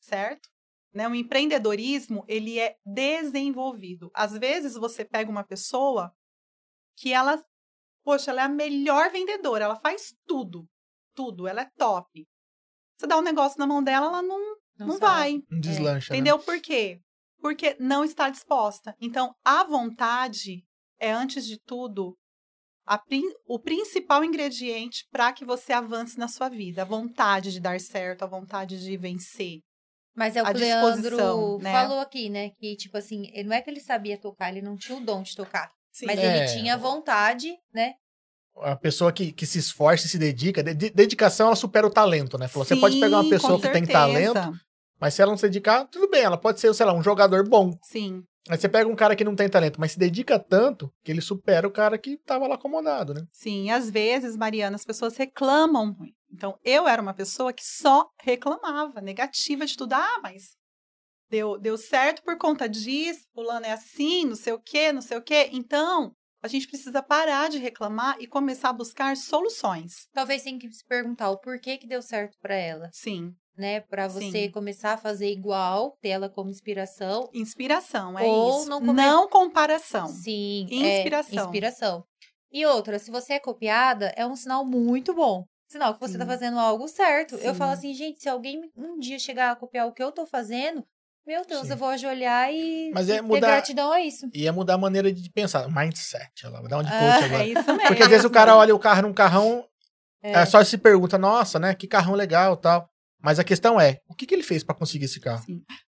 certo? 0.01 0.47
Né? 0.93 1.07
O 1.07 1.15
empreendedorismo, 1.15 2.23
ele 2.27 2.59
é 2.59 2.75
desenvolvido. 2.85 4.09
Às 4.13 4.37
vezes, 4.37 4.75
você 4.75 5.03
pega 5.05 5.29
uma 5.29 5.43
pessoa 5.43 6.11
que 6.97 7.13
ela, 7.13 7.41
poxa, 8.03 8.31
ela 8.31 8.41
é 8.41 8.45
a 8.45 8.49
melhor 8.49 9.11
vendedora, 9.11 9.65
ela 9.65 9.75
faz 9.75 10.13
tudo, 10.25 10.65
tudo, 11.17 11.47
ela 11.47 11.61
é 11.63 11.69
top. 11.75 12.25
Você 12.95 13.07
dá 13.07 13.17
um 13.17 13.21
negócio 13.23 13.57
na 13.59 13.65
mão 13.65 13.83
dela, 13.83 14.05
ela 14.07 14.21
não, 14.21 14.39
não, 14.77 14.87
sabe. 14.93 14.99
vai. 14.99 15.33
Um 15.51 15.59
deslancha, 15.59 16.13
né? 16.13 16.19
Entendeu 16.19 16.37
por 16.37 16.61
quê? 16.61 16.99
Porque 17.41 17.75
não 17.79 18.03
está 18.03 18.29
disposta. 18.29 18.95
Então, 19.01 19.33
a 19.43 19.63
vontade 19.63 20.63
é, 20.99 21.11
antes 21.11 21.45
de 21.45 21.59
tudo, 21.65 22.15
a 22.85 23.01
o 23.47 23.59
principal 23.59 24.23
ingrediente 24.23 25.05
para 25.11 25.33
que 25.33 25.43
você 25.43 25.73
avance 25.73 26.17
na 26.17 26.27
sua 26.27 26.49
vida. 26.49 26.83
A 26.83 26.85
vontade 26.85 27.51
de 27.51 27.59
dar 27.59 27.79
certo, 27.79 28.23
a 28.23 28.27
vontade 28.27 28.79
de 28.79 28.97
vencer. 28.97 29.59
Mas 30.15 30.35
é 30.35 30.41
o 30.41 30.45
que 30.45 30.51
o 30.51 30.57
Leandro 30.57 31.59
né? 31.59 31.71
falou 31.71 31.99
aqui, 31.99 32.29
né? 32.29 32.49
Que, 32.57 32.75
tipo 32.75 32.97
assim, 32.97 33.29
ele- 33.33 33.49
não 33.49 33.55
é 33.55 33.61
que 33.61 33.69
ele 33.69 33.79
sabia 33.79 34.19
tocar, 34.19 34.49
ele 34.49 34.61
não 34.63 34.75
tinha 34.75 34.97
o 34.97 35.01
dom 35.01 35.21
de 35.21 35.35
tocar. 35.35 35.69
Sim. 35.91 36.07
Mas 36.07 36.19
É. 36.19 36.25
ele 36.37 36.53
tinha 36.53 36.75
vontade, 36.77 37.55
né? 37.71 37.93
A 38.61 38.75
pessoa 38.75 39.11
que, 39.11 39.31
que 39.31 39.45
se 39.45 39.59
esforça 39.59 40.05
e 40.05 40.09
se 40.09 40.17
dedica, 40.17 40.63
de- 40.63 40.73
de- 40.73 40.89
dedicação 40.89 41.47
ela 41.47 41.55
supera 41.55 41.85
o 41.85 41.91
talento, 41.91 42.37
né? 42.37 42.47
Falou, 42.47 42.65
você 42.65 42.75
pode 42.75 42.99
pegar 42.99 43.17
uma 43.17 43.23
Sim, 43.23 43.29
pessoa 43.29 43.59
que 43.59 43.69
tem 43.69 43.85
talento, 43.85 44.59
mas 44.99 45.13
se 45.13 45.21
ela 45.21 45.31
não 45.31 45.37
se 45.37 45.43
dedicar, 45.47 45.85
tudo 45.85 46.09
bem, 46.09 46.23
ela 46.23 46.37
pode 46.37 46.59
ser, 46.59 46.73
sei 46.73 46.85
lá, 46.85 46.93
um 46.93 47.03
jogador 47.03 47.47
bom. 47.47 47.77
Sim. 47.83 48.23
Aí 48.49 48.57
você 48.57 48.69
pega 48.69 48.89
um 48.89 48.95
cara 48.95 49.15
que 49.15 49.23
não 49.25 49.35
tem 49.35 49.49
talento, 49.49 49.79
mas 49.79 49.91
se 49.91 49.99
dedica 49.99 50.39
tanto 50.39 50.89
que 51.03 51.11
ele 51.11 51.19
supera 51.21 51.67
o 51.67 51.71
cara 51.71 51.97
que 51.97 52.17
tava 52.17 52.47
lá 52.47 52.55
acomodado, 52.55 53.13
né? 53.13 53.25
Sim, 53.31 53.69
às 53.71 53.89
vezes, 53.89 54.37
Mariana, 54.37 54.75
as 54.77 54.85
pessoas 54.85 55.17
reclamam 55.17 55.93
muito. 55.97 56.15
Então, 56.31 56.57
eu 56.63 56.87
era 56.87 57.01
uma 57.01 57.13
pessoa 57.13 57.51
que 57.53 57.63
só 57.63 58.07
reclamava, 58.21 59.01
negativa 59.01 59.65
de 59.65 59.75
tudo. 59.75 59.93
Ah, 59.93 60.19
mas 60.23 60.55
deu, 61.29 61.57
deu 61.59 61.77
certo 61.77 62.23
por 62.23 62.37
conta 62.37 62.69
disso, 62.69 63.21
fulano 63.33 63.65
é 63.65 63.73
assim, 63.73 64.25
não 64.25 64.35
sei 64.35 64.53
o 64.53 64.59
quê, 64.59 64.93
não 64.93 65.01
sei 65.01 65.17
o 65.17 65.21
quê. 65.21 65.49
Então, 65.51 66.13
a 66.47 66.49
gente 66.49 66.67
precisa 66.67 67.03
parar 67.03 67.49
de 67.49 67.57
reclamar 67.57 68.15
e 68.19 68.25
começar 68.27 68.69
a 68.69 68.73
buscar 68.73 69.15
soluções. 69.17 70.07
Talvez 70.13 70.43
tenha 70.43 70.57
que 70.57 70.71
se 70.71 70.85
perguntar 70.85 71.29
o 71.29 71.37
porquê 71.39 71.77
que 71.77 71.85
deu 71.87 72.01
certo 72.01 72.37
pra 72.41 72.55
ela, 72.55 72.89
Sim, 72.91 73.33
né? 73.57 73.81
Pra 73.81 74.07
você 74.07 74.45
Sim. 74.45 74.51
começar 74.51 74.93
a 74.93 74.97
fazer 74.97 75.29
igual, 75.31 75.97
ter 76.01 76.09
ela 76.09 76.29
como 76.29 76.49
inspiração. 76.49 77.29
inspiração, 77.33 78.17
é 78.17 78.25
Ou 78.25 78.59
isso. 78.61 78.69
não 78.69 78.79
Não, 78.79 79.27
come- 79.27 79.31
comparação. 79.31 80.07
Sim, 80.07 80.67
Inspiração. 80.71 81.37
É, 81.37 81.43
inspiração. 81.43 82.03
E 82.51 82.65
outra, 82.65 82.97
se 82.97 83.11
você 83.11 83.33
é 83.33 83.39
copiada, 83.39 84.13
é 84.15 84.25
um 84.25 84.35
sinal 84.35 84.65
muito 84.65 85.13
bom. 85.13 85.43
Sinal 85.69 85.93
que 85.93 85.99
você 85.99 86.17
tá 86.17 86.23
Sim. 86.23 86.29
fazendo 86.31 86.57
algo 86.57 86.87
certo. 86.87 87.35
Eu 87.35 87.51
Sim. 87.53 87.59
falo 87.59 87.71
assim, 87.73 87.93
gente, 87.93 88.21
se 88.21 88.29
alguém 88.29 88.71
um 88.75 88.97
dia 88.97 89.19
chegar 89.19 89.51
a 89.51 89.55
copiar 89.55 89.85
o 89.85 89.91
que 89.91 90.01
eu 90.01 90.13
tô 90.13 90.25
fazendo, 90.25 90.81
meu 91.27 91.45
Deus, 91.45 91.63
Sim. 91.67 91.71
eu 91.71 91.77
vou 91.77 91.89
ajoelhar 91.89 92.49
e, 92.51 92.89
Mas 92.93 93.09
é 93.09 93.13
e 93.13 93.15
ter 93.17 93.21
mudar- 93.21 93.47
gratidão 93.47 93.91
a 93.91 94.01
isso. 94.01 94.27
E 94.33 94.47
é 94.47 94.51
mudar 94.51 94.75
a 94.75 94.77
maneira 94.77 95.11
de 95.11 95.29
pensar, 95.29 95.67
mindset. 95.69 96.31
Ela 96.45 96.61
vai 96.61 96.69
dar 96.69 96.77
um 96.79 96.83
de 96.83 96.89
coach 96.89 97.01
Ah, 97.03 97.25
agora. 97.25 97.43
É 97.43 97.47
isso 97.47 97.65
mesmo. 97.67 97.87
Porque 97.87 98.03
às 98.03 98.09
vezes 98.09 98.25
o 98.25 98.29
cara 98.29 98.55
olha 98.55 98.73
o 98.73 98.79
carro 98.79 99.01
num 99.03 99.13
carrão, 99.13 99.65
É. 100.23 100.31
é. 100.31 100.45
só 100.45 100.63
se 100.63 100.77
pergunta, 100.77 101.17
nossa, 101.17 101.59
né? 101.59 101.75
Que 101.75 101.85
carrão 101.87 102.13
legal 102.15 102.55
tal. 102.57 102.89
Mas 103.21 103.39
a 103.39 103.43
questão 103.43 103.81
é, 103.81 103.97
o 104.07 104.13
que, 104.13 104.25
que 104.27 104.33
ele 104.35 104.43
fez 104.43 104.63
pra 104.63 104.75
conseguir 104.75 105.05
esse 105.05 105.19
carro? 105.19 105.43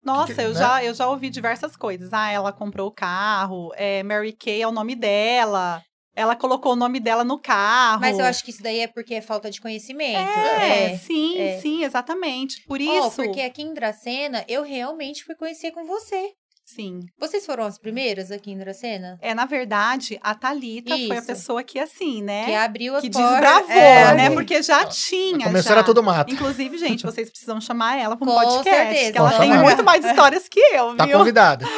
Nossa, 0.03 0.33
Que- 0.33 0.41
eu, 0.41 0.53
né? 0.53 0.59
já, 0.59 0.83
eu 0.83 0.93
já 0.93 1.07
ouvi 1.09 1.29
diversas 1.29 1.75
coisas. 1.75 2.11
Ah, 2.13 2.31
ela 2.31 2.53
comprou 2.53 2.87
o 2.87 2.91
carro, 2.91 3.71
é, 3.75 4.01
Mary 4.01 4.31
Kay 4.31 4.61
é 4.61 4.67
o 4.67 4.71
nome 4.71 4.95
dela, 4.95 5.81
ela 6.17 6.35
colocou 6.35 6.73
o 6.73 6.75
nome 6.75 6.99
dela 6.99 7.23
no 7.23 7.37
carro. 7.37 8.01
Mas 8.01 8.17
eu 8.17 8.25
acho 8.25 8.43
que 8.43 8.49
isso 8.49 8.63
daí 8.63 8.79
é 8.79 8.87
porque 8.87 9.13
é 9.13 9.21
falta 9.21 9.51
de 9.51 9.61
conhecimento. 9.61 10.17
É, 10.17 10.97
sim, 10.97 11.37
é. 11.39 11.59
sim, 11.59 11.83
exatamente. 11.83 12.63
Por 12.65 12.81
isso. 12.81 13.11
porque 13.11 13.41
aqui 13.41 13.61
em 13.61 13.71
Dracena, 13.71 14.43
eu 14.47 14.63
realmente 14.63 15.23
fui 15.23 15.35
conhecer 15.35 15.69
com 15.69 15.85
você. 15.85 16.33
Sim. 16.69 16.99
Vocês 17.17 17.45
foram 17.45 17.63
as 17.63 17.77
primeiras 17.79 18.29
aqui 18.29 18.51
em 18.51 18.57
Dracena? 18.57 19.17
É, 19.21 19.33
na 19.33 19.45
verdade, 19.45 20.19
a 20.21 20.35
Thalita 20.35 20.89
foi 20.97 21.11
a 21.11 21.19
Isso. 21.19 21.27
pessoa 21.27 21.63
que, 21.63 21.79
assim, 21.79 22.21
né? 22.21 22.43
Que 22.45 22.53
abriu 22.55 22.93
as 22.93 23.01
que 23.01 23.09
portas. 23.09 23.31
desbravou, 23.31 23.71
é, 23.71 24.13
né? 24.15 24.29
Porque 24.31 24.61
já 24.61 24.83
tinha. 24.85 25.45
Começou 25.45 25.69
já. 25.69 25.75
era 25.75 25.83
tudo 25.85 26.03
mato. 26.03 26.31
Inclusive, 26.33 26.77
gente, 26.77 27.03
vocês 27.05 27.29
precisam 27.29 27.61
chamar 27.61 27.95
ela 27.97 28.17
para 28.17 28.27
um 28.29 28.35
Com 28.35 28.35
podcast. 28.43 28.69
certeza. 28.69 29.11
Que 29.13 29.17
ela 29.17 29.29
Vamos 29.29 29.43
tem 29.45 29.51
chamar. 29.53 29.63
muito 29.63 29.83
mais 29.85 30.03
histórias 30.05 30.49
que 30.49 30.59
eu, 30.59 30.93
Tá 30.97 31.05
viu? 31.05 31.17
convidada. 31.17 31.65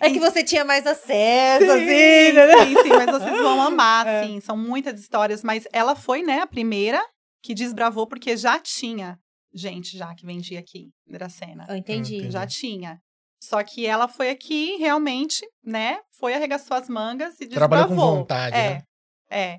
É 0.00 0.10
que 0.10 0.18
você 0.18 0.42
tinha 0.42 0.64
mais 0.64 0.84
acesso, 0.84 1.64
Sim, 1.64 1.70
assim, 1.70 2.32
né? 2.32 2.66
sim, 2.66 2.82
sim, 2.82 2.88
mas 2.88 3.06
vocês 3.06 3.36
vão 3.40 3.62
amar, 3.62 4.04
É. 4.08 4.24
sim. 4.26 4.40
São 4.40 4.56
muitas 4.56 4.98
histórias, 4.98 5.44
mas 5.44 5.64
ela 5.72 5.94
foi, 5.94 6.22
né, 6.24 6.40
a 6.40 6.46
primeira 6.46 7.00
que 7.40 7.54
desbravou, 7.54 8.04
porque 8.04 8.36
já 8.36 8.58
tinha 8.58 9.16
gente 9.54 9.96
já 9.96 10.12
que 10.16 10.26
vendia 10.26 10.58
aqui, 10.58 10.88
em 11.08 11.12
Dracena. 11.12 11.66
Eu 11.68 11.76
entendi. 11.76 12.16
Entendi. 12.16 12.32
Já 12.32 12.44
tinha. 12.44 12.98
Só 13.44 13.60
que 13.64 13.84
ela 13.86 14.06
foi 14.06 14.30
aqui, 14.30 14.76
realmente, 14.76 15.44
né, 15.64 15.98
foi, 16.16 16.32
arregaçou 16.32 16.76
as 16.76 16.88
mangas 16.88 17.34
e 17.40 17.48
Trabalhou 17.48 17.86
com 17.88 17.94
desbravou. 17.94 18.16
vontade, 18.18 18.56
É, 18.56 18.70
né? 18.74 18.82
é. 19.30 19.58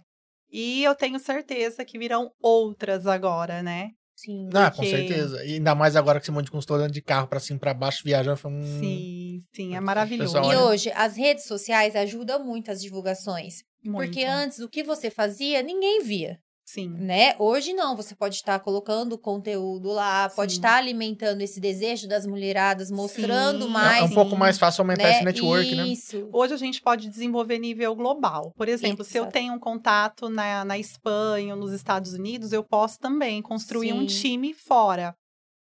E 0.50 0.84
eu 0.86 0.96
tenho 0.96 1.20
certeza 1.20 1.84
que 1.84 2.00
virão 2.00 2.32
outras 2.42 3.06
agora, 3.06 3.62
né? 3.62 3.90
Sim. 4.16 4.48
Ah, 4.54 4.70
com 4.72 4.78
porque- 4.78 4.90
certeza. 4.90 5.44
E 5.44 5.56
ainda 5.56 5.76
mais 5.76 5.98
agora 5.98 6.18
que 6.20 6.24
esse 6.24 6.32
monte 6.32 6.46
de 6.46 6.52
consultor 6.52 6.90
de 6.90 7.02
carro 7.02 7.28
pra 7.28 7.42
cima 7.42 7.58
e 7.58 7.60
pra 7.60 7.74
baixo, 7.74 8.04
viajando. 8.06 8.38
Foi 8.38 8.52
um... 8.52 8.62
Sim, 8.80 9.40
sim, 9.54 9.64
é 9.66 9.68
Pessoal, 9.72 9.84
maravilhoso. 9.84 10.38
E 10.38 10.40
olha- 10.40 10.60
hoje, 10.62 10.92
as 10.94 11.18
redes 11.18 11.44
sociais 11.46 11.94
ajudam 11.96 12.42
muito 12.46 12.72
as 12.72 12.82
divulgações. 12.82 13.64
Porque 13.84 14.24
Muito. 14.26 14.32
antes, 14.32 14.60
o 14.60 14.70
que 14.70 14.82
você 14.82 15.10
fazia, 15.10 15.62
ninguém 15.62 16.02
via, 16.04 16.38
Sim, 16.74 16.90
né? 16.90 17.36
Hoje 17.38 17.72
não, 17.72 17.96
você 17.96 18.16
pode 18.16 18.34
estar 18.34 18.60
colocando 18.60 19.16
conteúdo 19.16 19.90
lá, 19.90 20.28
pode 20.28 20.54
Sim. 20.54 20.58
estar 20.58 20.76
alimentando 20.78 21.42
esse 21.42 21.60
desejo 21.60 22.08
das 22.08 22.26
mulheradas, 22.26 22.90
mostrando 22.90 23.66
Sim. 23.66 23.72
mais. 23.72 24.02
É 24.02 24.04
um 24.06 24.16
pouco 24.16 24.36
mais 24.36 24.58
fácil 24.58 24.82
aumentar 24.82 25.04
né? 25.04 25.12
esse 25.12 25.24
network, 25.24 25.76
né? 25.76 25.88
Isso. 25.90 26.28
Hoje 26.34 26.56
a 26.56 26.58
gente 26.58 26.82
pode 26.82 27.10
desenvolver 27.10 27.60
nível 27.60 27.96
global. 27.96 28.52
Por 28.58 28.68
exemplo, 28.68 29.06
se 29.06 29.20
eu 29.20 29.26
Exato. 29.26 29.34
tenho 29.34 29.54
um 29.54 29.60
contato 29.60 30.30
na, 30.30 30.66
na 30.66 30.76
Espanha 30.80 31.54
ou 31.54 31.60
nos 31.60 31.74
Estados 31.74 32.14
Unidos, 32.14 32.52
eu 32.52 32.64
posso 32.64 32.98
também 32.98 33.40
construir 33.40 33.94
um 33.94 34.10
Sim. 34.10 34.22
time 34.22 34.52
fora. 34.56 35.16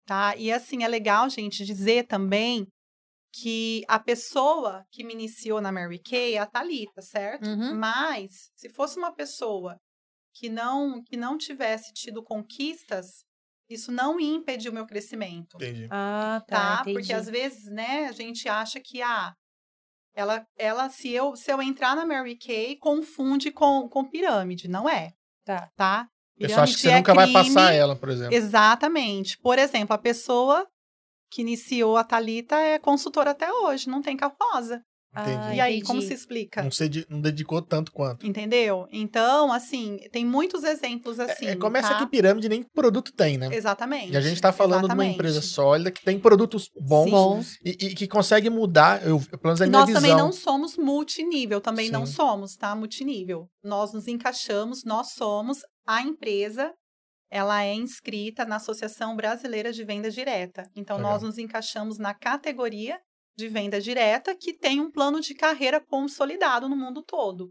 Tá? 0.06 0.34
E 0.38 0.50
assim, 0.50 0.82
é 0.82 0.88
legal, 0.88 1.28
gente, 1.28 1.62
dizer 1.62 2.06
também 2.06 2.66
que 3.34 3.84
a 3.86 3.98
pessoa 3.98 4.82
que 4.90 5.04
me 5.04 5.12
iniciou 5.12 5.60
na 5.60 5.70
Mary 5.70 5.98
Kay 5.98 6.36
é 6.36 6.38
a 6.38 6.46
Thalita, 6.46 7.02
certo? 7.02 7.46
Uhum. 7.46 7.74
Mas, 7.74 8.30
se 8.56 8.70
fosse 8.70 8.96
uma 8.96 9.12
pessoa 9.12 9.78
que 10.38 10.48
não, 10.50 11.02
que 11.02 11.16
não 11.16 11.38
tivesse 11.38 11.92
tido 11.94 12.22
conquistas, 12.22 13.24
isso 13.70 13.90
não 13.90 14.20
ia 14.20 14.34
impedir 14.34 14.68
o 14.68 14.72
meu 14.72 14.86
crescimento 14.86 15.56
Entendi. 15.56 15.88
Ah, 15.90 16.42
tá. 16.46 16.56
tá? 16.56 16.80
entendi. 16.82 16.98
Porque 16.98 17.12
às 17.12 17.26
vezes, 17.26 17.64
né, 17.72 18.06
a 18.06 18.12
gente 18.12 18.48
acha 18.48 18.78
que 18.78 19.00
ah, 19.00 19.34
ela, 20.14 20.46
ela 20.56 20.90
se 20.90 21.10
eu 21.10 21.34
se 21.34 21.50
eu 21.50 21.60
entrar 21.62 21.96
na 21.96 22.04
Mary 22.06 22.36
Kay, 22.36 22.76
confunde 22.76 23.50
com, 23.50 23.88
com 23.88 24.04
pirâmide, 24.04 24.68
não 24.68 24.88
é, 24.88 25.12
Tá. 25.44 25.70
tá? 25.76 26.08
O 26.36 26.40
pessoal 26.40 26.64
acha 26.64 26.74
que 26.74 26.80
você 26.80 26.90
é 26.90 26.96
nunca 26.96 27.14
vai 27.14 27.24
crime, 27.32 27.44
passar 27.54 27.72
ela, 27.72 27.96
por 27.96 28.10
exemplo. 28.10 28.34
Exatamente. 28.34 29.38
Por 29.38 29.58
exemplo, 29.58 29.94
a 29.94 29.98
pessoa 29.98 30.68
que 31.30 31.40
iniciou 31.40 31.96
a 31.96 32.04
Talita 32.04 32.56
é 32.56 32.78
consultora 32.78 33.30
até 33.30 33.50
hoje, 33.50 33.88
não 33.88 34.02
tem 34.02 34.16
carro 34.16 34.36
rosa. 34.38 34.74
Entendi. 34.74 34.84
Ah, 35.18 35.54
e 35.54 35.60
aí, 35.60 35.76
entendi. 35.76 35.86
como 35.86 36.02
se 36.02 36.12
explica? 36.12 36.62
Não, 36.62 36.70
se 36.70 37.06
não 37.08 37.22
dedicou 37.22 37.62
tanto 37.62 37.90
quanto. 37.90 38.26
Entendeu? 38.26 38.86
Então, 38.92 39.50
assim, 39.50 39.98
tem 40.12 40.26
muitos 40.26 40.62
exemplos 40.62 41.18
assim. 41.18 41.46
é, 41.46 41.56
começa 41.56 41.88
tá? 41.88 41.98
que 41.98 42.06
pirâmide 42.06 42.50
nem 42.50 42.62
produto 42.62 43.10
tem, 43.12 43.38
né? 43.38 43.48
Exatamente. 43.50 44.12
E 44.12 44.16
a 44.16 44.20
gente 44.20 44.38
tá 44.40 44.52
falando 44.52 44.80
de 44.80 44.84
uma 44.86 44.92
exatamente. 44.94 45.14
empresa 45.14 45.40
sólida 45.40 45.90
que 45.90 46.04
tem 46.04 46.20
produtos 46.20 46.70
bons. 46.78 47.10
Bons. 47.10 47.58
e, 47.64 47.70
e 47.70 47.94
que 47.94 48.06
consegue 48.06 48.50
mudar, 48.50 49.06
eu, 49.06 49.18
pelo 49.18 49.40
menos 49.44 49.62
a 49.62 49.66
E 49.66 49.70
minha 49.70 49.78
nós 49.80 49.86
visão. 49.86 50.02
também 50.02 50.16
não 50.16 50.30
somos 50.32 50.76
multinível, 50.76 51.60
também 51.62 51.88
não 51.88 52.04
Sim. 52.04 52.12
somos, 52.12 52.54
tá? 52.54 52.74
Multinível. 52.76 53.48
Nós 53.64 53.94
nos 53.94 54.06
encaixamos, 54.06 54.84
nós 54.84 55.12
somos 55.12 55.60
a 55.86 56.02
empresa, 56.02 56.72
ela 57.30 57.62
é 57.64 57.72
inscrita 57.74 58.44
na 58.44 58.56
Associação 58.56 59.16
Brasileira 59.16 59.72
de 59.72 59.82
Venda 59.82 60.10
Direta. 60.10 60.64
Então, 60.76 60.98
Legal. 60.98 61.12
nós 61.12 61.22
nos 61.22 61.38
encaixamos 61.38 61.98
na 61.98 62.12
categoria 62.12 62.98
de 63.36 63.48
venda 63.48 63.80
direta, 63.80 64.34
que 64.34 64.52
tem 64.54 64.80
um 64.80 64.90
plano 64.90 65.20
de 65.20 65.34
carreira 65.34 65.80
consolidado 65.80 66.68
no 66.68 66.76
mundo 66.76 67.02
todo. 67.02 67.50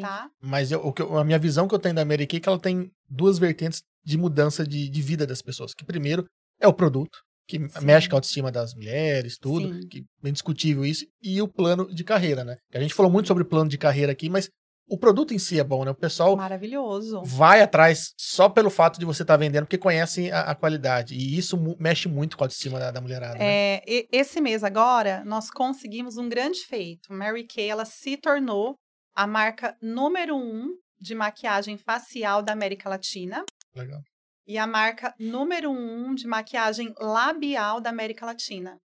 Tá? 0.00 0.30
Mas 0.40 0.70
eu- 0.70 0.80
o 0.84 0.92
que 0.92 1.02
eu- 1.02 1.18
a 1.18 1.24
minha 1.24 1.38
visão 1.38 1.66
que 1.66 1.74
eu 1.74 1.78
tenho 1.78 1.94
da 1.94 2.04
Mary 2.04 2.26
Kay 2.26 2.38
é 2.38 2.40
que 2.40 2.48
ela 2.48 2.58
tem 2.60 2.90
duas 3.08 3.38
vertentes 3.38 3.82
de 4.04 4.16
mudança 4.16 4.64
de, 4.66 4.88
de 4.88 5.02
vida 5.02 5.26
das 5.26 5.42
pessoas. 5.42 5.74
Que 5.74 5.84
primeiro 5.84 6.24
é 6.60 6.68
o 6.68 6.72
produto, 6.72 7.18
que 7.48 7.56
Sim. 7.58 7.84
mexe 7.84 8.08
com 8.08 8.14
a 8.14 8.18
autoestima 8.18 8.52
das 8.52 8.74
mulheres, 8.74 9.38
tudo, 9.38 9.72
Sim. 9.74 9.88
que 9.88 10.04
é 10.22 10.28
indiscutível 10.28 10.84
isso, 10.84 11.04
e 11.20 11.42
o 11.42 11.48
plano 11.48 11.92
de 11.92 12.04
carreira, 12.04 12.44
né? 12.44 12.56
A 12.72 12.78
gente 12.80 12.94
falou 12.94 13.10
muito 13.10 13.26
sobre 13.26 13.44
plano 13.44 13.68
de 13.68 13.78
carreira 13.78 14.12
aqui, 14.12 14.28
mas 14.28 14.48
o 14.88 14.96
produto 14.98 15.34
em 15.34 15.38
si 15.38 15.58
é 15.60 15.64
bom, 15.64 15.84
né? 15.84 15.90
O 15.90 15.94
pessoal 15.94 16.36
Maravilhoso. 16.36 17.22
vai 17.24 17.60
atrás 17.62 18.12
só 18.16 18.48
pelo 18.48 18.70
fato 18.70 18.98
de 18.98 19.04
você 19.04 19.22
estar 19.22 19.36
vendendo, 19.36 19.64
porque 19.64 19.78
conhece 19.78 20.30
a, 20.32 20.42
a 20.50 20.54
qualidade. 20.54 21.14
E 21.14 21.36
isso 21.38 21.56
mexe 21.78 22.08
muito 22.08 22.36
com 22.36 22.44
a 22.44 22.46
autoestima 22.46 22.78
da, 22.78 22.90
da 22.90 23.00
mulherada. 23.00 23.38
né? 23.38 23.44
É, 23.76 23.82
e- 23.86 24.08
esse 24.10 24.40
mês 24.40 24.64
agora, 24.64 25.22
nós 25.24 25.50
conseguimos 25.50 26.16
um 26.16 26.28
grande 26.28 26.60
feito. 26.60 27.12
Mary 27.12 27.44
Kay, 27.46 27.68
ela 27.70 27.84
se 27.84 28.16
tornou 28.16 28.74
a 29.14 29.26
marca 29.26 29.76
número 29.82 30.36
um 30.36 30.68
de 31.00 31.14
maquiagem 31.14 31.76
facial 31.76 32.42
da 32.42 32.52
América 32.52 32.88
Latina 32.88 33.44
Legal. 33.74 34.00
e 34.46 34.58
a 34.58 34.66
marca 34.66 35.14
número 35.18 35.70
um 35.70 36.14
de 36.14 36.26
maquiagem 36.26 36.92
labial 36.98 37.80
da 37.80 37.90
América 37.90 38.26
Latina. 38.26 38.76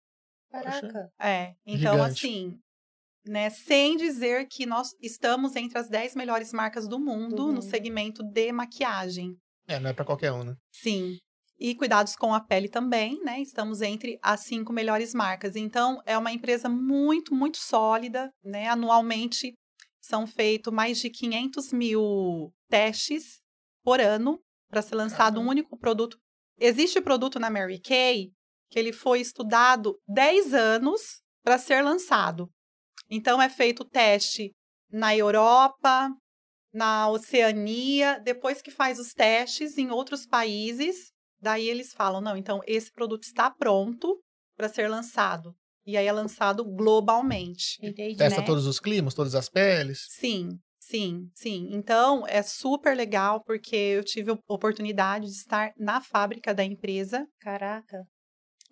Caraca. 0.51 1.09
É, 1.19 1.55
então 1.67 1.93
Gigante. 1.95 2.11
assim, 2.27 2.59
né, 3.27 3.51
sem 3.51 3.97
dizer 3.97 4.47
que 4.49 4.67
nós 4.67 4.89
estamos 5.01 5.55
entre 5.57 5.79
as 5.79 5.89
10 5.89 6.15
melhores 6.15 6.53
marcas 6.53 6.89
do 6.89 6.99
mundo 6.99 7.37
Do 7.37 7.53
no 7.53 7.63
segmento 7.63 8.23
de 8.23 8.53
maquiagem. 8.53 9.37
É, 9.69 9.79
não 9.79 9.91
é 9.91 9.93
pra 9.93 10.05
qualquer 10.05 10.33
um, 10.33 10.45
né? 10.45 10.55
Sim. 10.73 11.17
E 11.59 11.75
cuidados 11.75 12.17
com 12.17 12.35
a 12.35 12.41
pele 12.41 12.69
também, 12.69 13.23
né? 13.23 13.41
Estamos 13.41 13.81
entre 13.81 14.19
as 14.21 14.41
cinco 14.41 14.73
melhores 14.73 15.15
marcas. 15.15 15.55
Então, 15.55 16.03
é 16.05 16.19
uma 16.19 16.33
empresa 16.33 16.69
muito, 16.69 17.35
muito 17.35 17.59
sólida, 17.59 18.31
né? 18.43 18.69
Anualmente 18.69 19.55
são 20.01 20.27
feitos 20.27 20.73
mais 20.73 20.99
de 20.99 21.09
500 21.09 21.73
mil 21.73 22.53
testes 22.69 23.39
por 23.85 24.01
ano 24.01 24.41
para 24.69 24.83
ser 24.83 24.97
lançado 24.97 25.35
um 25.35 25.45
Caramba. 25.45 25.51
único 25.51 25.79
produto. 25.79 26.19
Existe 26.59 27.01
produto 27.01 27.39
na 27.39 27.51
Mary 27.51 27.81
Kay 27.81 28.33
que 28.69 28.79
ele 28.79 28.93
foi 28.93 29.21
estudado 29.21 30.01
10 30.09 30.55
anos 30.55 31.21
para 31.45 31.59
ser 31.59 31.83
lançado. 31.83 32.49
Então 33.15 33.43
é 33.43 33.51
feito 33.51 33.85
teste 33.85 34.53
na 34.91 35.15
Europa, 35.15 36.09
na 36.73 37.11
Oceania, 37.11 38.19
depois 38.19 38.63
que 38.63 38.71
faz 38.71 38.99
os 38.99 39.13
testes 39.13 39.77
em 39.77 39.91
outros 39.91 40.27
países, 40.27 41.13
daí 41.39 41.69
eles 41.69 41.93
falam: 41.93 42.23
"Não, 42.23 42.39
então 42.39 42.61
esse 42.67 42.91
produto 42.91 43.25
está 43.25 43.51
pronto 43.51 44.19
para 44.57 44.67
ser 44.67 44.89
lançado". 44.89 45.55
E 45.85 45.95
aí 45.95 46.07
é 46.07 46.13
lançado 46.13 46.65
globalmente. 46.65 47.77
Entendi. 47.83 48.17
Testa 48.17 48.41
né? 48.41 48.47
todos 48.47 48.67
os 48.67 48.81
climas, 48.81 49.13
todas 49.13 49.35
as 49.35 49.51
peles. 49.51 50.07
Sim, 50.09 50.49
sim, 50.81 51.29
sim. 51.35 51.69
Então, 51.73 52.27
é 52.27 52.43
super 52.43 52.97
legal 52.97 53.43
porque 53.45 53.77
eu 53.77 54.05
tive 54.05 54.31
a 54.31 54.39
oportunidade 54.49 55.27
de 55.27 55.33
estar 55.33 55.73
na 55.77 56.01
fábrica 56.01 56.55
da 56.55 56.65
empresa. 56.65 57.27
Caraca. 57.41 58.07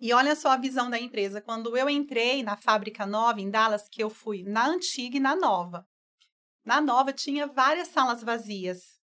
E 0.01 0.11
olha 0.13 0.35
só 0.35 0.49
a 0.49 0.57
visão 0.57 0.89
da 0.89 0.99
empresa. 0.99 1.39
Quando 1.39 1.77
eu 1.77 1.87
entrei 1.87 2.41
na 2.41 2.57
fábrica 2.57 3.05
nova 3.05 3.39
em 3.39 3.51
Dallas, 3.51 3.87
que 3.87 4.01
eu 4.01 4.09
fui 4.09 4.41
na 4.41 4.65
antiga 4.65 5.17
e 5.17 5.19
na 5.19 5.35
nova. 5.35 5.85
Na 6.65 6.81
nova 6.81 7.13
tinha 7.13 7.45
várias 7.45 7.89
salas 7.89 8.23
vazias. 8.23 8.99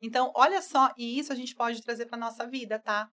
Então, 0.00 0.32
olha 0.34 0.62
só, 0.62 0.90
e 0.96 1.18
isso 1.18 1.34
a 1.34 1.36
gente 1.36 1.54
pode 1.54 1.82
trazer 1.82 2.06
para 2.06 2.16
nossa 2.16 2.46
vida, 2.46 2.78
tá? 2.78 3.10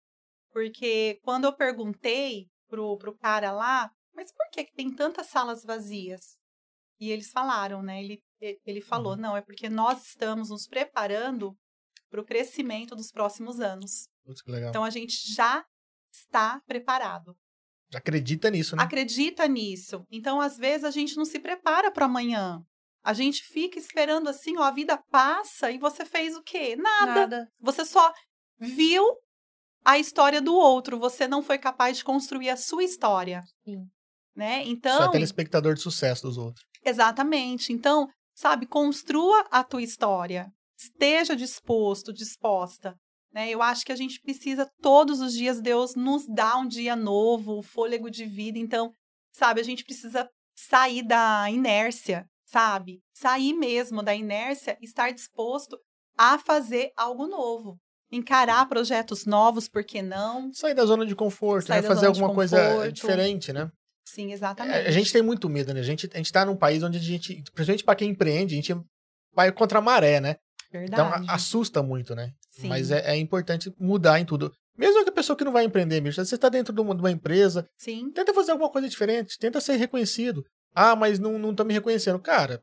Porque 0.50 1.20
quando 1.22 1.44
eu 1.44 1.52
perguntei 1.52 2.48
pro, 2.68 2.96
pro 2.98 3.16
cara 3.16 3.52
lá, 3.52 3.88
mas 4.12 4.32
por 4.32 4.50
que, 4.50 4.64
que 4.64 4.74
tem 4.74 4.92
tantas 4.92 5.28
salas 5.28 5.62
vazias? 5.64 6.40
E 6.98 7.12
eles 7.12 7.30
falaram, 7.30 7.80
né? 7.80 8.02
Ele, 8.02 8.20
ele 8.66 8.80
falou, 8.80 9.16
não, 9.16 9.36
é 9.36 9.40
porque 9.40 9.68
nós 9.68 10.04
estamos 10.04 10.50
nos 10.50 10.66
preparando 10.66 11.56
para 12.10 12.20
o 12.20 12.24
crescimento 12.24 12.96
dos 12.96 13.12
próximos 13.12 13.60
anos. 13.60 14.08
Legal. 14.48 14.70
Então 14.70 14.82
a 14.82 14.90
gente 14.90 15.32
já 15.32 15.64
está 16.12 16.60
preparado. 16.66 17.34
Acredita 17.94 18.50
nisso, 18.50 18.76
né? 18.76 18.82
Acredita 18.84 19.48
nisso. 19.48 20.04
Então, 20.10 20.40
às 20.40 20.56
vezes, 20.56 20.84
a 20.84 20.90
gente 20.90 21.16
não 21.16 21.24
se 21.24 21.38
prepara 21.40 21.90
para 21.90 22.06
amanhã. 22.06 22.62
A 23.02 23.12
gente 23.12 23.42
fica 23.42 23.78
esperando 23.78 24.28
assim, 24.28 24.56
ó, 24.58 24.62
a 24.62 24.70
vida 24.70 24.96
passa 25.10 25.70
e 25.70 25.78
você 25.78 26.04
fez 26.04 26.36
o 26.36 26.42
quê? 26.42 26.76
Nada. 26.76 27.14
Nada. 27.14 27.48
Você 27.60 27.84
só 27.84 28.12
viu 28.58 29.04
a 29.84 29.98
história 29.98 30.40
do 30.40 30.54
outro, 30.54 30.98
você 30.98 31.26
não 31.26 31.42
foi 31.42 31.58
capaz 31.58 31.96
de 31.96 32.04
construir 32.04 32.50
a 32.50 32.56
sua 32.56 32.84
história. 32.84 33.42
Sim. 33.64 33.86
Né? 34.36 34.62
Só 34.62 34.68
é 34.68 34.68
Então, 34.68 35.10
telespectador 35.10 35.74
de 35.74 35.80
sucesso 35.80 36.22
dos 36.22 36.36
outros. 36.36 36.64
exatamente. 36.84 37.72
Então, 37.72 38.06
sabe, 38.34 38.66
construa 38.66 39.46
a 39.50 39.64
tua 39.64 39.82
história. 39.82 40.46
Esteja 40.78 41.34
disposto, 41.34 42.12
disposta. 42.12 42.94
Né? 43.32 43.48
Eu 43.50 43.62
acho 43.62 43.84
que 43.84 43.92
a 43.92 43.96
gente 43.96 44.20
precisa 44.20 44.68
todos 44.82 45.20
os 45.20 45.32
dias 45.32 45.60
Deus 45.60 45.94
nos 45.94 46.26
dá 46.26 46.56
um 46.56 46.66
dia 46.66 46.96
novo, 46.96 47.58
o 47.58 47.62
fôlego 47.62 48.10
de 48.10 48.24
vida. 48.26 48.58
Então, 48.58 48.92
sabe, 49.32 49.60
a 49.60 49.64
gente 49.64 49.84
precisa 49.84 50.28
sair 50.56 51.02
da 51.06 51.48
inércia, 51.50 52.26
sabe? 52.46 53.00
Sair 53.14 53.52
mesmo 53.54 54.02
da 54.02 54.14
inércia, 54.14 54.76
estar 54.80 55.12
disposto 55.12 55.78
a 56.18 56.38
fazer 56.38 56.90
algo 56.96 57.26
novo, 57.26 57.78
encarar 58.10 58.68
projetos 58.68 59.24
novos, 59.24 59.68
por 59.68 59.84
que 59.84 60.02
não? 60.02 60.52
Sair 60.52 60.74
da 60.74 60.84
zona 60.84 61.06
de 61.06 61.14
conforto, 61.14 61.70
né? 61.70 61.80
Fazer 61.82 62.06
alguma 62.06 62.34
coisa 62.34 62.56
conforto. 62.60 62.92
diferente, 62.92 63.52
né? 63.52 63.70
Sim, 64.04 64.30
É, 64.30 64.34
exatamente. 64.34 64.88
A 64.88 64.90
gente 64.90 65.12
tem 65.12 65.22
muito 65.22 65.48
medo, 65.48 65.72
né? 65.72 65.80
A 65.80 65.84
gente, 65.84 66.10
a 66.12 66.16
gente 66.16 66.32
tá 66.32 66.44
num 66.44 66.56
país 66.56 66.82
onde 66.82 66.98
a 66.98 67.00
gente, 67.00 67.42
principalmente 67.54 67.84
para 67.84 67.94
quem 67.94 68.10
empreende, 68.10 68.54
a 68.54 68.56
gente 68.56 68.74
vai 69.32 69.52
contra 69.52 69.78
a 69.78 69.82
maré, 69.82 70.20
né? 70.20 70.36
Então 70.72 71.08
Verdade. 71.08 71.26
a- 71.28 71.34
assusta 71.34 71.82
muito, 71.82 72.14
né? 72.14 72.32
Sim. 72.60 72.68
Mas 72.68 72.90
é, 72.90 73.12
é 73.12 73.16
importante 73.16 73.72
mudar 73.78 74.20
em 74.20 74.24
tudo. 74.24 74.52
Mesmo 74.76 75.02
que 75.02 75.10
a 75.10 75.12
pessoa 75.12 75.36
que 75.36 75.44
não 75.44 75.52
vai 75.52 75.64
empreender, 75.64 76.00
bicho, 76.00 76.24
você 76.24 76.34
está 76.34 76.48
dentro 76.48 76.72
de 76.72 76.80
uma, 76.80 76.94
de 76.94 77.00
uma 77.00 77.10
empresa, 77.10 77.68
Sim, 77.76 78.10
tenta 78.12 78.32
fazer 78.32 78.52
alguma 78.52 78.70
coisa 78.70 78.88
diferente, 78.88 79.38
tenta 79.38 79.60
ser 79.60 79.76
reconhecido. 79.76 80.44
Ah, 80.74 80.94
mas 80.94 81.18
não, 81.18 81.38
não 81.38 81.52
me 81.64 81.74
reconhecendo. 81.74 82.18
Cara, 82.18 82.62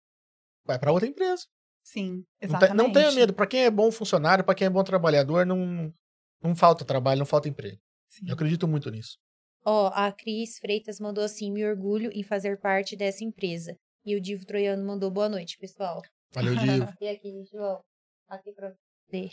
vai 0.66 0.80
para 0.80 0.91
outra 0.91 1.08
empresa. 1.08 1.43
sim, 1.84 2.24
exatamente. 2.41 2.76
não 2.76 2.91
tenha 2.91 3.12
medo. 3.12 3.34
Para 3.34 3.48
quem 3.48 3.66
é 3.66 3.72
bom 3.72 3.91
funcionário, 3.91 4.43
para 4.43 4.56
quem 4.56 4.68
é 4.68 4.70
bom 4.70 4.84
trabalhador, 4.84 5.45
não, 5.45 5.93
não 6.41 6.56
falta 6.56 6.86
trabalho, 6.86 7.20
não 7.20 7.26
falta 7.26 7.50
emprego. 7.50 7.78
Sim. 8.10 8.26
Eu 8.28 8.34
acredito 8.34 8.68
muito 8.68 8.89
nisso. 8.89 9.18
Ó, 9.66 9.91
a 9.93 10.12
Cris 10.12 10.58
Freitas 10.60 11.00
mandou 11.00 11.24
assim: 11.24 11.52
me 11.52 11.66
orgulho 11.66 12.10
em 12.14 12.24
fazer 12.24 12.60
parte 12.60 12.95
dessa 12.95 13.24
empresa. 13.24 13.76
E 14.06 14.16
o 14.16 14.22
Divo 14.22 14.45
Troiano 14.45 14.86
mandou 14.86 15.12
boa 15.12 15.28
noite, 15.28 15.58
pessoal. 15.60 16.02
Valeu, 16.32 16.56
Divo. 16.56 16.88
E 17.02 17.10
aqui, 17.10 17.43
João? 17.52 17.82
Aqui 18.30 18.54
pra 18.54 18.70
você. 18.70 19.30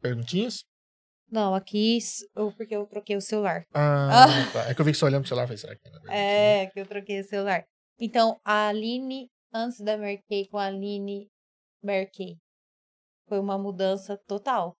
Perguntinhas? 0.00 0.64
Não, 1.30 1.54
aqui, 1.54 1.98
porque 2.56 2.74
eu 2.74 2.86
troquei 2.86 3.16
o 3.16 3.20
celular. 3.20 3.64
Ah, 3.74 4.26
tá. 4.52 4.70
É 4.70 4.74
que 4.74 4.80
eu 4.80 4.84
vi 4.84 4.92
que 4.92 4.98
você 4.98 5.04
olhando 5.04 5.22
pro 5.22 5.28
celular, 5.28 5.46
falei, 5.46 5.58
será 5.58 5.76
que 5.76 5.86
era 5.86 6.00
perguntinha? 6.00 6.22
É, 6.22 6.66
que 6.66 6.80
eu 6.80 6.86
troquei 6.86 7.20
o 7.20 7.24
celular. 7.24 7.64
Então, 8.00 8.40
a 8.44 8.68
Aline, 8.68 9.28
antes 9.52 9.78
da 9.80 9.96
Merkey 9.96 10.48
com 10.48 10.56
a 10.56 10.66
Aline 10.66 11.28
Merkey, 11.82 12.36
foi 13.28 13.38
uma 13.38 13.58
mudança 13.58 14.18
total. 14.26 14.74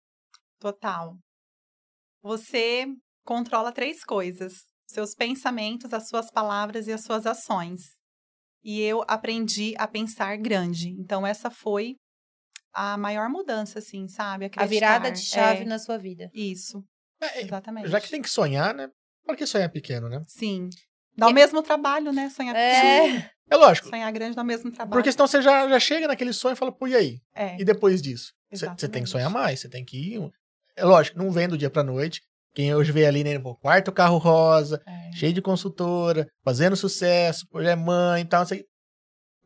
Total. 0.59 1.17
Você 2.23 2.87
controla 3.25 3.71
três 3.71 4.03
coisas: 4.03 4.65
seus 4.89 5.15
pensamentos, 5.15 5.93
as 5.93 6.09
suas 6.09 6.31
palavras 6.31 6.87
e 6.87 6.93
as 6.93 7.05
suas 7.05 7.27
ações. 7.27 7.81
E 8.65 8.81
eu 8.81 9.05
aprendi 9.07 9.75
a 9.77 9.87
pensar 9.87 10.37
grande. 10.39 10.89
Então, 10.99 11.27
essa 11.27 11.51
foi 11.51 11.95
a 12.73 12.97
maior 12.97 13.29
mudança, 13.29 13.79
assim, 13.79 14.07
sabe? 14.09 14.51
A 14.57 14.67
virada 14.67 15.11
de 15.11 15.19
Acreditar. 15.19 15.37
chave 15.37 15.63
É, 15.63 15.67
na 15.67 15.79
sua 15.79 15.97
vida. 15.99 16.31
Isso, 16.35 16.85
É, 17.21 17.43
exatamente. 17.43 17.89
já 17.89 18.01
que 18.01 18.11
tem 18.11 18.23
que 18.23 18.31
sonhar, 18.31 18.75
né? 18.75 18.89
Por 19.25 19.37
que 19.37 19.47
sonhar 19.47 19.71
pequeno, 19.71 20.09
né? 20.09 20.23
Sim. 20.27 20.71
Dá 21.17 21.27
o 21.27 21.31
E- 21.31 21.35
mesmo 21.35 21.63
trabalho, 21.63 22.13
né? 22.13 22.31
Sonhar 22.31 22.55
É. 22.55 23.03
pequeno. 23.03 23.25
É 23.51 23.57
lógico. 23.57 23.89
Sonhar 23.89 24.13
grande 24.13 24.37
dá 24.37 24.43
o 24.43 24.45
mesmo 24.45 24.71
trabalho. 24.71 24.93
Porque 24.93 25.11
senão 25.11 25.27
você 25.27 25.41
já, 25.43 25.69
já 25.69 25.81
chega 25.81 26.07
naquele 26.07 26.33
sonho 26.33 26.53
e 26.53 26.57
fala, 26.57 26.71
pô, 26.71 26.87
e 26.87 26.95
aí? 26.95 27.19
É, 27.35 27.57
E 27.61 27.65
depois 27.65 28.01
disso? 28.01 28.33
Você 28.53 28.89
tem 28.89 29.03
que 29.03 29.09
sonhar 29.09 29.31
mais, 29.31 29.61
você 29.61 29.69
tem 29.69 29.85
que 29.85 30.15
ir. 30.15 30.31
É 30.77 30.85
lógico, 30.85 31.19
não 31.19 31.31
vem 31.31 31.49
do 31.49 31.59
dia 31.59 31.69
pra 31.71 31.83
noite. 31.83 32.23
Quem 32.55 32.75
hoje 32.75 32.91
vê 32.93 33.07
ali, 33.07 33.23
né, 33.25 33.39
pô, 33.39 33.55
quarto 33.57 33.93
carro 33.93 34.17
rosa, 34.19 34.81
é. 34.87 35.13
cheio 35.13 35.33
de 35.33 35.43
consultora, 35.43 36.27
fazendo 36.45 36.77
sucesso, 36.77 37.47
pô, 37.49 37.63
já 37.63 37.71
é 37.73 37.77
mãe 37.77 38.23
e 38.23 38.25
tal, 38.25 38.41
não 38.41 38.47
sei. 38.47 38.65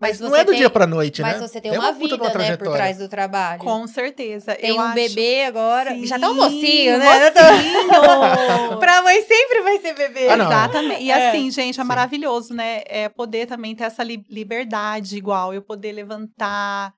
Mas, 0.03 0.19
Mas 0.19 0.21
não 0.21 0.31
você 0.31 0.41
é 0.41 0.45
do 0.45 0.51
tem- 0.51 0.59
dia 0.59 0.69
pra 0.69 0.85
noite, 0.85 1.23
Mas 1.23 1.41
né? 1.41 1.47
você 1.47 1.61
tem 1.61 1.73
É 1.73 1.79
uma, 1.79 1.93
de 1.93 1.99
vida, 2.01 2.17
né, 2.37 2.57
por 2.57 2.73
trás 2.73 2.99
do 2.99 3.09
trabalho. 3.09 3.61
Com 3.61 3.87
certeza. 3.87 4.57
Tem 4.57 4.71
eu 4.71 4.77
um 4.77 4.81
acho... 4.81 4.95
bebê 4.97 5.45
agora. 5.45 5.95
Já 6.05 6.19
tá 6.19 6.29
um 6.29 6.35
Sim, 6.35 6.41
mocinho, 6.41 6.99
né? 6.99 7.31
mocinho. 7.31 8.79
pra 8.81 9.01
mãe 9.03 9.23
sempre 9.23 9.63
vai 9.63 9.79
ser 9.79 9.95
bebê. 9.95 10.29
Ah. 10.29 10.35
Exatamente. 10.35 11.03
E 11.05 11.11
É. 11.11 11.29
assim, 11.29 11.51
gente, 11.53 11.79
é 11.79 11.83
Sim. 11.83 11.89
maravilhoso, 11.89 12.53
né? 12.53 12.83
É 12.87 13.09
poder 13.09 13.47
também 13.47 13.77
ter 13.77 13.85
essa 13.85 14.03
li- 14.03 14.25
liberdade 14.29 15.17
igual, 15.17 15.55
eu 15.55 15.63
poder 15.63 15.93
levantar, 15.93 16.93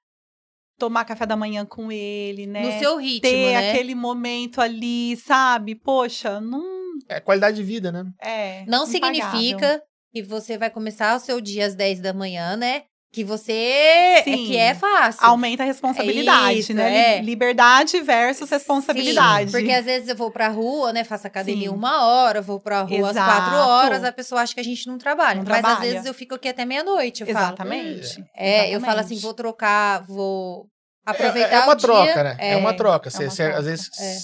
tomar 0.79 1.05
café 1.05 1.27
da 1.27 1.37
manhã 1.37 1.65
com 1.67 1.93
ele, 1.93 2.47
né? 2.47 2.63
No 2.63 2.79
seu 2.79 2.97
ritmo, 2.97 3.21
ter 3.21 3.53
né? 3.53 3.71
aquele 3.71 3.95
momento 3.95 4.61
ali, 4.63 5.15
sabe? 5.19 5.75
Poxa, 5.75 6.41
não 6.41 6.65
É 7.09 7.21
qualidade 7.21 7.57
de 7.57 7.63
vida, 7.63 7.93
né? 7.93 8.05
é. 8.21 8.65
Não 8.67 8.85
impagável. 8.89 9.15
significa 9.21 9.83
que 10.13 10.23
você 10.23 10.57
vai 10.57 10.71
começar 10.71 11.17
o 11.17 11.21
seu 11.21 11.41
dia 11.41 11.67
às 11.67 11.75
10 11.75 12.01
da 12.01 12.13
manhã, 12.13 12.57
né? 12.57 12.85
Que 13.15 13.23
você 13.23 13.53
é 13.53 14.23
Sim. 14.25 14.47
que 14.47 14.57
é 14.57 14.75
fácil. 14.75 15.25
Aumenta 15.25 15.63
a 15.63 15.67
responsabilidade, 15.67 16.59
Isso, 16.59 16.75
né? 16.75 17.17
é. 17.17 17.21
Li- 17.21 17.27
Liberdade 17.27 18.01
versus 18.01 18.51
responsabilidade. 18.51 19.51
Sim, 19.53 19.57
porque 19.57 19.73
às 19.73 19.85
vezes 19.85 20.09
eu 20.09 20.17
vou 20.17 20.33
pra 20.33 20.49
rua, 20.49 20.93
né? 20.93 21.05
Faço 21.05 21.27
academia 21.27 21.69
Sim. 21.69 21.75
uma 21.75 22.05
hora, 22.07 22.43
vou 22.43 22.59
pra 22.59 22.81
rua 22.83 23.11
às 23.11 23.17
quatro 23.17 23.53
Exato. 23.55 23.69
horas, 23.71 24.03
a 24.05 24.11
pessoa 24.11 24.41
acha 24.41 24.53
que 24.53 24.61
a 24.61 24.65
gente 24.65 24.87
não 24.89 24.99
trabalha. 24.99 25.37
Não 25.37 25.45
mas 25.49 25.59
às 25.59 25.63
trabalha. 25.65 25.91
vezes 25.93 26.07
eu 26.07 26.13
fico 26.15 26.35
aqui 26.35 26.49
até 26.49 26.65
meia-noite. 26.65 27.21
Eu 27.23 27.27
falo. 27.29 27.39
Exatamente. 27.47 28.25
É, 28.37 28.69
eu 28.75 28.81
falo 28.81 28.93
assim, 29.01 29.15
Exatamente. 29.15 29.23
vou 29.23 29.35
trocar, 29.35 30.03
vou 30.07 30.67
É- 31.07 31.11
aproveitar 31.13 31.53
é, 31.55 31.61
uma 31.61 31.73
o 31.73 31.77
dia. 31.77 31.87
troca, 31.89 32.25
né? 32.25 32.37
É, 32.41 32.57
uma 32.57 32.75
troca. 32.75 33.09
é 33.09 33.11
Você, 33.13 33.23
uma 33.25 33.31
você, 33.31 33.43
troca, 33.45 33.59
às 33.61 33.65
vezes 33.67 33.91
é. 34.01 34.17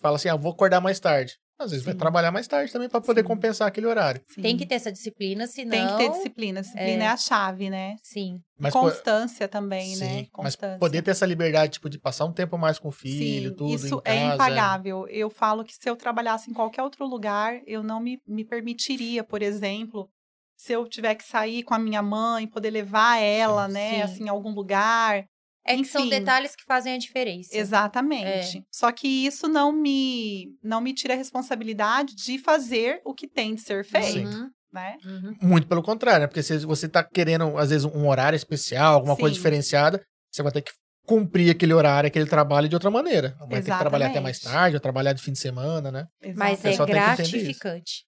fala 0.00 0.16
assim, 0.16 0.28
ah, 0.30 0.36
vou 0.36 0.52
acordar 0.52 0.80
mais 0.80 0.98
tarde. 0.98 1.34
Às 1.58 1.72
vezes 1.72 1.84
vai 1.84 1.92
Sim. 1.94 1.98
trabalhar 1.98 2.30
mais 2.30 2.46
tarde 2.46 2.72
também 2.72 2.88
pra 2.88 3.00
poder 3.00 3.22
Sim. 3.22 3.26
compensar 3.26 3.66
aquele 3.66 3.86
horário. 3.86 4.20
Sim. 4.28 4.42
Tem 4.42 4.56
que 4.56 4.64
ter 4.64 4.76
essa 4.76 4.92
disciplina, 4.92 5.46
senão... 5.46 5.70
Tem 5.70 5.86
que 5.88 5.96
ter 5.96 6.10
disciplina. 6.10 6.60
Disciplina 6.60 7.02
é, 7.04 7.06
É. 7.06 7.08
a 7.08 7.16
chave, 7.16 7.68
né? 7.68 7.96
Sim. 8.00 8.40
Mas, 8.56 8.72
Constância 8.72 9.48
também, 9.48 9.94
sim, 9.96 10.00
né? 10.04 10.16
mas 10.36 10.54
Constância. 10.54 10.78
poder 10.78 11.02
ter 11.02 11.10
essa 11.10 11.26
liberdade, 11.26 11.72
tipo, 11.72 11.90
de 11.90 11.98
passar 11.98 12.26
um 12.26 12.32
tempo 12.32 12.56
mais 12.56 12.78
com 12.78 12.88
o 12.88 12.92
filho, 12.92 13.50
Sim, 13.50 13.56
tudo 13.56 13.74
isso 13.74 14.02
em 14.06 14.10
é 14.10 14.34
impagável. 14.34 15.06
Eu 15.08 15.28
falo 15.30 15.64
que 15.64 15.74
se 15.74 15.88
eu 15.90 15.96
trabalhasse 15.96 16.48
em 16.50 16.54
qualquer 16.54 16.82
outro 16.82 17.04
lugar, 17.06 17.60
eu 17.66 17.82
não 17.82 17.98
me, 18.00 18.20
me 18.26 18.44
permitiria, 18.44 19.24
por 19.24 19.42
exemplo, 19.42 20.08
se 20.56 20.72
eu 20.72 20.88
tiver 20.88 21.14
que 21.16 21.24
sair 21.24 21.62
com 21.64 21.74
a 21.74 21.78
minha 21.78 22.02
mãe, 22.02 22.46
poder 22.46 22.70
levar 22.70 23.18
ela, 23.20 23.66
Sim. 23.66 23.72
né, 23.74 23.90
Sim. 23.90 24.02
assim, 24.02 24.24
em 24.24 24.28
algum 24.28 24.50
lugar. 24.52 25.24
É 25.68 25.76
que 25.76 25.84
são 25.84 26.08
detalhes 26.08 26.56
que 26.56 26.64
fazem 26.64 26.94
a 26.94 26.98
diferença. 26.98 27.50
Exatamente. 27.56 28.64
Só 28.72 28.90
que 28.90 29.06
isso 29.06 29.46
não 29.48 29.70
me 29.72 30.56
não 30.62 30.80
me 30.80 30.94
tira 30.94 31.14
a 31.14 31.16
responsabilidade 31.16 32.14
de 32.14 32.38
fazer 32.38 33.00
o 33.04 33.14
que 33.14 33.28
tem 33.28 33.54
de 33.54 33.60
ser 33.60 33.84
feito. 33.84 34.06
Sim. 34.06 34.26
Uhum. 34.26 34.50
né? 34.72 34.96
Uhum. 35.04 35.36
Muito 35.42 35.66
pelo 35.66 35.82
contrário, 35.82 36.20
né? 36.20 36.26
Porque 36.26 36.42
se 36.42 36.58
você 36.64 36.88
tá 36.88 37.02
querendo, 37.02 37.56
às 37.58 37.70
vezes, 37.70 37.84
um 37.84 38.08
horário 38.08 38.36
especial, 38.36 38.94
alguma 38.94 39.16
coisa 39.16 39.34
Sim. 39.34 39.38
diferenciada, 39.40 40.02
você 40.30 40.42
vai 40.42 40.52
ter 40.52 40.62
que 40.62 40.72
cumprir 41.06 41.50
aquele 41.50 41.72
horário, 41.72 42.06
aquele 42.06 42.26
trabalho 42.26 42.68
de 42.68 42.76
outra 42.76 42.90
maneira. 42.90 43.34
Vai 43.48 43.62
ter 43.62 43.70
que 43.72 43.78
trabalhar 43.78 44.08
até 44.08 44.20
mais 44.20 44.36
Exatamente. 44.36 44.60
tarde, 44.60 44.76
ou 44.76 44.80
trabalhar 44.80 45.12
de 45.14 45.22
fim 45.22 45.32
de 45.32 45.38
semana, 45.38 45.90
né? 45.90 46.06
Mas 46.36 46.64
é 46.64 46.72
isso. 46.72 46.84
gratificante. 46.84 48.04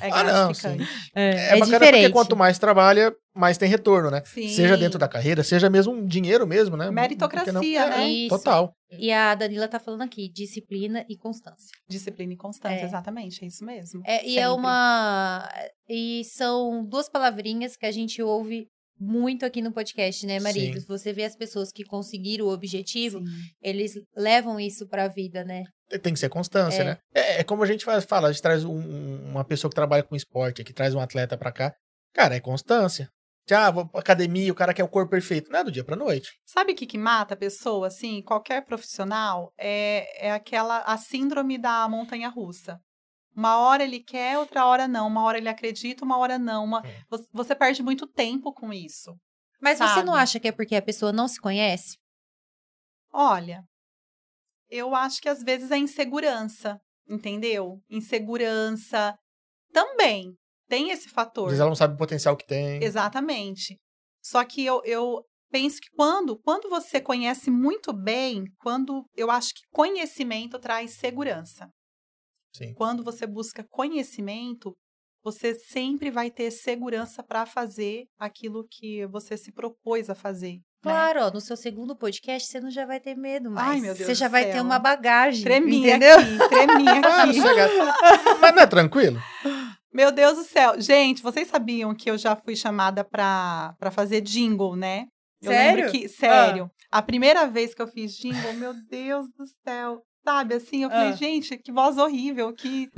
É 0.00 0.08
Ah, 0.10 0.24
não, 0.24 0.32
gratificante. 0.52 0.88
É, 1.14 1.30
É, 1.30 1.34
bacana 1.34 1.58
porque 1.58 1.78
diferente. 1.78 2.12
quanto 2.12 2.34
mais 2.36 2.58
trabalha, 2.58 3.14
mais 3.34 3.58
tem 3.58 3.68
retorno, 3.68 4.10
né? 4.10 4.22
Sim. 4.24 4.48
Seja 4.48 4.76
dentro 4.76 4.98
da 4.98 5.06
carreira, 5.06 5.42
seja 5.42 5.68
mesmo 5.68 5.92
um 5.92 6.06
dinheiro 6.06 6.46
mesmo, 6.46 6.76
né? 6.76 6.90
Meritocracia, 6.90 7.52
Porque 7.52 7.78
não- 7.78 7.88
né? 7.90 8.04
É, 8.04 8.08
Isso. 8.08 8.28
Total. 8.36 8.72
E 8.90 9.12
a 9.12 9.34
Danila 9.34 9.68
tá 9.68 9.78
falando 9.78 10.02
aqui, 10.02 10.30
disciplina 10.32 11.04
e 11.08 11.16
constância. 11.16 11.68
Disciplina 11.88 12.32
e 12.32 12.36
constância, 12.36 12.80
É. 12.80 12.84
exatamente, 12.84 13.44
é 13.44 13.48
isso 13.48 13.64
mesmo. 13.64 14.00
É, 14.06 14.26
e 14.26 14.38
é 14.38 14.42
Sempre. 14.46 14.54
uma. 14.60 15.48
E 15.88 16.22
são 16.24 16.84
duas 16.84 17.08
palavrinhas 17.08 17.76
que 17.76 17.84
a 17.86 17.92
gente 17.92 18.22
ouve 18.22 18.66
muito 19.00 19.46
aqui 19.46 19.62
no 19.62 19.72
podcast, 19.72 20.26
né, 20.26 20.38
maridos? 20.38 20.84
Você 20.86 21.12
vê 21.12 21.24
as 21.24 21.34
pessoas 21.34 21.72
que 21.72 21.84
conseguiram 21.84 22.46
o 22.46 22.52
objetivo, 22.52 23.18
Sim. 23.18 23.24
eles 23.62 23.94
levam 24.14 24.60
isso 24.60 24.86
pra 24.86 25.08
vida, 25.08 25.42
né? 25.44 25.64
Tem 26.02 26.12
que 26.12 26.20
ser 26.20 26.28
constância, 26.28 26.82
É. 26.82 26.84
né? 26.84 26.98
É, 27.14 27.40
é 27.40 27.44
como 27.44 27.62
a 27.62 27.66
gente 27.66 27.84
faz, 27.84 28.04
fala, 28.04 28.28
a 28.28 28.32
gente 28.32 28.42
traz 28.42 28.64
um- 28.64 28.76
um- 28.78 29.30
uma 29.30 29.44
pessoa 29.44 29.70
que 29.70 29.74
trabalha 29.74 30.02
com 30.02 30.14
esporte 30.14 30.60
aqui, 30.62 30.72
traz 30.72 30.94
um 30.94 31.00
atleta 31.00 31.36
pra 31.38 31.50
cá. 31.50 31.74
Cara, 32.14 32.34
é 32.36 32.40
constância. 32.40 33.08
Ah, 33.52 33.70
vou 33.70 33.88
pra 33.88 34.00
academia, 34.00 34.52
o 34.52 34.54
cara 34.54 34.72
quer 34.72 34.84
o 34.84 34.88
corpo 34.88 35.10
perfeito. 35.10 35.50
Não 35.50 35.58
é 35.58 35.64
do 35.64 35.72
dia 35.72 35.82
pra 35.82 35.96
noite. 35.96 36.28
Sabe 36.46 36.70
o 36.72 36.76
que, 36.76 36.86
que 36.86 36.96
mata 36.98 37.34
a 37.34 37.36
pessoa, 37.36 37.88
assim, 37.88 38.22
qualquer 38.22 38.64
profissional? 38.64 39.50
É, 39.58 40.28
é 40.28 40.30
aquela, 40.30 40.78
a 40.82 40.96
síndrome 40.96 41.58
da 41.58 41.88
montanha 41.88 42.28
russa. 42.28 42.78
Uma 43.40 43.56
hora 43.56 43.82
ele 43.82 44.00
quer, 44.00 44.36
outra 44.36 44.66
hora 44.66 44.86
não. 44.86 45.06
Uma 45.06 45.22
hora 45.24 45.38
ele 45.38 45.48
acredita, 45.48 46.04
uma 46.04 46.18
hora 46.18 46.38
não. 46.38 46.62
Uma- 46.64 46.82
É. 46.86 47.02
Você, 47.32 47.54
perde 47.54 47.82
muito 47.82 48.06
tempo 48.06 48.52
com 48.52 48.70
isso. 48.70 49.16
Mas 49.62 49.78
você 49.78 50.02
não 50.02 50.12
Sabe. 50.12 50.22
acha 50.22 50.38
que 50.40 50.48
é 50.48 50.52
porque 50.52 50.76
a 50.76 50.82
pessoa 50.82 51.10
não 51.10 51.26
se 51.26 51.40
conhece? 51.40 51.96
Olha, 53.10 53.64
eu 54.68 54.94
acho 54.94 55.22
que 55.22 55.28
às 55.28 55.42
vezes 55.42 55.70
é 55.70 55.78
insegurança, 55.78 56.78
entendeu? 57.08 57.80
Insegurança 57.88 59.16
também 59.72 60.34
tem 60.68 60.90
esse 60.90 61.06
Às 61.08 61.12
fator. 61.12 61.46
vezes 61.46 61.60
ela 61.60 61.70
não 61.70 61.76
sabe 61.76 61.94
o 61.94 61.98
potencial 61.98 62.36
que 62.36 62.46
tem. 62.46 62.82
Exatamente. 62.84 63.78
Só 64.22 64.44
que 64.44 64.64
eu, 64.64 64.82
eu 64.84 65.24
penso 65.50 65.80
que 65.80 65.88
quando, 65.96 66.38
quando 66.38 66.68
você 66.68 67.00
conhece 67.00 67.50
muito 67.50 67.90
bem, 67.92 68.44
quando 68.60 69.04
eu 69.16 69.30
acho 69.30 69.54
que 69.54 69.62
conhecimento 69.72 70.58
traz 70.58 70.92
segurança. 70.92 71.68
Sim. 72.54 72.74
Quando 72.74 73.02
você 73.04 73.26
busca 73.26 73.64
conhecimento, 73.70 74.74
você 75.22 75.54
sempre 75.54 76.10
vai 76.10 76.30
ter 76.30 76.50
segurança 76.50 77.22
para 77.22 77.44
fazer 77.46 78.06
aquilo 78.18 78.66
que 78.70 79.06
você 79.06 79.36
se 79.36 79.52
propôs 79.52 80.08
a 80.08 80.14
fazer. 80.14 80.54
né? 80.54 80.60
Claro, 80.82 81.24
ó, 81.26 81.30
no 81.30 81.40
seu 81.40 81.56
segundo 81.56 81.94
podcast 81.94 82.48
você 82.50 82.58
não 82.58 82.70
já 82.70 82.86
vai 82.86 82.98
ter 82.98 83.14
medo 83.14 83.50
mais. 83.50 83.68
Ai, 83.68 83.80
meu 83.80 83.94
Deus 83.94 84.06
você 84.06 84.14
já 84.14 84.28
vai 84.28 84.50
ter 84.50 84.60
uma 84.62 84.78
bagagem. 84.78 85.44
Treminha 85.44 85.90
entendeu? 85.96 86.18
aqui, 86.18 86.48
treminha 86.48 87.00
Ah, 87.04 87.22
aqui. 87.24 88.38
Mas 88.40 88.54
não 88.54 88.62
é 88.62 88.66
tranquilo? 88.66 89.20
Meu 89.92 90.10
Deus 90.10 90.36
do 90.38 90.44
céu. 90.44 90.80
Gente, 90.80 91.22
vocês 91.22 91.48
sabiam 91.48 91.94
que 91.94 92.10
eu 92.10 92.16
já 92.16 92.34
fui 92.34 92.56
chamada 92.56 93.04
pra, 93.04 93.74
pra 93.78 93.90
fazer 93.90 94.20
jingle, 94.22 94.74
né? 94.76 95.06
Eu 95.42 95.50
Sério? 95.52 95.76
lembro 95.84 95.90
que, 95.92 96.08
sério, 96.08 96.70
a 96.90 97.02
primeira 97.02 97.46
vez 97.46 97.74
que 97.74 97.82
eu 97.82 97.88
fiz 97.88 98.12
jingle, 98.12 98.52
meu 98.54 98.72
Deus 98.88 99.26
do 99.36 99.44
céu. 99.64 100.02
Sabe, 100.24 100.54
assim, 100.56 100.82
eu 100.84 100.90
falei, 100.90 101.08
Ah. 101.08 101.16
gente, 101.16 101.56
que 101.58 101.72
voz 101.72 101.96
horrível, 101.98 102.52
que. 102.54 102.90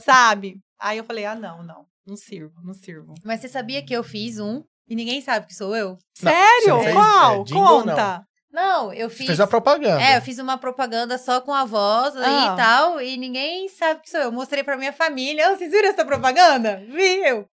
sabe? 0.00 0.60
Aí 0.80 0.98
eu 0.98 1.04
falei, 1.04 1.24
ah, 1.24 1.34
não, 1.34 1.62
não. 1.62 1.86
Não 2.06 2.16
sirvo, 2.16 2.54
não 2.64 2.72
sirvo. 2.74 3.14
Mas 3.24 3.40
você 3.40 3.48
sabia 3.48 3.84
que 3.84 3.92
eu 3.92 4.02
fiz 4.02 4.38
um 4.38 4.62
e 4.88 4.94
ninguém 4.94 5.20
sabe 5.20 5.46
que 5.46 5.54
sou 5.54 5.74
eu? 5.76 5.90
Não, 6.22 6.32
Sério? 6.32 6.80
fez, 6.82 6.94
Qual? 6.94 7.32
é, 7.34 7.36
ou 7.36 7.44
não? 7.84 7.84
Conta. 7.86 8.24
Não, 8.50 8.92
eu 8.94 9.10
fiz. 9.10 9.26
fez 9.26 9.40
a 9.40 9.46
propaganda. 9.46 10.00
É, 10.02 10.16
eu 10.16 10.22
fiz 10.22 10.38
uma 10.38 10.56
propaganda 10.56 11.18
só 11.18 11.38
com 11.40 11.52
a 11.52 11.66
voz 11.66 12.16
aí 12.16 12.24
Ah. 12.24 12.54
e 12.54 12.56
tal, 12.56 13.00
e 13.02 13.16
ninguém 13.18 13.68
sabe 13.68 14.00
que 14.00 14.08
sou 14.10 14.20
eu. 14.20 14.32
Mostrei 14.32 14.64
pra 14.64 14.76
minha 14.78 14.92
família. 14.92 15.50
"Oh, 15.52 15.56
Vocês 15.56 15.70
viram 15.70 15.90
essa 15.90 16.04
propaganda? 16.04 16.82
Vi 16.88 17.46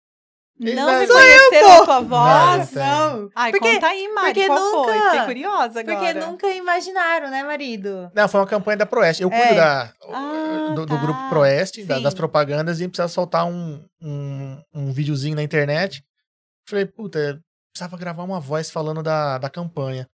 eu. 0.61 0.75
Não 0.77 0.99
reconheceram 1.01 1.69
pô. 1.69 1.83
a 1.83 1.85
tua 1.85 2.01
voz? 2.01 2.73
Não, 2.73 3.21
Não. 3.23 3.31
Ai, 3.35 3.51
Porque- 3.51 3.73
conta 3.75 3.87
aí, 3.89 4.09
Mari, 4.13 4.27
porque 4.35 4.47
qual 4.47 4.85
foi? 4.85 4.95
nunca- 4.95 5.11
Fiquei 5.11 5.27
curiosa 5.27 5.81
agora. 5.81 5.97
Porque 5.99 6.15
nunca 6.15 6.49
imaginaram, 6.55 7.31
né, 7.31 7.43
marido? 7.43 8.11
Não, 8.15 8.29
foi 8.29 8.41
uma 8.41 8.47
campanha 8.47 8.77
da 8.77 8.87
Proeste. 8.87 9.23
Eu 9.23 9.31
cuido 9.31 9.45
É. 9.45 9.55
da, 9.55 9.93
Ah, 10.13 10.73
do, 10.75 10.87
do 10.87 10.95
tá. 10.95 11.01
grupo 11.03 11.29
Proeste, 11.29 11.85
da- 11.85 11.97
Sim. 11.97 12.03
das 12.03 12.15
propagandas, 12.15 12.81
e 12.81 12.87
precisava 12.89 13.09
soltar 13.09 13.45
um, 13.47 13.85
um, 14.03 14.61
um 14.75 14.93
videozinho 14.93 15.35
na 15.37 15.43
internet. 15.43 16.03
Falei, 16.69 16.87
puta, 16.87 17.41
precisava 17.73 17.97
gravar 17.97 18.23
uma 18.23 18.41
voz 18.41 18.71
falando 18.71 19.03
da, 19.03 19.39
da 19.39 19.51
campanha. 19.51 20.07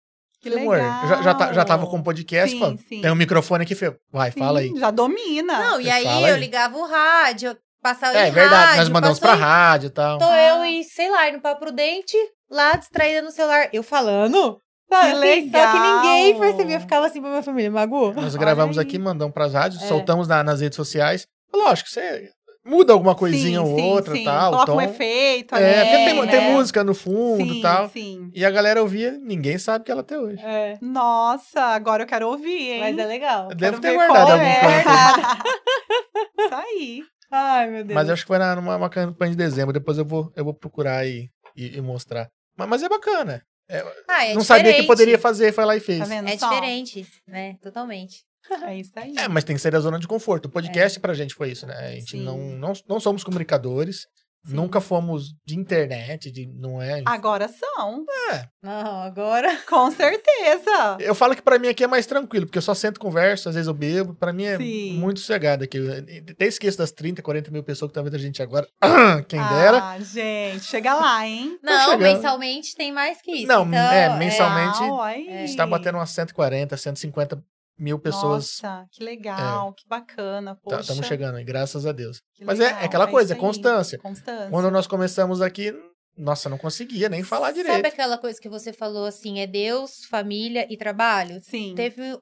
Que 0.41 0.47
amor, 0.53 0.77
legal. 0.77 1.03
eu 1.03 1.09
já, 1.09 1.21
já, 1.21 1.33
tá- 1.35 1.51
já 1.53 1.65
tava 1.65 1.85
com 1.85 1.97
o 1.97 2.03
podcast, 2.03 2.57
Sim, 2.57 2.77
sim. 2.77 3.01
tem 3.01 3.11
um 3.11 3.15
microfone 3.15 3.63
aqui, 3.65 3.75
vai, 4.09 4.31
fala 4.31 4.61
aí. 4.61 4.69
Sim, 4.69 4.79
Já 4.79 4.89
domina. 4.89 5.59
Não, 5.71 5.81
e 5.81 5.89
aí 5.89 6.05
fala 6.05 6.29
eu 6.29 6.35
aí. 6.35 6.39
ligava 6.39 6.77
o 6.77 6.87
rádio, 6.87 7.57
passava 7.81 8.17
É, 8.17 8.27
em 8.27 8.31
verdade, 8.31 8.63
rádio, 8.65 8.77
nós 8.77 8.89
mandamos 8.89 9.19
pra 9.19 9.35
em- 9.35 9.39
rádio 9.39 9.87
e 9.87 9.91
tal. 9.91 10.17
Tô 10.17 10.25
Ah. 10.25 10.37
eu 10.41 10.65
e, 10.65 10.83
sei 10.83 11.09
lá, 11.09 11.29
indo 11.29 11.39
pra 11.39 11.55
Prudente, 11.55 12.15
lá 12.49 12.75
distraída 12.75 13.21
no 13.21 13.31
celular. 13.31 13.69
Eu 13.73 13.83
falando. 13.83 14.59
Sabe, 14.91 15.11
assim, 15.11 15.15
Só 15.15 15.21
que 15.21 15.25
legal! 15.45 15.95
ninguém 15.97 16.39
percebia. 16.39 16.75
Eu 16.77 16.81
ficava 16.81 17.05
assim 17.05 17.21
pra 17.21 17.29
minha 17.29 17.43
família, 17.43 17.69
Magu. 17.69 18.11
Nós 18.13 18.33
Olha 18.33 18.39
gravamos 18.39 18.77
aí. 18.79 18.83
aqui, 18.85 18.97
mandamos 18.97 19.33
pras 19.33 19.53
rádios, 19.53 19.83
É. 19.83 19.87
soltamos 19.87 20.27
na- 20.27 20.43
nas 20.43 20.61
redes 20.61 20.75
sociais. 20.75 21.27
Lógico, 21.53 21.89
você 21.89 22.29
muda 22.65 22.91
alguma 22.93 23.13
coisinha 23.13 23.59
sim, 23.59 23.65
ou 23.67 23.75
sim, 23.77 23.83
outra 23.83 24.15
sim. 24.15 24.23
tal. 24.23 24.51
Coloca 24.51 24.71
tom. 24.71 24.77
um 24.77 24.81
efeito 24.81 25.55
É, 25.55 25.79
ali, 25.79 25.89
porque 25.91 26.05
tem, 26.05 26.21
né? 26.25 26.27
tem 26.31 26.51
música 26.53 26.83
no 26.83 26.95
fundo 26.95 27.53
e 27.53 27.61
tal. 27.61 27.87
Sim. 27.89 28.31
E 28.33 28.43
a 28.43 28.49
galera 28.49 28.81
ouvia, 28.81 29.11
ninguém 29.21 29.59
sabe 29.59 29.85
que 29.85 29.91
ela 29.91 30.01
até 30.01 30.17
hoje. 30.17 30.41
É, 30.43 30.77
Nossa, 30.81 31.61
agora 31.61 32.01
eu 32.03 32.07
quero 32.07 32.27
ouvir, 32.27 32.71
hein? 32.71 32.79
mas 32.79 32.97
é 32.97 33.05
legal. 33.05 33.47
Deve 33.49 33.59
Quero 33.59 33.79
ter 33.79 33.89
ver 33.91 33.95
guardado 33.95 34.25
qual 34.25 34.31
algum 34.31 34.43
é. 34.43 34.61
Isso 36.39 36.55
aí. 36.55 37.03
Ai, 37.31 37.69
meu 37.69 37.83
Deus. 37.83 37.93
Mas 37.95 38.07
eu 38.07 38.13
acho 38.13 38.23
que 38.23 38.27
foi 38.27 38.37
na- 38.39 38.55
numa 38.55 38.75
uma 38.75 38.89
campanha 38.89 39.31
de 39.31 39.37
dezembro. 39.37 39.73
Depois 39.73 39.97
eu 39.97 40.05
vou, 40.05 40.31
eu 40.35 40.43
vou 40.43 40.53
procurar 40.53 41.05
e, 41.05 41.29
e, 41.55 41.77
e 41.77 41.81
mostrar. 41.81 42.27
Mas, 42.57 42.67
mas 42.69 42.83
é 42.83 42.89
bacana. 42.89 43.43
Ah, 44.07 44.25
é 44.25 44.33
não 44.33 44.41
sabia 44.41 44.63
que 44.63 44.69
diferente. 44.69 44.87
poderia 44.87 45.19
fazer, 45.19 45.53
foi 45.53 45.63
lá 45.63 45.75
e 45.75 45.79
fez. 45.79 45.99
Tá 45.99 46.05
vendo 46.05 46.27
É 46.27 46.37
só? 46.37 46.49
diferente, 46.49 47.05
né? 47.27 47.55
Totalmente. 47.61 48.23
É 48.63 48.75
isso 48.77 48.91
aí. 48.95 49.13
É, 49.15 49.27
mas 49.27 49.43
tem 49.43 49.55
que 49.55 49.61
sair 49.61 49.71
da 49.71 49.79
zona 49.79 49.99
de 49.99 50.07
conforto. 50.07 50.45
O 50.47 50.49
podcast 50.49 50.99
pra 50.99 51.13
gente 51.13 51.35
foi 51.35 51.51
isso, 51.51 51.67
né? 51.67 51.75
A 51.77 51.91
gente 51.91 52.11
Sim. 52.11 52.23
não, 52.23 52.37
não, 52.37 52.73
não 52.87 52.99
somos 52.99 53.23
comunicadores, 53.23 54.07
Sim. 54.45 54.55
nunca 54.55 54.79
fomos 54.79 55.35
de 55.45 55.57
internet, 55.57 56.31
de, 56.31 56.47
não 56.47 56.81
é? 56.81 57.01
Agora 57.05 57.47
são. 57.47 58.05
Não, 58.61 59.01
agora. 59.01 59.57
Com 59.67 59.91
certeza. 59.91 60.97
Eu 60.99 61.13
falo 61.13 61.35
que 61.35 61.41
pra 61.41 61.59
mim 61.59 61.67
aqui 61.67 61.83
é 61.83 61.87
mais 61.87 62.05
tranquilo, 62.05 62.45
porque 62.45 62.57
eu 62.57 62.61
só 62.61 62.73
sento, 62.73 62.99
converso, 62.99 63.49
às 63.49 63.55
vezes 63.55 63.67
eu 63.67 63.73
bebo. 63.73 64.13
Pra 64.13 64.31
mim 64.33 64.45
é 64.45 64.57
Sim. 64.57 64.97
muito 64.97 65.19
sossegado 65.19 65.63
aqui. 65.63 65.77
Eu 65.77 65.91
até 66.31 66.45
esqueço 66.45 66.77
das 66.77 66.91
30, 66.91 67.21
40 67.21 67.51
mil 67.51 67.63
pessoas 67.63 67.89
que 67.89 67.91
estão 67.91 68.03
vendo 68.03 68.15
a 68.15 68.19
gente 68.19 68.41
agora. 68.41 68.67
Quem 69.27 69.39
dera. 69.39 69.81
Ah, 69.83 69.99
gente, 69.99 70.63
chega 70.63 70.93
lá, 70.93 71.27
hein? 71.27 71.57
Não, 71.61 71.97
mensalmente 71.97 72.75
tem 72.75 72.91
mais 72.91 73.21
que 73.21 73.31
isso. 73.31 73.47
Não, 73.47 73.65
então, 73.65 73.91
é, 73.91 74.17
mensalmente-. 74.17 74.83
É. 75.29 75.43
A 75.43 75.45
gente 75.45 75.55
tá 75.55 75.65
batendo 75.65 75.97
umas 75.97 76.09
140, 76.11 76.75
150 76.75 77.43
mil 77.79 77.97
pessoas. 77.97 78.59
Nossa, 78.61 78.85
que 78.91 79.03
legal, 79.03 79.73
que 79.73 79.87
bacana. 79.87 80.55
Poxa, 80.55 80.81
Estamos 80.81 81.07
chegando 81.07 81.35
aí, 81.37 81.43
graças 81.43 81.85
a 81.85 81.91
Deus. 81.91 82.19
que 82.35 82.43
Mas 82.45 82.59
é, 82.59 82.65
legal, 82.65 82.81
é 82.81 82.85
aquela 82.85 83.07
coisa, 83.07 83.33
é 83.33 83.37
constância. 83.37 83.97
Constância. 83.97 84.49
Quando 84.49 84.69
nós 84.69 84.85
começamos 84.87 85.41
aqui, 85.41 85.73
nossa, 86.17 86.49
não 86.49 86.57
conseguia 86.57 87.07
nem 87.09 87.23
falar 87.23 87.51
direito. 87.51 87.75
Sabe 87.75 87.87
aquela 87.87 88.17
coisa 88.17 88.39
que 88.39 88.49
você 88.49 88.73
falou 88.73 89.05
assim, 89.05 89.39
é 89.39 89.47
Deus, 89.47 90.03
família 90.09 90.67
e 90.69 90.75
trabalho? 90.77 91.39
Sim. 91.41 91.73
Teve. 91.75 92.17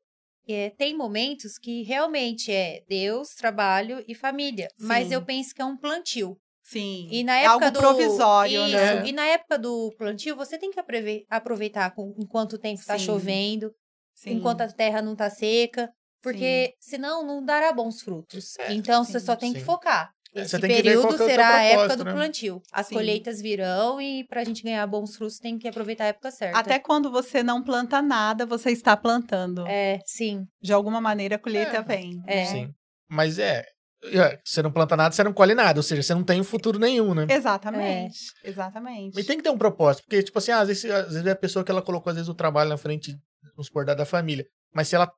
é, 0.48 0.70
tem 0.78 0.96
momentos 0.96 1.58
que 1.58 1.84
realmente 1.84 2.52
é 2.52 2.82
Deus, 2.88 3.30
trabalho 3.36 4.04
e 4.08 4.14
família. 4.16 4.68
Mas 4.80 5.08
Sim. 5.08 5.16
eu 5.16 5.22
penso 5.26 5.54
que 5.54 5.62
é 5.62 5.66
um 5.66 5.76
plantio. 5.76 6.38
Sim. 6.64 7.08
E 7.10 7.24
na 7.24 7.36
é 7.38 7.46
época 7.46 7.66
algo 7.66 7.72
do 7.72 7.80
provisório, 7.80 8.62
Isso. 8.66 8.76
né? 8.76 9.08
E 9.08 9.12
na 9.14 9.26
época 9.26 9.58
do 9.58 9.90
plantio, 9.98 10.36
você 10.36 10.58
tem 10.58 10.70
que 10.70 10.80
aprove- 10.80 11.26
aproveitar 11.30 11.92
com, 11.96 12.14
enquanto 12.20 12.54
o 12.54 12.58
tempo 12.58 12.80
está 12.80 12.98
chovendo, 12.98 13.72
Sim. 14.18 14.32
enquanto 14.32 14.62
a 14.62 14.68
terra 14.68 15.02
não 15.02 15.14
está 15.14 15.30
seca, 15.30 15.90
porque 16.24 16.74
senão 16.80 17.26
não 17.26 17.46
dará 17.46 17.72
bons 17.72 18.02
frutos. 18.02 18.58
É, 18.60 18.74
então 18.74 19.04
você 19.04 19.20
sim, 19.20 19.26
só 19.26 19.36
tem 19.36 19.54
que 19.54 19.60
sim. 19.60 19.66
focar. 19.66 20.10
É, 20.34 20.42
Esse 20.42 20.52
você 20.52 20.60
período 20.68 21.24
é 21.24 21.28
será 21.30 21.56
a 21.56 21.64
época 21.64 21.98
do 21.98 22.04
né? 22.04 22.14
plantio. 22.14 22.62
As 22.72 22.88
Sim. 22.88 22.96
colheitas 22.96 23.42
virão 23.42 24.02
e 24.02 24.26
pra 24.28 24.44
gente 24.44 24.62
ganhar 24.62 24.86
bons 24.86 25.16
frutos 25.16 25.40
tem 25.40 25.58
que 25.58 25.68
aproveitar 25.68 26.04
a 26.06 26.08
época 26.08 26.32
certa. 26.32 26.60
Até 26.60 26.80
quando 26.80 27.10
você 27.10 27.42
não 27.42 27.64
planta 27.64 28.02
nada, 28.02 28.46
você 28.46 28.72
está 28.72 28.98
plantando. 28.98 29.66
É, 29.68 30.00
sim. 30.06 30.46
De 30.62 30.74
alguma 30.74 31.00
maneira, 31.00 31.36
a 31.36 31.40
colheita 31.40 31.78
É. 31.78 31.82
vem. 31.82 32.22
É. 32.28 32.36
né? 32.36 32.46
Sim. 32.46 32.74
Mas 33.10 33.40
é, 33.40 33.64
é, 34.04 34.40
Você 34.44 34.62
não 34.62 34.72
planta 34.72 34.96
nada, 34.96 35.16
você 35.16 35.24
não 35.24 35.34
colhe 35.34 35.56
nada. 35.56 35.80
Ou 35.80 35.84
seja, 35.84 36.04
você 36.04 36.14
não 36.14 36.24
tem 36.24 36.40
um 36.40 36.44
futuro 36.44 36.78
nenhum, 36.78 37.14
né? 37.14 37.26
Exatamente. 37.30 38.20
Exatamente. 38.44 39.20
E 39.20 39.24
tem 39.24 39.38
que 39.38 39.44
ter 39.44 39.50
um 39.50 39.58
propósito. 39.58 40.04
Porque, 40.04 40.22
tipo 40.24 40.38
assim, 40.38 40.52
às, 40.52 40.68
vezes, 40.68 40.86
às 40.86 41.14
vezes 41.14 41.26
é 41.26 41.32
a 41.32 41.36
pessoa 41.36 41.64
que 41.64 41.72
ela 41.72 41.82
colocou, 41.82 42.10
às 42.12 42.16
vezes, 42.16 42.30
o 42.30 42.36
trabalho 42.36 42.70
na 42.70 42.78
frente, 42.78 43.18
vamos 43.58 43.68
supor, 43.68 43.84
da, 43.84 43.96
da 43.96 44.06
família. 44.06 44.46
Mas 44.74 44.88
se 44.88 44.96
ela 44.96 45.12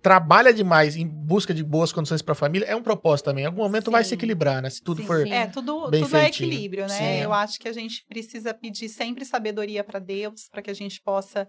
trabalha 0.00 0.54
demais 0.54 0.94
em 0.96 1.06
busca 1.06 1.52
de 1.52 1.64
boas 1.64 1.92
condições 1.92 2.22
para 2.22 2.32
a 2.32 2.36
família, 2.36 2.64
é 2.66 2.76
um 2.76 2.82
propósito 2.82 3.26
também. 3.26 3.42
Em 3.42 3.46
algum 3.46 3.62
momento 3.62 3.90
vai 3.90 4.04
se 4.04 4.10
Sim. 4.10 4.14
equilibrar, 4.14 4.62
né? 4.62 4.70
Se 4.70 4.80
tudo 4.80 5.00
Sim, 5.00 5.06
for. 5.06 5.26
sim. 5.26 5.32
É, 5.32 5.46
tudo, 5.48 5.90
bem 5.90 6.04
tudo 6.04 6.16
é 6.16 6.26
equilíbrio, 6.26 6.86
né? 6.86 6.96
Sim. 6.96 7.22
Eu 7.22 7.32
acho 7.32 7.58
que 7.58 7.68
a 7.68 7.72
gente 7.72 8.04
precisa 8.08 8.54
pedir 8.54 8.88
sempre 8.88 9.24
sabedoria 9.24 9.82
para 9.82 9.98
Deus, 9.98 10.48
para 10.48 10.62
que 10.62 10.70
a 10.70 10.74
gente 10.74 11.00
possa 11.02 11.48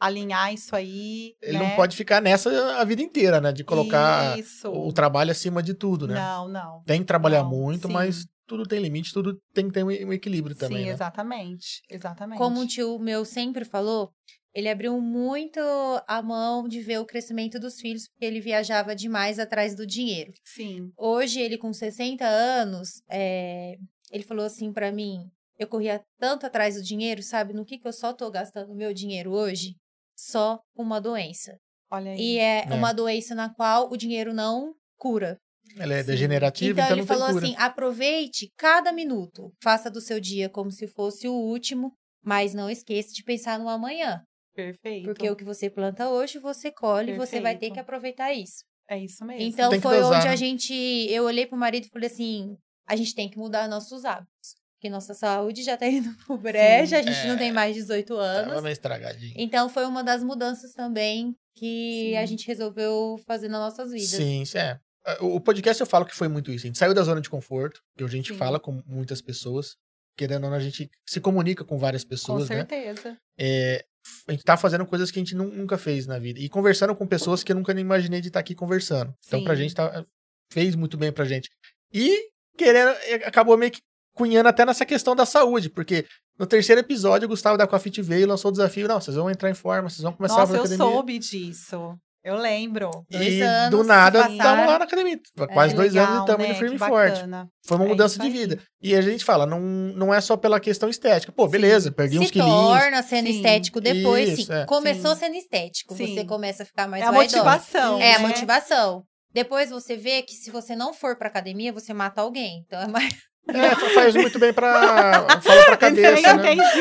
alinhar 0.00 0.52
isso 0.52 0.74
aí. 0.74 1.36
Ele 1.40 1.58
né? 1.58 1.68
não 1.68 1.76
pode 1.76 1.96
ficar 1.96 2.20
nessa 2.20 2.50
a 2.80 2.84
vida 2.84 3.02
inteira, 3.02 3.40
né? 3.40 3.52
De 3.52 3.62
colocar 3.62 4.36
isso. 4.36 4.68
o 4.68 4.92
trabalho 4.92 5.30
acima 5.30 5.62
de 5.62 5.74
tudo, 5.74 6.08
né? 6.08 6.14
Não, 6.14 6.48
não. 6.48 6.82
Tem 6.82 7.00
que 7.00 7.06
trabalhar 7.06 7.44
Não, 7.44 7.50
muito, 7.50 7.86
sim. 7.86 7.92
mas 7.92 8.26
tudo 8.48 8.64
tem 8.64 8.80
limite, 8.80 9.12
tudo 9.14 9.40
tem 9.54 9.68
que 9.68 9.72
ter 9.72 9.84
um 9.84 10.12
equilíbrio 10.12 10.56
também, 10.56 10.78
Sim, 10.78 10.84
né? 10.86 10.90
exatamente. 10.90 11.82
Exatamente. 11.88 12.38
Como 12.38 12.60
um 12.60 12.66
tio 12.66 12.98
meu 12.98 13.24
sempre 13.24 13.64
falou, 13.64 14.12
ele 14.54 14.68
abriu 14.68 15.00
muito 15.00 15.58
a 16.06 16.22
mão 16.22 16.68
de 16.68 16.80
ver 16.80 16.98
o 16.98 17.06
crescimento 17.06 17.58
dos 17.58 17.80
filhos, 17.80 18.08
porque 18.08 18.24
ele 18.24 18.40
viajava 18.40 18.94
demais 18.94 19.38
atrás 19.38 19.74
do 19.74 19.86
dinheiro. 19.86 20.32
Sim. 20.44 20.90
Hoje, 20.96 21.40
ele 21.40 21.56
com 21.58 21.72
60 21.72 22.24
anos, 22.26 23.02
é, 23.10 23.76
ele 24.10 24.22
falou 24.22 24.44
assim 24.44 24.72
pra 24.72 24.92
mim: 24.92 25.30
eu 25.58 25.66
corria 25.66 26.02
tanto 26.18 26.46
atrás 26.46 26.74
do 26.76 26.82
dinheiro, 26.82 27.22
sabe? 27.22 27.52
No 27.54 27.64
que, 27.64 27.78
que 27.78 27.86
eu 27.88 27.92
só 27.92 28.12
tô 28.12 28.30
gastando 28.30 28.74
meu 28.74 28.92
dinheiro 28.92 29.32
hoje? 29.32 29.74
Só 30.16 30.60
com 30.74 30.82
uma 30.82 31.00
doença. 31.00 31.56
Olha 31.90 32.10
aí. 32.12 32.18
E 32.20 32.38
é, 32.38 32.64
É. 32.68 32.74
uma 32.74 32.92
doença 32.92 33.34
na 33.34 33.52
qual 33.52 33.90
o 33.90 33.96
dinheiro 33.96 34.32
não 34.34 34.74
cura. 34.98 35.38
Ela 35.78 35.94
é 35.94 36.00
Sim. 36.02 36.06
degenerativa, 36.10 36.72
Então, 36.72 36.84
então, 36.84 36.96
ele 36.96 37.00
não 37.02 37.06
tem 37.06 37.16
falou 37.16 37.32
cura. 37.34 37.46
assim: 37.46 37.56
aproveite 37.56 38.50
cada 38.58 38.92
minuto, 38.92 39.50
faça 39.62 39.90
do 39.90 40.00
seu 40.00 40.20
dia 40.20 40.48
como 40.50 40.70
se 40.70 40.86
fosse 40.86 41.26
o 41.28 41.32
último, 41.34 41.92
mas 42.22 42.52
não 42.54 42.68
esqueça 42.68 43.12
de 43.12 43.22
pensar 43.24 43.58
no 43.58 43.68
amanhã. 43.68 44.22
Perfeito. 44.54 45.04
Porque 45.06 45.30
o 45.30 45.36
que 45.36 45.44
você 45.44 45.70
planta 45.70 46.08
hoje, 46.08 46.38
você 46.38 46.70
colhe, 46.70 47.12
e 47.12 47.16
você 47.16 47.40
vai 47.40 47.52
ter 47.54 47.60
Perfeito. 47.60 47.74
que 47.74 47.80
aproveitar 47.80 48.32
isso. 48.32 48.64
É 48.88 48.98
isso 48.98 49.24
mesmo. 49.24 49.42
Então 49.42 49.70
foi 49.80 49.98
dosar, 50.00 50.18
onde 50.18 50.26
né? 50.26 50.32
a 50.32 50.36
gente. 50.36 50.74
Eu 51.10 51.24
olhei 51.24 51.46
pro 51.46 51.56
marido 51.56 51.86
e 51.86 51.88
falei 51.90 52.08
assim: 52.08 52.56
a 52.86 52.94
gente 52.96 53.14
tem 53.14 53.28
que 53.30 53.38
mudar 53.38 53.68
nossos 53.68 54.04
hábitos. 54.04 54.54
Porque 54.76 54.90
nossa 54.90 55.14
saúde 55.14 55.62
já 55.62 55.76
tá 55.76 55.86
indo 55.88 56.12
pro 56.26 56.36
breja, 56.36 56.98
a 56.98 57.02
gente 57.02 57.26
não 57.26 57.34
É. 57.34 57.38
tem 57.38 57.52
mais 57.52 57.74
18 57.76 58.08
Tava 58.08 58.20
anos. 58.22 58.62
meio 58.62 58.72
estragadinho. 58.72 59.32
Então 59.36 59.68
foi 59.68 59.84
uma 59.86 60.02
das 60.02 60.22
mudanças 60.24 60.72
também 60.72 61.34
que 61.56 62.10
Sim. 62.10 62.16
a 62.16 62.26
gente 62.26 62.46
resolveu 62.46 63.16
fazer 63.26 63.48
nas 63.48 63.60
nossas 63.60 63.92
vidas. 63.92 64.08
Sim, 64.08 64.44
sim, 64.44 64.58
é. 64.58 64.78
O 65.20 65.40
podcast 65.40 65.80
eu 65.80 65.86
falo 65.86 66.04
que 66.04 66.14
foi 66.14 66.26
muito 66.28 66.50
isso. 66.50 66.66
A 66.66 66.68
gente 66.68 66.78
saiu 66.78 66.92
da 66.94 67.02
zona 67.02 67.20
de 67.20 67.30
conforto, 67.30 67.80
que 67.96 68.02
a 68.04 68.06
gente 68.08 68.32
Sim. 68.32 68.38
fala 68.38 68.58
com 68.58 68.82
muitas 68.86 69.22
pessoas. 69.22 69.76
Querendo 70.16 70.44
ou 70.44 70.50
não, 70.50 70.56
a 70.56 70.60
gente 70.60 70.90
se 71.08 71.20
comunica 71.20 71.64
com 71.64 71.78
várias 71.78 72.02
Com 72.04 72.10
pessoas, 72.10 72.48
né? 72.48 72.56
certeza. 72.56 73.16
É, 73.38 73.84
a 74.28 74.32
gente 74.32 74.44
tá 74.44 74.56
fazendo 74.56 74.84
coisas 74.86 75.10
que 75.10 75.18
a 75.18 75.22
gente 75.22 75.34
nu- 75.34 75.50
nunca 75.52 75.76
fez 75.78 76.06
na 76.06 76.18
vida. 76.18 76.38
E 76.40 76.48
conversando 76.48 76.94
com 76.94 77.06
pessoas 77.06 77.42
que 77.42 77.52
eu 77.52 77.56
nunca 77.56 77.72
nem 77.74 77.82
imaginei 77.84 78.20
de 78.20 78.28
estar 78.28 78.40
aqui 78.40 78.54
conversando. 78.54 79.12
Então, 79.26 79.42
pra 79.44 79.54
Sim. 79.54 79.62
gente, 79.62 79.74
tá, 79.74 80.04
fez 80.52 80.74
muito 80.74 80.96
bem 80.96 81.12
pra 81.12 81.24
gente. 81.24 81.48
E, 81.92 82.28
querendo, 82.56 82.90
acabou 83.24 83.56
meio 83.56 83.70
que 83.72 83.80
cunhando 84.14 84.48
até 84.48 84.64
nessa 84.66 84.84
questão 84.84 85.16
da 85.16 85.24
saúde, 85.24 85.70
porque 85.70 86.04
no 86.38 86.46
terceiro 86.46 86.80
episódio, 86.80 87.26
o 87.26 87.28
Gustavo 87.30 87.56
da 87.56 87.66
Coafit 87.66 88.02
veio 88.02 88.22
e 88.22 88.26
lançou 88.26 88.50
o 88.50 88.52
desafio. 88.52 88.86
Não, 88.88 89.00
vocês 89.00 89.16
vão 89.16 89.30
entrar 89.30 89.50
em 89.50 89.54
forma, 89.54 89.88
vocês 89.88 90.02
vão 90.02 90.12
começar 90.12 90.34
a 90.34 90.38
Nossa, 90.40 90.52
fazer 90.52 90.58
eu 90.58 90.64
academia. 90.76 90.92
soube 90.94 91.18
disso. 91.18 91.98
Eu 92.24 92.36
lembro. 92.36 92.90
Dois 93.10 93.34
E 93.34 93.40
anos 93.42 93.70
do 93.70 93.82
nada, 93.84 94.20
estamos 94.20 94.66
lá 94.66 94.78
na 94.78 94.84
academia. 94.84 95.18
Quase 95.52 95.70
Que 95.72 95.76
dois 95.76 95.92
legal, 95.92 96.06
anos 96.06 96.18
e 96.18 96.20
estamos 96.22 96.46
né? 96.46 96.50
indo 96.52 96.58
firme 96.58 96.76
e 96.76 96.78
forte. 96.78 97.20
Foi 97.66 97.76
uma 97.76 97.84
É 97.86 97.88
mudança 97.88 98.18
de 98.18 98.30
vida. 98.30 98.58
E 98.80 98.94
a 98.94 99.00
gente 99.00 99.24
fala, 99.24 99.44
não, 99.44 99.60
não 99.60 100.14
é 100.14 100.20
só 100.20 100.36
pela 100.36 100.60
questão 100.60 100.88
estética. 100.88 101.32
Pô, 101.32 101.48
beleza, 101.48 101.90
perdi 101.90 102.18
uns 102.20 102.26
Se 102.26 102.32
quilinhos. 102.32 102.54
torna 102.54 103.02
sendo 103.02 103.26
Sim. 103.26 103.36
estético 103.36 103.80
depois, 103.80 104.38
Isso, 104.38 104.46
sim. 104.46 104.52
é. 104.52 104.64
Começou 104.66 105.14
Sim. 105.14 105.20
sendo 105.20 105.34
estético. 105.36 105.96
Você 105.96 106.06
Sim. 106.06 106.26
começa 106.26 106.62
a 106.62 106.66
ficar 106.66 106.86
mais 106.86 107.02
É 107.02 107.06
a 107.06 107.12
motivação. 107.12 107.98
É, 108.00 108.14
a 108.14 108.18
né? 108.20 108.28
motivação. 108.28 109.02
Depois 109.32 109.70
você 109.70 109.96
vê 109.96 110.22
que 110.22 110.34
se 110.34 110.50
você 110.50 110.76
não 110.76 110.92
for 110.94 111.16
pra 111.16 111.26
academia, 111.28 111.72
você 111.72 111.92
mata 111.92 112.20
alguém. 112.20 112.62
Então 112.66 112.80
é 112.80 112.86
mais. 112.86 113.14
É, 113.48 113.74
fa- 113.74 113.90
faz 113.90 114.14
muito 114.14 114.38
bem 114.38 114.52
pra. 114.52 115.26
Fala 115.42 115.64
pra 115.64 115.76
cabeça, 115.78 116.34
né? 116.36 116.54
Entendi, 116.54 116.80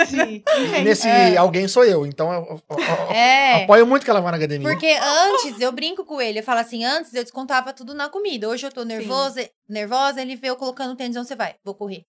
entendi. 0.00 0.20
E 0.22 0.34
entendi. 0.64 0.80
nesse 0.84 1.06
É. 1.06 1.36
alguém 1.36 1.68
sou 1.68 1.84
eu. 1.84 2.06
Então 2.06 2.32
eu, 2.32 2.40
eu- 2.42 2.62
eu- 2.78 3.14
É. 3.14 3.64
apoio 3.64 3.86
muito 3.86 4.02
que 4.04 4.10
ela 4.10 4.20
vá 4.20 4.30
na 4.30 4.38
academia. 4.38 4.68
Porque 4.68 4.96
antes, 5.02 5.60
eu 5.60 5.70
brinco 5.70 6.04
com 6.04 6.20
ele, 6.20 6.38
eu 6.38 6.42
falo 6.42 6.60
assim, 6.60 6.82
antes 6.84 7.12
eu 7.14 7.22
descontava 7.22 7.72
tudo 7.72 7.92
na 7.94 8.08
comida. 8.08 8.48
Hoje 8.48 8.66
eu 8.66 8.72
tô 8.72 8.84
nervosa, 8.84 9.46
nervosa, 9.68 10.22
ele 10.22 10.34
vê 10.36 10.48
eu 10.48 10.56
colocando 10.56 10.96
tênis, 10.96 11.16
onde 11.16 11.28
você 11.28 11.36
vai? 11.36 11.56
Vou 11.64 11.74
correr. 11.74 12.04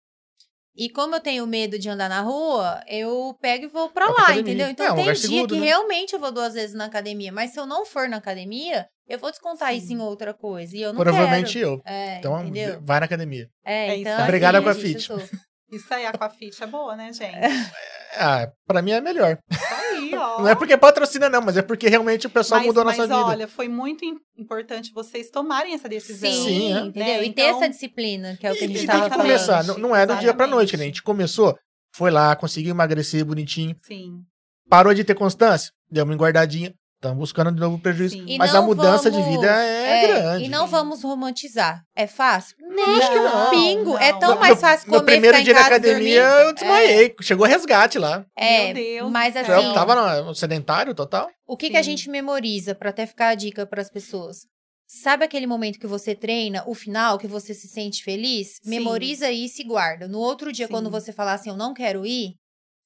E 0.76 0.90
como 0.90 1.16
eu 1.16 1.20
tenho 1.20 1.46
medo 1.46 1.78
de 1.78 1.88
andar 1.88 2.10
na 2.10 2.22
rua, 2.22 2.84
eu 2.88 3.36
pego 3.40 3.66
e 3.66 3.68
vou 3.68 3.90
pra 3.90 4.08
lá, 4.08 4.24
academia. 4.24 4.42
entendeu? 4.42 4.68
Então 4.70 4.86
É, 4.88 4.92
um 4.92 4.96
tem 4.96 5.04
dia 5.06 5.16
seguro, 5.16 5.48
que 5.48 5.60
né? 5.60 5.66
realmente 5.68 6.14
eu 6.14 6.20
vou 6.20 6.32
duas 6.32 6.54
vezes 6.54 6.76
na 6.76 6.86
academia, 6.86 7.32
mas 7.32 7.52
se 7.52 7.60
eu 7.60 7.66
não 7.66 7.86
for 7.86 8.10
na 8.10 8.18
academia, 8.18 8.88
eu 9.08 9.20
vou 9.20 9.30
descontar 9.30 9.70
Sim. 9.72 9.78
isso 9.78 9.94
em 9.94 10.00
outra 10.00 10.34
coisa. 10.34 10.76
E 10.76 10.82
eu 10.82 10.92
não 10.92 11.00
Provavelmente 11.02 11.54
quero. 11.60 11.74
eu. 11.74 11.82
É, 11.86 12.18
Então 12.18 12.42
entendeu? 12.42 12.80
vai 12.84 13.00
na 13.00 13.06
academia. 13.06 13.48
É, 13.64 13.90
É 13.90 13.98
então, 13.98 14.14
assim, 14.18 14.46
Aquafit. 14.46 14.88
gente, 15.00 15.10
eu 15.12 15.20
sou- 15.20 15.30
Isso 15.74 15.94
aí, 15.94 16.06
a 16.06 16.10
Aquafit 16.10 16.62
é 16.64 16.68
boa, 16.68 16.96
né, 16.96 17.12
gente? 17.12 17.38
Ah, 18.16 18.48
pra 18.68 18.82
mim 18.82 18.92
é 18.92 19.02
melhor. 19.02 19.38
Isso 19.50 19.74
aí, 19.74 20.14
ó. 20.16 20.42
Não 20.42 20.48
é 20.48 20.54
porque 20.56 20.78
patrocina, 20.78 21.30
não, 21.30 21.42
mas 21.42 21.58
é 21.58 21.62
porque 21.62 21.90
realmente 21.90 22.28
o 22.28 22.30
pessoal 22.30 22.60
mas, 22.60 22.68
mudou 22.68 22.82
a 22.84 22.86
mas 22.86 22.98
nossa 22.98 23.08
vida. 23.16 23.26
olha, 23.26 23.48
foi 23.48 23.68
muito 23.68 24.06
im- 24.06 24.18
importante 24.38 24.92
vocês 24.94 25.30
tomarem 25.32 25.74
essa 25.74 25.90
decisão. 25.90 26.30
Sim, 26.30 26.44
Sim, 26.44 26.74
é. 26.74 26.80
entendeu? 26.80 26.94
Né? 27.06 27.24
E 27.26 27.34
ter 27.34 27.42
Então- 27.48 27.58
essa 27.58 27.70
disciplina, 27.70 28.38
que 28.40 28.46
é 28.46 28.52
o 28.52 28.56
que 28.56 28.64
a 28.64 28.68
E- 28.68 28.68
gente 28.68 28.78
e 28.78 28.80
tem 28.80 28.88
tava 28.88 29.04
que 29.06 29.10
falando. 29.10 29.26
começar. 29.26 29.64
Não, 29.64 29.78
não 29.80 29.96
é 29.96 30.06
do 30.06 30.16
dia 30.18 30.34
pra 30.34 30.46
noite, 30.48 30.78
né? 30.78 30.84
A 30.84 30.88
gente 30.88 31.02
começou, 31.02 31.58
foi 31.96 32.12
lá, 32.12 32.36
conseguiu 32.36 32.72
emagrecer 32.72 33.26
bonitinho. 33.26 33.76
Sim. 33.82 34.20
Parou 34.70 34.94
de 34.94 35.04
ter 35.04 35.16
constância, 35.16 35.72
deu 35.90 36.04
uma 36.06 36.14
engordadinha. 36.14 36.74
Estamos 37.04 37.20
buscando 37.20 37.52
de 37.52 37.60
novo 37.60 37.78
prejuízo. 37.80 38.16
Sim. 38.16 38.38
Mas 38.38 38.56
a 38.56 38.62
mudança 38.62 39.12
de 39.12 39.18
vamos- 39.20 39.36
vida 39.36 39.52
é, 39.52 40.08
grande. 40.08 40.46
E 40.46 40.48
não 40.48 40.66
vamos 40.68 41.04
romantizar. 41.04 41.84
É 41.94 42.08
fácil? 42.08 42.56
acho 42.98 43.12
que 43.12 43.20
não. 43.20 43.50
Pingo. 43.50 43.98
É 43.98 44.14
não. 44.14 44.20
tão 44.20 44.36
No- 44.36 44.40
mais 44.40 44.58
fácil 44.62 44.88
No 44.90 45.00
comer 45.00 45.12
primeiro 45.12 45.38
ficar 45.38 45.44
dia 45.46 45.54
da 45.54 45.66
academia, 45.66 46.24
dormir. 46.30 46.46
eu 46.46 46.54
desmaiei. 46.54 47.16
Chegou 47.22 47.46
resgate 47.46 48.00
lá. 48.00 48.26
É, 48.38 48.68
Meu 48.68 48.74
Deus 48.76 49.12
mas 49.12 49.36
assim. 49.36 49.52
Eu 49.52 49.74
tava 49.74 50.24
no 50.24 50.34
sedentário 50.34 50.96
total. 50.96 51.30
o 51.46 51.58
que, 51.58 51.70
que 51.72 51.78
a 51.78 51.82
gente 51.82 52.10
memoriza 52.10 52.74
pra 52.74 52.92
até 52.92 53.06
ficar 53.06 53.28
a 53.30 53.36
dica 53.36 53.66
pras 53.66 53.90
pessoas? 53.92 54.48
Sabe 54.88 55.26
aquele 55.26 55.46
momento 55.48 55.80
que 55.80 55.88
você 55.88 56.16
treina, 56.16 56.64
o 56.68 56.74
final, 56.74 57.18
que 57.18 57.28
você 57.28 57.54
se 57.54 57.68
sente 57.68 58.02
feliz? 58.02 58.60
Sim. 58.64 58.70
Memoriza 58.70 59.30
isso 59.30 59.62
e 59.62 59.66
guarda. 59.66 60.08
No 60.08 60.20
outro 60.20 60.54
dia, 60.54 60.68
Sim. 60.68 60.72
quando 60.72 60.90
você 60.90 61.12
falar 61.12 61.34
assim, 61.34 61.50
eu 61.50 61.58
não 61.58 61.74
quero 61.74 62.06
ir, 62.06 62.36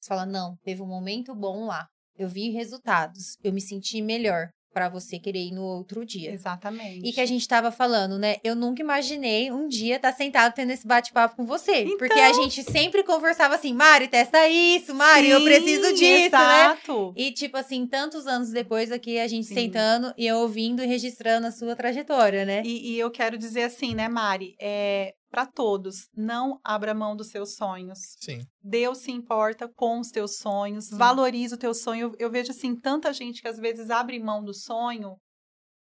você 0.00 0.08
fala, 0.08 0.26
não, 0.26 0.56
teve 0.64 0.82
um 0.82 0.86
momento 0.86 1.34
bom 1.36 1.66
lá. 1.66 1.86
Eu 2.18 2.28
vi 2.28 2.50
resultados. 2.50 3.36
Eu 3.42 3.52
me 3.52 3.60
senti 3.60 4.02
melhor 4.02 4.48
pra 4.72 4.88
você 4.88 5.18
querer 5.18 5.46
ir 5.46 5.52
no 5.52 5.62
outro 5.62 6.04
dia. 6.04 6.30
Exatamente. 6.30 7.00
E 7.04 7.12
que 7.12 7.20
a 7.20 7.26
gente 7.26 7.48
tava 7.48 7.72
falando, 7.72 8.18
né? 8.18 8.36
Eu 8.44 8.54
nunca 8.54 8.80
imaginei 8.82 9.50
um 9.50 9.66
dia 9.66 9.96
estar 9.96 10.12
sentado 10.12 10.54
tendo 10.54 10.70
esse 10.70 10.86
bate-papo 10.86 11.36
com 11.36 11.44
você. 11.44 11.82
Então. 11.82 11.98
Porque 11.98 12.20
a 12.20 12.32
gente 12.32 12.62
sempre 12.62 13.02
conversava 13.02 13.54
assim, 13.54 13.72
Mari, 13.72 14.08
testa 14.08 14.46
isso, 14.46 14.94
Mari, 14.94 15.30
eu 15.30 15.38
Sim, 15.40 15.44
preciso 15.44 15.92
disso, 15.94 16.06
né? 16.06 16.26
exato. 16.26 17.12
E, 17.16 17.32
tipo 17.32 17.56
assim, 17.56 17.86
tantos 17.86 18.26
anos 18.26 18.50
depois 18.50 18.92
aqui, 18.92 19.18
a 19.18 19.26
gente 19.26 19.46
Sim. 19.46 19.54
sentando 19.54 20.12
e 20.16 20.26
eu 20.26 20.36
ouvindo 20.38 20.82
e 20.82 20.86
registrando 20.86 21.46
a 21.46 21.50
sua 21.50 21.74
trajetória, 21.74 22.44
né? 22.44 22.62
E, 22.64 22.92
e 22.92 22.98
eu 22.98 23.10
quero 23.10 23.36
dizer 23.36 23.64
assim, 23.64 23.94
né, 23.94 24.06
Mari? 24.08 24.54
É, 24.60 25.14
para 25.30 25.46
todos, 25.46 26.08
não 26.16 26.60
abra 26.64 26.94
mão 26.94 27.14
dos 27.14 27.28
seus 27.28 27.54
sonhos. 27.54 27.98
Sim. 28.20 28.40
Deus 28.62 28.98
se 28.98 29.10
importa 29.10 29.68
com 29.68 30.00
os 30.00 30.10
teus 30.10 30.38
sonhos, 30.38 30.90
valoriza 30.90 31.54
o 31.54 31.58
teu 31.58 31.74
sonho. 31.74 32.08
Eu, 32.08 32.26
eu 32.26 32.30
vejo 32.30 32.50
assim 32.50 32.74
tanta 32.74 33.12
gente 33.12 33.42
que 33.42 33.48
às 33.48 33.58
vezes 33.58 33.90
abre 33.90 34.18
mão 34.18 34.42
do 34.42 34.54
sonho 34.54 35.16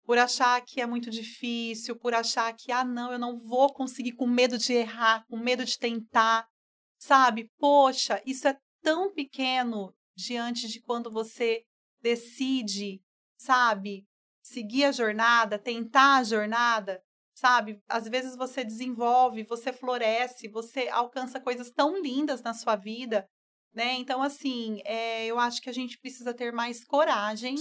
por 0.05 0.19
achar 0.19 0.61
que 0.63 0.81
é 0.81 0.87
muito 0.87 1.11
difícil, 1.11 1.97
por 1.97 2.15
achar 2.15 2.53
que 2.55 2.73
ah 2.73 2.85
não, 2.85 3.13
eu 3.13 3.19
não 3.19 3.37
vou 3.37 3.73
conseguir 3.73 4.13
com 4.13 4.27
medo 4.27 4.59
de 4.59 4.73
errar, 4.73 5.25
com 5.29 5.37
medo 5.37 5.65
de 5.65 5.79
tentar, 5.79 6.47
sabe? 6.99 7.51
Poxa, 7.59 8.23
isso 8.27 8.49
é 8.49 8.57
tão 8.83 9.13
pequeno 9.13 9.95
diante 10.15 10.69
de 10.69 10.81
quando 10.81 11.11
você 11.11 11.63
decide, 12.01 13.01
sabe, 13.39 14.05
seguir 14.43 14.85
a 14.85 14.93
jornada, 14.93 15.59
tentar 15.59 16.17
a 16.17 16.25
jornada, 16.25 17.01
sabe? 17.43 17.81
Às 17.89 18.09
vezes 18.09 18.37
você 18.37 18.63
desenvolve, 18.65 19.43
você 19.43 19.73
floresce, 19.73 20.47
você 20.49 20.89
alcança 20.89 21.41
coisas 21.41 21.73
tão 21.73 22.01
lindas 22.01 22.41
na 22.41 22.55
sua 22.55 22.77
vida, 22.77 23.27
né? 23.75 23.95
Então, 23.95 24.23
assim, 24.23 24.81
é, 24.85 25.27
eu 25.27 25.41
acho 25.41 25.61
que 25.61 25.69
a 25.69 25.73
gente 25.75 25.99
precisa 25.99 26.33
ter 26.33 26.53
mais 26.53 26.85
coragem 26.85 27.57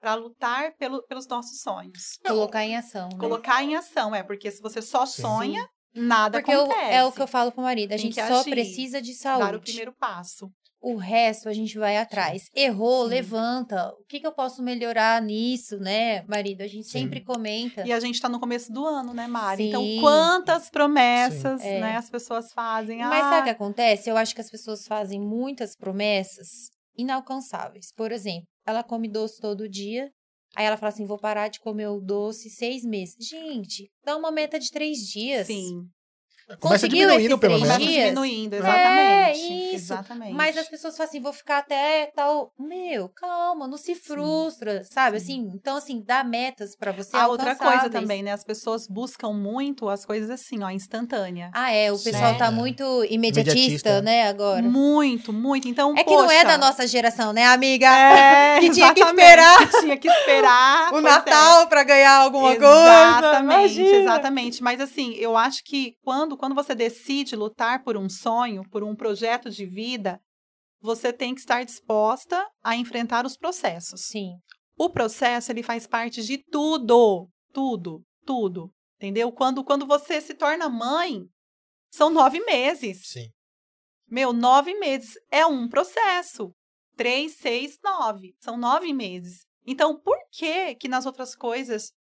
para 0.00 0.14
lutar 0.14 0.74
pelo, 0.76 1.06
pelos 1.06 1.28
nossos 1.28 1.60
sonhos. 1.60 2.18
Colocar 2.26 2.64
em 2.64 2.76
ação. 2.76 3.08
Né? 3.12 3.18
Colocar 3.18 3.62
em 3.62 3.76
ação, 3.76 4.12
é, 4.12 4.24
porque 4.24 4.50
se 4.50 4.60
você 4.60 4.82
só 4.82 5.06
Sim. 5.06 5.22
sonha, 5.22 5.68
nada 5.94 6.38
Porque 6.38 6.50
eu- 6.52 6.62
acontece. 6.62 6.92
é 6.94 7.04
o 7.04 7.12
que 7.12 7.22
eu 7.22 7.28
falo 7.28 7.52
pro 7.52 7.62
marido, 7.62 7.92
a 7.92 7.96
Tem 7.96 8.06
gente 8.06 8.14
que 8.14 8.26
só 8.26 8.40
agir, 8.40 8.50
precisa 8.50 9.00
de 9.00 9.12
Dar 9.22 9.36
o 9.36 9.40
saúde. 9.40 9.62
primeiro 9.66 9.92
passo. 9.92 10.50
O 10.82 10.96
resto 10.96 11.48
a 11.48 11.52
gente 11.52 11.78
vai 11.78 11.98
atrás. 11.98 12.44
Errou, 12.54 13.04
Sim. 13.04 13.10
levanta. 13.10 13.90
O 14.00 14.04
que, 14.08 14.18
que 14.18 14.26
eu 14.26 14.32
posso 14.32 14.62
melhorar 14.62 15.20
nisso, 15.20 15.78
né, 15.78 16.22
marido? 16.22 16.62
A 16.62 16.66
gente 16.66 16.86
Sim. 16.86 17.00
sempre 17.00 17.20
comenta. 17.20 17.86
E 17.86 17.92
a 17.92 18.00
gente 18.00 18.14
está 18.14 18.28
no 18.28 18.40
começo 18.40 18.72
do 18.72 18.86
ano, 18.86 19.12
né, 19.12 19.26
Mari? 19.26 19.68
Então, 19.68 19.82
Sim. 19.82 20.00
quantas 20.00 20.70
promessas, 20.70 21.60
É. 21.62 21.80
né, 21.80 21.96
as 21.96 22.08
pessoas 22.08 22.50
fazem? 22.52 22.98
Mas 22.98 23.26
ah, 23.26 23.30
sabe 23.30 23.40
o 23.40 23.44
que 23.44 23.50
acontece? 23.50 24.08
Eu 24.08 24.16
acho 24.16 24.34
que 24.34 24.40
as 24.40 24.50
pessoas 24.50 24.86
fazem 24.86 25.20
muitas 25.20 25.76
promessas 25.76 26.70
inalcançáveis. 26.96 27.92
Por 27.94 28.10
exemplo, 28.10 28.46
ela 28.66 28.82
come 28.82 29.08
doce 29.08 29.38
todo 29.40 29.68
dia, 29.68 30.10
Aí 30.56 30.64
ela 30.64 30.76
fala 30.76 30.90
assim: 30.90 31.06
vou 31.06 31.18
parar 31.18 31.48
de 31.48 31.60
comer 31.60 31.88
o 31.88 32.00
doce 32.00 32.50
seis 32.50 32.84
meses. 32.84 33.14
Gente, 33.20 33.88
dá 34.04 34.16
uma 34.16 34.30
meta 34.30 34.58
de 34.58 34.70
três 34.70 34.98
dias. 34.98 35.46
Sim. 35.46 35.84
Começa 36.58 36.86
Conseguiu 36.86 37.06
diminuindo, 37.08 37.28
esses 37.34 37.40
pelo 37.40 37.52
menos. 37.54 37.68
Começa 37.68 37.90
diminuindo, 37.92 38.54
É, 38.54 38.58
exatamente. 38.58 39.74
isso. 39.76 39.92
Exatamente. 39.92 40.32
Mas 40.34 40.56
as 40.56 40.68
pessoas 40.68 40.96
falam 40.96 41.08
assim, 41.08 41.20
vou 41.20 41.32
ficar 41.32 41.58
até 41.58 42.10
tal. 42.14 42.52
Meu, 42.58 43.08
calma, 43.08 43.66
não 43.68 43.76
se 43.78 43.94
frustra, 43.94 44.82
sabe? 44.84 45.18
sim. 45.20 45.30
Assim, 45.30 45.50
então, 45.54 45.76
assim, 45.76 46.02
dá 46.04 46.24
metas 46.24 46.74
pra 46.76 46.92
você. 46.92 47.16
A 47.16 47.28
outra 47.28 47.54
coisa 47.54 47.88
também, 47.90 48.22
né? 48.22 48.32
As 48.32 48.42
pessoas 48.44 48.86
buscam 48.88 49.32
muito 49.32 49.88
as 49.88 50.04
coisas 50.04 50.30
assim, 50.30 50.62
ó, 50.62 50.70
instantânea. 50.70 51.50
Ah, 51.54 51.70
é, 51.72 51.92
o 51.92 51.96
Sim. 51.96 52.10
pessoal 52.10 52.36
tá 52.36 52.46
É. 52.46 52.50
muito 52.50 52.82
imediatista, 53.04 53.50
Imediatista. 53.58 54.02
né, 54.02 54.28
agora. 54.28 54.62
Muito, 54.62 55.32
muito. 55.32 55.68
Então, 55.68 55.94
É 55.96 56.02
que 56.04 56.10
não 56.10 56.30
é 56.30 56.42
poxa, 56.42 56.48
da 56.48 56.58
nossa 56.58 56.86
geração, 56.86 57.32
né, 57.32 57.46
amiga? 57.46 57.86
É, 57.86 58.58
Que 58.60 58.70
tinha 58.70 58.92
que 58.92 59.00
exatamente, 59.00 59.28
esperar. 59.28 59.58
que 59.70 59.80
tinha 59.80 59.96
que 59.96 60.08
esperar. 60.08 60.88
o 60.88 60.90
pois 60.90 61.04
Natal 61.04 61.66
pra 61.68 61.84
ganhar 61.84 62.16
alguma 62.16 62.52
é. 62.52 62.56
coisa. 62.56 63.18
Exatamente, 63.18 63.80
exatamente. 63.80 64.62
Mas 64.62 64.80
assim, 64.80 65.14
eu 65.14 65.36
acho 65.36 65.62
que 65.64 65.94
quando, 66.04 66.36
quando 66.40 66.54
você 66.54 66.74
decide 66.74 67.36
lutar 67.36 67.84
por 67.84 67.98
um 67.98 68.08
sonho, 68.08 68.62
por 68.70 68.82
um 68.82 68.96
projeto 68.96 69.50
de 69.50 69.66
vida, 69.66 70.18
você 70.80 71.12
tem 71.12 71.34
que 71.34 71.40
estar 71.40 71.62
disposta 71.66 72.50
a 72.64 72.74
enfrentar 72.74 73.26
os 73.26 73.36
processos. 73.36 74.06
Sim. 74.06 74.38
O 74.74 74.88
processo, 74.88 75.52
ele 75.52 75.62
faz 75.62 75.86
parte 75.86 76.22
de 76.22 76.38
tudo, 76.38 77.28
tudo, 77.52 78.02
tudo, 78.24 78.72
entendeu? 78.96 79.30
Quando, 79.30 79.62
quando 79.62 79.86
você 79.86 80.18
se 80.18 80.32
torna 80.32 80.70
mãe, 80.70 81.26
são 81.90 82.08
nove 82.08 82.40
meses. 82.46 83.08
Sim. 83.08 83.28
Meu, 84.08 84.32
nove 84.32 84.72
meses 84.78 85.12
é 85.30 85.44
um 85.44 85.68
processo. 85.68 86.54
Três, 86.96 87.36
seis, 87.36 87.76
nove. 87.84 88.34
São 88.40 88.56
nove 88.56 88.94
meses. 88.94 89.44
Então, 89.66 90.00
por 90.00 90.16
que 90.32 90.74
que 90.76 90.88
nas 90.88 91.04
outras 91.04 91.34
coisas 91.36 91.92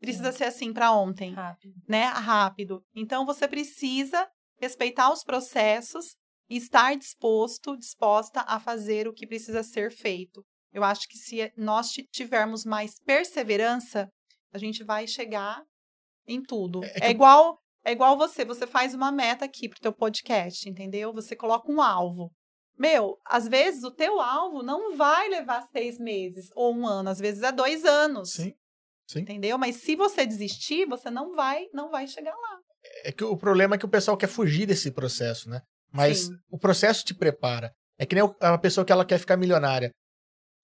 precisa 0.00 0.32
ser 0.32 0.44
assim 0.44 0.72
para 0.72 0.92
ontem, 0.92 1.32
Rápido. 1.32 1.74
né? 1.88 2.04
Rápido. 2.04 2.82
Então, 2.94 3.24
você 3.24 3.46
precisa 3.48 4.28
respeitar 4.60 5.12
os 5.12 5.22
processos 5.24 6.14
e 6.48 6.56
estar 6.56 6.94
disposto, 6.96 7.76
disposta 7.76 8.40
a 8.46 8.60
fazer 8.60 9.08
o 9.08 9.12
que 9.12 9.26
precisa 9.26 9.62
ser 9.62 9.90
feito. 9.90 10.44
Eu 10.72 10.82
acho 10.84 11.08
que 11.08 11.16
se 11.16 11.52
nós 11.56 11.90
ti- 11.90 12.06
tivermos 12.12 12.64
mais 12.64 12.98
perseverança, 13.04 14.08
a 14.52 14.58
gente 14.58 14.84
vai 14.84 15.06
chegar 15.06 15.62
em 16.26 16.42
tudo. 16.42 16.84
É 16.84 16.88
É, 16.96 17.00
que- 17.00 17.06
igual 17.08 17.58
é 17.86 17.92
igual 17.92 18.16
você, 18.16 18.44
você 18.46 18.66
faz 18.66 18.94
uma 18.94 19.12
meta 19.12 19.44
aqui 19.44 19.68
pro 19.68 19.78
teu 19.80 19.92
podcast, 19.92 20.66
entendeu? 20.68 21.12
Você 21.12 21.36
coloca 21.36 21.70
um 21.70 21.82
alvo. 21.82 22.30
Meu, 22.78 23.18
às 23.26 23.46
vezes 23.46 23.84
o 23.84 23.90
teu 23.90 24.20
alvo 24.20 24.62
não 24.62 24.96
vai 24.96 25.28
levar 25.28 25.62
seis 25.68 25.98
meses 25.98 26.48
ou 26.56 26.74
um 26.74 26.86
ano, 26.86 27.10
às 27.10 27.18
vezes 27.18 27.42
é 27.42 27.52
dois 27.52 27.84
anos. 27.84 28.32
Sim. 28.32 28.52
Sim. 29.06 29.20
Entendeu? 29.20 29.58
Mas 29.58 29.76
se 29.76 29.96
você 29.96 30.26
desistir, 30.26 30.86
você 30.86 31.10
não 31.10 31.34
vai, 31.34 31.66
não 31.72 31.90
vai 31.90 32.06
chegar 32.06 32.34
lá. 32.34 32.58
É 33.04 33.12
que 33.12 33.24
o 33.24 33.36
problema 33.36 33.74
é 33.74 33.78
que 33.78 33.84
o 33.84 33.88
pessoal 33.88 34.16
quer 34.16 34.26
fugir 34.26 34.66
desse 34.66 34.90
processo, 34.90 35.48
né? 35.48 35.60
Mas 35.92 36.26
Sim. 36.26 36.36
o 36.50 36.58
processo 36.58 37.04
te 37.04 37.14
prepara. 37.14 37.72
É 37.98 38.04
que 38.04 38.14
nem 38.14 38.24
a 38.40 38.58
pessoa 38.58 38.84
que 38.84 38.92
ela 38.92 39.04
quer 39.04 39.18
ficar 39.18 39.36
milionária. 39.36 39.90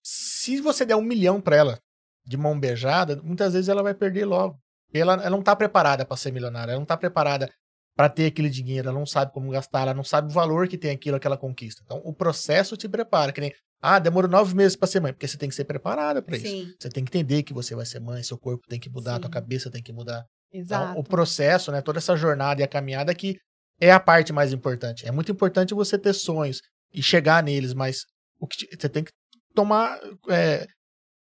Se 0.03 0.61
você 0.61 0.85
der 0.85 0.97
um 0.97 1.03
milhão 1.03 1.41
pra 1.41 1.57
ela 1.57 1.79
de 2.25 2.37
mão 2.37 2.59
beijada, 2.59 3.21
muitas 3.23 3.53
vezes 3.53 3.69
ela 3.69 3.83
vai 3.83 3.95
perder 3.95 4.25
logo. 4.25 4.59
Ela, 4.93 5.15
ela 5.15 5.31
não 5.31 5.43
tá 5.43 5.55
preparada 5.55 6.05
pra 6.05 6.17
ser 6.17 6.33
milionária, 6.33 6.73
ela 6.73 6.81
não 6.81 6.87
tá 6.87 6.97
preparada 6.97 7.49
pra 7.97 8.09
ter 8.09 8.27
aquele 8.27 8.51
dinheiro, 8.51 8.89
ela 8.89 8.99
não 8.99 9.07
sabe 9.07 9.33
como 9.33 9.51
gastar, 9.51 9.83
ela 9.83 9.95
não 9.95 10.03
sabe 10.03 10.31
o 10.31 10.35
valor 10.35 10.67
que 10.67 10.79
tem 10.79 10.91
aquilo 10.91 11.21
que 11.21 11.27
ela 11.27 11.37
conquista. 11.37 11.83
Então, 11.85 12.01
o 12.05 12.13
processo 12.13 12.77
te 12.77 12.89
prepara. 12.89 13.33
Que 13.33 13.41
nem, 13.41 13.53
ah, 13.83 13.99
demorou 13.99 14.31
nove 14.31 14.55
meses 14.55 14.77
pra 14.77 14.87
ser 14.87 15.01
mãe, 15.01 15.13
porque 15.13 15.27
você 15.27 15.39
tem 15.39 15.49
que 15.49 15.55
ser 15.55 15.65
preparada 15.65 16.21
pra 16.23 16.37
isso. 16.37 16.75
Você 16.79 16.89
tem 16.91 17.05
que 17.05 17.11
entender 17.17 17.43
que 17.43 17.53
você 17.55 17.75
vai 17.75 17.87
ser 17.87 18.01
mãe, 18.01 18.23
seu 18.23 18.39
corpo 18.39 18.67
tem 18.69 18.79
que 18.79 18.91
mudar, 18.91 19.15
Sim. 19.15 19.21
tua 19.23 19.31
cabeça 19.31 19.71
tem 19.71 19.83
que 19.83 19.93
mudar. 19.93 20.25
Então, 20.53 20.83
exato. 20.83 21.01
o 21.01 21.05
processo, 21.05 21.71
né, 21.73 21.81
toda 21.81 21.99
essa 21.99 22.17
jornada 22.17 22.61
e 22.61 22.65
a 22.65 22.69
caminhada 22.69 23.15
que 23.15 23.37
é 23.81 23.91
a 23.93 24.01
parte 24.01 24.33
mais 24.33 24.53
importante. 24.53 25.07
É 25.07 25.11
muito 25.11 25.31
importante 25.33 25.73
você 25.75 25.97
ter 25.99 26.13
sonhos 26.13 26.61
e 26.93 27.03
chegar 27.03 27.43
neles, 27.43 27.73
mas 27.73 28.01
o 28.39 28.47
que 28.47 28.59
te- 28.59 28.77
você 28.79 28.89
tem 28.89 29.05
que 29.05 29.13
tomar, 29.55 29.99
é, 30.29 30.67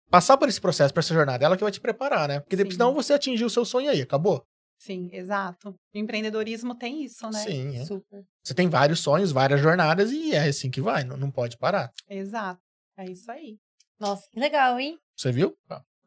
passar 0.10 0.38
por 0.38 0.50
esse 0.50 0.60
processo, 0.60 0.94
por 0.94 1.02
essa 1.02 1.14
jornada, 1.14 1.46
ela 1.46 1.56
que 1.58 1.64
vai 1.64 1.72
te 1.72 1.80
preparar, 1.80 2.28
né? 2.28 2.40
Porque 2.40 2.56
depois, 2.56 2.74
Sim. 2.74 2.78
senão 2.80 2.94
você 2.94 3.14
atingiu 3.14 3.48
o 3.48 3.50
seu 3.50 3.64
sonho 3.66 3.90
aí, 3.92 4.02
acabou. 4.02 4.44
Sim, 4.80 5.10
exato. 5.12 5.70
O 5.94 5.98
empreendedorismo 5.98 6.74
tem 6.74 7.04
isso, 7.04 7.30
né? 7.30 7.40
Sim, 7.40 7.78
é. 7.78 7.86
Super. 7.86 8.24
você 8.42 8.54
tem 8.54 8.70
vários 8.70 9.02
sonhos, 9.02 9.32
várias 9.32 9.60
jornadas 9.60 10.10
e 10.12 10.34
é 10.34 10.48
assim 10.48 10.72
que 10.72 10.80
vai, 10.82 11.04
não, 11.04 11.18
não 11.18 11.30
pode 11.30 11.58
parar. 11.58 11.92
Exato. 12.10 12.62
É 12.98 13.06
isso 13.06 13.30
aí. 13.30 13.58
Nossa, 14.00 14.24
que 14.32 14.40
legal, 14.40 14.80
hein? 14.80 14.98
Você 15.18 15.32
viu? 15.32 15.54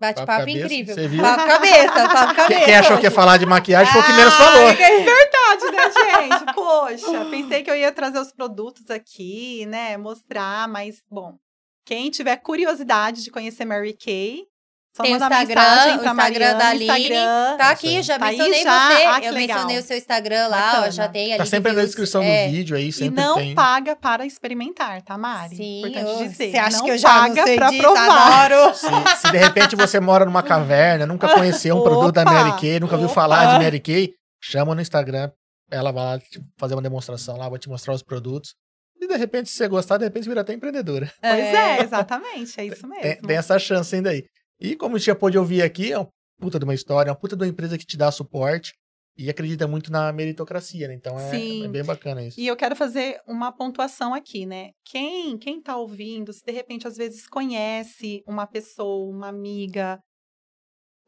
Bate-papo 0.01 0.49
incrível. 0.49 0.95
você 0.95 1.07
viu? 1.07 1.23
Papo 1.23 1.47
cabeça, 1.47 2.09
papo 2.09 2.35
cabeça. 2.35 2.65
Quem, 2.65 2.75
achou 2.75 2.99
que 2.99 3.05
ia 3.05 3.11
falar 3.11 3.37
de 3.37 3.47
maquiagem 3.47 3.93
foi 3.93 4.01
o 4.01 4.05
que 4.05 4.11
Ah, 4.11 4.17
menos 4.17 4.35
falou. 4.35 4.75
Verdade, 4.75 5.71
né, 5.71 6.39
gente? 6.41 6.55
Poxa, 6.55 7.25
pensei 7.31 7.63
que 7.63 7.71
eu 7.71 7.77
ia 7.77 7.93
trazer 7.93 8.19
os 8.19 8.33
produtos 8.33 8.91
aqui, 8.91 9.65
né? 9.67 9.97
Mostrar, 9.97 10.67
mas, 10.67 11.03
bom, 11.11 11.37
quem 11.85 12.11
tiver 12.11 12.37
curiosidade 12.39 13.23
de 13.23 13.31
conhecer 13.31 13.65
Mary 13.65 13.93
Kay, 13.93 14.47
só 14.95 15.03
Tem 15.03 15.13
o 15.13 15.17
Instagram, 15.17 15.47
mensagem 15.47 15.93
o 15.93 15.95
Instagram 15.97 16.15
Mariana, 16.15 16.59
da 16.59 16.65
no 16.65 16.71
Aline. 16.71 16.91
Instagram. 16.91 17.57
Tá 17.57 17.71
aqui, 17.71 18.03
já 18.03 18.19
Tá 18.19 18.27
aí 18.27 18.37
mencionei 18.37 18.63
já? 18.63 18.89
você. 18.89 18.95
Ah, 19.05 19.21
eu 19.23 19.33
legal. 19.33 19.57
mencionei 19.57 19.79
o 19.79 19.83
seu 19.83 19.97
Instagram 19.97 20.47
lá, 20.49 20.85
ó, 20.87 20.91
já 20.91 21.09
tem 21.09 21.29
ali. 21.33 21.39
Tá 21.39 21.47
sempre 21.47 21.73
na 21.73 21.83
descrição 21.83 22.23
É. 22.23 22.47
do 22.47 22.53
vídeo 22.53 22.77
aí, 22.77 22.89
E 22.89 22.93
sempre 22.93 23.23
não 23.23 23.35
tem. 23.37 23.55
paga 23.55 23.97
para 23.97 24.27
experimentar, 24.27 25.01
tá, 25.03 25.17
Mari? 25.17 25.57
Sim, 25.57 25.79
Importante 25.87 26.29
dizer. 26.29 26.51
você 26.51 26.59
acha 26.59 26.77
não 26.79 26.85
que 26.85 26.91
eu 26.91 26.99
já 26.99 27.09
não 27.15 27.21
paga 27.29 27.43
sei 27.45 27.57
pra 27.57 27.69
disso? 27.71 27.83
provar. 27.83 28.45
Adoro. 28.53 28.75
Se, 28.75 28.87
se 29.17 29.31
de 29.33 29.39
repente 29.39 29.77
você 29.77 29.99
mora 29.99 30.25
numa 30.27 30.43
caverna, 30.43 31.07
nunca 31.07 31.29
conheceu 31.35 31.77
um 31.77 31.83
produto 31.83 32.15
da! 32.15 32.25
Mary 32.25 32.61
Kay, 32.61 32.81
nunca 32.81 32.95
ouviu 32.95 33.07
Opa! 33.07 33.15
falar 33.15 33.57
de 33.59 33.65
Mary 33.65 33.81
Kay, 33.81 34.11
chama 34.43 34.75
no 34.75 34.81
Instagram, 34.83 35.31
ela 35.71 35.91
vai 35.91 36.05
lá 36.05 36.19
te- 36.19 36.41
fazer 36.59 36.75
uma 36.75 36.83
demonstração 36.83 37.39
lá, 37.39 37.49
vai 37.49 37.59
te 37.59 37.69
mostrar 37.69 37.95
os 37.95 38.03
produtos. 38.03 38.55
E 39.01 39.07
de 39.09 39.17
repente, 39.17 39.49
se 39.51 39.57
você 39.57 39.67
gostar, 39.69 39.97
de 39.97 40.05
repente 40.05 40.29
vira 40.29 40.43
até 40.43 40.53
empreendedora. 40.53 41.11
Pois 41.21 41.33
é, 41.45 41.83
exatamente, 41.83 42.61
é 42.61 42.67
isso 42.67 42.87
mesmo. 42.87 43.03
Tem, 43.03 43.17
tem 43.21 43.37
essa 43.37 43.59
chance 43.59 43.95
ainda 43.97 44.11
aí. 44.11 44.23
E 44.61 44.77
como 44.77 44.97
a 44.97 44.99
gente 44.99 45.07
já 45.07 45.15
pôde 45.15 45.39
ouvir 45.39 45.63
aqui, 45.63 45.93
é 45.93 45.99
uma 45.99 46.09
puta 46.41 46.59
de 46.59 46.65
uma 46.65 46.75
história, 46.75 47.11
é 47.11 47.13
uma 47.13 47.19
puta 47.19 47.37
de 47.37 47.43
uma 47.43 47.49
empresa 47.49 47.79
que 47.79 47.87
te 47.87 47.97
dá 47.97 48.11
suporte 48.11 48.75
e 49.17 49.29
acredita 49.29 49.67
muito 49.67 49.93
na 49.93 50.13
meritocracia, 50.13 50.89
né? 50.89 50.95
Então 50.95 51.19
é, 51.19 51.31
Sim. 51.31 51.65
é 51.65 51.69
bem 51.69 51.85
bacana 51.85 52.23
isso. 52.23 52.41
E 52.41 52.47
eu 52.47 52.57
quero 52.57 52.75
fazer 52.75 53.21
uma 53.27 53.53
pontuação 53.53 54.15
aqui, 54.15 54.47
né? 54.47 54.71
Quem 54.85 55.37
quem 55.39 55.61
tá 55.61 55.77
ouvindo, 55.77 56.33
se 56.33 56.45
de 56.45 56.53
repente 56.53 56.87
às 56.87 56.97
vezes 56.97 57.27
conhece 57.27 58.23
uma 58.27 58.47
pessoa, 58.47 59.15
uma 59.15 59.29
amiga, 59.29 60.01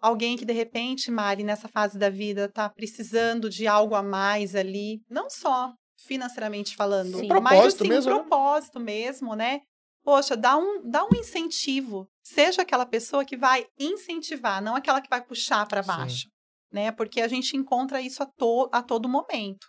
alguém 0.00 0.36
que 0.36 0.44
de 0.44 0.52
repente, 0.52 1.10
Mari, 1.10 1.42
nessa 1.42 1.68
fase 1.68 1.98
da 1.98 2.10
vida 2.10 2.50
tá 2.52 2.68
precisando 2.68 3.48
de 3.48 3.66
algo 3.66 3.94
a 3.94 4.02
mais 4.02 4.54
ali, 4.54 5.00
não 5.08 5.30
só 5.30 5.72
financeiramente 6.06 6.76
falando, 6.76 7.18
Sim. 7.18 7.28
mas 7.28 7.58
Propósito 7.58 7.82
assim, 7.82 7.88
mesmo, 7.88 8.10
um 8.10 8.14
né? 8.14 8.20
propósito 8.20 8.80
mesmo, 8.80 9.34
né? 9.34 9.60
Poxa, 10.05 10.36
dá 10.36 10.56
um, 10.56 10.82
dá 10.89 11.02
um 11.05 11.14
incentivo. 11.14 12.06
Seja 12.22 12.60
aquela 12.62 12.85
pessoa 12.85 13.24
que 13.24 13.36
vai 13.36 13.66
incentivar, 13.78 14.62
não 14.62 14.76
aquela 14.76 15.01
que 15.01 15.09
vai 15.09 15.22
puxar 15.24 15.66
para 15.66 15.82
Sim. 15.82 15.89
baixo, 15.89 16.28
né? 16.70 16.93
Porque 16.93 17.20
a 17.22 17.28
gente 17.28 17.56
encontra 17.56 18.01
isso 18.02 18.22
a, 18.22 18.26
to 18.26 18.68
a 18.70 18.82
todo 18.82 19.09
momento, 19.09 19.66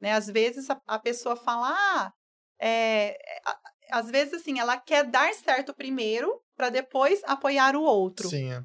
né? 0.00 0.12
Às 0.12 0.26
vezes 0.26 0.68
a, 0.68 0.78
a 0.86 0.98
pessoa 0.98 1.36
fala, 1.36 1.70
ah, 1.70 2.12
é, 2.60 3.16
a- 3.46 3.58
às 3.92 4.10
vezes 4.10 4.34
assim, 4.34 4.58
ela 4.58 4.76
quer 4.78 5.04
dar 5.04 5.32
certo 5.32 5.74
primeiro 5.74 6.30
para 6.54 6.68
depois 6.68 7.22
apoiar 7.24 7.74
o 7.74 7.82
outro, 7.82 8.28
Sim, 8.28 8.52
é. 8.52 8.62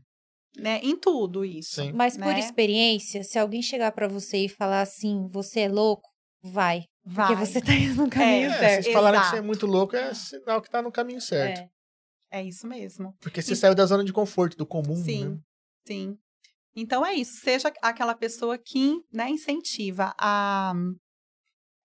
né? 0.58 0.80
Em 0.84 0.98
tudo 0.98 1.46
isso. 1.46 1.76
Sim. 1.76 1.94
Mas 1.94 2.18
por 2.18 2.34
né? 2.34 2.40
experiência, 2.40 3.24
se 3.24 3.40
alguém 3.40 3.62
chegar 3.62 3.94
pra 3.94 4.10
você 4.10 4.40
e 4.46 4.50
falar 4.50 4.82
assim, 4.82 5.30
você 5.32 5.62
é 5.62 5.70
louco, 5.70 6.10
vai. 6.44 6.84
Vai. 7.06 7.28
Porque 7.28 7.46
você 7.46 7.62
tá 7.62 7.74
indo 7.76 8.04
no 8.04 8.10
caminho 8.10 8.50
É, 8.52 8.56
É, 8.56 8.60
certo. 8.60 8.84
vocês 8.84 8.94
falaram 8.94 9.20
que 9.20 9.26
você 9.26 9.32
é 9.32 9.38
exato. 9.38 9.48
muito 9.48 9.66
louco, 9.66 9.96
é 9.96 10.14
sinal 10.14 10.62
que 10.62 10.70
tá 10.70 10.82
no 10.82 10.92
caminho 10.92 11.22
certo. 11.22 11.60
É. 11.60 11.70
É 12.40 12.44
isso 12.44 12.66
mesmo. 12.68 13.16
Porque 13.22 13.42
você 13.44 13.56
saiu 13.56 13.76
da 13.76 13.86
zona 13.86 14.04
de 14.04 14.12
conforto, 14.12 14.58
do 14.58 14.66
comum, 14.66 14.96
Sim, 14.96 15.26
né? 15.36 15.40
sim. 15.88 16.18
Então 16.76 17.06
é 17.06 17.14
isso. 17.14 17.40
Seja 17.42 17.72
aquela 17.80 18.16
pessoa 18.16 18.58
que 18.58 19.00
né, 19.12 19.30
incentiva. 19.30 20.16
A, 20.20 20.74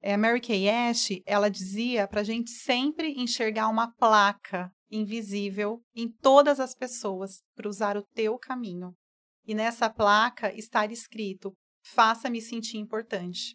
é, 0.02 0.14
a 0.14 0.18
Mary 0.18 0.40
Kay 0.40 0.70
Ash, 0.70 1.08
ela 1.26 1.50
dizia 1.50 2.08
para 2.08 2.22
a 2.22 2.24
gente 2.24 2.50
sempre 2.50 3.12
enxergar 3.20 3.68
uma 3.68 3.92
placa 3.96 4.70
invisível 4.90 5.82
em 5.94 6.08
todas 6.10 6.58
as 6.58 6.74
pessoas, 6.74 7.42
cruzar 7.54 7.98
o 7.98 8.02
teu 8.14 8.38
caminho. 8.38 8.94
E 9.44 9.54
nessa 9.54 9.90
placa 9.90 10.50
estar 10.54 10.90
escrito: 10.90 11.52
faça-me 11.84 12.40
sentir 12.40 12.78
importante. 12.78 13.54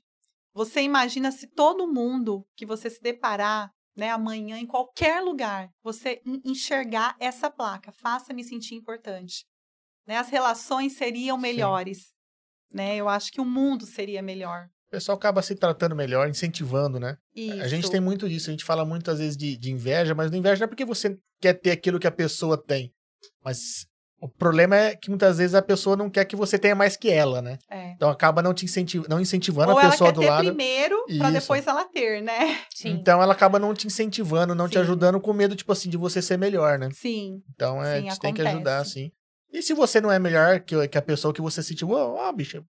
Você 0.53 0.81
imagina 0.81 1.31
se 1.31 1.47
todo 1.47 1.91
mundo 1.91 2.45
que 2.55 2.65
você 2.65 2.89
se 2.89 3.01
deparar 3.01 3.71
né, 3.95 4.09
amanhã 4.09 4.57
em 4.57 4.65
qualquer 4.65 5.21
lugar, 5.21 5.69
você 5.83 6.21
en- 6.25 6.41
enxergar 6.45 7.15
essa 7.19 7.49
placa, 7.49 7.91
faça-me 7.91 8.43
sentir 8.43 8.75
importante. 8.75 9.45
Né, 10.07 10.17
as 10.17 10.29
relações 10.29 10.93
seriam 10.93 11.37
Sim. 11.37 11.41
melhores. 11.41 12.13
Né? 12.73 12.95
Eu 12.95 13.07
acho 13.07 13.31
que 13.31 13.39
o 13.41 13.45
mundo 13.45 13.85
seria 13.85 14.21
melhor. 14.21 14.67
O 14.87 14.91
pessoal 14.91 15.17
acaba 15.17 15.41
se 15.41 15.55
tratando 15.55 15.95
melhor, 15.95 16.29
incentivando, 16.29 16.99
né? 16.99 17.17
Isso. 17.35 17.61
A 17.63 17.67
gente 17.67 17.89
tem 17.89 17.99
muito 17.99 18.29
disso, 18.29 18.49
a 18.49 18.53
gente 18.53 18.63
fala 18.63 18.85
muitas 18.85 19.17
vezes 19.17 19.35
de, 19.35 19.57
de 19.57 19.71
inveja, 19.71 20.13
mas 20.13 20.29
não 20.29 20.37
inveja 20.37 20.59
não 20.59 20.65
é 20.65 20.67
porque 20.67 20.85
você 20.85 21.17
quer 21.41 21.53
ter 21.53 21.71
aquilo 21.71 21.99
que 21.99 22.05
a 22.05 22.11
pessoa 22.11 22.61
tem. 22.63 22.93
Mas 23.43 23.87
O 24.23 24.29
problema 24.29 24.75
é 24.77 24.95
que 24.95 25.09
muitas 25.09 25.37
vezes 25.37 25.53
a 25.53 25.61
pessoa 25.61 25.97
não 25.97 26.09
quer 26.09 26.23
que 26.23 26.35
você 26.35 26.57
tenha 26.57 26.73
mais 26.73 26.95
que 26.95 27.09
ela, 27.11 27.41
né? 27.41 27.57
É. 27.69 27.91
Então 27.91 28.09
acaba 28.09 28.41
não 28.41 28.53
te 28.53 28.63
incentiv 28.63 29.03
não 29.09 29.19
incentivando 29.19 29.71
Ou 29.73 29.77
a 29.77 29.81
ela 29.81 29.91
pessoa 29.91 30.09
quer 30.11 30.15
do 30.15 30.21
ter 30.21 30.29
lado. 30.29 30.45
primeiro 30.45 31.05
pra 31.17 31.29
Isso. 31.29 31.41
depois 31.41 31.67
ela 31.67 31.83
ter, 31.85 32.21
né? 32.21 32.57
Sim. 32.73 32.91
Então 32.91 33.21
ela 33.21 33.33
acaba 33.33 33.59
não 33.59 33.73
te 33.73 33.85
incentivando, 33.85 34.55
não 34.55 34.69
te 34.69 34.75
Sim. 34.75 34.79
ajudando 34.79 35.19
com 35.19 35.33
medo, 35.33 35.55
tipo 35.57 35.71
assim, 35.73 35.89
de 35.89 35.97
você 35.97 36.21
ser 36.21 36.37
melhor, 36.37 36.79
né? 36.79 36.89
Sim. 36.93 37.41
Então 37.53 37.83
é, 37.83 37.99
Sim, 37.99 38.07
a 38.07 38.09
gente 38.11 38.19
tem 38.21 38.33
que 38.33 38.41
ajudar, 38.41 38.75
acontece. 38.77 38.99
assim. 38.99 39.11
E 39.51 39.61
se 39.61 39.73
você 39.73 39.99
não 39.99 40.09
é 40.11 40.17
melhor 40.17 40.61
que, 40.61 40.87
que 40.87 40.97
a 40.97 41.01
pessoa 41.01 41.33
que 41.33 41.41
você 41.41 41.61
sentiu, 41.61 41.91
ó, 41.91 42.27
ó, 42.27 42.31
bicho, 42.31 42.63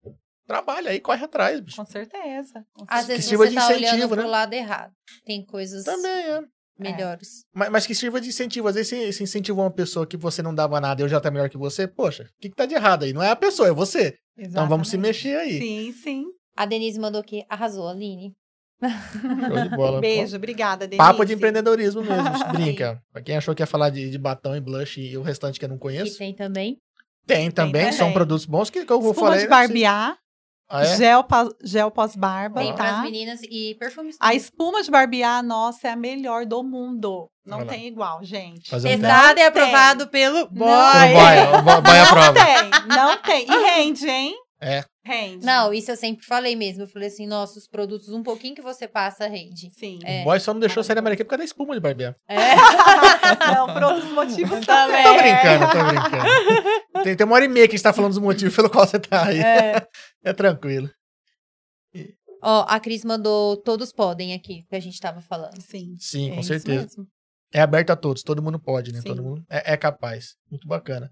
trabalha 0.47 0.91
aí, 0.91 0.99
corre 1.01 1.23
atrás, 1.25 1.59
bicho. 1.59 1.75
Com 1.77 1.85
certeza. 1.85 2.65
com 2.73 2.85
Às 2.87 3.05
certeza. 3.05 3.07
vezes 3.07 3.25
sirva 3.25 3.45
você 3.47 3.55
tá 3.55 3.67
olhando 3.67 3.83
incentivo, 3.83 4.07
pro 4.15 4.21
né? 4.23 4.27
lado 4.29 4.53
errado. 4.53 4.93
Tem 5.25 5.45
coisas 5.45 5.83
Também, 5.83 6.09
é. 6.11 6.41
Melhores. 6.81 7.43
Mas, 7.53 7.69
mas 7.69 7.87
que 7.87 7.95
sirva 7.95 8.19
de 8.19 8.29
incentivo. 8.29 8.67
Às 8.67 8.75
vezes 8.75 8.89
você, 8.89 9.11
você 9.11 9.23
incentivou 9.23 9.63
uma 9.63 9.71
pessoa 9.71 10.05
que 10.05 10.17
você 10.17 10.41
não 10.41 10.53
dava 10.53 10.79
nada 10.81 11.01
e 11.01 11.05
hoje 11.05 11.13
ela 11.13 11.21
tá 11.21 11.31
melhor 11.31 11.49
que 11.49 11.57
você. 11.57 11.87
Poxa, 11.87 12.23
o 12.23 12.41
que, 12.41 12.49
que 12.49 12.55
tá 12.55 12.65
de 12.65 12.73
errado 12.75 13.03
aí? 13.03 13.13
Não 13.13 13.21
é 13.23 13.29
a 13.29 13.35
pessoa, 13.35 13.69
é 13.69 13.73
você. 13.73 14.15
Então 14.37 14.67
vamos 14.67 14.89
se 14.89 14.95
Exatamente. 14.95 15.25
mexer 15.25 15.37
aí. 15.37 15.59
Sim, 15.59 15.91
sim. 15.93 16.25
A 16.57 16.65
Denise 16.65 16.99
mandou 16.99 17.21
aqui, 17.21 17.43
arrasou, 17.49 17.87
Aline. 17.87 18.33
Show 18.83 19.63
de 19.63 19.69
bola. 19.75 20.01
Beijo, 20.01 20.35
obrigada, 20.35 20.87
Denise. 20.87 20.97
Papo 20.97 21.23
de 21.23 21.33
empreendedorismo 21.33 22.01
mesmo. 22.01 22.23
Brinca. 22.51 23.01
Pra 23.11 23.21
quem 23.21 23.37
achou 23.37 23.53
que 23.53 23.61
ia 23.61 23.67
falar 23.67 23.89
de, 23.89 24.09
de 24.09 24.17
batom 24.17 24.55
e 24.55 24.59
blush 24.59 24.97
e 24.99 25.17
o 25.17 25.21
restante 25.21 25.59
que 25.59 25.65
eu 25.65 25.69
não 25.69 25.75
Que 25.77 25.81
conheço, 25.81 26.17
tem 26.17 26.33
também. 26.33 26.77
tem 27.27 27.51
também. 27.51 27.83
também. 27.83 27.93
São 27.93 28.11
produtos 28.11 28.45
bons 28.45 28.69
que, 28.69 28.83
que 28.85 28.91
eu 28.91 28.99
vou 28.99 29.11
Espuma 29.11 29.29
falar. 29.31 29.41
de 29.41 29.47
barbear, 29.47 30.17
Ah, 30.71 30.83
é? 30.83 30.95
gel, 30.95 31.23
pa- 31.23 31.49
gel 31.63 31.91
pós-barba, 31.91 32.61
pras 32.73 32.95
tá? 32.95 33.01
meninas 33.01 33.41
e 33.43 33.75
perfumes. 33.79 34.15
A 34.19 34.33
espuma 34.33 34.81
de 34.81 34.89
barbear, 34.89 35.43
nossa, 35.43 35.89
é 35.89 35.91
a 35.91 35.95
melhor 35.95 36.45
do 36.45 36.63
mundo. 36.63 37.29
Não 37.45 37.57
Olha 37.57 37.65
lá. 37.65 37.73
tem 37.73 37.87
igual, 37.87 38.23
gente. 38.23 38.69
Testado 38.69 39.39
e 39.39 39.41
Não 39.41 39.47
aprovado 39.47 40.07
pelo 40.07 40.47
boy. 40.47 40.67
Pelo 40.67 41.61
boy, 41.63 41.63
boy, 41.63 41.81
boy 41.81 41.97
Não 42.15 42.33
tem, 42.33 42.95
não 42.95 43.17
tem. 43.17 43.45
E 43.49 43.65
rende, 43.65 44.07
hein? 44.07 44.35
É. 44.61 44.83
Rende. 45.03 45.43
Não, 45.43 45.73
isso 45.73 45.89
eu 45.89 45.97
sempre 45.97 46.23
falei 46.23 46.55
mesmo. 46.55 46.83
Eu 46.83 46.87
falei 46.87 47.07
assim, 47.07 47.25
nossa, 47.25 47.57
os 47.57 47.67
produtos, 47.67 48.09
um 48.09 48.21
pouquinho 48.21 48.53
que 48.53 48.61
você 48.61 48.87
passa, 48.87 49.27
rende. 49.27 49.71
Sim. 49.71 49.97
É. 50.03 50.21
O 50.21 50.25
boy 50.25 50.39
só 50.39 50.53
não 50.53 50.59
deixou 50.59 50.83
sair 50.83 50.93
da 50.93 50.99
América 50.99 51.25
por 51.25 51.31
causa 51.31 51.39
da 51.39 51.45
espuma 51.45 51.73
de 51.73 51.79
barbear. 51.79 52.15
É. 52.27 52.35
Não, 53.55 53.73
por 53.73 53.83
outros 53.83 54.11
motivos 54.11 54.59
Também. 54.65 55.03
Tô 55.03 55.13
brincando, 55.15 55.71
tô 55.71 55.83
brincando. 55.85 57.03
Tem, 57.03 57.15
tem 57.15 57.25
uma 57.25 57.35
hora 57.35 57.45
e 57.45 57.47
meia 57.47 57.67
que 57.67 57.73
a 57.73 57.77
gente 57.77 57.83
tá 57.83 57.91
falando 57.93 58.11
dos 58.11 58.21
motivos 58.21 58.55
pelo 58.55 58.69
qual 58.69 58.85
você 58.85 58.99
tá 58.99 59.27
aí. 59.27 59.39
É. 59.39 59.87
É 60.23 60.33
tranquilo. 60.33 60.87
Ó, 62.43 62.65
a 62.67 62.79
Cris 62.79 63.03
mandou 63.03 63.57
todos 63.57 63.91
podem 63.91 64.35
aqui, 64.35 64.63
que 64.69 64.75
a 64.75 64.79
gente 64.79 64.99
tava 64.99 65.19
falando. 65.19 65.59
Sim. 65.59 65.95
Sim, 65.97 66.31
é 66.31 66.35
com 66.35 66.43
certeza. 66.43 66.81
mesmo. 66.81 67.07
É 67.51 67.59
aberto 67.59 67.89
a 67.89 67.95
todos, 67.95 68.21
todo 68.21 68.41
mundo 68.41 68.59
pode, 68.59 68.93
né? 68.93 69.01
Sim. 69.01 69.07
Todo 69.07 69.23
mundo 69.23 69.43
é, 69.49 69.73
é 69.73 69.77
capaz. 69.77 70.35
Muito 70.49 70.67
bacana. 70.67 71.11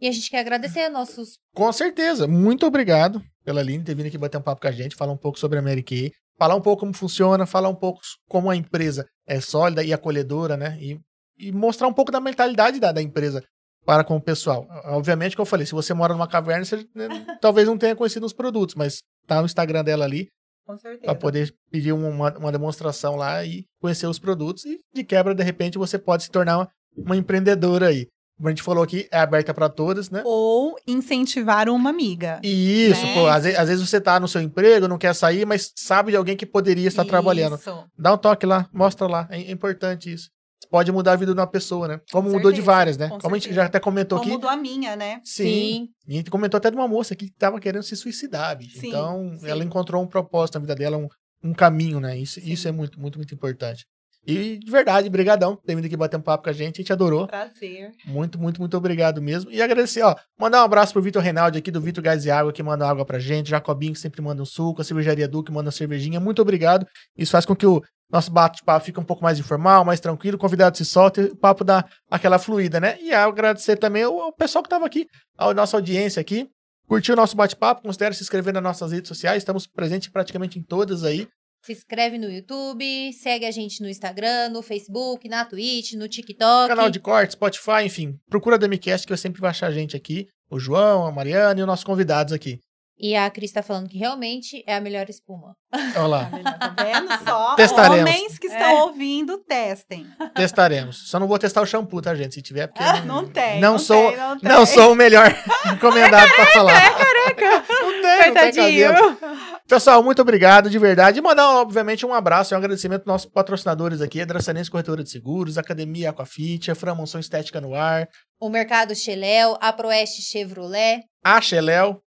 E 0.00 0.08
a 0.08 0.12
gente 0.12 0.30
quer 0.30 0.40
agradecer 0.40 0.80
a 0.80 0.90
nossos. 0.90 1.38
Com 1.54 1.70
certeza. 1.72 2.26
Muito 2.26 2.66
obrigado 2.66 3.22
pela 3.44 3.60
Aline 3.60 3.84
ter 3.84 3.94
vindo 3.94 4.06
aqui 4.06 4.16
bater 4.16 4.38
um 4.38 4.42
papo 4.42 4.62
com 4.62 4.68
a 4.68 4.72
gente, 4.72 4.96
falar 4.96 5.12
um 5.12 5.16
pouco 5.16 5.38
sobre 5.38 5.58
a 5.58 5.62
Mary 5.62 5.82
Kay, 5.82 6.10
falar 6.38 6.54
um 6.54 6.60
pouco 6.60 6.80
como 6.80 6.94
funciona, 6.94 7.44
falar 7.44 7.68
um 7.68 7.74
pouco 7.74 8.00
como 8.28 8.50
a 8.50 8.56
empresa 8.56 9.06
é 9.26 9.40
sólida 9.40 9.84
e 9.84 9.92
acolhedora, 9.92 10.56
né? 10.56 10.78
E, 10.80 10.98
e 11.38 11.52
mostrar 11.52 11.86
um 11.86 11.92
pouco 11.92 12.10
da 12.10 12.20
mentalidade 12.20 12.80
da, 12.80 12.92
da 12.92 13.02
empresa 13.02 13.44
para 13.84 14.02
com 14.02 14.16
o 14.16 14.20
pessoal. 14.20 14.66
Obviamente, 14.86 15.36
como 15.36 15.42
eu 15.42 15.50
falei, 15.50 15.66
se 15.66 15.72
você 15.72 15.92
mora 15.92 16.14
numa 16.14 16.28
caverna, 16.28 16.64
você 16.64 16.76
né, 16.94 17.08
talvez 17.40 17.66
não 17.66 17.76
tenha 17.76 17.96
conhecido 17.96 18.24
os 18.24 18.32
produtos, 18.32 18.74
mas 18.74 19.00
tá 19.26 19.40
no 19.40 19.46
Instagram 19.46 19.84
dela 19.84 20.04
ali 20.04 20.28
Com 20.66 20.76
certeza. 20.76 21.04
para 21.04 21.14
poder 21.14 21.54
pedir 21.70 21.92
uma, 21.92 22.36
uma 22.38 22.52
demonstração 22.52 23.16
lá 23.16 23.44
e 23.44 23.64
conhecer 23.80 24.06
os 24.06 24.18
produtos 24.18 24.64
e 24.64 24.78
de 24.94 25.04
quebra, 25.04 25.34
de 25.34 25.42
repente, 25.42 25.76
você 25.76 25.98
pode 25.98 26.24
se 26.24 26.30
tornar 26.30 26.58
uma, 26.58 26.68
uma 26.96 27.16
empreendedora 27.16 27.88
aí. 27.88 28.06
Como 28.40 28.48
a 28.48 28.52
gente 28.52 28.62
falou 28.62 28.82
aqui, 28.82 29.06
é 29.12 29.18
aberta 29.18 29.52
para 29.52 29.68
todas, 29.68 30.08
né? 30.08 30.22
Ou 30.24 30.74
incentivar 30.86 31.68
uma 31.68 31.90
amiga. 31.90 32.40
E 32.42 32.88
Isso, 32.88 33.04
Né? 33.04 33.12
pô, 33.12 33.26
às 33.26 33.44
vezes, 33.44 33.58
às 33.58 33.68
vezes 33.68 33.86
você 33.86 34.00
tá 34.00 34.18
no 34.18 34.26
seu 34.26 34.40
emprego, 34.40 34.88
não 34.88 34.96
quer 34.96 35.14
sair, 35.14 35.44
mas 35.44 35.70
sabe 35.76 36.12
de 36.12 36.16
alguém 36.16 36.34
que 36.38 36.46
poderia 36.46 36.88
estar 36.88 37.04
trabalhando. 37.04 37.56
Isso. 37.56 37.84
Dá 37.98 38.14
um 38.14 38.16
toque 38.16 38.46
lá, 38.46 38.66
mostra 38.72 39.06
lá, 39.06 39.28
é, 39.30 39.42
é 39.42 39.50
importante 39.50 40.10
isso. 40.10 40.30
Pode 40.70 40.90
mudar 40.90 41.12
a 41.12 41.16
vida 41.16 41.34
de 41.34 41.38
uma 41.38 41.46
pessoa, 41.46 41.86
né? 41.86 42.00
Como 42.10 42.28
Com 42.30 42.36
mudou 42.36 42.50
de 42.50 42.56
certeza, 42.58 42.72
várias, 42.76 42.96
né? 42.96 43.08
com 43.10 43.18
Como 43.18 43.34
a 43.34 43.38
gente 43.38 43.44
certeza. 43.48 43.60
já 43.62 43.66
até 43.66 43.78
comentou 43.78 44.18
Como 44.18 44.30
aqui. 44.30 44.36
mudou 44.36 44.48
a 44.50 44.56
minha, 44.56 44.96
né? 44.96 45.20
Sim. 45.22 45.88
E 46.08 46.14
a 46.14 46.16
gente 46.16 46.30
comentou 46.30 46.56
até 46.56 46.70
de 46.70 46.76
uma 46.76 46.88
moça 46.88 47.14
que 47.14 47.30
tava 47.30 47.60
querendo 47.60 47.82
se 47.82 47.94
suicidar, 47.94 48.56
bicho. 48.56 48.78
Sim, 48.78 48.88
então, 48.88 49.36
sim. 49.38 49.48
ela 49.48 49.62
encontrou 49.62 50.02
um 50.02 50.06
propósito 50.06 50.54
na 50.54 50.60
vida 50.62 50.74
dela, 50.74 50.96
um, 50.96 51.08
um 51.44 51.52
caminho, 51.52 52.00
né? 52.00 52.16
Isso, 52.16 52.40
isso 52.40 52.66
é 52.68 52.72
muito, 52.72 52.98
muito, 52.98 53.18
muito 53.18 53.34
importante. 53.34 53.84
E, 54.32 54.58
de 54.58 54.70
verdade, 54.70 55.08
brigadão 55.08 55.56
por 55.56 55.64
ter 55.64 55.74
vindo 55.74 55.84
aqui 55.84 55.96
bater 55.96 56.16
um 56.16 56.22
papo 56.22 56.44
com 56.44 56.50
a 56.50 56.52
gente. 56.52 56.76
A 56.76 56.82
gente 56.82 56.92
adorou. 56.92 57.26
Prazer. 57.26 57.92
Muito, 58.04 58.38
muito, 58.38 58.60
muito 58.60 58.76
obrigado 58.76 59.20
mesmo. 59.20 59.50
E 59.50 59.60
agradecer, 59.60 60.02
ó. 60.02 60.14
Mandar 60.38 60.62
um 60.62 60.64
abraço 60.64 60.92
pro 60.92 61.02
Vitor 61.02 61.22
Reinaldi 61.22 61.58
aqui 61.58 61.70
do 61.70 61.80
Vitor 61.80 62.02
Gás 62.02 62.24
e 62.24 62.30
Água, 62.30 62.52
que 62.52 62.62
manda 62.62 62.88
água 62.88 63.04
pra 63.04 63.18
gente. 63.18 63.50
Jacobinho, 63.50 63.92
que 63.92 63.98
sempre 63.98 64.20
manda 64.22 64.42
um 64.42 64.46
suco. 64.46 64.80
A 64.80 64.84
Cervejaria 64.84 65.28
Duque 65.28 65.50
manda 65.52 65.66
uma 65.66 65.72
cervejinha. 65.72 66.20
Muito 66.20 66.42
obrigado. 66.42 66.86
Isso 67.16 67.32
faz 67.32 67.44
com 67.44 67.54
que 67.54 67.66
o 67.66 67.82
nosso 68.10 68.30
bate-papo 68.30 68.84
fique 68.84 68.98
um 68.98 69.04
pouco 69.04 69.22
mais 69.22 69.38
informal, 69.38 69.84
mais 69.84 70.00
tranquilo. 70.00 70.36
O 70.36 70.40
convidado 70.40 70.76
se 70.76 70.84
solta 70.84 71.22
e 71.22 71.24
o 71.26 71.36
papo 71.36 71.62
dá 71.62 71.84
aquela 72.10 72.38
fluida, 72.38 72.80
né? 72.80 72.98
E 73.00 73.12
agradecer 73.12 73.76
também 73.76 74.04
o, 74.04 74.28
o 74.28 74.32
pessoal 74.32 74.62
que 74.62 74.68
tava 74.68 74.84
aqui, 74.84 75.06
a 75.38 75.54
nossa 75.54 75.76
audiência 75.76 76.20
aqui. 76.20 76.48
Curtiu 76.88 77.14
o 77.14 77.16
nosso 77.16 77.36
bate-papo? 77.36 77.82
Considere 77.82 78.16
se 78.16 78.22
inscrever 78.22 78.52
nas 78.52 78.62
nossas 78.62 78.90
redes 78.90 79.06
sociais. 79.06 79.38
Estamos 79.38 79.64
presentes 79.64 80.08
praticamente 80.08 80.58
em 80.58 80.62
todas 80.62 81.04
aí. 81.04 81.28
Se 81.62 81.72
inscreve 81.72 82.16
no 82.16 82.30
YouTube, 82.30 83.12
segue 83.12 83.44
a 83.44 83.50
gente 83.50 83.82
no 83.82 83.88
Instagram, 83.88 84.48
no 84.48 84.62
Facebook, 84.62 85.28
na 85.28 85.44
Twitch, 85.44 85.92
no 85.92 86.08
TikTok. 86.08 86.68
Canal 86.68 86.88
de 86.88 86.98
corte, 86.98 87.32
Spotify, 87.32 87.84
enfim. 87.84 88.18
Procura 88.30 88.56
a 88.56 88.58
Demicast 88.58 89.06
que 89.06 89.14
você 89.14 89.22
sempre 89.22 89.42
vai 89.42 89.50
achar 89.50 89.66
a 89.66 89.72
gente 89.72 89.94
aqui. 89.94 90.26
O 90.50 90.58
João, 90.58 91.06
a 91.06 91.12
Mariana 91.12 91.60
e 91.60 91.62
os 91.62 91.66
nossos 91.66 91.84
convidados 91.84 92.32
aqui. 92.32 92.58
E 93.02 93.16
a 93.16 93.30
Cris 93.30 93.50
tá 93.50 93.62
falando 93.62 93.88
que 93.88 93.96
realmente 93.96 94.62
é 94.66 94.74
a 94.76 94.80
melhor 94.80 95.08
espuma. 95.08 95.54
Olha 95.96 96.06
lá. 96.06 96.30
Tá 96.58 96.74
vendo 96.84 97.24
só? 97.24 97.54
Testaremos. 97.56 98.00
Homens 98.00 98.38
que 98.38 98.46
estão 98.46 98.60
É. 98.68 98.82
ouvindo, 98.82 99.38
testem. 99.38 100.06
Testaremos. 100.34 101.08
Só 101.08 101.18
não 101.18 101.26
vou 101.26 101.38
testar 101.38 101.62
o 101.62 101.66
shampoo, 101.66 102.02
tá, 102.02 102.14
gente? 102.14 102.34
Se 102.34 102.42
tiver, 102.42 102.66
porque. 102.66 102.82
Ah, 102.82 103.00
Não 103.00 103.26
tem. 103.26 103.58
Não, 103.58 103.72
não 103.72 103.78
sou, 103.78 104.08
tem, 104.10 104.16
não, 104.18 104.38
tem. 104.38 104.48
não 104.50 104.66
sou 104.66 104.92
o 104.92 104.94
melhor 104.94 105.34
encomendado 105.72 106.30
pra 106.34 106.46
falar. 106.52 106.94
Careca! 106.94 107.64
Não 107.70 108.02
tem, 108.02 108.34
não 108.34 108.34
tem 108.34 108.52
cabelo. 108.52 109.18
Pessoal, 109.66 110.02
muito 110.02 110.20
obrigado, 110.20 110.68
de 110.68 110.78
verdade. 110.78 111.20
E 111.20 111.22
mandar, 111.22 111.48
obviamente, 111.60 112.04
um 112.04 112.12
abraço 112.12 112.52
e 112.52 112.54
um 112.54 112.58
agradecimento 112.58 113.00
aos 113.02 113.06
nossos 113.06 113.30
patrocinadores 113.30 114.00
aqui: 114.02 114.20
a 114.20 114.24
Dracenense 114.26 114.70
Corretora 114.70 115.02
de 115.02 115.10
Seguros, 115.10 115.56
a 115.56 115.62
Academia 115.62 116.10
Aquafit, 116.10 116.70
a 116.70 116.74
Framonção 116.74 117.20
Estética 117.20 117.60
no 117.60 117.74
Ar, 117.74 118.06
O 118.38 118.50
Mercado 118.50 118.94
Cheléu, 118.94 119.56
a 119.60 119.72
Proeste 119.72 120.20
Chevrolet, 120.20 121.00
a 121.24 121.40
Xeléu. 121.40 122.02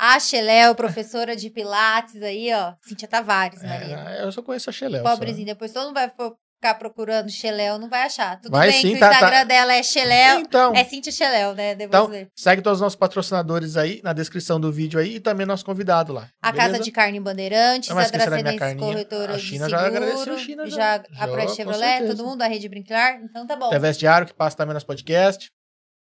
A 0.00 0.18
Cheléu, 0.18 0.74
professora 0.74 1.36
de 1.36 1.50
Pilates 1.50 2.22
aí, 2.22 2.52
ó. 2.54 2.72
Cíntia 2.82 3.06
Tavares, 3.06 3.62
Maria. 3.62 3.96
É, 4.18 4.24
eu 4.24 4.32
só 4.32 4.42
conheço 4.42 4.70
a 4.70 4.72
Xeléu. 4.72 5.02
só. 5.02 5.10
Pobrezinha, 5.10 5.46
depois 5.46 5.72
todo 5.72 5.84
mundo 5.86 5.94
vai 5.94 6.08
ficar 6.10 6.74
procurando 6.78 7.30
Cheléu, 7.30 7.78
não 7.78 7.88
vai 7.88 8.02
achar. 8.02 8.38
Tudo 8.40 8.52
Vai 8.52 8.70
bem 8.70 8.80
sim, 8.82 8.92
que 8.94 8.98
tá- 9.00 9.08
o 9.08 9.12
Instagram 9.12 9.38
tá- 9.38 9.44
dela 9.44 9.72
é 9.74 9.82
Cheléu, 9.82 10.38
Então, 10.40 10.74
é 10.74 10.84
Cíntia 10.84 11.10
Cheléu, 11.12 11.54
né? 11.54 11.74
Devo 11.74 11.90
Então, 11.90 12.06
dizer. 12.06 12.28
segue 12.36 12.60
todos 12.62 12.78
os 12.78 12.82
nossos 12.82 12.96
patrocinadores 12.96 13.76
aí 13.78 14.00
na 14.04 14.12
descrição 14.12 14.60
do 14.60 14.70
vídeo 14.72 14.98
aí 15.00 15.16
e 15.16 15.20
também 15.20 15.46
nosso 15.46 15.64
convidado 15.64 16.12
lá. 16.12 16.28
A 16.42 16.52
beleza? 16.52 16.70
Casa 16.72 16.82
de 16.84 16.90
Carne 16.90 17.20
Bandeirantes, 17.20 17.90
a 17.90 17.94
Dracenense. 17.94 18.76
Corretora 18.76 19.34
A 19.34 19.36
de 19.36 19.42
China 19.42 19.68
já 19.68 19.86
agradeceu 19.86 20.18
Seguro, 20.18 20.34
a 20.36 20.38
China 20.38 20.66
já. 20.66 20.76
já, 20.76 20.94
a 21.24 21.28
com 21.28 21.54
Chevrolet, 21.54 22.06
todo 22.06 22.24
mundo, 22.24 22.42
a 22.42 22.46
Rede 22.46 22.68
Brincar, 22.68 23.20
então 23.22 23.46
tá 23.46 23.56
bom. 23.56 23.70
TV 23.70 23.92
Diário, 23.92 24.26
que 24.26 24.34
passa 24.34 24.56
também 24.56 24.74
nosso 24.74 24.86
podcast. 24.86 25.50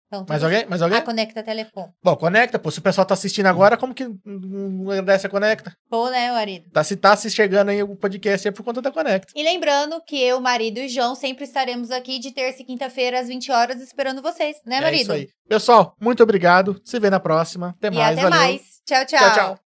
Então, 0.08 0.26
Mais 0.30 0.44
alguém? 0.44 0.66
Mais 0.68 0.82
alguém? 0.82 1.00
A 1.00 1.02
Conecta 1.02 1.42
Telecom. 1.44 1.90
Bom, 2.04 2.16
conecta, 2.16 2.60
pô. 2.60 2.70
Se 2.70 2.80
o 2.80 2.82
pessoal 2.82 3.06
tá 3.06 3.14
assistindo 3.16 3.48
agora, 3.48 3.76
como 3.76 3.94
que 3.94 4.06
não 4.24 4.92
agradece 4.92 5.26
a 5.26 5.30
Conecta? 5.30 5.76
Pô, 5.90 6.10
né, 6.10 6.32
marido? 6.32 6.70
Tá, 6.72 6.84
se 6.84 6.96
tá 6.96 7.16
se 7.16 7.30
chegando 7.32 7.70
aí 7.70 7.82
o 7.82 7.96
podcast 7.96 8.48
é 8.48 8.52
por 8.52 8.64
conta 8.64 8.82
da 8.82 8.92
Conecta. 8.92 9.34
E 9.36 9.44
lembrando 9.44 10.00
que 10.06 10.22
eu, 10.22 10.40
marido 10.40 10.78
e 10.80 10.88
João 10.88 11.16
sempre 11.16 11.44
estaremos 11.46 11.90
aqui 11.92 12.20
de 12.20 12.32
terça 12.32 12.62
e 12.62 12.66
quinta-feira 12.66 13.20
às 13.20 13.28
20 13.28 13.52
horas 13.52 13.82
esperando 13.82 14.22
vocês, 14.22 14.58
né, 14.66 14.78
é 14.78 14.82
marido? 14.82 15.02
isso 15.02 15.12
aí. 15.12 15.28
Pessoal, 15.50 15.96
muito 16.00 16.22
obrigado. 16.24 16.80
Se 16.84 17.00
vê 17.00 17.10
na 17.10 17.20
próxima. 17.20 17.76
Até 17.78 17.88
E 17.88 17.92
mais. 17.92 18.18
até 18.18 18.30
valeu. 18.30 18.40
mais. 18.40 18.62
Tchau, 18.86 19.06
tchau. 19.06 19.20
Tchau, 19.20 19.34
tchau. 19.34 19.65